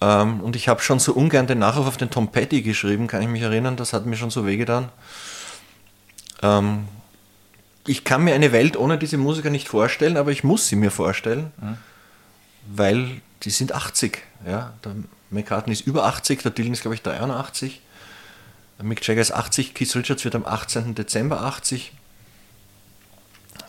Ähm, 0.00 0.40
und 0.42 0.54
ich 0.54 0.68
habe 0.68 0.80
schon 0.80 1.00
so 1.00 1.12
ungern 1.14 1.48
den 1.48 1.58
Nachruf 1.58 1.88
auf 1.88 1.96
den 1.96 2.10
Tom 2.10 2.30
Petty 2.30 2.62
geschrieben, 2.62 3.08
kann 3.08 3.22
ich 3.22 3.28
mich 3.28 3.42
erinnern, 3.42 3.76
das 3.76 3.92
hat 3.92 4.06
mir 4.06 4.16
schon 4.16 4.30
so 4.30 4.46
wehgetan. 4.46 4.88
Ähm, 6.42 6.86
ich 7.86 8.04
kann 8.04 8.24
mir 8.24 8.34
eine 8.34 8.52
Welt 8.52 8.76
ohne 8.76 8.98
diese 8.98 9.16
Musiker 9.18 9.50
nicht 9.50 9.68
vorstellen, 9.68 10.16
aber 10.16 10.30
ich 10.32 10.44
muss 10.44 10.68
sie 10.68 10.76
mir 10.76 10.90
vorstellen, 10.90 11.52
weil 12.72 13.20
die 13.42 13.50
sind 13.50 13.72
80. 13.72 14.18
Ja? 14.46 14.74
Der 14.84 14.94
McCartney 15.30 15.72
ist 15.72 15.86
über 15.86 16.04
80, 16.04 16.42
der 16.42 16.50
Dylan 16.50 16.72
ist, 16.72 16.82
glaube 16.82 16.94
ich, 16.94 17.02
83. 17.02 17.80
Der 18.78 18.84
Mick 18.84 19.06
Jagger 19.06 19.20
ist 19.20 19.32
80, 19.32 19.74
Keith 19.74 19.94
Richards 19.96 20.24
wird 20.24 20.34
am 20.34 20.44
18. 20.44 20.94
Dezember 20.94 21.42
80. 21.42 21.92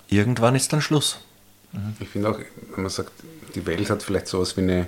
Irgendwann 0.09 0.55
ist 0.55 0.71
dann 0.73 0.81
Schluss. 0.81 1.19
Ich 1.99 2.09
finde 2.09 2.29
auch, 2.29 2.39
wenn 2.75 2.83
man 2.83 2.89
sagt, 2.91 3.11
die 3.55 3.65
Welt 3.65 3.89
hat 3.89 4.03
vielleicht 4.03 4.27
sowas 4.27 4.57
wie 4.57 4.61
eine 4.61 4.87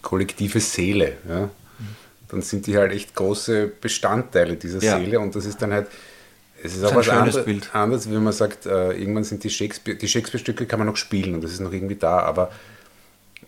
kollektive 0.00 0.60
Seele, 0.60 1.18
ja, 1.28 1.50
dann 2.28 2.40
sind 2.42 2.66
die 2.66 2.76
halt 2.78 2.92
echt 2.92 3.14
große 3.14 3.66
Bestandteile 3.80 4.56
dieser 4.56 4.82
Ja. 4.82 4.98
Seele 4.98 5.20
und 5.20 5.34
das 5.34 5.44
ist 5.44 5.60
dann 5.60 5.72
halt, 5.72 5.88
es 6.62 6.72
ist 6.72 6.78
ist 6.78 6.84
auch 6.84 6.92
ein 6.92 6.96
was 6.96 7.08
anderes, 7.08 7.44
Bild. 7.44 7.74
anders, 7.74 8.10
wenn 8.10 8.22
man 8.22 8.32
sagt, 8.32 8.66
äh, 8.66 8.92
irgendwann 8.92 9.24
sind 9.24 9.44
die 9.44 9.50
Shakespeare, 9.50 9.96
die 9.96 10.08
Shakespeare-Stücke 10.08 10.66
kann 10.66 10.78
man 10.78 10.88
noch 10.88 10.96
spielen 10.96 11.34
und 11.34 11.44
das 11.44 11.52
ist 11.52 11.60
noch 11.60 11.72
irgendwie 11.72 11.96
da, 11.96 12.20
aber 12.20 12.50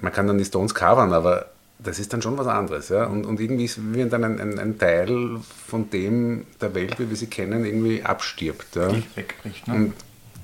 man 0.00 0.12
kann 0.12 0.26
dann 0.26 0.38
die 0.38 0.44
Stones 0.44 0.74
covern, 0.74 1.12
aber 1.12 1.50
das 1.78 1.98
ist 1.98 2.12
dann 2.12 2.22
schon 2.22 2.36
was 2.38 2.46
anderes, 2.46 2.88
ja, 2.90 3.06
und, 3.06 3.24
und 3.24 3.40
irgendwie 3.40 3.64
ist 3.64 3.78
wie 3.78 3.98
wenn 3.98 4.10
dann 4.10 4.24
ein, 4.24 4.40
ein, 4.40 4.58
ein 4.58 4.78
Teil 4.78 5.38
von 5.66 5.90
dem 5.90 6.46
der 6.60 6.74
Welt, 6.74 6.98
wie 6.98 7.08
wir 7.08 7.16
sie 7.16 7.26
kennen, 7.26 7.64
irgendwie 7.64 8.02
abstirbt, 8.02 8.76
ja. 8.76 8.92
wegbricht. 9.14 9.66
Ne? 9.66 9.74
Und 9.74 9.94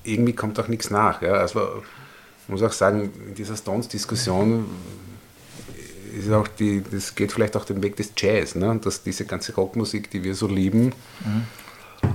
irgendwie 0.02 0.32
kommt 0.32 0.58
auch 0.58 0.68
nichts 0.68 0.90
nach. 0.90 1.20
Ja? 1.22 1.34
Also 1.34 1.82
ich 2.42 2.48
muss 2.48 2.62
auch 2.62 2.72
sagen, 2.72 3.12
in 3.28 3.34
dieser 3.34 3.56
Stones-Diskussion 3.56 4.66
ist 6.16 6.30
auch 6.30 6.48
die, 6.48 6.82
das 6.90 7.14
geht 7.14 7.32
vielleicht 7.32 7.56
auch 7.56 7.64
den 7.64 7.82
Weg 7.82 7.96
des 7.96 8.12
Jazz, 8.16 8.54
ne? 8.54 8.80
Dass 8.82 9.02
diese 9.02 9.26
ganze 9.26 9.54
Rockmusik, 9.54 10.10
die 10.10 10.22
wir 10.22 10.34
so 10.34 10.46
lieben, 10.46 10.92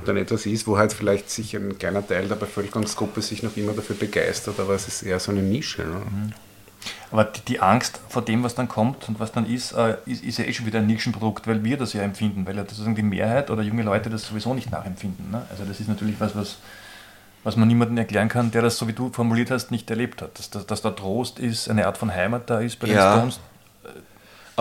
dann 0.05 0.17
etwas 0.17 0.45
ist, 0.45 0.67
wo 0.67 0.77
halt 0.77 0.93
vielleicht 0.93 1.29
sich 1.29 1.55
ein 1.55 1.77
kleiner 1.77 2.05
Teil 2.05 2.27
der 2.27 2.35
Bevölkerungsgruppe 2.35 3.21
sich 3.21 3.43
noch 3.43 3.55
immer 3.57 3.73
dafür 3.73 3.95
begeistert, 3.95 4.59
aber 4.59 4.73
es 4.73 4.87
ist 4.87 5.03
eher 5.03 5.19
so 5.19 5.31
eine 5.31 5.41
Nische. 5.41 5.83
Ne? 5.83 6.33
Aber 7.11 7.25
die, 7.25 7.41
die 7.41 7.59
Angst 7.59 7.99
vor 8.09 8.21
dem, 8.21 8.43
was 8.43 8.55
dann 8.55 8.67
kommt 8.67 9.07
und 9.09 9.19
was 9.19 9.31
dann 9.31 9.45
ist, 9.45 9.73
äh, 9.73 9.97
ist, 10.05 10.23
ist 10.23 10.39
ja 10.39 10.45
eh 10.45 10.53
schon 10.53 10.65
wieder 10.65 10.79
ein 10.79 10.87
Nischenprodukt, 10.87 11.45
weil 11.47 11.63
wir 11.63 11.77
das 11.77 11.93
ja 11.93 12.01
empfinden, 12.01 12.45
weil 12.45 12.55
ja 12.55 12.63
sozusagen 12.63 12.95
die 12.95 13.03
Mehrheit 13.03 13.51
oder 13.51 13.61
junge 13.61 13.83
Leute 13.83 14.09
das 14.09 14.25
sowieso 14.25 14.53
nicht 14.53 14.71
nachempfinden. 14.71 15.29
Ne? 15.31 15.45
Also 15.51 15.63
das 15.65 15.79
ist 15.79 15.89
natürlich 15.89 16.19
was, 16.19 16.35
was, 16.35 16.57
was 17.43 17.55
man 17.57 17.67
niemandem 17.67 17.97
erklären 17.97 18.29
kann, 18.29 18.51
der 18.51 18.61
das, 18.61 18.77
so 18.77 18.87
wie 18.87 18.93
du 18.93 19.09
formuliert 19.11 19.51
hast, 19.51 19.71
nicht 19.71 19.89
erlebt 19.89 20.21
hat. 20.21 20.39
Dass, 20.39 20.49
dass, 20.49 20.65
dass 20.65 20.81
da 20.81 20.91
Trost 20.91 21.39
ist, 21.39 21.69
eine 21.69 21.85
Art 21.85 21.97
von 21.97 22.13
Heimat 22.13 22.49
da 22.49 22.59
ist 22.59 22.79
bei 22.79 22.87
den 22.87 22.95
Ja. 22.95 23.17
Stones. 23.17 23.39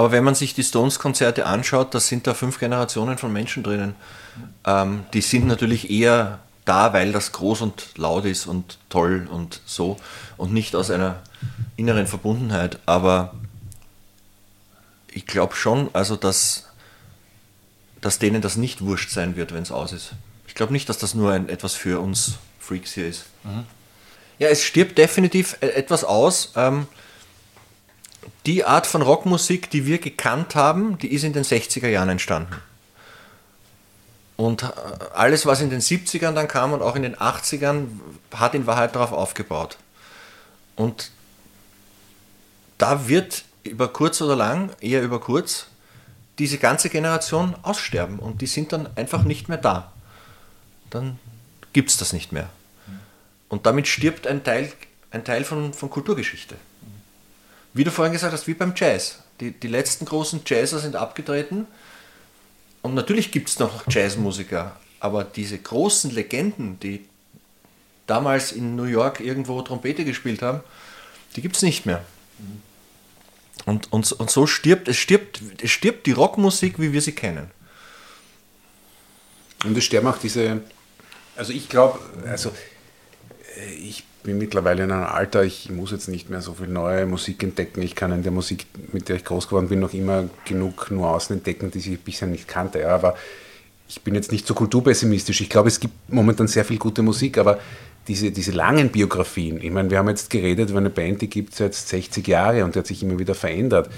Aber 0.00 0.12
wenn 0.12 0.24
man 0.24 0.34
sich 0.34 0.54
die 0.54 0.64
Stones-Konzerte 0.64 1.44
anschaut, 1.44 1.94
da 1.94 2.00
sind 2.00 2.26
da 2.26 2.32
fünf 2.32 2.58
Generationen 2.58 3.18
von 3.18 3.30
Menschen 3.30 3.62
drinnen. 3.62 3.94
Ähm, 4.64 5.04
die 5.12 5.20
sind 5.20 5.46
natürlich 5.46 5.90
eher 5.90 6.38
da, 6.64 6.94
weil 6.94 7.12
das 7.12 7.32
groß 7.32 7.60
und 7.60 7.98
laut 7.98 8.24
ist 8.24 8.46
und 8.46 8.78
toll 8.88 9.28
und 9.30 9.60
so 9.66 9.98
und 10.38 10.54
nicht 10.54 10.74
aus 10.74 10.90
einer 10.90 11.20
inneren 11.76 12.06
Verbundenheit. 12.06 12.78
Aber 12.86 13.34
ich 15.12 15.26
glaube 15.26 15.54
schon, 15.54 15.90
also 15.92 16.16
dass, 16.16 16.70
dass 18.00 18.18
denen 18.18 18.40
das 18.40 18.56
nicht 18.56 18.80
wurscht 18.80 19.10
sein 19.10 19.36
wird, 19.36 19.52
wenn 19.52 19.64
es 19.64 19.70
aus 19.70 19.92
ist. 19.92 20.12
Ich 20.48 20.54
glaube 20.54 20.72
nicht, 20.72 20.88
dass 20.88 20.96
das 20.96 21.12
nur 21.12 21.30
ein, 21.30 21.50
etwas 21.50 21.74
für 21.74 22.00
uns 22.00 22.38
Freaks 22.58 22.94
hier 22.94 23.06
ist. 23.06 23.26
Ja, 24.38 24.48
es 24.48 24.64
stirbt 24.64 24.96
definitiv 24.96 25.58
e- 25.60 25.66
etwas 25.66 26.04
aus. 26.04 26.52
Ähm, 26.56 26.86
die 28.46 28.64
Art 28.64 28.86
von 28.86 29.02
Rockmusik, 29.02 29.70
die 29.70 29.86
wir 29.86 29.98
gekannt 29.98 30.54
haben, 30.54 30.98
die 30.98 31.12
ist 31.12 31.24
in 31.24 31.32
den 31.32 31.44
60er 31.44 31.88
Jahren 31.88 32.08
entstanden. 32.08 32.56
Und 34.36 34.62
äh, 34.62 34.68
alles, 35.14 35.44
was 35.44 35.60
in 35.60 35.68
den 35.68 35.80
70ern 35.80 36.32
dann 36.32 36.48
kam 36.48 36.72
und 36.72 36.80
auch 36.80 36.96
in 36.96 37.02
den 37.02 37.16
80ern, 37.16 37.88
hat 38.34 38.54
in 38.54 38.66
Wahrheit 38.66 38.94
darauf 38.94 39.12
aufgebaut. 39.12 39.76
Und 40.76 41.10
da 42.78 43.06
wird 43.08 43.44
über 43.64 43.88
kurz 43.88 44.22
oder 44.22 44.36
lang, 44.36 44.70
eher 44.80 45.02
über 45.02 45.20
kurz, 45.20 45.66
diese 46.38 46.56
ganze 46.56 46.88
Generation 46.88 47.54
aussterben 47.62 48.18
und 48.18 48.40
die 48.40 48.46
sind 48.46 48.72
dann 48.72 48.88
einfach 48.96 49.24
nicht 49.24 49.50
mehr 49.50 49.58
da. 49.58 49.92
Dann 50.88 51.18
gibt 51.74 51.90
es 51.90 51.98
das 51.98 52.14
nicht 52.14 52.32
mehr. 52.32 52.48
Und 53.50 53.66
damit 53.66 53.86
stirbt 53.86 54.26
ein 54.26 54.42
Teil, 54.42 54.72
ein 55.10 55.24
Teil 55.24 55.44
von, 55.44 55.74
von 55.74 55.90
Kulturgeschichte. 55.90 56.56
Wie 57.72 57.84
du 57.84 57.90
vorhin 57.90 58.12
gesagt 58.12 58.32
hast, 58.32 58.46
wie 58.46 58.54
beim 58.54 58.74
Jazz. 58.76 59.20
Die, 59.40 59.52
die 59.52 59.68
letzten 59.68 60.04
großen 60.04 60.42
Jazzer 60.44 60.78
sind 60.80 60.96
abgetreten 60.96 61.66
und 62.82 62.94
natürlich 62.94 63.30
gibt 63.30 63.48
es 63.48 63.58
noch 63.58 63.84
Jazzmusiker, 63.88 64.76
aber 65.00 65.24
diese 65.24 65.58
großen 65.58 66.10
Legenden, 66.10 66.78
die 66.80 67.06
damals 68.06 68.52
in 68.52 68.76
New 68.76 68.84
York 68.84 69.20
irgendwo 69.20 69.62
Trompete 69.62 70.04
gespielt 70.04 70.42
haben, 70.42 70.60
die 71.36 71.42
gibt 71.42 71.56
es 71.56 71.62
nicht 71.62 71.86
mehr. 71.86 72.04
Und, 73.66 73.92
und, 73.92 74.10
und 74.12 74.30
so 74.30 74.46
stirbt 74.46 74.88
es, 74.88 74.96
stirbt, 74.96 75.40
es 75.62 75.70
stirbt 75.70 76.06
die 76.06 76.12
Rockmusik, 76.12 76.78
wie 76.78 76.92
wir 76.92 77.02
sie 77.02 77.12
kennen. 77.12 77.50
Und 79.64 79.76
es 79.76 79.84
sterben 79.84 80.08
auch 80.08 80.18
diese, 80.18 80.62
also 81.36 81.52
ich 81.52 81.68
glaube, 81.68 82.00
also 82.26 82.50
äh, 83.56 83.72
ich 83.74 84.04
bin 84.22 84.38
mittlerweile 84.38 84.84
in 84.84 84.92
einem 84.92 85.04
Alter, 85.04 85.44
ich 85.44 85.70
muss 85.70 85.90
jetzt 85.90 86.08
nicht 86.08 86.30
mehr 86.30 86.40
so 86.40 86.54
viel 86.54 86.68
neue 86.68 87.06
Musik 87.06 87.42
entdecken. 87.42 87.82
Ich 87.82 87.94
kann 87.94 88.12
in 88.12 88.22
der 88.22 88.32
Musik, 88.32 88.66
mit 88.92 89.08
der 89.08 89.16
ich 89.16 89.24
groß 89.24 89.48
geworden 89.48 89.68
bin, 89.68 89.80
noch 89.80 89.92
immer 89.92 90.28
genug 90.44 90.90
Nuancen 90.90 91.36
entdecken, 91.36 91.70
die 91.70 91.78
ich 91.78 92.00
bisher 92.00 92.28
nicht 92.28 92.48
kannte. 92.48 92.80
Ja, 92.80 92.94
aber 92.94 93.16
ich 93.88 94.02
bin 94.02 94.14
jetzt 94.14 94.30
nicht 94.32 94.46
so 94.46 94.54
kulturpessimistisch. 94.54 95.40
Ich 95.40 95.50
glaube, 95.50 95.68
es 95.68 95.80
gibt 95.80 95.94
momentan 96.08 96.48
sehr 96.48 96.64
viel 96.64 96.78
gute 96.78 97.02
Musik, 97.02 97.38
aber 97.38 97.58
diese, 98.08 98.30
diese 98.30 98.52
langen 98.52 98.90
Biografien, 98.90 99.60
ich 99.62 99.70
meine, 99.70 99.90
wir 99.90 99.98
haben 99.98 100.08
jetzt 100.08 100.30
geredet 100.30 100.70
über 100.70 100.78
eine 100.78 100.90
Band, 100.90 101.22
die 101.22 101.28
gibt 101.28 101.52
es 101.52 101.58
jetzt 101.58 101.88
60 101.88 102.26
Jahre 102.26 102.64
und 102.64 102.74
die 102.74 102.78
hat 102.78 102.86
sich 102.86 103.02
immer 103.02 103.18
wieder 103.18 103.34
verändert. 103.34 103.90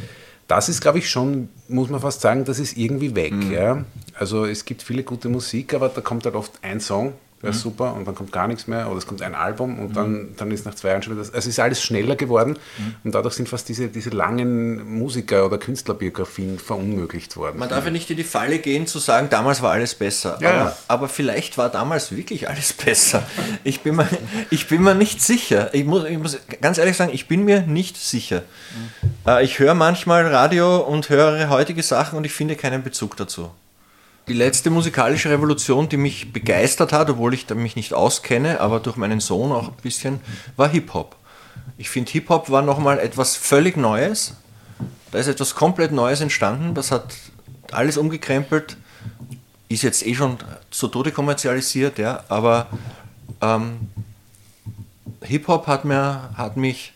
Das 0.49 0.69
ist, 0.69 0.81
glaube 0.81 0.99
ich, 0.99 1.09
schon, 1.09 1.49
muss 1.69 1.89
man 1.89 2.01
fast 2.01 2.21
sagen, 2.21 2.45
das 2.45 2.59
ist 2.59 2.77
irgendwie 2.77 3.15
weg. 3.15 3.33
Ja? 3.51 3.85
Also 4.15 4.45
es 4.45 4.65
gibt 4.65 4.83
viele 4.83 5.03
gute 5.03 5.29
Musik, 5.29 5.73
aber 5.73 5.89
da 5.89 6.01
kommt 6.01 6.25
halt 6.25 6.35
oft 6.35 6.53
ein 6.63 6.81
Song, 6.81 7.13
der 7.43 7.51
ist 7.51 7.61
super 7.61 7.95
und 7.95 8.07
dann 8.07 8.15
kommt 8.15 8.31
gar 8.33 8.47
nichts 8.47 8.67
mehr 8.67 8.89
oder 8.89 8.99
es 8.99 9.07
kommt 9.07 9.21
ein 9.23 9.35
Album 9.35 9.79
und 9.81 9.97
dann, 9.97 10.29
dann 10.37 10.51
ist 10.51 10.65
nach 10.65 10.75
zwei 10.75 10.91
Jahren 10.91 11.03
schon 11.03 11.13
wieder 11.15 11.23
das. 11.25 11.35
Also 11.35 11.49
es 11.49 11.55
ist 11.55 11.59
alles 11.59 11.83
schneller 11.83 12.15
geworden 12.17 12.57
und 13.05 13.15
dadurch 13.15 13.35
sind 13.35 13.49
fast 13.49 13.69
diese, 13.69 13.89
diese 13.89 14.11
langen 14.11 14.99
Musiker- 14.99 15.45
oder 15.47 15.59
Künstlerbiografien 15.59 16.59
verunmöglicht 16.59 17.37
worden. 17.37 17.59
Man 17.59 17.69
darf 17.69 17.85
ja 17.85 17.91
nicht 17.91 18.11
in 18.11 18.17
die 18.17 18.25
Falle 18.25 18.59
gehen 18.59 18.87
zu 18.87 18.99
sagen, 18.99 19.29
damals 19.31 19.61
war 19.63 19.73
alles 19.73 19.95
besser. 19.95 20.39
Ja, 20.41 20.51
aber, 20.61 20.77
aber 20.89 21.09
vielleicht 21.09 21.59
war 21.59 21.69
damals 21.69 22.15
wirklich 22.17 22.49
alles 22.49 22.73
besser. 22.85 23.23
Ich 23.65 23.81
bin 23.81 23.97
mir, 23.97 24.09
ich 24.51 24.69
bin 24.69 24.83
mir 24.83 24.95
nicht 24.95 25.21
sicher. 25.21 25.75
Ich 25.75 25.85
muss, 25.85 26.05
ich 26.05 26.19
muss 26.19 26.39
ganz 26.61 26.79
ehrlich 26.79 26.97
sagen, 26.97 27.11
ich 27.13 27.27
bin 27.29 27.45
mir 27.45 27.63
nicht 27.63 27.97
sicher. 27.97 28.43
Äh, 29.27 29.45
Ich 29.45 29.59
höre 29.59 29.75
manchmal 29.75 30.27
Radio 30.27 30.79
und 30.79 31.09
höre 31.09 31.49
heutige 31.49 31.83
Sachen 31.83 32.17
und 32.17 32.25
ich 32.25 32.33
finde 32.33 32.57
keinen 32.57 32.83
Bezug 32.83 33.17
dazu. 33.17 33.51
Die 34.29 34.35
letzte 34.35 34.71
musikalische 34.71 35.31
Revolution, 35.31 35.89
die 35.89 35.97
mich 35.97 36.33
begeistert 36.33 36.93
hat, 36.93 37.11
obwohl 37.11 37.35
ich 37.35 37.49
mich 37.51 37.75
nicht 37.75 37.93
auskenne, 37.93 38.61
aber 38.61 38.79
durch 38.79 38.97
meinen 38.97 39.21
Sohn 39.21 39.51
auch 39.51 39.69
ein 39.69 39.83
bisschen, 39.83 40.21
war 40.57 40.69
Hip-Hop. 40.69 41.17
Ich 41.77 41.91
finde, 41.91 42.13
Hip-Hop 42.13 42.49
war 42.51 42.63
nochmal 42.63 43.01
etwas 43.01 43.37
völlig 43.37 43.77
Neues. 43.77 44.35
Da 45.11 45.19
ist 45.19 45.27
etwas 45.27 45.55
komplett 45.55 45.91
Neues 45.93 46.21
entstanden. 46.21 46.75
Das 46.75 46.93
hat 46.93 47.15
alles 47.73 47.97
umgekrempelt. 47.97 48.77
Ist 49.69 49.83
jetzt 49.83 50.07
eh 50.07 50.15
schon 50.15 50.39
zu 50.71 50.89
Tode 50.89 51.11
kommerzialisiert, 51.11 51.99
ja. 51.99 52.23
Aber 52.29 52.69
ähm, 53.41 53.89
Hip-Hop 55.23 55.67
hat, 55.67 55.85
hat 55.85 56.57
mich 56.57 56.93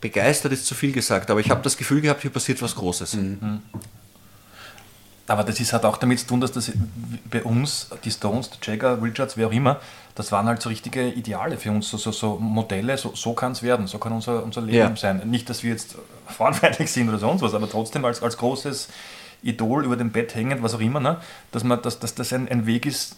begeistert, 0.00 0.52
ist 0.52 0.66
zu 0.66 0.74
viel 0.74 0.92
gesagt. 0.92 1.30
Aber 1.30 1.40
ich 1.40 1.50
habe 1.50 1.62
das 1.62 1.76
Gefühl 1.76 2.00
gehabt, 2.00 2.22
hier 2.22 2.30
passiert 2.30 2.62
was 2.62 2.74
Großes. 2.76 3.16
Aber 5.26 5.42
das 5.42 5.58
ist 5.58 5.72
halt 5.72 5.84
auch 5.86 5.96
damit 5.96 6.20
zu 6.20 6.26
tun, 6.26 6.40
dass 6.42 6.52
das 6.52 6.70
bei 7.30 7.42
uns, 7.42 7.88
die 8.04 8.10
Stones, 8.10 8.50
die 8.50 8.58
Jagger, 8.70 9.00
Richards, 9.02 9.36
wer 9.38 9.46
auch 9.46 9.52
immer, 9.52 9.80
das 10.14 10.30
waren 10.32 10.46
halt 10.46 10.60
so 10.60 10.68
richtige 10.68 11.08
Ideale 11.08 11.56
für 11.56 11.70
uns, 11.70 11.88
so, 11.90 11.96
so, 11.96 12.12
so 12.12 12.36
Modelle, 12.38 12.96
so, 12.98 13.12
so 13.14 13.32
kann 13.32 13.52
es 13.52 13.62
werden, 13.62 13.86
so 13.86 13.98
kann 13.98 14.12
unser, 14.12 14.42
unser 14.44 14.60
Leben 14.60 14.76
Ja. 14.76 14.96
sein. 14.96 15.22
Nicht, 15.30 15.48
dass 15.48 15.62
wir 15.62 15.70
jetzt 15.70 15.96
frauenfeindlich 16.28 16.92
sind 16.92 17.08
oder 17.08 17.18
sonst 17.18 17.40
was, 17.42 17.54
aber 17.54 17.68
trotzdem 17.70 18.04
als, 18.04 18.22
als 18.22 18.36
großes 18.36 18.88
Idol 19.42 19.84
über 19.86 19.96
dem 19.96 20.10
Bett 20.10 20.34
hängend, 20.34 20.62
was 20.62 20.74
auch 20.74 20.80
immer, 20.80 21.00
ne? 21.00 21.16
dass, 21.52 21.64
man, 21.64 21.80
dass, 21.80 21.98
dass 21.98 22.14
das 22.14 22.32
ein, 22.32 22.46
ein 22.48 22.66
Weg 22.66 22.84
ist, 22.84 23.16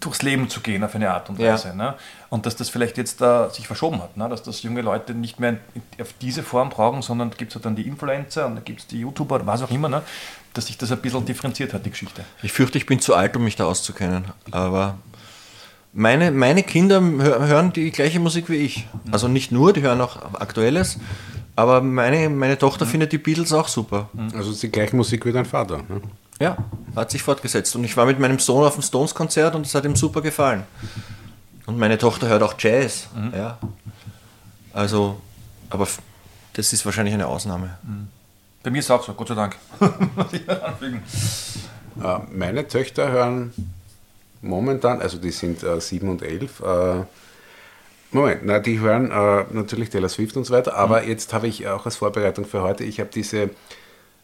durchs 0.00 0.22
Leben 0.22 0.48
zu 0.48 0.60
gehen 0.60 0.82
auf 0.82 0.94
eine 0.94 1.10
Art 1.10 1.28
und 1.28 1.38
Ja. 1.38 1.52
Weise. 1.52 1.76
Ne? 1.76 1.94
Und 2.30 2.46
dass 2.46 2.56
das 2.56 2.70
vielleicht 2.70 2.96
jetzt 2.96 3.20
da 3.20 3.50
sich 3.50 3.66
verschoben 3.66 4.00
hat, 4.00 4.16
ne? 4.16 4.28
dass 4.30 4.42
das 4.42 4.62
junge 4.62 4.80
Leute 4.80 5.12
nicht 5.12 5.38
mehr 5.40 5.58
auf 6.00 6.14
diese 6.22 6.42
Form 6.42 6.70
brauchen, 6.70 7.02
sondern 7.02 7.30
gibt 7.36 7.54
es 7.54 7.60
dann 7.60 7.76
die 7.76 7.86
Influencer 7.86 8.46
und 8.46 8.54
dann 8.56 8.64
gibt 8.64 8.80
es 8.80 8.86
die 8.86 9.00
YouTuber 9.00 9.46
was 9.46 9.62
auch 9.62 9.70
immer, 9.70 9.90
ne? 9.90 10.02
Dass 10.54 10.66
sich 10.66 10.78
das 10.78 10.90
ein 10.92 10.98
bisschen 10.98 11.24
differenziert 11.24 11.72
hat, 11.74 11.84
die 11.86 11.90
Geschichte. 11.90 12.24
Ich 12.42 12.52
fürchte, 12.52 12.78
ich 12.78 12.86
bin 12.86 13.00
zu 13.00 13.14
alt, 13.14 13.36
um 13.36 13.44
mich 13.44 13.56
da 13.56 13.64
auszukennen. 13.66 14.24
Aber 14.50 14.98
meine, 15.92 16.30
meine 16.30 16.62
Kinder 16.62 16.98
hö- 17.00 17.46
hören 17.46 17.72
die 17.72 17.90
gleiche 17.90 18.20
Musik 18.20 18.48
wie 18.48 18.56
ich. 18.56 18.86
Also 19.10 19.28
nicht 19.28 19.52
nur, 19.52 19.72
die 19.72 19.82
hören 19.82 20.00
auch 20.00 20.16
Aktuelles. 20.40 20.98
Aber 21.56 21.80
meine, 21.82 22.30
meine 22.30 22.56
Tochter 22.58 22.86
findet 22.86 23.12
die 23.12 23.18
Beatles 23.18 23.52
auch 23.52 23.68
super. 23.68 24.08
Also 24.34 24.48
es 24.50 24.56
ist 24.56 24.62
die 24.62 24.70
gleiche 24.70 24.96
Musik 24.96 25.24
wie 25.26 25.32
dein 25.32 25.44
Vater. 25.44 25.78
Ne? 25.78 26.00
Ja, 26.40 26.56
hat 26.96 27.10
sich 27.10 27.22
fortgesetzt. 27.22 27.76
Und 27.76 27.84
ich 27.84 27.96
war 27.96 28.06
mit 28.06 28.18
meinem 28.18 28.38
Sohn 28.38 28.64
auf 28.64 28.74
dem 28.74 28.82
Stones-Konzert 28.82 29.54
und 29.54 29.66
es 29.66 29.74
hat 29.74 29.84
ihm 29.84 29.94
super 29.94 30.22
gefallen. 30.22 30.62
Und 31.66 31.78
meine 31.78 31.98
Tochter 31.98 32.28
hört 32.28 32.42
auch 32.42 32.54
Jazz. 32.58 33.08
Ja. 33.36 33.58
Also, 34.72 35.20
aber 35.68 35.86
das 36.54 36.72
ist 36.72 36.84
wahrscheinlich 36.86 37.12
eine 37.14 37.26
Ausnahme. 37.26 37.76
Bei 38.62 38.70
mir 38.70 38.80
ist 38.80 38.86
es 38.86 38.90
auch 38.90 39.02
so, 39.02 39.14
Gott 39.14 39.28
sei 39.28 39.34
Dank. 39.34 39.56
Meine 42.32 42.68
Töchter 42.68 43.10
hören 43.10 43.54
momentan, 44.42 45.00
also 45.00 45.18
die 45.18 45.30
sind 45.30 45.62
äh, 45.62 45.80
sieben 45.80 46.08
und 46.08 46.22
elf. 46.22 46.60
Äh, 46.60 47.04
Moment, 48.12 48.42
na, 48.44 48.58
die 48.58 48.80
hören 48.80 49.10
äh, 49.10 49.44
natürlich 49.52 49.90
Taylor 49.90 50.08
Swift 50.08 50.36
und 50.36 50.44
so 50.44 50.52
weiter, 50.52 50.74
aber 50.74 51.04
jetzt 51.04 51.32
habe 51.32 51.46
ich 51.46 51.68
auch 51.68 51.86
als 51.86 51.96
Vorbereitung 51.96 52.44
für 52.44 52.62
heute, 52.62 52.84
ich 52.84 53.00
habe 53.00 53.10
diese 53.14 53.50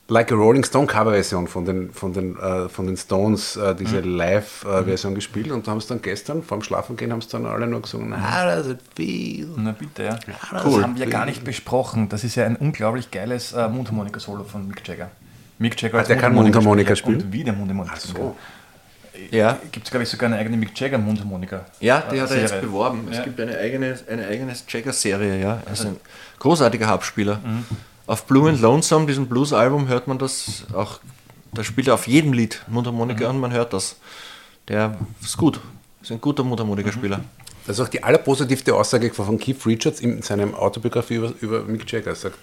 Like 0.08 0.30
a 0.30 0.36
Rolling 0.36 0.62
Stone 0.64 0.86
Coverversion 0.86 1.48
von 1.48 1.64
den, 1.64 1.90
von 1.92 2.12
den, 2.12 2.36
äh, 2.38 2.68
von 2.68 2.86
den 2.86 2.96
Stones, 2.96 3.56
äh, 3.56 3.74
diese 3.74 4.00
Live-Version 4.00 5.16
gespielt 5.16 5.50
und 5.50 5.66
haben 5.66 5.78
es 5.78 5.88
dann 5.88 6.00
gestern 6.00 6.44
vorm 6.44 6.62
Schlafengehen 6.62 7.10
haben 7.10 7.18
es 7.18 7.26
dann 7.26 7.44
alle 7.44 7.66
nur 7.66 7.82
gesungen. 7.82 8.14
How 8.14 8.44
does 8.44 8.68
it 8.68 8.78
feel? 8.94 9.48
Na 9.56 9.72
bitte, 9.72 10.04
ja. 10.04 10.18
Das 10.52 10.64
cool. 10.64 10.82
haben 10.84 10.96
wir 10.96 11.06
gar 11.06 11.26
nicht 11.26 11.42
besprochen. 11.42 12.08
Das 12.08 12.22
ist 12.22 12.36
ja 12.36 12.46
ein 12.46 12.54
unglaublich 12.54 13.10
geiles 13.10 13.52
äh, 13.52 13.68
Mundharmonika-Solo 13.68 14.44
von 14.44 14.68
Mick 14.68 14.86
Jagger. 14.86 15.10
Mick 15.58 15.80
Jagger 15.82 15.98
als 15.98 16.06
der 16.06 16.18
kann 16.18 16.34
Mundharmonika 16.34 16.94
spielen? 16.94 17.22
Und 17.22 17.32
wie 17.32 17.42
der 17.42 17.54
Mundharmonika 17.54 17.96
spielen 17.96 18.16
so. 18.16 18.36
Ja, 19.30 19.58
Gibt 19.72 19.86
es, 19.86 19.90
glaube 19.90 20.04
ich, 20.04 20.08
sogar 20.10 20.28
eine 20.28 20.36
eigene 20.38 20.56
Mick 20.56 20.78
Jagger 20.78 20.98
Mundharmonika. 20.98 21.64
ja 21.80 22.04
die 22.12 22.20
hat 22.20 22.30
er 22.30 22.42
jetzt 22.42 22.60
beworben. 22.60 23.08
Es 23.10 23.16
Ja. 23.16 23.24
gibt 23.24 23.40
eine 23.40 23.56
eigene, 23.58 23.98
eine 24.08 24.26
eigene 24.26 24.52
Jagger-Serie. 24.68 25.40
Ja. 25.40 25.62
Er 25.66 25.72
ist 25.72 25.84
ein 25.84 25.96
großartiger 26.38 26.86
Hauptspieler. 26.86 27.40
Auf 28.06 28.26
Blue 28.26 28.48
and 28.48 28.60
Lonesome, 28.60 29.06
diesem 29.06 29.26
Blues-Album, 29.26 29.88
hört 29.88 30.06
man 30.06 30.18
das 30.18 30.64
auch. 30.72 31.00
Da 31.52 31.64
spielt 31.64 31.88
er 31.88 31.94
auf 31.94 32.06
jedem 32.06 32.32
Lied 32.32 32.62
Mundharmonika 32.68 33.28
und 33.28 33.40
man 33.40 33.52
hört 33.52 33.72
das. 33.72 33.96
Der 34.68 34.96
ist 35.22 35.36
gut. 35.36 35.60
Ist 36.02 36.12
ein 36.12 36.20
guter 36.20 36.44
Mundharmonikaspieler. 36.44 37.20
Das 37.66 37.78
ist 37.78 37.84
auch 37.84 37.88
die 37.88 38.02
allerpositivste 38.02 38.74
Aussage 38.74 39.12
von 39.12 39.38
Keith 39.38 39.64
Richards 39.66 40.00
in 40.00 40.22
seinem 40.22 40.54
Autobiografie 40.54 41.14
über, 41.16 41.32
über 41.40 41.62
Mick 41.62 41.90
Jagger. 41.90 42.10
Er 42.10 42.14
sagt, 42.14 42.36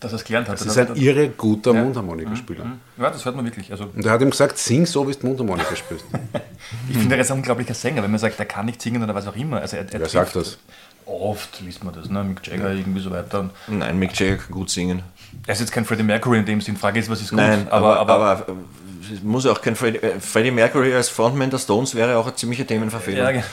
Dass 0.00 0.12
er 0.12 0.16
es 0.16 0.24
gelernt 0.24 0.48
hat. 0.48 0.58
das 0.60 0.66
ist 0.66 0.78
ein 0.78 0.96
irre 0.96 1.28
guter 1.28 1.74
Ja. 1.74 1.82
Mundharmonikaspieler. 1.82 2.64
Ja, 2.96 3.10
das 3.10 3.24
hört 3.24 3.36
man 3.36 3.44
wirklich. 3.44 3.70
Also, 3.70 3.88
Und 3.94 4.06
er 4.06 4.12
hat 4.12 4.22
ihm 4.22 4.30
gesagt, 4.30 4.56
sing 4.56 4.86
so, 4.86 5.06
wie 5.06 5.12
du 5.12 5.26
Mundharmonika 5.26 5.76
spielst. 5.76 6.06
ich 6.88 6.96
finde, 6.96 7.16
er 7.16 7.20
ist 7.20 7.30
ein 7.30 7.38
unglaublicher 7.38 7.74
Sänger, 7.74 8.02
wenn 8.02 8.10
man 8.10 8.20
sagt, 8.20 8.38
er 8.38 8.46
kann 8.46 8.64
nicht 8.64 8.80
singen 8.80 9.02
oder 9.02 9.14
was 9.14 9.26
auch 9.26 9.36
immer. 9.36 9.60
Also, 9.60 9.76
er, 9.76 9.92
er 9.92 10.00
Wer 10.00 10.08
sagt 10.08 10.36
das? 10.36 10.58
Oft 11.06 11.60
liest 11.60 11.84
man 11.84 11.94
das, 11.94 12.08
ne? 12.08 12.22
Mick 12.24 12.46
Jagger 12.46 12.72
irgendwie 12.72 13.00
so 13.00 13.10
weiter. 13.10 13.50
Und 13.68 13.78
Nein, 13.78 13.98
Mick 13.98 14.18
Jagger 14.18 14.36
kann 14.36 14.50
gut 14.52 14.70
singen. 14.70 15.02
er 15.46 15.52
ist 15.54 15.60
jetzt 15.60 15.72
kein 15.72 15.84
Freddie 15.84 16.02
Mercury 16.02 16.38
in 16.38 16.46
dem 16.46 16.60
Sinn. 16.60 16.76
Frage 16.76 17.00
ist, 17.00 17.08
was 17.10 17.20
ist 17.20 17.30
gut. 17.30 17.38
Nein, 17.38 17.66
aber, 17.70 17.98
aber, 17.98 18.14
aber 18.14 18.48
äh, 18.48 19.14
es 19.14 19.22
muss 19.22 19.44
ja 19.44 19.52
auch 19.52 19.60
kein 19.60 19.76
Freddie, 19.76 19.98
äh, 19.98 20.20
Freddie 20.20 20.50
Mercury 20.50 20.94
als 20.94 21.08
Frontman 21.08 21.50
der 21.50 21.58
Stones 21.58 21.94
wäre 21.94 22.16
auch 22.18 22.26
eine 22.26 22.36
ziemliche 22.36 22.66
Themenverfehlung. 22.66 23.20
ja, 23.24 23.30
genau. 23.32 23.44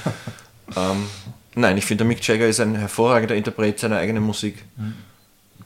Ähm, 0.76 1.06
nein, 1.56 1.78
ich 1.78 1.86
finde, 1.86 2.04
der 2.04 2.08
Mick 2.08 2.26
Jagger 2.28 2.48
ist 2.48 2.60
ein 2.60 2.76
hervorragender 2.76 3.36
Interpret 3.36 3.80
seiner 3.80 3.98
eigenen 3.98 4.24
Musik. 4.24 4.64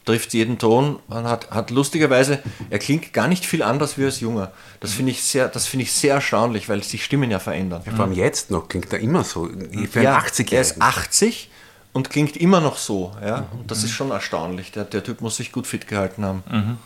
Trifft 0.06 0.34
jeden 0.34 0.58
Ton 0.58 0.98
und 1.08 1.24
hat, 1.24 1.50
hat 1.50 1.70
lustigerweise, 1.70 2.38
er 2.68 2.78
klingt 2.78 3.14
gar 3.14 3.26
nicht 3.26 3.46
viel 3.46 3.62
anders 3.62 3.96
wie 3.96 4.04
als 4.04 4.20
Junger. 4.20 4.52
Das 4.80 4.92
finde 4.92 5.12
ich, 5.12 5.22
sehr- 5.22 5.48
das 5.48 5.66
finde 5.66 5.84
ich 5.84 5.92
sehr 5.92 6.14
erstaunlich, 6.16 6.68
weil 6.68 6.82
sich 6.82 7.02
Stimmen 7.02 7.30
ja 7.30 7.38
verändern. 7.38 7.80
Vor 7.84 8.04
allem 8.04 8.12
jetzt 8.12 8.50
noch 8.50 8.68
klingt 8.68 8.92
er 8.92 8.98
immer 8.98 9.24
so. 9.24 9.48
Für 9.90 10.02
Ja, 10.02 10.16
einen 10.16 10.18
80 10.26 10.52
er 10.52 10.60
ist 10.60 10.82
80 10.82 11.48
und 11.94 12.10
klingt 12.10 12.36
immer 12.36 12.60
noch 12.60 12.76
so. 12.76 13.12
Ja? 13.24 13.46
Und 13.52 13.70
das 13.70 13.78
ist 13.78 13.84
Mhm. 13.90 13.94
schon 13.94 14.10
erstaunlich. 14.10 14.70
Der, 14.72 14.84
der 14.84 15.02
Typ 15.02 15.22
muss 15.22 15.36
sich 15.36 15.50
gut 15.52 15.66
fit 15.66 15.88
gehalten 15.88 16.24
haben. 16.24 16.78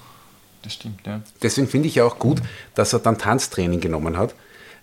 Das 0.63 0.75
stimmt, 0.75 1.05
ja. 1.07 1.21
Deswegen 1.43 1.67
finde 1.67 1.89
ich 1.89 1.97
ja 1.97 2.05
auch 2.05 2.19
gut, 2.21 2.41
dass 2.77 2.93
er 2.93 3.01
dann 3.01 3.19
Tanztraining 3.19 3.81
genommen 3.81 4.17
hat, 4.17 4.35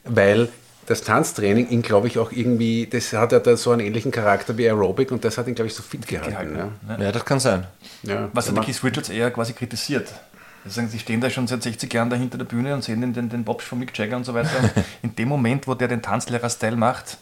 weil 0.03 0.49
das 0.87 1.01
Tanztraining 1.01 1.69
ihn, 1.69 1.81
glaube 1.81 2.07
ich, 2.07 2.19
auch 2.19 2.31
irgendwie, 2.31 2.85
das 2.87 3.11
hat 3.13 3.31
ja 3.31 3.39
da 3.39 3.57
so 3.57 3.71
einen 3.71 3.81
ähnlichen 3.87 4.11
Charakter 4.11 4.55
wie 4.57 4.67
Aerobic 4.67 5.11
und 5.11 5.25
das 5.25 5.37
hat 5.37 5.47
ihn, 5.47 5.55
glaube 5.55 5.67
ich, 5.67 5.73
so 5.73 5.81
fit 5.81 6.07
gehalten. 6.07 6.31
gehalten, 6.53 6.71
Ja. 6.89 6.97
Ja, 7.05 7.11
das 7.11 7.25
kann 7.25 7.39
sein. 7.39 7.65
Ja. 8.03 8.29
Was 8.33 8.45
Er 8.47 8.49
hat 8.51 8.57
der 8.57 8.63
Keith 8.65 8.83
Richards 8.83 9.09
eher 9.09 9.31
quasi 9.31 9.53
kritisiert? 9.53 10.07
Sie 10.63 10.71
sagen, 10.71 10.87
sie 10.89 10.97
stehen 10.99 11.21
da 11.21 11.29
schon 11.29 11.45
seit 11.47 11.61
60 11.61 11.93
Jahren 11.93 12.09
da 12.09 12.15
hinter 12.15 12.37
der 12.39 12.45
Bühne 12.45 12.73
und 12.73 12.83
sehen 12.83 13.01
den, 13.01 13.13
den, 13.13 13.29
den 13.29 13.43
Bobsch 13.43 13.65
von 13.65 13.77
Mick 13.79 13.95
Jagger 13.97 14.15
und 14.17 14.23
so 14.25 14.33
weiter. 14.33 14.49
In 15.03 15.15
dem 15.15 15.27
Moment, 15.27 15.67
wo 15.67 15.75
der 15.75 15.87
den 15.87 16.01
Tanzlehrer-Style 16.01 16.75
macht, 16.75 17.17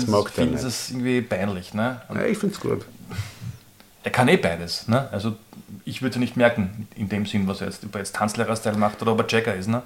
sie 0.00 0.66
es 0.66 0.90
irgendwie 0.90 1.20
peinlich. 1.22 1.74
Ne? 1.74 2.00
Ja, 2.14 2.24
ich 2.24 2.38
finde 2.38 2.54
es 2.54 2.60
gut. 2.60 2.84
er 4.04 4.10
kann 4.10 4.28
eh 4.28 4.36
beides. 4.36 4.88
Ne? 4.88 5.08
Also 5.12 5.36
ich 5.84 6.02
würde 6.02 6.10
es 6.10 6.14
ja 6.16 6.20
nicht 6.20 6.36
merken, 6.36 6.86
in 6.96 7.08
dem 7.08 7.26
Sinn, 7.26 7.46
was 7.48 7.60
er 7.60 7.68
jetzt, 7.68 7.84
ob 7.84 7.94
er 7.94 7.98
jetzt 8.00 8.14
Tanzlehrer-Style 8.14 8.76
macht 8.76 9.00
oder 9.02 9.12
ob 9.12 9.20
er 9.20 9.26
Jagger 9.28 9.54
ist. 9.54 9.68
Ne? 9.68 9.82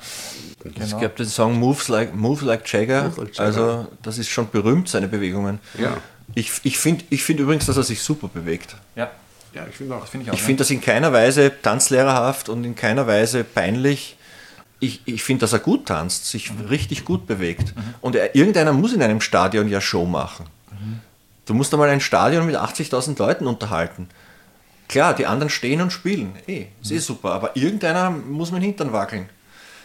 Es 0.64 0.74
Genau. 0.90 1.00
gab 1.00 1.16
den 1.16 1.26
Song 1.26 1.58
Moves 1.58 1.88
Like, 1.88 2.14
Move 2.14 2.44
like 2.44 2.70
Jagger. 2.70 3.04
Move 3.04 3.20
like 3.22 3.34
Jagger. 3.36 3.46
Also, 3.46 3.86
das 4.02 4.18
ist 4.18 4.28
schon 4.28 4.50
berühmt, 4.50 4.88
seine 4.88 5.08
Bewegungen. 5.08 5.58
Ja. 5.78 5.96
Ich, 6.34 6.52
ich 6.64 6.78
finde 6.78 7.04
ich 7.10 7.22
find 7.22 7.40
übrigens, 7.40 7.66
dass 7.66 7.76
er 7.76 7.82
sich 7.84 8.02
super 8.02 8.28
bewegt. 8.28 8.76
Ja, 8.96 9.10
Ja, 9.54 9.64
ich 9.70 9.76
finde 9.76 9.94
auch. 9.94 10.00
das 10.00 10.10
finde 10.10 10.24
ich 10.24 10.30
auch. 10.30 10.34
Ich 10.34 10.42
finde 10.42 10.58
das 10.58 10.70
in 10.70 10.80
keiner 10.80 11.12
Weise 11.12 11.52
tanzlehrerhaft 11.62 12.48
und 12.48 12.64
in 12.64 12.74
keiner 12.74 13.06
Weise 13.06 13.44
peinlich. 13.44 14.16
Ich, 14.78 15.00
ich 15.06 15.22
finde, 15.22 15.40
dass 15.40 15.52
er 15.52 15.58
gut 15.58 15.86
tanzt, 15.86 16.26
sich 16.26 16.52
richtig 16.68 17.04
gut 17.04 17.26
bewegt. 17.26 17.72
Und 18.00 18.14
er, 18.14 18.34
irgendeiner 18.34 18.72
muss 18.72 18.92
in 18.92 19.02
einem 19.02 19.20
Stadion 19.20 19.68
ja 19.68 19.80
Show 19.80 20.04
machen. 20.04 20.46
Du 21.46 21.54
musst 21.54 21.72
einmal 21.72 21.88
ein 21.88 22.00
Stadion 22.00 22.44
mit 22.46 22.56
80.000 22.56 23.18
Leuten 23.18 23.46
unterhalten. 23.46 24.08
Klar, 24.88 25.14
die 25.14 25.26
anderen 25.26 25.50
stehen 25.50 25.80
und 25.80 25.92
spielen. 25.92 26.34
Eh, 26.46 26.66
ist 26.82 26.90
eh 26.90 26.98
super. 26.98 27.32
Aber 27.32 27.56
irgendeiner 27.56 28.10
muss 28.10 28.52
mit 28.52 28.62
Hintern 28.62 28.92
wackeln. 28.92 29.28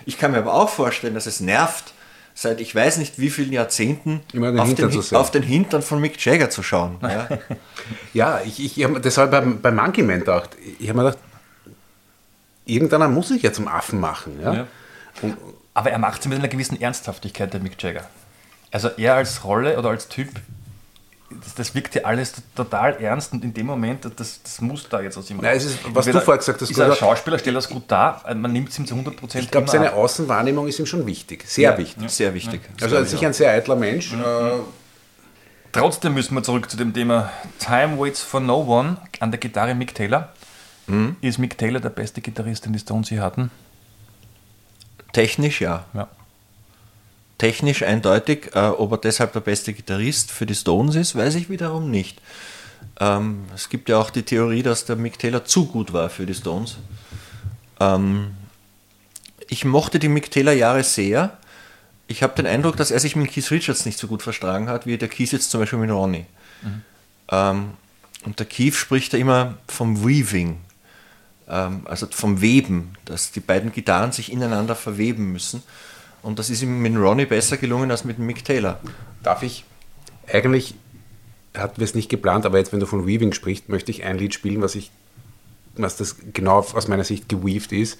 Ich 0.05 0.17
kann 0.17 0.31
mir 0.31 0.39
aber 0.39 0.53
auch 0.53 0.69
vorstellen, 0.69 1.13
dass 1.13 1.25
es 1.25 1.39
nervt, 1.39 1.93
seit 2.33 2.59
ich 2.59 2.73
weiß 2.73 2.97
nicht 2.97 3.19
wie 3.19 3.29
vielen 3.29 3.53
Jahrzehnten 3.53 4.21
Immer 4.33 4.51
den 4.51 4.59
auf, 4.59 4.67
Hintern 4.67 4.89
den, 4.89 4.93
zu 4.93 5.01
sehen. 5.01 5.17
auf 5.17 5.31
den 5.31 5.43
Hintern 5.43 5.81
von 5.81 6.01
Mick 6.01 6.23
Jagger 6.23 6.49
zu 6.49 6.63
schauen. 6.63 6.97
Ja. 7.01 7.27
Ja, 8.13 8.41
ich, 8.45 8.63
ich, 8.63 8.77
ich 8.77 8.83
habe 8.83 8.99
das 9.01 9.17
habe 9.17 9.27
ich 9.27 9.31
beim, 9.31 9.61
beim 9.61 9.75
Monkey 9.75 10.03
Man 10.03 10.19
gedacht. 10.19 10.51
Ich 10.79 10.89
habe 10.89 10.99
mir 10.99 11.05
gedacht, 11.05 11.23
irgendeiner 12.65 13.07
muss 13.07 13.31
ich 13.31 13.41
ja 13.41 13.51
zum 13.53 13.67
Affen 13.67 13.99
machen. 13.99 14.39
Ja? 14.41 14.53
Ja. 14.53 14.67
Und, 15.21 15.37
Aber 15.73 15.91
er 15.91 15.99
macht 15.99 16.21
es 16.21 16.27
mit 16.27 16.37
einer 16.37 16.47
gewissen 16.47 16.79
Ernsthaftigkeit, 16.79 17.53
der 17.53 17.59
Mick 17.59 17.81
Jagger. 17.81 18.07
Also 18.71 18.89
er 18.97 19.15
als 19.15 19.43
Rolle 19.43 19.77
oder 19.77 19.89
als 19.89 20.07
Typ, 20.07 20.29
das, 21.29 21.55
das 21.55 21.75
wirkt 21.75 21.95
ja 21.95 22.03
alles 22.03 22.33
total 22.55 23.01
ernst 23.01 23.33
und 23.33 23.43
in 23.43 23.53
dem 23.53 23.65
Moment, 23.65 24.05
das, 24.17 24.41
das 24.43 24.61
muss 24.61 24.87
da 24.89 25.01
jetzt 25.01 25.17
aus 25.17 25.29
ihm 25.29 25.37
Nein, 25.37 25.57
es 25.57 25.65
ist, 25.65 25.79
was 25.85 26.05
Entweder 26.07 26.19
du 26.19 26.25
vorher 26.25 26.39
gesagt 26.39 26.61
hast, 26.61 26.69
Ist 26.69 26.77
er 26.77 26.91
ein 26.91 26.95
Schauspieler, 26.95 27.39
stellt 27.39 27.55
das 27.55 27.69
gut 27.69 27.83
dar, 27.87 28.23
man 28.35 28.51
nimmt 28.51 28.69
es 28.69 28.79
ihm 28.79 28.85
zu 28.85 28.95
100% 28.95 29.39
ich 29.39 29.51
glaube, 29.51 29.69
seine 29.69 29.91
ab. 29.91 29.97
Außenwahrnehmung 29.97 30.67
ist 30.67 30.79
ihm 30.79 30.85
schon 30.85 31.05
wichtig. 31.05 31.45
Sehr 31.47 31.77
wichtig. 31.77 32.09
Sehr 32.09 32.33
wichtig. 32.33 32.61
Also 32.81 32.95
er 32.95 33.01
ist 33.01 33.11
sicher 33.11 33.27
ein 33.27 33.33
sehr 33.33 33.51
eitler 33.51 33.75
Mensch. 33.75 34.13
Äh, 34.13 34.17
Trotzdem 35.71 36.13
müssen 36.13 36.35
wir 36.35 36.43
zurück 36.43 36.69
zu 36.69 36.75
dem 36.75 36.93
Thema 36.93 37.31
Time 37.59 37.97
Waits 37.97 38.21
for 38.21 38.41
No 38.41 38.61
One 38.63 38.97
an 39.21 39.31
der 39.31 39.39
Gitarre 39.39 39.73
Mick 39.73 39.95
Taylor. 39.95 40.29
Mhm. 40.87 41.15
Ist 41.21 41.39
Mick 41.39 41.57
Taylor 41.57 41.79
der 41.79 41.89
beste 41.89 42.19
Gitarrist, 42.19 42.65
den 42.65 42.73
die 42.73 42.79
Stones 42.79 43.09
je 43.09 43.19
hatten? 43.19 43.51
Technisch 45.13 45.61
ja. 45.61 45.85
Ja. 45.93 46.07
Technisch 47.37 47.83
eindeutig, 47.83 48.51
äh, 48.53 48.59
ob 48.59 48.91
er 48.91 48.97
deshalb 48.97 49.33
der 49.33 49.39
beste 49.39 49.73
Gitarrist 49.73 50.31
für 50.31 50.45
die 50.45 50.55
Stones 50.55 50.95
ist, 50.95 51.15
weiß 51.15 51.35
ich 51.35 51.49
wiederum 51.49 51.89
nicht. 51.89 52.21
Ähm, 52.99 53.45
es 53.55 53.69
gibt 53.69 53.89
ja 53.89 53.97
auch 53.97 54.11
die 54.11 54.23
Theorie, 54.23 54.63
dass 54.63 54.85
der 54.85 54.95
Mick 54.95 55.17
Taylor 55.17 55.43
zu 55.43 55.65
gut 55.65 55.91
war 55.91 56.09
für 56.09 56.25
die 56.25 56.35
Stones. 56.35 56.77
Ähm, 57.79 58.31
ich 59.49 59.65
mochte 59.65 59.99
die 59.99 60.07
Mick 60.07 60.29
Taylor 60.31 60.53
Jahre 60.53 60.83
sehr. 60.83 61.37
Ich 62.07 62.23
habe 62.23 62.35
den 62.35 62.45
Eindruck, 62.45 62.77
dass 62.77 62.91
er 62.91 62.99
sich 62.99 63.15
mit 63.15 63.31
Keith 63.31 63.49
Richards 63.51 63.85
nicht 63.85 63.97
so 63.97 64.07
gut 64.07 64.21
vertragen 64.21 64.69
hat, 64.69 64.85
wie 64.85 64.97
der 64.97 65.09
Keith 65.09 65.31
jetzt 65.31 65.49
zum 65.49 65.61
Beispiel 65.61 65.79
mit 65.79 65.89
Ronnie. 65.89 66.25
Ähm, 67.29 67.71
und 68.23 68.37
der 68.37 68.45
Keith 68.45 68.75
spricht 68.75 69.13
da 69.13 69.17
immer 69.17 69.57
vom 69.67 70.05
Weaving, 70.05 70.59
also 71.85 72.07
vom 72.11 72.41
Weben, 72.41 72.93
dass 73.05 73.31
die 73.31 73.39
beiden 73.41 73.71
Gitarren 73.71 74.11
sich 74.11 74.31
ineinander 74.31 74.75
verweben 74.75 75.31
müssen. 75.31 75.63
Und 76.21 76.39
das 76.39 76.49
ist 76.49 76.61
ihm 76.61 76.81
mit 76.81 76.95
Ronnie 76.95 77.25
besser 77.25 77.57
gelungen 77.57 77.91
als 77.91 78.03
mit 78.05 78.19
Mick 78.19 78.45
Taylor. 78.45 78.79
darf 79.23 79.43
ich? 79.43 79.65
Eigentlich 80.31 80.75
hatten 81.55 81.77
wir 81.77 81.83
es 81.85 81.95
nicht 81.95 82.09
geplant, 82.09 82.45
aber 82.45 82.57
jetzt, 82.57 82.71
wenn 82.71 82.79
du 82.79 82.85
von 82.85 83.05
Weaving 83.05 83.33
sprichst, 83.33 83.69
möchte 83.69 83.91
ich 83.91 84.03
ein 84.03 84.17
Lied 84.17 84.33
spielen, 84.33 84.61
was 84.61 84.75
ich, 84.75 84.91
was 85.75 85.97
das 85.97 86.15
genau 86.33 86.59
aus 86.59 86.87
meiner 86.87 87.03
Sicht 87.03 87.27
geweaved 87.27 87.71
ist, 87.73 87.99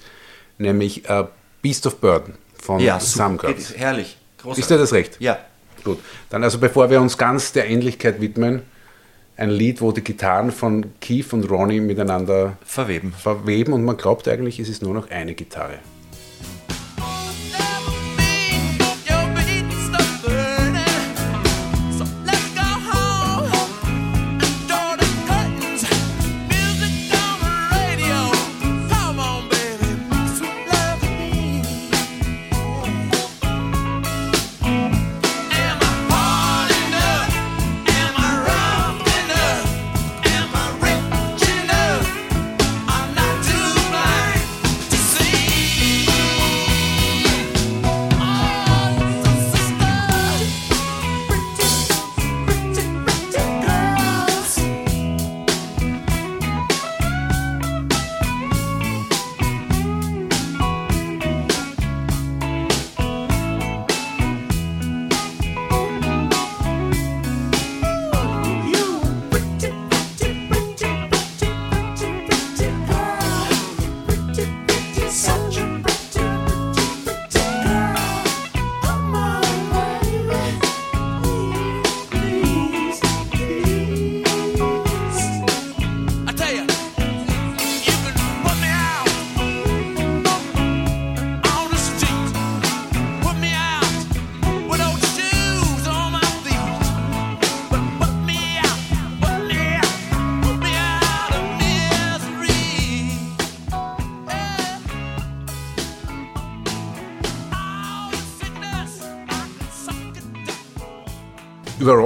nämlich 0.58 1.08
äh, 1.08 1.24
Beast 1.60 1.86
of 1.86 1.98
Burden 2.00 2.34
von 2.58 2.80
Ja. 2.80 2.98
Geht- 2.98 3.76
herrlich. 3.76 4.16
Großartig. 4.38 4.62
Ist 4.62 4.70
dir 4.70 4.78
das 4.78 4.92
recht? 4.92 5.16
Ja. 5.20 5.38
Gut. 5.84 5.98
Dann 6.30 6.42
also 6.44 6.58
bevor 6.58 6.88
wir 6.90 7.00
uns 7.00 7.18
ganz 7.18 7.52
der 7.52 7.68
Ähnlichkeit 7.68 8.20
widmen, 8.20 8.62
ein 9.36 9.50
Lied, 9.50 9.80
wo 9.80 9.92
die 9.92 10.02
Gitarren 10.02 10.50
von 10.50 10.92
Keith 11.00 11.32
und 11.32 11.50
Ronnie 11.50 11.80
miteinander 11.80 12.56
Verweben. 12.64 13.12
verweben 13.12 13.72
und 13.72 13.84
man 13.84 13.96
glaubt 13.96 14.28
eigentlich, 14.28 14.60
es 14.60 14.68
ist 14.68 14.82
nur 14.82 14.94
noch 14.94 15.10
eine 15.10 15.34
Gitarre. 15.34 15.78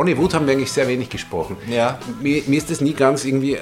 Ronnie 0.06 0.18
Wood 0.22 0.34
haben 0.34 0.46
wir 0.46 0.52
eigentlich 0.52 0.70
sehr 0.70 0.86
wenig 0.86 1.08
gesprochen. 1.10 1.56
Ja. 1.68 1.98
Mir, 2.22 2.42
mir 2.46 2.58
ist 2.58 2.70
das 2.70 2.80
nie 2.80 2.92
ganz 2.92 3.24
irgendwie 3.24 3.54
äh, 3.54 3.58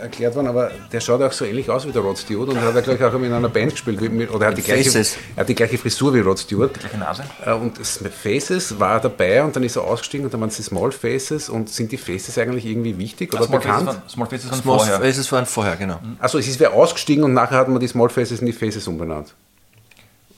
erklärt 0.00 0.34
worden, 0.34 0.48
aber 0.48 0.72
der 0.90 1.00
schaut 1.00 1.22
auch 1.22 1.30
so 1.30 1.44
ähnlich 1.44 1.70
aus 1.70 1.86
wie 1.86 1.92
der 1.92 2.02
Rod 2.02 2.18
Stewart 2.18 2.48
und 2.48 2.60
hat 2.60 2.74
er 2.74 2.82
gleich 2.82 3.00
auch 3.04 3.14
in 3.14 3.32
einer 3.32 3.48
Band 3.48 3.70
gespielt. 3.72 4.00
wie- 4.02 4.08
mit- 4.08 4.30
Oder 4.32 4.46
er 4.46 4.50
hat 4.50 4.58
die, 4.58 4.62
gleiche, 4.62 4.90
Faces. 4.90 5.16
er 5.36 5.40
hat 5.42 5.48
die 5.48 5.54
gleiche 5.54 5.78
Frisur 5.78 6.12
wie 6.14 6.18
Rod 6.20 6.38
Stewart. 6.40 6.74
Gleiche 6.74 6.98
Nase. 6.98 7.22
Äh, 7.46 7.52
Und 7.52 7.78
das 7.78 8.00
Faces 8.22 8.80
war 8.80 8.94
er 8.94 9.00
dabei 9.00 9.44
und 9.44 9.54
dann 9.54 9.62
ist 9.62 9.76
er 9.76 9.84
ausgestiegen 9.84 10.26
und 10.26 10.34
dann 10.34 10.40
waren 10.40 10.48
es 10.50 10.56
die 10.56 10.62
Small 10.64 10.90
Faces 10.90 11.48
und 11.48 11.68
sind 11.70 11.92
die 11.92 11.96
Faces 11.96 12.36
eigentlich 12.38 12.66
irgendwie 12.66 12.98
wichtig 12.98 13.32
oder 13.34 13.44
Small 13.44 13.60
Faces, 13.60 13.78
bekannt? 13.78 13.86
waren, 14.00 14.08
Small 14.08 14.28
Faces 14.28 14.50
waren 14.50 14.60
Small 14.62 14.78
vorher. 14.78 14.98
Faces 15.00 15.32
waren 15.32 15.46
vorher, 15.46 15.76
genau. 15.76 16.00
Also 16.18 16.38
es 16.38 16.48
ist 16.48 16.58
wer 16.58 16.72
ausgestiegen 16.72 17.22
und 17.22 17.34
nachher 17.34 17.58
hat 17.58 17.68
man 17.68 17.78
die 17.78 17.86
Small 17.88 18.08
Faces 18.08 18.40
in 18.40 18.46
die 18.46 18.52
Faces 18.52 18.88
umbenannt. 18.88 19.34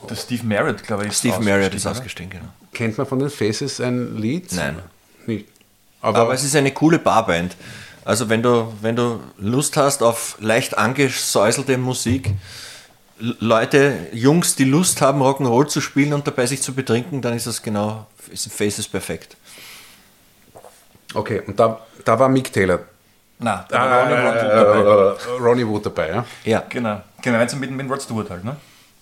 Der 0.08 0.16
Steve 0.16 0.44
Merritt, 0.46 0.82
glaube 0.82 1.04
ich, 1.04 1.10
ist 1.10 1.18
Steve 1.18 1.40
Marriott 1.40 1.74
ist 1.74 1.86
ausgestiegen, 1.86 2.30
ausgestiegen, 2.30 2.30
genau. 2.30 2.52
Kennt 2.72 2.96
man 2.98 3.06
von 3.06 3.18
den 3.18 3.28
Faces 3.30 3.80
ein 3.80 4.16
Lied? 4.16 4.50
Nein. 4.52 4.76
Aber, 6.02 6.18
Aber 6.18 6.34
es 6.34 6.44
ist 6.44 6.56
eine 6.56 6.72
coole 6.72 6.98
Barband. 6.98 7.56
Also 8.04 8.28
wenn 8.28 8.42
du, 8.42 8.72
wenn 8.80 8.96
du 8.96 9.20
Lust 9.38 9.76
hast 9.76 10.02
auf 10.02 10.36
leicht 10.40 10.76
angesäuselte 10.78 11.76
Musik, 11.78 12.32
Leute, 13.18 14.08
Jungs, 14.12 14.56
die 14.56 14.64
Lust 14.64 15.02
haben, 15.02 15.20
Rock'n'Roll 15.20 15.66
zu 15.66 15.82
spielen 15.82 16.14
und 16.14 16.26
dabei 16.26 16.46
sich 16.46 16.62
zu 16.62 16.74
betrinken, 16.74 17.20
dann 17.20 17.34
ist 17.34 17.46
das 17.46 17.62
genau, 17.62 18.06
ist 18.30 18.50
Faces 18.50 18.88
perfekt. 18.88 19.36
okay, 21.14 21.42
und 21.46 21.60
da, 21.60 21.80
da 22.04 22.18
war 22.18 22.28
Mick 22.30 22.50
Taylor. 22.52 22.80
Nein, 23.38 23.60
da 23.68 23.78
war 23.90 24.06
Ronnie 24.06 24.16
Wood 24.24 24.34
dabei. 24.36 24.80
Äh, 24.80 25.38
Ronnie 25.42 25.66
Wood 25.66 25.86
dabei, 25.86 26.08
ja. 26.08 26.24
Ja. 26.44 26.62
Genau, 26.68 27.02
gemeinsam 27.22 27.60
mit, 27.60 27.70
mit 27.70 27.90
Rod 27.90 28.02
Stewart 28.02 28.30
halt, 28.30 28.44
ne? 28.44 28.56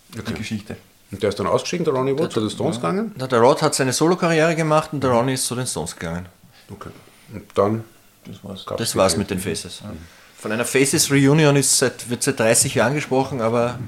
Die 0.08 0.34
Geschichte. 0.34 0.76
Und 1.10 1.22
der 1.22 1.30
ist 1.30 1.38
dann 1.38 1.46
ausgestiegen, 1.46 1.84
der 1.84 1.94
Ronnie 1.94 2.16
Wood, 2.18 2.32
zu 2.32 2.40
den 2.40 2.50
Stones 2.50 2.76
gegangen. 2.76 3.12
Na, 3.16 3.26
Der 3.26 3.40
Rod 3.40 3.62
hat 3.62 3.74
seine 3.74 3.92
Solokarriere 3.92 4.54
gemacht 4.54 4.90
und 4.92 5.02
der 5.02 5.10
Ronnie 5.10 5.34
ist 5.34 5.46
zu 5.46 5.54
den 5.54 5.66
Stones 5.66 5.96
gegangen. 5.96 6.26
Okay. 6.70 6.90
Und 7.32 7.44
dann 7.54 7.84
Das 8.24 8.42
war's. 8.44 8.64
Das 8.76 8.96
war's 8.96 9.16
mit 9.16 9.30
den 9.30 9.38
Faces. 9.38 9.82
Von 10.36 10.52
einer 10.52 10.64
Faces 10.64 11.10
Reunion 11.10 11.56
ist 11.56 11.78
seit, 11.78 12.08
wird 12.10 12.22
seit 12.22 12.38
30 12.38 12.74
Jahren 12.76 12.94
gesprochen, 12.94 13.40
aber 13.40 13.78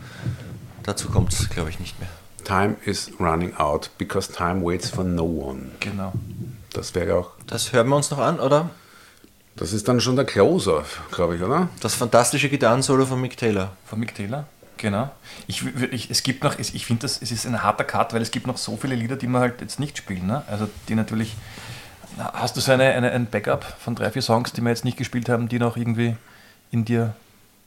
dazu 0.83 1.09
kommt 1.09 1.33
es, 1.33 1.49
glaube 1.49 1.71
ich, 1.71 1.79
nicht 1.79 1.99
mehr. 2.01 2.09
Time 2.45 2.77
is 2.85 3.13
running 3.21 3.55
out 3.57 3.91
because 3.99 4.33
time 4.33 4.65
waits 4.65 4.91
for 4.91 5.05
no 5.05 5.25
one. 5.25 5.71
Genau. 5.79 6.13
Das 6.73 6.95
wäre 6.95 7.17
auch, 7.17 7.31
Das 7.47 7.73
hören 7.73 7.89
wir 7.89 7.97
uns 7.97 8.11
noch 8.11 8.19
an, 8.19 8.41
oder? 8.41 8.71
das 9.57 9.73
ist 9.73 9.87
dann 9.89 10.01
schon 10.01 10.17
der 10.17 10.25
Closer, 10.25 10.85
glaube 11.13 11.37
ich, 11.37 11.43
oder? 11.43 11.69
Das 11.81 11.95
fantastische 11.95 12.49
Gitarrensolo 12.49 13.05
von 13.05 13.21
Mick 13.21 13.37
Taylor. 13.37 13.77
Von 13.85 14.01
Mick 14.01 14.15
Taylor, 14.15 14.47
genau. 14.79 15.11
Ich, 15.49 15.63
ich, 15.93 16.11
es 16.11 16.23
gibt 16.23 16.43
noch, 16.43 16.59
ich 16.59 16.87
finde, 16.87 17.03
das 17.03 17.21
es 17.21 17.31
ist 17.31 17.47
ein 17.47 17.63
harter 17.63 17.85
Cut, 17.85 18.15
weil 18.15 18.23
es 18.23 18.31
gibt 18.31 18.47
noch 18.47 18.57
so 18.57 18.77
viele 18.77 18.95
Lieder, 18.95 19.17
die 19.17 19.27
man 19.27 19.43
halt 19.43 19.61
jetzt 19.61 19.79
nicht 19.79 19.99
spielen. 19.99 20.27
Ne? 20.27 20.43
Also 20.49 20.69
die 20.89 20.95
natürlich. 20.95 21.37
Hast 22.35 22.57
du 22.57 22.61
so 22.61 22.73
eine, 22.73 22.85
eine, 22.93 23.11
ein 23.13 23.27
Backup 23.27 23.65
von 23.81 23.95
drei, 23.95 24.11
vier 24.11 24.23
Songs, 24.23 24.53
die 24.53 24.61
wir 24.61 24.71
jetzt 24.71 24.85
nicht 24.85 24.97
gespielt 24.97 25.29
haben, 25.29 25.49
die 25.49 25.59
noch 25.59 25.77
irgendwie 25.77 26.17
in 26.71 26.85
dir 26.85 27.15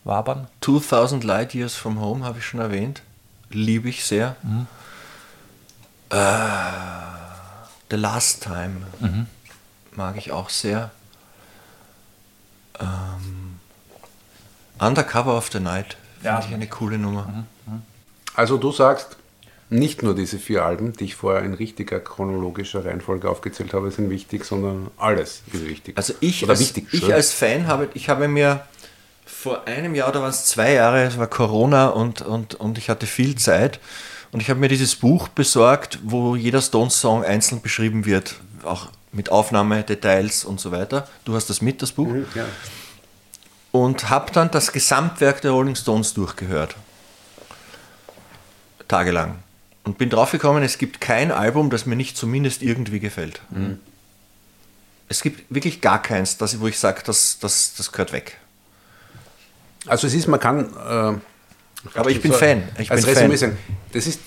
wabern? 0.03 0.47
2000 0.61 1.23
Light 1.23 1.53
Years 1.53 1.75
from 1.75 1.99
Home 1.99 2.23
habe 2.25 2.39
ich 2.39 2.45
schon 2.45 2.59
erwähnt. 2.59 3.01
Liebe 3.49 3.89
ich 3.89 4.05
sehr. 4.05 4.35
Äh, 6.09 6.15
The 7.89 7.95
Last 7.97 8.43
Time 8.43 8.81
mag 9.95 10.17
ich 10.17 10.31
auch 10.31 10.49
sehr. 10.49 10.91
Ähm, 12.79 13.59
Undercover 14.79 15.37
of 15.37 15.49
the 15.51 15.59
Night 15.59 15.97
finde 16.15 16.27
Ja. 16.29 16.39
ich 16.39 16.53
eine 16.53 16.67
coole 16.67 16.97
Nummer. 16.97 17.45
Also 18.35 18.57
du 18.57 18.71
sagst, 18.71 19.15
nicht 19.69 20.03
nur 20.03 20.15
diese 20.15 20.37
vier 20.37 20.63
Alben, 20.63 20.93
die 20.93 21.05
ich 21.05 21.15
vorher 21.15 21.43
in 21.43 21.53
richtiger 21.53 21.99
chronologischer 21.99 22.85
Reihenfolge 22.85 23.29
aufgezählt 23.29 23.73
habe, 23.73 23.91
sind 23.91 24.09
wichtig, 24.09 24.45
sondern 24.45 24.91
alles 24.97 25.41
ist 25.51 25.67
wichtig. 25.67 25.97
Also 25.97 26.13
ich, 26.19 26.47
als, 26.47 26.59
wichtig, 26.59 26.87
ich 26.91 27.13
als 27.13 27.33
Fan 27.33 27.67
habe, 27.67 27.89
ich 27.93 28.09
habe 28.09 28.27
mir 28.27 28.65
vor 29.25 29.67
einem 29.67 29.95
Jahr 29.95 30.09
oder 30.09 30.21
waren 30.21 30.29
es 30.29 30.45
zwei 30.45 30.73
Jahre, 30.73 31.03
es 31.03 31.17
war 31.17 31.27
Corona 31.27 31.87
und, 31.87 32.21
und, 32.21 32.55
und 32.55 32.77
ich 32.77 32.89
hatte 32.89 33.05
viel 33.05 33.35
Zeit 33.35 33.79
und 34.31 34.41
ich 34.41 34.49
habe 34.49 34.59
mir 34.59 34.67
dieses 34.67 34.95
Buch 34.95 35.27
besorgt, 35.27 35.99
wo 36.03 36.35
jeder 36.35 36.61
Stones-Song 36.61 37.23
einzeln 37.23 37.61
beschrieben 37.61 38.05
wird, 38.05 38.35
auch 38.63 38.89
mit 39.11 39.31
Aufnahme, 39.31 39.83
Details 39.83 40.43
und 40.43 40.59
so 40.59 40.71
weiter. 40.71 41.07
Du 41.25 41.35
hast 41.35 41.49
das 41.49 41.61
mit, 41.61 41.81
das 41.81 41.91
Buch. 41.91 42.13
ja. 42.33 42.45
Und 43.71 44.09
habe 44.09 44.31
dann 44.31 44.51
das 44.51 44.71
Gesamtwerk 44.71 45.41
der 45.41 45.51
Rolling 45.51 45.75
Stones 45.75 46.13
durchgehört. 46.13 46.75
Tagelang. 48.87 49.42
Und 49.83 49.97
bin 49.97 50.09
draufgekommen, 50.09 50.63
es 50.63 50.77
gibt 50.77 51.01
kein 51.01 51.31
Album, 51.31 51.69
das 51.69 51.85
mir 51.85 51.95
nicht 51.95 52.15
zumindest 52.15 52.61
irgendwie 52.61 52.99
gefällt. 52.99 53.41
Es 55.09 55.21
gibt 55.21 55.53
wirklich 55.53 55.81
gar 55.81 56.01
keins, 56.01 56.37
das, 56.37 56.59
wo 56.59 56.67
ich 56.67 56.79
sage, 56.79 57.01
das, 57.05 57.37
das, 57.39 57.75
das 57.75 57.91
gehört 57.91 58.13
weg. 58.13 58.37
Also 59.85 60.07
es 60.07 60.13
ist, 60.13 60.27
man 60.27 60.39
kann... 60.39 60.69
Äh, 60.73 61.97
Aber 61.99 62.09
ich 62.09 62.21
bin 62.21 62.31
so 62.31 62.37
Fan. 62.37 62.63
Ich 62.77 62.89
als 62.89 63.05
bin 63.05 63.13
Resümee 63.13 63.37
Fan. 63.37 63.51
sagen, 63.51 63.57
das 63.91 64.07
ist 64.07 64.21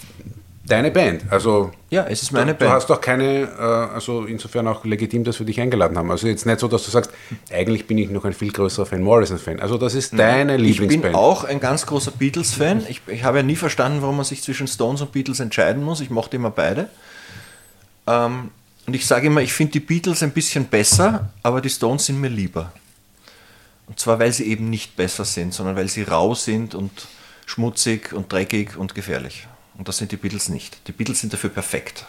deine 0.66 0.90
Band. 0.90 1.22
Also 1.30 1.70
Ja, 1.90 2.04
es 2.08 2.22
ist 2.22 2.32
meine 2.32 2.52
du, 2.52 2.58
Band. 2.58 2.70
Du 2.70 2.74
hast 2.74 2.90
doch 2.90 3.00
keine, 3.00 3.42
äh, 3.42 3.94
also 3.94 4.24
insofern 4.24 4.66
auch 4.68 4.84
legitim, 4.84 5.24
dass 5.24 5.38
wir 5.38 5.46
dich 5.46 5.60
eingeladen 5.60 5.96
haben. 5.96 6.10
Also 6.10 6.26
jetzt 6.26 6.46
nicht 6.46 6.60
so, 6.60 6.68
dass 6.68 6.84
du 6.84 6.90
sagst, 6.90 7.10
eigentlich 7.50 7.86
bin 7.86 7.98
ich 7.98 8.10
noch 8.10 8.24
ein 8.24 8.32
viel 8.32 8.52
größerer 8.52 8.86
Fan 8.86 9.02
Morrison-Fan. 9.02 9.60
Also 9.60 9.78
das 9.78 9.94
ist 9.94 10.18
deine 10.18 10.56
ich 10.56 10.78
bin 10.78 10.88
Lieblingsband. 10.88 11.14
auch 11.14 11.44
ein 11.44 11.60
ganz 11.60 11.86
großer 11.86 12.10
Beatles-Fan. 12.12 12.84
Ich, 12.88 13.02
ich 13.06 13.24
habe 13.24 13.38
ja 13.38 13.42
nie 13.42 13.56
verstanden, 13.56 14.02
warum 14.02 14.16
man 14.16 14.24
sich 14.24 14.42
zwischen 14.42 14.66
Stones 14.66 15.00
und 15.00 15.12
Beatles 15.12 15.40
entscheiden 15.40 15.82
muss. 15.82 16.00
Ich 16.00 16.10
mochte 16.10 16.36
immer 16.36 16.50
beide. 16.50 16.88
Ähm, 18.06 18.50
und 18.86 18.94
ich 18.94 19.06
sage 19.06 19.26
immer, 19.26 19.40
ich 19.42 19.52
finde 19.52 19.72
die 19.72 19.80
Beatles 19.80 20.22
ein 20.22 20.30
bisschen 20.30 20.66
besser, 20.66 21.30
aber 21.42 21.60
die 21.60 21.70
Stones 21.70 22.06
sind 22.06 22.20
mir 22.20 22.28
lieber. 22.28 22.72
Und 23.88 23.98
zwar, 23.98 24.18
weil 24.18 24.32
sie 24.32 24.44
eben 24.46 24.70
nicht 24.70 24.96
besser 24.96 25.24
sind, 25.24 25.54
sondern 25.54 25.76
weil 25.76 25.88
sie 25.88 26.02
rau 26.02 26.34
sind 26.34 26.74
und 26.74 26.90
schmutzig 27.46 28.12
und 28.12 28.32
dreckig 28.32 28.76
und 28.76 28.94
gefährlich. 28.94 29.46
Und 29.78 29.88
das 29.88 29.98
sind 29.98 30.12
die 30.12 30.16
Beatles 30.16 30.48
nicht. 30.48 30.78
Die 30.88 30.92
Beatles 30.92 31.20
sind 31.20 31.32
dafür 31.32 31.50
perfekt. 31.50 32.06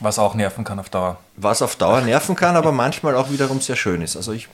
Was 0.00 0.18
auch 0.18 0.34
nerven 0.34 0.64
kann 0.64 0.78
auf 0.80 0.88
Dauer. 0.88 1.18
Was 1.36 1.62
auf 1.62 1.76
Dauer 1.76 2.00
nerven 2.00 2.34
kann, 2.34 2.56
aber 2.56 2.72
manchmal 2.72 3.14
auch 3.14 3.30
wiederum 3.30 3.60
sehr 3.60 3.76
schön 3.76 4.02
ist. 4.02 4.16
Also 4.16 4.32
ich, 4.32 4.48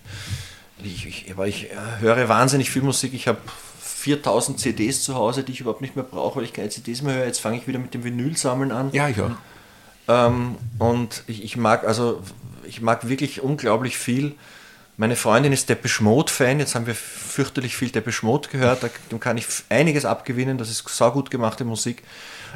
ich, 0.82 1.06
ich, 1.06 1.30
aber 1.30 1.46
ich 1.46 1.70
äh, 1.70 1.76
höre 2.00 2.28
wahnsinnig 2.28 2.70
viel 2.70 2.82
Musik. 2.82 3.14
Ich 3.14 3.28
habe 3.28 3.38
4000 3.80 4.60
CDs 4.60 5.02
zu 5.02 5.14
Hause, 5.14 5.42
die 5.42 5.52
ich 5.52 5.60
überhaupt 5.60 5.80
nicht 5.80 5.96
mehr 5.96 6.04
brauche, 6.04 6.36
weil 6.36 6.44
ich 6.44 6.52
keine 6.52 6.68
CDs 6.68 7.02
mehr 7.02 7.14
höre. 7.14 7.26
Jetzt 7.26 7.40
fange 7.40 7.56
ich 7.56 7.66
wieder 7.66 7.78
mit 7.78 7.94
dem 7.94 8.04
Vinylsammeln 8.04 8.72
an. 8.72 8.90
Ja, 8.92 9.08
auch. 9.08 9.30
Ähm, 10.08 10.56
und 10.78 11.24
ich, 11.26 11.42
ich 11.42 11.56
mag 11.56 11.84
also, 11.84 12.22
ich 12.64 12.80
mag 12.80 13.08
wirklich 13.08 13.42
unglaublich 13.42 13.96
viel. 13.96 14.34
Meine 15.00 15.14
Freundin 15.14 15.52
ist 15.52 15.68
Depeche 15.68 16.02
Mode 16.02 16.30
Fan. 16.30 16.58
Jetzt 16.58 16.74
haben 16.74 16.86
wir 16.86 16.94
fürchterlich 16.96 17.76
viel 17.76 17.88
Depeche 17.88 18.26
Mode 18.26 18.48
gehört. 18.48 18.82
Da, 18.82 18.90
dem 19.12 19.20
kann 19.20 19.38
ich 19.38 19.46
einiges 19.68 20.04
abgewinnen. 20.04 20.58
Das 20.58 20.68
ist 20.68 20.88
saugut 20.88 21.30
gemachte 21.30 21.64
Musik. 21.64 22.02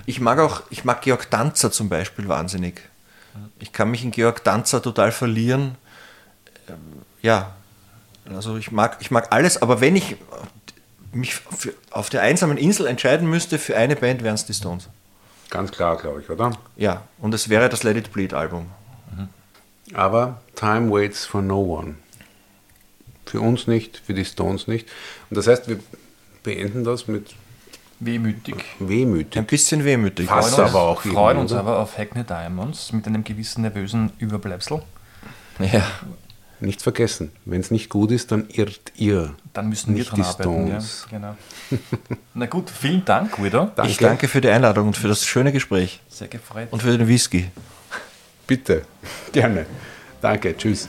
Ich 0.07 0.19
mag 0.19 0.41
auch, 0.41 0.63
ich 0.69 0.85
mag 0.85 1.03
Georg 1.03 1.31
Danzer 1.31 1.71
zum 1.71 1.89
Beispiel 1.89 2.27
wahnsinnig. 2.27 2.81
Ich 3.61 3.73
kann 3.73 3.93
mich 3.93 4.03
in 4.03 4.11
Georg 4.11 4.43
Danzer 4.43 4.83
total 4.83 5.13
verlieren. 5.13 5.77
Ähm, 6.69 6.75
ja, 7.23 7.55
also 8.29 8.57
ich 8.57 8.73
mag, 8.73 8.97
ich 8.99 9.13
mag 9.13 9.29
alles, 9.31 9.63
aber 9.63 9.81
wenn 9.81 9.95
ich 9.95 10.17
mich 11.13 11.37
für, 11.37 11.73
auf 11.93 12.11
der 12.11 12.23
einsamen 12.23 12.57
Insel 12.57 12.89
entscheiden 12.89 13.31
müsste 13.31 13.61
für 13.61 13.77
eine 13.77 13.95
Band, 13.95 14.25
wären 14.25 14.35
es 14.35 14.47
die 14.47 14.55
Stones. 14.55 14.89
Ganz 15.49 15.71
klar, 15.71 15.97
glaube 15.97 16.23
ich, 16.23 16.29
oder? 16.29 16.51
Ja, 16.75 17.03
und 17.19 17.35
es 17.35 17.49
wäre 17.49 17.69
das 17.69 17.85
Let 17.85 17.97
It 17.97 18.13
Bleed 18.13 18.35
Album. 18.35 18.67
Aber 19.95 20.41
Time 20.57 20.91
waits 20.91 21.25
for 21.25 21.43
no 21.43 21.61
one. 21.61 21.97
Für 23.27 23.41
uns 23.41 23.67
nicht, 23.67 23.99
für 24.05 24.15
die 24.15 24.25
Stones 24.25 24.67
nicht. 24.67 24.89
Und 25.31 25.37
das 25.37 25.47
heißt, 25.47 25.69
wir 25.69 25.79
beenden 26.43 26.85
das 26.85 27.09
mit 27.09 27.35
Wehmütig. 28.05 28.57
Ein 28.81 28.89
wehmütig. 28.89 29.47
bisschen 29.47 29.85
wehmütig. 29.85 30.27
Fast 30.27 30.59
aber 30.59 30.83
auch 30.83 31.03
freuen 31.03 31.37
irgendwie, 31.37 31.41
uns 31.41 31.53
aber 31.53 31.79
auf 31.79 31.97
Hackney 31.97 32.25
Diamonds 32.25 32.93
mit 32.93 33.07
einem 33.07 33.23
gewissen 33.23 33.63
nervösen 33.63 34.11
Überbleibsel. 34.19 34.83
Ja. 35.61 35.87
Nicht 36.59 36.83
vergessen, 36.83 37.33
wenn 37.45 37.61
es 37.61 37.71
nicht 37.71 37.91
gut 37.91 38.13
ist, 38.13 38.31
dann 38.33 38.49
irrt 38.49 38.93
ihr. 38.97 39.35
Dann 39.53 39.69
müssen 39.69 39.95
Nicht 39.95 40.11
wir 40.13 40.17
die 40.17 40.23
dran 40.23 40.31
arbeiten. 40.31 40.67
Ja, 40.69 40.81
Stones. 40.81 41.07
genau. 41.11 41.37
Na 42.35 42.47
gut, 42.47 42.71
vielen 42.71 43.05
Dank, 43.05 43.33
Guido. 43.33 43.71
Ich 43.85 43.99
danke 43.99 44.29
für 44.29 44.41
die 44.41 44.49
Einladung 44.49 44.89
und 44.89 44.97
für 44.97 45.09
das 45.09 45.25
schöne 45.25 45.51
Gespräch 45.53 46.01
Sehr 46.09 46.29
gefreut. 46.29 46.69
und 46.71 46.83
für 46.83 46.97
den 46.97 47.07
Whisky. 47.09 47.51
Bitte. 48.47 48.83
Gerne. 49.33 49.67
Danke. 50.21 50.57
Tschüss. 50.57 50.89